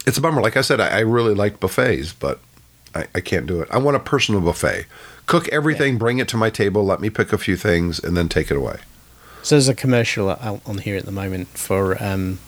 it's 0.06 0.16
a 0.16 0.22
bummer. 0.22 0.40
Like 0.40 0.56
I 0.56 0.62
said, 0.62 0.80
I, 0.80 0.88
I 0.88 1.00
really 1.00 1.34
like 1.34 1.60
buffets, 1.60 2.14
but 2.14 2.40
I, 2.94 3.06
I 3.14 3.20
can't 3.20 3.46
do 3.46 3.60
it. 3.60 3.68
I 3.70 3.76
want 3.76 3.96
a 3.96 4.00
personal 4.00 4.40
buffet 4.40 4.86
Cook 5.26 5.48
everything, 5.48 5.98
bring 5.98 6.18
it 6.18 6.28
to 6.28 6.36
my 6.36 6.50
table, 6.50 6.84
let 6.84 7.00
me 7.00 7.08
pick 7.10 7.32
a 7.32 7.38
few 7.38 7.56
things, 7.56 7.98
and 8.02 8.16
then 8.16 8.28
take 8.28 8.50
it 8.50 8.56
away. 8.56 8.78
So 9.42 9.54
there's 9.54 9.68
a 9.68 9.74
commercial 9.74 10.30
out 10.30 10.60
on 10.66 10.78
here 10.78 10.96
at 10.96 11.04
the 11.04 11.12
moment 11.12 11.48
for 11.48 12.02
um, 12.02 12.38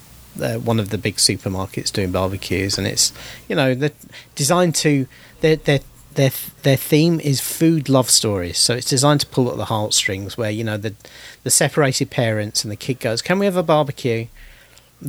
uh, 0.41 0.55
one 0.57 0.81
of 0.81 0.91
the 0.91 0.99
big 0.99 1.17
supermarkets 1.17 1.93
doing 1.93 2.13
barbecues, 2.13 2.79
and 2.79 2.87
it's 2.87 3.13
you 3.49 3.57
know 3.57 3.75
they're 3.75 3.93
designed 4.35 4.75
to 4.77 5.07
their 5.41 5.57
their 5.57 5.81
their 6.15 6.31
their 6.63 6.77
theme 6.77 7.21
is 7.21 7.41
food 7.41 7.89
love 7.89 8.11
stories. 8.11 8.59
So 8.59 8.75
it's 8.75 8.89
designed 8.89 9.21
to 9.21 9.27
pull 9.27 9.51
at 9.51 9.57
the 9.57 9.67
heartstrings, 9.67 10.37
where 10.37 10.51
you 10.51 10.65
know 10.65 10.77
the 10.77 10.95
the 11.43 11.51
separated 11.51 12.11
parents 12.11 12.65
and 12.65 12.71
the 12.71 12.77
kid 12.77 13.01
goes, 13.01 13.23
"Can 13.23 13.39
we 13.39 13.47
have 13.47 13.57
a 13.57 13.63
barbecue?" 13.63 14.27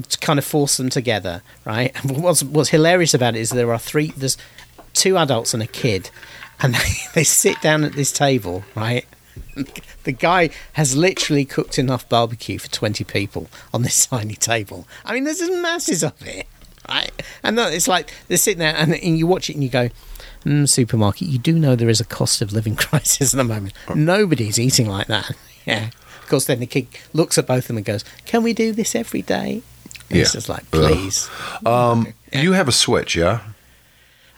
To 0.10 0.18
kind 0.18 0.40
of 0.40 0.44
force 0.44 0.76
them 0.78 0.90
together, 0.90 1.42
right? 1.64 1.92
And 2.04 2.22
what's 2.22 2.44
what's 2.44 2.70
hilarious 2.70 3.14
about 3.14 3.36
it 3.36 3.40
is 3.40 3.50
there 3.52 3.72
are 3.72 3.80
three. 3.80 4.08
There's 4.12 4.38
two 4.94 5.18
adults 5.18 5.54
and 5.54 5.64
a 5.64 5.68
kid, 5.68 6.10
and 6.62 6.76
they, 6.76 6.94
they 7.14 7.24
sit 7.24 7.62
down 7.62 7.84
at 7.84 7.94
this 7.94 8.12
table, 8.12 8.64
right? 8.76 9.06
The 10.04 10.12
guy 10.12 10.50
has 10.74 10.96
literally 10.96 11.46
cooked 11.46 11.78
enough 11.80 12.08
barbecue 12.10 12.58
for 12.60 12.70
20 12.70 13.04
people 13.04 13.48
on 13.74 13.82
this 13.84 14.06
tiny 14.08 14.36
table. 14.36 14.88
I 15.04 15.14
mean, 15.14 15.24
there's 15.24 15.42
masses 15.50 16.04
of 16.04 16.14
it, 16.26 16.48
right? 16.90 17.12
And 17.44 17.58
it's 17.60 17.88
like 17.88 18.12
they're 18.28 18.38
sitting 18.38 18.60
there 18.60 18.76
and, 18.76 18.94
and 18.94 19.18
you 19.18 19.28
watch 19.28 19.50
it 19.50 19.54
and 19.54 19.64
you 19.64 19.70
go, 19.70 19.90
mm, 20.44 20.68
supermarket, 20.68 21.28
you 21.28 21.40
do 21.40 21.58
know 21.58 21.76
there 21.76 21.90
is 21.90 22.02
a 22.02 22.06
cost 22.06 22.42
of 22.42 22.52
living 22.54 22.76
crisis 22.78 23.34
at 23.34 23.38
the 23.38 23.44
moment. 23.44 23.74
Nobody's 23.94 24.60
eating 24.60 24.88
like 24.88 25.08
that. 25.08 25.32
Yeah. 25.66 25.90
Of 26.22 26.28
course, 26.30 26.46
then 26.46 26.60
the 26.60 26.68
kid 26.68 26.88
looks 27.12 27.40
at 27.40 27.48
both 27.48 27.64
of 27.64 27.68
them 27.70 27.78
and 27.78 27.86
goes, 27.88 28.06
Can 28.26 28.44
we 28.44 28.54
do 28.54 28.72
this 28.72 28.94
every 28.94 29.24
day? 29.24 29.64
And 30.12 30.20
It's 30.20 30.34
just 30.34 30.48
like, 30.48 30.70
please. 30.70 31.28
Um, 31.66 32.14
You 32.32 32.52
have 32.54 32.68
a 32.68 32.72
Switch, 32.72 33.16
yeah? 33.16 33.40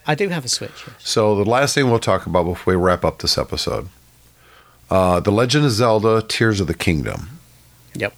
I 0.06 0.16
do 0.16 0.30
have 0.30 0.46
a 0.46 0.48
Switch. 0.48 0.72
yes. 0.88 0.96
So 1.00 1.36
the 1.36 1.44
last 1.44 1.76
thing 1.76 1.90
we'll 1.90 2.00
talk 2.00 2.26
about 2.26 2.44
before 2.46 2.74
we 2.74 2.82
wrap 2.82 3.04
up 3.04 3.20
this 3.20 3.38
episode, 3.38 3.90
uh, 4.90 5.20
The 5.20 5.32
Legend 5.32 5.66
of 5.66 5.72
Zelda: 5.72 6.22
Tears 6.28 6.60
of 6.60 6.68
the 6.68 6.74
Kingdom. 6.74 7.40
Yep. 7.96 8.14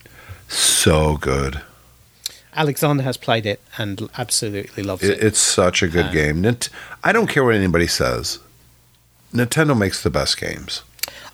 So 0.47 1.17
good. 1.17 1.61
Alexander 2.55 3.03
has 3.03 3.15
played 3.15 3.45
it 3.45 3.61
and 3.77 4.09
absolutely 4.17 4.83
loves 4.83 5.03
It, 5.03 5.11
it. 5.11 5.23
it's 5.23 5.39
such 5.39 5.81
a 5.83 5.87
good 5.87 6.07
Uh, 6.07 6.11
game. 6.11 6.45
I 7.03 7.11
don't 7.11 7.27
care 7.27 7.43
what 7.43 7.55
anybody 7.55 7.87
says. 7.87 8.39
Nintendo 9.33 9.77
makes 9.77 10.01
the 10.03 10.09
best 10.09 10.39
games. 10.39 10.81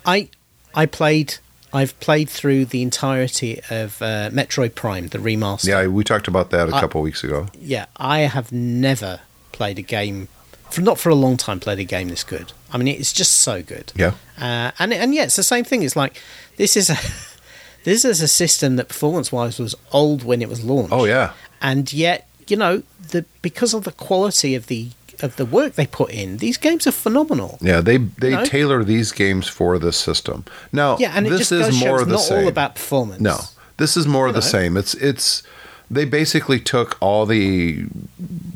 I 0.04 0.28
I 0.74 0.86
played 0.86 1.38
I've 1.72 1.98
played 2.00 2.28
through 2.30 2.66
the 2.66 2.82
entirety 2.82 3.60
of 3.70 4.00
uh, 4.00 4.30
Metroid 4.30 4.74
Prime, 4.74 5.08
the 5.08 5.18
remaster. 5.18 5.68
Yeah, 5.68 5.86
we 5.88 6.04
talked 6.04 6.28
about 6.28 6.50
that 6.50 6.68
a 6.68 6.74
I- 6.76 6.80
couple 6.80 7.00
weeks 7.02 7.24
ago. 7.24 7.48
Yeah, 7.58 7.86
I 7.96 8.20
have 8.20 8.52
never 8.52 9.20
played 9.52 9.78
a 9.78 9.82
game, 9.82 10.28
for 10.70 10.80
not 10.82 10.98
for 10.98 11.08
a 11.10 11.14
long 11.14 11.36
time, 11.36 11.60
played 11.60 11.78
a 11.78 11.84
game 11.84 12.08
this 12.08 12.24
good. 12.24 12.52
I 12.72 12.78
mean, 12.78 12.88
it's 12.88 13.12
just 13.12 13.32
so 13.36 13.62
good. 13.62 13.92
Yeah. 13.96 14.12
Uh, 14.40 14.70
and 14.78 14.92
and 14.92 15.14
yeah, 15.14 15.24
it's 15.24 15.36
the 15.36 15.42
same 15.42 15.64
thing. 15.64 15.82
It's 15.82 15.96
like 15.96 16.20
this 16.56 16.76
is 16.76 16.90
a 16.90 16.96
this 17.84 18.04
is 18.04 18.20
a 18.20 18.28
system 18.28 18.76
that 18.76 18.88
performance 18.88 19.30
wise 19.32 19.58
was 19.58 19.74
old 19.92 20.24
when 20.24 20.42
it 20.42 20.48
was 20.48 20.64
launched. 20.64 20.92
Oh 20.92 21.04
yeah. 21.04 21.32
and 21.62 21.92
yet 21.92 22.26
you 22.48 22.56
know 22.56 22.82
the 23.10 23.24
because 23.42 23.74
of 23.74 23.84
the 23.84 23.92
quality 23.92 24.54
of 24.54 24.66
the 24.66 24.90
of 25.22 25.36
the 25.36 25.46
work 25.46 25.74
they 25.74 25.86
put 25.86 26.10
in, 26.10 26.36
these 26.38 26.58
games 26.58 26.86
are 26.86 26.92
phenomenal. 26.92 27.58
Yeah, 27.62 27.80
they 27.80 27.96
they 27.96 28.32
No? 28.32 28.44
tailor 28.44 28.84
these 28.84 29.12
games 29.12 29.48
for 29.48 29.78
this 29.78 29.96
system. 29.96 30.44
Now, 30.72 30.98
Yeah, 30.98 31.12
and 31.14 31.26
it 31.26 31.30
this 31.30 31.38
just 31.48 31.52
is 31.52 31.60
goes 31.66 31.80
more 31.80 31.88
shows 31.98 32.02
of 32.02 32.08
the 32.08 32.14
not 32.16 32.20
same. 32.22 32.42
all 32.42 32.48
about 32.48 32.74
performance. 32.74 33.20
No, 33.22 33.38
this 33.78 33.96
is 33.96 34.06
more 34.06 34.26
of 34.26 34.34
the 34.34 34.40
know. 34.40 34.46
same. 34.46 34.76
It's 34.76 34.92
it's 34.94 35.42
they 35.90 36.04
basically 36.04 36.58
took 36.60 36.96
all 37.00 37.26
the 37.26 37.86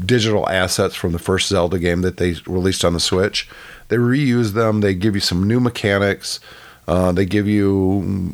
digital 0.05 0.49
assets 0.49 0.95
from 0.95 1.13
the 1.13 1.19
first 1.19 1.49
Zelda 1.49 1.79
game 1.79 2.03
that 2.03 2.17
they 2.17 2.35
released 2.47 2.85
on 2.85 2.93
the 2.93 3.01
Switch. 3.01 3.49
They 3.89 3.97
reuse 3.97 4.53
them. 4.53 4.81
They 4.81 4.95
give 4.95 5.15
you 5.15 5.21
some 5.21 5.47
new 5.47 5.61
mechanics. 5.61 6.41
Uh, 6.89 7.13
they 7.13 7.25
give 7.25 7.47
you 7.47 8.33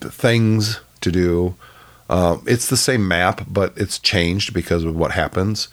things 0.00 0.80
to 1.00 1.10
do. 1.10 1.54
Uh, 2.08 2.38
it's 2.46 2.68
the 2.68 2.76
same 2.76 3.08
map, 3.08 3.46
but 3.48 3.72
it's 3.76 3.98
changed 3.98 4.52
because 4.52 4.84
of 4.84 4.94
what 4.96 5.12
happens. 5.12 5.68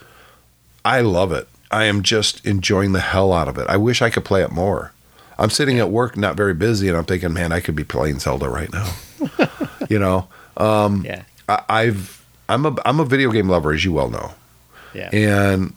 I 0.86 1.02
love 1.02 1.32
it. 1.32 1.48
I 1.70 1.86
am 1.86 2.02
just 2.04 2.46
enjoying 2.46 2.92
the 2.92 3.00
hell 3.00 3.34
out 3.34 3.48
of 3.48 3.58
it. 3.58 3.68
I 3.68 3.78
wish 3.78 4.02
I 4.02 4.10
could 4.10 4.26
play 4.26 4.42
it 4.44 4.52
more. 4.52 4.92
I'm 5.38 5.50
sitting 5.50 5.80
at 5.80 5.90
work, 5.90 6.16
not 6.16 6.36
very 6.38 6.54
busy, 6.54 6.88
and 6.88 6.96
I'm 6.96 7.06
thinking, 7.06 7.34
man, 7.34 7.52
I 7.52 7.60
could 7.60 7.76
be 7.76 7.84
playing 7.84 8.20
Zelda 8.20 8.48
right 8.48 8.72
now. 8.72 8.94
you 9.90 9.98
know, 10.00 10.28
Yeah. 11.04 11.24
I, 11.50 11.64
I've 11.68 12.23
I'm 12.54 12.66
a 12.66 12.76
I'm 12.86 13.00
a 13.00 13.06
video 13.06 13.32
game 13.32 13.50
lover, 13.50 13.72
as 13.74 13.84
you 13.84 13.92
well 13.94 14.10
know, 14.10 14.34
Yeah. 14.94 15.10
and 15.12 15.74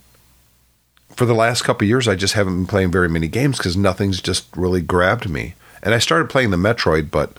for 1.14 1.24
the 1.24 1.34
last 1.34 1.62
couple 1.62 1.84
of 1.84 1.88
years, 1.88 2.06
I 2.08 2.14
just 2.14 2.34
haven't 2.34 2.54
been 2.56 2.66
playing 2.66 2.90
very 2.90 3.08
many 3.08 3.26
games 3.28 3.56
because 3.56 3.76
nothing's 3.76 4.20
just 4.20 4.44
really 4.56 4.82
grabbed 4.82 5.28
me. 5.30 5.54
And 5.82 5.94
I 5.94 5.98
started 5.98 6.28
playing 6.28 6.50
the 6.50 6.56
Metroid, 6.58 7.10
but 7.10 7.38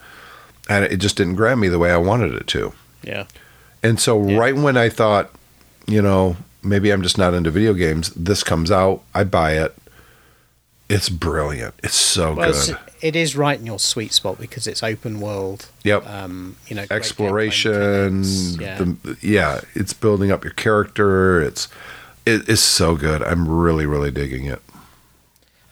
and 0.69 0.84
it 0.85 0.97
just 0.97 1.15
didn't 1.18 1.35
grab 1.35 1.57
me 1.59 1.68
the 1.69 1.77
way 1.80 1.91
I 1.91 1.97
wanted 1.97 2.34
it 2.34 2.47
to. 2.47 2.73
yeah. 3.03 3.26
And 3.84 3.99
so, 3.99 4.27
Yeah. 4.27 4.38
right 4.39 4.55
when 4.55 4.76
I 4.76 4.89
thought, 4.89 5.31
you 5.85 6.01
know, 6.01 6.35
maybe 6.64 6.89
I'm 6.89 7.03
just 7.03 7.18
not 7.19 7.34
into 7.35 7.51
video 7.51 7.73
games, 7.73 8.09
this 8.15 8.43
comes 8.43 8.72
out, 8.72 9.03
I 9.14 9.23
buy 9.23 9.51
it. 9.53 9.76
It's 10.89 11.09
brilliant. 11.09 11.76
It's 11.84 11.95
so 11.95 12.34
Well, 12.34 12.51
good. 12.53 12.77
It 13.02 13.15
is 13.15 13.36
right 13.36 13.60
in 13.60 13.65
your 13.65 13.80
sweet 13.80 14.14
spot 14.14 14.40
because 14.40 14.68
it's 14.68 14.84
open 14.84 15.19
world. 15.19 15.68
Yep. 15.84 16.07
Um, 16.07 16.57
you 16.68 16.76
know, 16.76 16.86
Exploration. 16.90 18.24
Yeah. 18.60 18.78
The, 18.78 19.18
yeah, 19.22 19.61
it's 19.76 19.94
building 19.94 20.32
up 20.32 20.44
your 20.44 20.53
character. 20.53 21.41
It's 21.41 21.68
it's 22.26 22.61
so 22.61 22.95
good. 22.95 23.24
I'm 23.24 23.48
really 23.48 23.86
really 23.86 24.11
digging 24.11 24.45
it. 24.45 24.61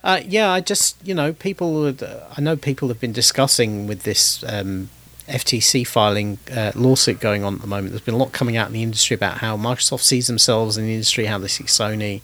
Uh, 0.03 0.21
yeah, 0.23 0.51
I 0.51 0.61
just 0.61 0.95
you 1.05 1.13
know 1.13 1.33
people 1.33 1.73
would. 1.73 2.03
Uh, 2.03 2.19
I 2.37 2.41
know 2.41 2.55
people 2.55 2.87
have 2.89 2.99
been 2.99 3.11
discussing 3.11 3.87
with 3.87 4.03
this 4.03 4.43
um, 4.47 4.89
FTC 5.27 5.85
filing 5.85 6.37
uh, 6.51 6.71
lawsuit 6.75 7.19
going 7.19 7.43
on 7.43 7.55
at 7.55 7.61
the 7.61 7.67
moment. 7.67 7.89
There's 7.89 8.01
been 8.01 8.13
a 8.13 8.17
lot 8.17 8.31
coming 8.31 8.55
out 8.55 8.67
in 8.67 8.73
the 8.73 8.83
industry 8.83 9.15
about 9.15 9.39
how 9.39 9.57
Microsoft 9.57 10.01
sees 10.01 10.27
themselves 10.27 10.77
in 10.77 10.85
the 10.85 10.93
industry, 10.93 11.25
how 11.25 11.39
they 11.39 11.47
see 11.47 11.63
Sony, 11.63 12.21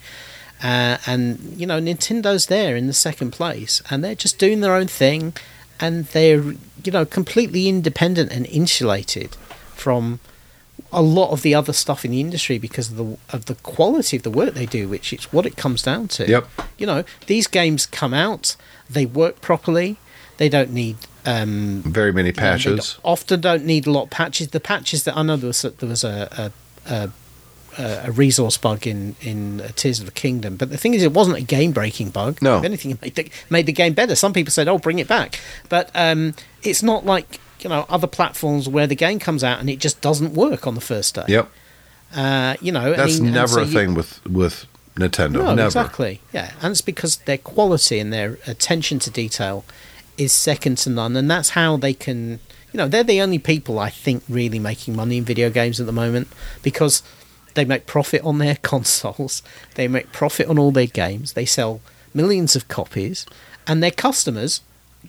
uh, 0.64 0.98
and 1.06 1.40
you 1.60 1.66
know 1.66 1.80
Nintendo's 1.80 2.48
there 2.48 2.76
in 2.76 2.88
the 2.88 2.94
second 2.94 3.32
place, 3.32 3.82
and 3.90 4.04
they're 4.04 4.16
just 4.16 4.38
doing 4.38 4.62
their 4.62 4.76
own 4.76 4.88
thing, 4.88 5.34
and 5.80 6.06
they're 6.06 6.42
you 6.84 6.92
know 6.92 7.06
completely 7.06 7.68
independent 7.68 8.32
and 8.32 8.46
insulated 8.48 9.36
from 9.76 10.20
a 10.94 11.02
lot 11.02 11.32
of 11.32 11.42
the 11.42 11.56
other 11.56 11.74
stuff 11.74 12.04
in 12.04 12.12
the 12.12 12.20
industry 12.20 12.58
because 12.58 12.92
of 12.92 12.98
the 12.98 13.18
of 13.30 13.46
the 13.46 13.56
quality 13.56 14.18
of 14.18 14.24
the 14.24 14.30
work 14.32 14.54
they 14.54 14.66
do, 14.66 14.88
which 14.88 15.14
is 15.14 15.26
what 15.34 15.46
it 15.46 15.56
comes 15.56 15.82
down 15.82 16.08
to. 16.10 16.28
Yep. 16.28 16.48
You 16.78 16.86
know, 16.86 17.04
these 17.28 17.48
games 17.48 17.86
come 17.86 18.14
out, 18.14 18.56
they 18.90 19.06
work 19.06 19.42
properly, 19.42 19.98
they 20.38 20.50
don't 20.50 20.72
need 20.72 20.98
um, 21.26 21.84
Very 21.86 22.12
many 22.12 22.30
you 22.30 22.34
know, 22.34 22.40
patches. 22.40 22.98
often 23.04 23.42
don't 23.42 23.64
need 23.66 23.88
a 23.88 23.92
lot 23.92 24.04
of 24.04 24.10
patches. 24.10 24.50
The 24.50 24.60
patches 24.60 25.04
that 25.04 25.16
I 25.16 25.22
know 25.24 25.38
there 25.38 25.48
was 25.48 25.62
there 25.62 25.90
was 25.90 26.04
a 26.04 26.52
a, 26.88 26.94
a 26.94 27.12
a 27.78 28.12
resource 28.12 28.58
bug 28.58 28.86
in 28.88 29.16
in 29.22 29.62
Tears 29.76 30.00
of 30.00 30.06
the 30.06 30.12
Kingdom, 30.12 30.56
but 30.58 30.70
the 30.70 30.78
thing 30.78 30.94
is, 30.94 31.04
it 31.04 31.14
wasn't 31.14 31.38
a 31.38 31.42
game 31.42 31.72
breaking 31.72 32.10
bug. 32.10 32.42
No. 32.42 32.58
if 32.60 32.64
anything, 32.66 32.92
it 32.92 33.02
made 33.02 33.16
the, 33.16 33.30
made 33.50 33.66
the 33.66 33.72
game 33.74 33.94
better. 33.94 34.16
Some 34.16 34.34
people 34.34 34.52
said, 34.52 34.68
"Oh, 34.68 34.78
bring 34.78 35.00
it 35.00 35.08
back," 35.08 35.40
but 35.70 35.90
um, 35.96 36.34
it's 36.64 36.84
not 36.84 37.06
like 37.06 37.40
you 37.62 37.70
know 37.70 37.86
other 37.90 38.08
platforms 38.08 38.68
where 38.68 38.88
the 38.88 38.96
game 38.96 39.20
comes 39.20 39.44
out 39.44 39.60
and 39.60 39.70
it 39.70 39.80
just 39.80 40.02
doesn't 40.02 40.34
work 40.34 40.66
on 40.68 40.76
the 40.76 40.82
first 40.82 41.16
day. 41.16 41.26
Yep. 41.28 41.50
Uh, 42.14 42.56
you 42.62 42.72
know, 42.72 42.94
I 42.94 42.98
That's 42.98 43.20
mean, 43.20 43.34
never 43.34 43.48
so 43.48 43.62
a 43.62 43.66
you- 43.66 43.72
thing 43.72 43.94
with 43.94 44.26
with 44.26 44.66
Nintendo. 44.96 45.34
no, 45.36 45.56
never. 45.56 45.66
exactly. 45.68 46.22
Yeah, 46.34 46.52
and 46.62 46.72
it's 46.72 46.82
because 46.82 47.18
their 47.18 47.38
quality 47.38 48.00
and 48.00 48.12
their 48.12 48.38
attention 48.48 49.00
to 49.00 49.10
detail 49.10 49.64
is 50.18 50.34
second 50.34 50.78
to 50.80 50.90
none, 50.90 51.16
and 51.16 51.32
that's 51.32 51.52
how 51.52 51.78
they 51.78 51.94
can. 51.94 52.40
You 52.74 52.78
know, 52.78 52.88
they're 52.88 53.04
the 53.04 53.22
only 53.22 53.38
people 53.40 53.80
I 53.80 53.90
think 53.90 54.24
really 54.30 54.58
making 54.60 54.96
money 54.96 55.18
in 55.18 55.26
video 55.26 55.50
games 55.50 55.80
at 55.82 55.86
the 55.86 55.92
moment 55.92 56.30
because 56.64 57.04
they 57.54 57.66
make 57.66 57.86
profit 57.86 58.22
on 58.24 58.38
their 58.38 58.56
consoles, 58.62 59.44
they 59.76 59.88
make 59.88 60.12
profit 60.12 60.48
on 60.48 60.58
all 60.60 60.72
their 60.72 60.88
games, 60.88 61.34
they 61.34 61.46
sell 61.46 61.82
millions 62.14 62.56
of 62.56 62.68
copies, 62.68 63.26
and 63.68 63.82
their 63.82 63.92
customers 63.92 64.62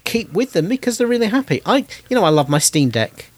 keep 0.05 0.33
with 0.33 0.53
them 0.53 0.69
because 0.69 0.99
they're 0.99 1.07
really 1.07 1.27
happy. 1.27 1.61
I, 1.67 1.87
you 2.09 2.17
know, 2.17 2.25
I 2.25 2.31
love 2.31 2.49
my 2.49 2.59
Steam 2.59 2.91
Deck. 2.91 3.31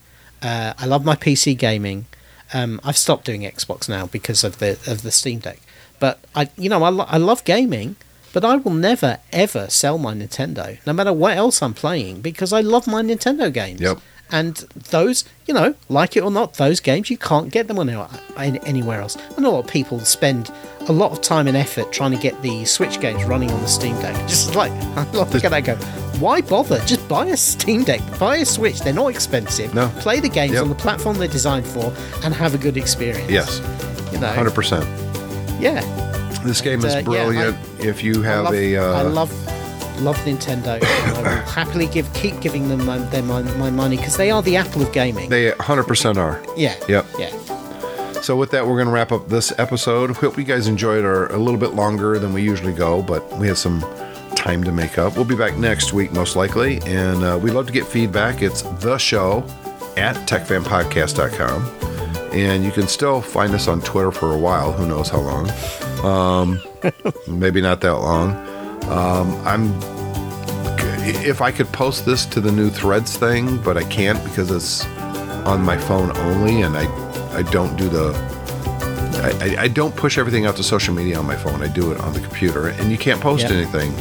Uh, 0.42 0.74
I 0.78 0.86
love 0.86 1.04
my 1.04 1.16
PC 1.16 1.56
gaming. 1.56 2.06
Um, 2.52 2.80
I've 2.84 2.98
stopped 2.98 3.24
doing 3.24 3.42
Xbox 3.42 3.88
now 3.88 4.06
because 4.06 4.44
of 4.44 4.58
the 4.58 4.72
of 4.86 5.02
the 5.02 5.10
Steam 5.10 5.38
Deck. 5.38 5.60
But 5.98 6.20
I, 6.34 6.50
you 6.58 6.68
know, 6.68 6.82
I, 6.82 6.90
lo- 6.90 7.06
I 7.08 7.18
love 7.18 7.44
gaming, 7.44 7.96
but 8.32 8.44
I 8.44 8.56
will 8.56 8.74
never 8.74 9.18
ever 9.32 9.70
sell 9.70 9.96
my 9.98 10.14
Nintendo, 10.14 10.78
no 10.86 10.92
matter 10.92 11.12
what 11.12 11.36
else 11.36 11.62
I'm 11.62 11.74
playing, 11.74 12.20
because 12.20 12.52
I 12.52 12.60
love 12.60 12.86
my 12.86 13.02
Nintendo 13.02 13.52
games. 13.52 13.80
Yep. 13.80 13.98
And 14.34 14.56
those, 14.90 15.24
you 15.46 15.54
know, 15.54 15.76
like 15.88 16.16
it 16.16 16.22
or 16.24 16.30
not, 16.30 16.54
those 16.54 16.80
games 16.80 17.08
you 17.08 17.16
can't 17.16 17.52
get 17.52 17.68
them 17.68 17.78
on 17.78 17.88
anywhere 18.36 19.00
else. 19.00 19.16
I 19.36 19.40
know 19.40 19.50
a 19.50 19.52
lot 19.52 19.64
of 19.66 19.70
people 19.70 20.00
spend 20.00 20.50
a 20.88 20.92
lot 20.92 21.12
of 21.12 21.20
time 21.20 21.46
and 21.46 21.56
effort 21.56 21.92
trying 21.92 22.10
to 22.10 22.16
get 22.18 22.42
the 22.42 22.64
Switch 22.64 22.98
games 23.00 23.22
running 23.24 23.50
on 23.52 23.60
the 23.60 23.68
Steam 23.68 23.94
Deck. 24.02 24.14
Just 24.26 24.56
like 24.56 24.72
I 24.96 25.08
look 25.12 25.44
at 25.44 25.50
that, 25.52 25.60
go, 25.64 25.76
why 26.18 26.40
bother? 26.40 26.80
Just 26.80 27.06
buy 27.08 27.26
a 27.26 27.36
Steam 27.36 27.84
Deck, 27.84 28.00
buy 28.18 28.38
a 28.38 28.44
Switch. 28.44 28.80
They're 28.80 28.92
not 28.92 29.10
expensive. 29.10 29.72
No. 29.72 29.86
Play 30.00 30.18
the 30.18 30.28
games 30.28 30.54
Yep. 30.54 30.62
on 30.64 30.68
the 30.68 30.74
platform 30.74 31.16
they're 31.18 31.28
designed 31.28 31.66
for, 31.66 31.92
and 32.24 32.34
have 32.34 32.54
a 32.56 32.58
good 32.58 32.76
experience. 32.76 33.30
Yes. 33.30 33.60
you 34.12 34.18
know, 34.18 34.32
Hundred 34.32 34.54
percent. 34.54 34.84
yeah. 35.60 35.80
This 36.44 36.60
game 36.60 36.80
But, 36.80 36.88
is 36.88 36.94
uh, 36.96 36.98
yeah, 36.98 37.04
brilliant. 37.04 37.56
if 37.78 38.02
you 38.02 38.22
I 38.24 38.26
have 38.26 38.44
love, 38.46 38.54
a, 38.54 38.76
uh, 38.76 38.98
I 38.98 39.02
love 39.02 39.30
love 40.00 40.16
Nintendo. 40.18 40.74
and 40.74 41.16
I 41.16 41.22
will 41.22 41.42
happily 41.46 41.86
give 41.86 42.12
keep 42.14 42.40
giving 42.40 42.68
them 42.68 42.84
my, 42.84 42.98
their, 42.98 43.22
my, 43.22 43.42
my 43.42 43.70
money 43.70 43.96
because 43.96 44.16
they 44.16 44.30
are 44.30 44.42
the 44.42 44.56
Apple 44.56 44.82
of 44.82 44.92
gaming. 44.92 45.30
They 45.30 45.50
100% 45.50 46.16
are. 46.16 46.42
yeah. 46.56 46.76
Yep. 46.88 47.06
Yeah. 47.18 47.30
So 48.20 48.36
with 48.36 48.50
that, 48.52 48.66
we're 48.66 48.76
going 48.76 48.86
to 48.86 48.92
wrap 48.92 49.12
up 49.12 49.28
this 49.28 49.52
episode. 49.58 50.10
Hope 50.16 50.38
you 50.38 50.44
guys 50.44 50.66
enjoyed 50.66 51.04
our 51.04 51.30
a 51.30 51.36
little 51.36 51.60
bit 51.60 51.74
longer 51.74 52.18
than 52.18 52.32
we 52.32 52.42
usually 52.42 52.72
go, 52.72 53.02
but 53.02 53.30
we 53.36 53.48
had 53.48 53.58
some 53.58 53.80
time 54.34 54.64
to 54.64 54.72
make 54.72 54.96
up. 54.96 55.14
We'll 55.14 55.26
be 55.26 55.36
back 55.36 55.58
next 55.58 55.92
week, 55.92 56.10
most 56.12 56.34
likely, 56.34 56.80
and 56.86 57.22
uh, 57.22 57.38
we 57.40 57.50
love 57.50 57.66
to 57.66 57.72
get 57.72 57.86
feedback. 57.86 58.40
It's 58.40 58.62
the 58.62 58.96
show 58.96 59.44
at 59.98 60.16
techfanpodcast.com, 60.26 62.30
and 62.32 62.64
you 62.64 62.70
can 62.70 62.88
still 62.88 63.20
find 63.20 63.52
us 63.52 63.68
on 63.68 63.82
Twitter 63.82 64.10
for 64.10 64.32
a 64.32 64.38
while. 64.38 64.72
Who 64.72 64.86
knows 64.86 65.10
how 65.10 65.20
long? 65.20 65.50
Um, 66.02 66.62
maybe 67.28 67.60
not 67.60 67.82
that 67.82 67.96
long. 67.96 68.32
Um, 68.90 69.34
I'm 69.46 69.72
if 71.06 71.42
I 71.42 71.50
could 71.52 71.70
post 71.72 72.06
this 72.06 72.24
to 72.26 72.40
the 72.40 72.50
new 72.50 72.70
Threads 72.70 73.16
thing, 73.16 73.58
but 73.62 73.76
I 73.76 73.84
can't 73.84 74.22
because 74.24 74.50
it's 74.50 74.84
on 75.46 75.62
my 75.62 75.76
phone 75.76 76.16
only, 76.18 76.62
and 76.62 76.76
I 76.76 76.86
I 77.36 77.42
don't 77.42 77.76
do 77.76 77.88
the 77.88 78.12
I, 79.40 79.62
I- 79.64 79.68
don't 79.68 79.94
push 79.96 80.18
everything 80.18 80.44
out 80.46 80.56
to 80.56 80.62
social 80.62 80.94
media 80.94 81.18
on 81.18 81.26
my 81.26 81.36
phone. 81.36 81.62
I 81.62 81.68
do 81.68 81.92
it 81.92 82.00
on 82.00 82.12
the 82.12 82.20
computer, 82.20 82.68
and 82.68 82.90
you 82.90 82.98
can't 82.98 83.20
post 83.20 83.44
anything 83.46 83.92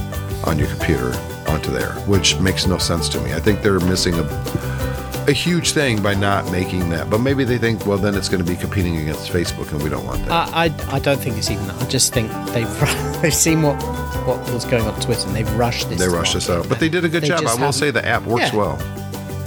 on 0.43 0.60
your 0.60 0.68
computer 0.68 1.14
onto 1.47 1.72
there, 1.72 1.93
which 2.07 2.38
makes 2.39 2.68
no 2.68 2.77
sense 2.77 3.07
to 3.10 3.22
me. 3.22 3.34
I 3.34 3.39
think 3.39 3.61
they're 3.61 3.80
missing 3.80 4.14
a 4.15 4.23
a 5.28 5.32
huge 5.32 5.72
thing 5.72 6.02
by 6.02 6.14
not 6.14 6.52
making 6.52 6.90
that. 6.90 7.10
But 7.10 7.20
maybe 7.20 7.44
they 7.44 7.58
think, 7.58 7.86
well, 7.86 7.98
then 7.98 8.16
it's 8.16 8.30
going 8.30 8.44
to 8.44 8.50
be 8.50 8.58
competing 8.58 8.98
against 8.98 9.32
Facebook, 9.32 9.72
and 9.72 9.82
we 9.82 9.90
don't 9.90 10.06
want 10.06 10.26
that. 10.26 10.32
I, 10.32 10.66
I, 10.66 10.95
I 10.95 11.00
don't 11.00 11.20
think 11.20 11.38
it's 11.38 11.50
even 11.50 11.66
that. 11.68 11.82
I 11.82 11.86
just 11.88 12.14
think 12.14 12.30
they've 12.48 12.70
they've 13.22 13.34
seen 13.34 13.62
what 13.62 13.82
what 14.26 14.40
was 14.54 14.66
going 14.66 14.84
on 14.86 15.00
Twitter 15.02 15.28
and 15.28 15.36
they've 15.36 15.54
rushed 15.56 15.90
this. 15.90 16.00
they 16.00 16.08
rushed 16.08 16.36
us 16.36 16.50
out, 16.50 16.68
but 16.70 16.80
they 16.80 16.88
did 16.90 17.04
a 17.06 17.10
good 17.10 17.24
job. 17.26 17.44
I 17.45 17.56
will 17.56 17.74
say 17.74 17.91
the 17.91 18.06
app 18.06 18.24
works 18.24 18.52
Yeah. 18.54 18.56
well. 18.56 18.78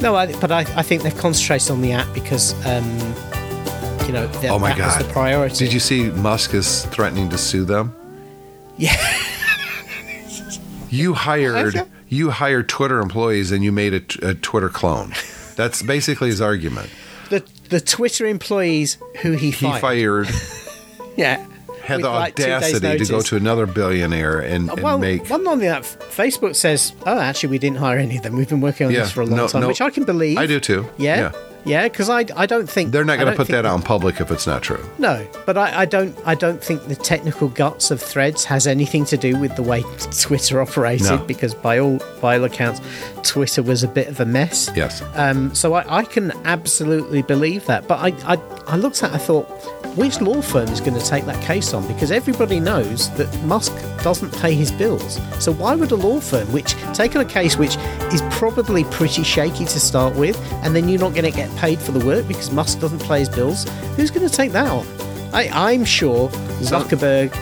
No, 0.03 0.15
I, 0.15 0.39
but 0.39 0.53
I, 0.53 0.61
I 0.77 0.83
think 0.83 1.03
they've 1.03 1.17
concentrated 1.17 1.71
on 1.71 1.81
the 1.81 1.93
app 1.93 2.13
because, 2.13 2.53
um, 2.67 2.85
you 4.07 4.13
know, 4.13 4.31
Oh 4.45 4.59
my 4.59 4.69
that 4.69 4.77
god! 4.79 4.99
was 4.99 5.07
the 5.07 5.11
priority. 5.13 5.57
Did 5.65 5.73
you 5.73 5.81
see 5.81 6.11
Musk 6.11 6.53
is 6.53 6.85
threatening 6.87 7.31
to 7.31 7.39
sue 7.39 7.65
them? 7.65 7.95
Yeah. 8.77 8.95
You 10.91 11.15
hired 11.15 11.75
you 12.09 12.31
hired 12.31 12.69
Twitter 12.69 13.01
employees 13.01 13.51
and 13.53 13.65
you 13.65 13.73
made 13.73 13.95
a 14.23 14.35
Twitter 14.35 14.69
clone. 14.69 15.13
That's 15.57 15.83
basically 15.83 16.29
his 16.29 16.41
argument. 16.41 16.91
The 17.31 17.43
the 17.71 17.81
Twitter 17.81 18.27
employees 18.27 18.99
who 19.23 19.33
he 19.33 19.51
He 19.51 19.67
fired. 19.67 19.81
fired 19.81 20.29
Yeah. 21.17 21.45
had 21.83 22.03
the 22.03 22.11
like, 22.11 22.35
audacity 22.39 22.99
to 22.99 23.05
go 23.11 23.21
to 23.23 23.37
another 23.37 23.65
billionaire 23.67 24.41
and, 24.41 24.69
and 24.71 24.81
well, 24.83 24.99
make 24.99 25.29
one 25.31 25.47
on 25.49 25.59
the 25.61 25.69
app, 25.69 25.85
Facebook 25.85 26.55
says, 26.57 26.93
"Oh, 27.07 27.19
actually, 27.19 27.51
we 27.51 27.59
didn't 27.59 27.79
hire 27.79 27.99
any 27.99 28.17
of 28.19 28.23
them. 28.23 28.37
We've 28.37 28.49
been 28.49 28.61
working 28.61 28.87
on 28.89 28.93
Yeah, 28.93 29.01
this 29.03 29.13
for 29.13 29.23
a 29.23 29.27
long 29.27 29.37
no- 29.39 29.49
time," 29.49 29.63
no- 29.63 29.69
which 29.69 29.81
I 29.81 29.91
can 29.91 30.05
believe. 30.05 30.37
I 30.39 30.47
do 30.47 30.61
too. 30.61 30.85
Yeah, 30.99 31.17
Yeah. 31.33 31.33
Yeah, 31.67 31.89
because 31.89 32.09
I, 32.09 32.25
I 32.37 32.47
don't 32.47 32.69
think 32.71 32.93
they're 32.93 33.05
not 33.05 33.19
going 33.19 33.31
to 33.31 33.37
put 33.37 33.49
that 33.49 33.67
out 33.67 33.77
in 33.77 33.83
public 33.83 34.21
if 34.21 34.31
it's 34.31 34.47
not 34.47 34.63
true. 34.63 34.83
No, 34.99 35.27
but 35.45 35.59
I, 35.59 35.81
I 35.81 35.85
don't 35.85 36.17
I 36.25 36.35
don't 36.35 36.63
think 36.63 36.85
the 36.85 36.97
technical 36.97 37.49
guts 37.49 37.91
of 37.91 38.01
Threads 38.01 38.45
has 38.45 38.67
anything 38.67 39.05
to 39.07 39.17
do 39.17 39.39
with 39.39 39.57
the 39.57 39.63
way 39.63 39.83
Twitter 40.13 40.61
operated 40.63 41.07
No. 41.07 41.19
because 41.19 41.55
by 41.55 41.79
all 41.79 41.99
by 42.21 42.39
all 42.39 42.45
accounts, 42.45 42.81
Twitter 43.23 43.63
was 43.63 43.83
a 43.83 43.89
bit 43.89 44.09
of 44.09 44.21
a 44.21 44.25
mess. 44.25 44.71
Yes. 44.75 45.03
Um, 45.15 45.55
so 45.55 45.75
I, 45.75 45.99
I 45.99 46.05
can 46.05 46.31
absolutely 46.47 47.23
believe 47.23 47.67
that. 47.67 47.89
But 47.89 47.99
I, 48.01 48.35
I, 48.35 48.41
I 48.67 48.77
looked 48.77 49.03
at 49.03 49.11
it, 49.11 49.15
I 49.15 49.19
thought, 49.19 49.49
which 49.97 50.21
law 50.21 50.41
firm 50.43 50.69
is 50.69 50.81
going 50.81 50.95
to 50.99 51.05
take 51.05 51.25
that 51.25 51.43
case 51.43 51.73
on? 51.75 51.87
Because 51.89 52.11
everybody 52.11 52.61
knows 52.61 53.11
that 53.17 53.35
Musk 53.45 53.73
doesn't 54.03 54.31
pay 54.39 54.55
his 54.55 54.71
bills. 54.71 55.19
So 55.43 55.53
why 55.53 55.75
would 55.75 55.91
a 55.91 55.97
law 55.97 56.21
firm, 56.21 56.51
which 56.53 56.75
taken 56.95 57.21
a 57.21 57.25
case 57.25 57.57
which 57.57 57.77
is 58.13 58.23
probably 58.31 58.85
pretty 58.85 59.23
shaky 59.25 59.65
to 59.65 59.81
start 59.81 60.15
with, 60.15 60.39
and 60.63 60.77
then 60.77 60.89
you're 60.89 61.01
not 61.01 61.15
going 61.15 61.25
to 61.25 61.31
get 61.37 61.55
paid 61.57 61.79
for 61.81 61.93
the 61.93 62.05
work 62.07 62.29
because 62.29 62.51
Musk 62.53 62.81
doesn't 62.81 63.03
pay 63.03 63.21
his 63.21 63.29
bills, 63.31 63.65
who's 63.97 64.11
going 64.11 64.29
to 64.29 64.35
take 64.35 64.53
that 64.53 64.69
on? 64.71 64.87
I, 65.33 65.49
I'm 65.53 65.85
sure 65.85 66.29
Zuckerberg 66.61 67.33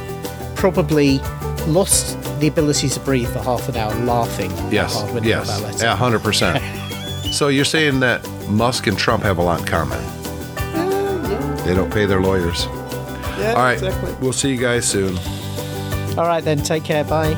probably 0.56 1.18
lost 1.66 2.16
the 2.40 2.47
ability 2.48 2.89
to 2.89 3.01
breathe 3.01 3.28
for 3.32 3.40
half 3.40 3.68
an 3.68 3.76
hour 3.76 3.94
laughing 4.05 4.51
Yes. 4.70 4.94
hard 4.94 5.14
when 5.14 5.24
Yes. 5.24 5.82
Yeah, 5.82 5.97
hundred 5.97 6.22
percent. 6.22 6.62
So 7.32 7.48
you're 7.48 7.64
saying 7.64 7.98
that 8.01 8.24
Musk 8.48 8.86
and 8.86 8.97
Trump 8.97 9.24
have 9.24 9.39
a 9.39 9.43
lot 9.43 9.59
in 9.59 9.66
common. 9.66 9.98
They 11.65 11.74
don't 11.74 11.93
pay 11.93 12.07
their 12.07 12.20
lawyers. 12.20 12.66
Yeah, 12.66 13.55
All 13.57 13.62
right. 13.62 13.73
exactly. 13.74 14.15
We'll 14.20 14.32
see 14.32 14.51
you 14.53 14.61
guys 14.61 14.86
soon. 14.86 15.16
All 16.19 16.27
right, 16.27 16.45
then. 16.45 16.59
Take 16.59 16.85
care. 16.85 17.05
Bye. 17.05 17.35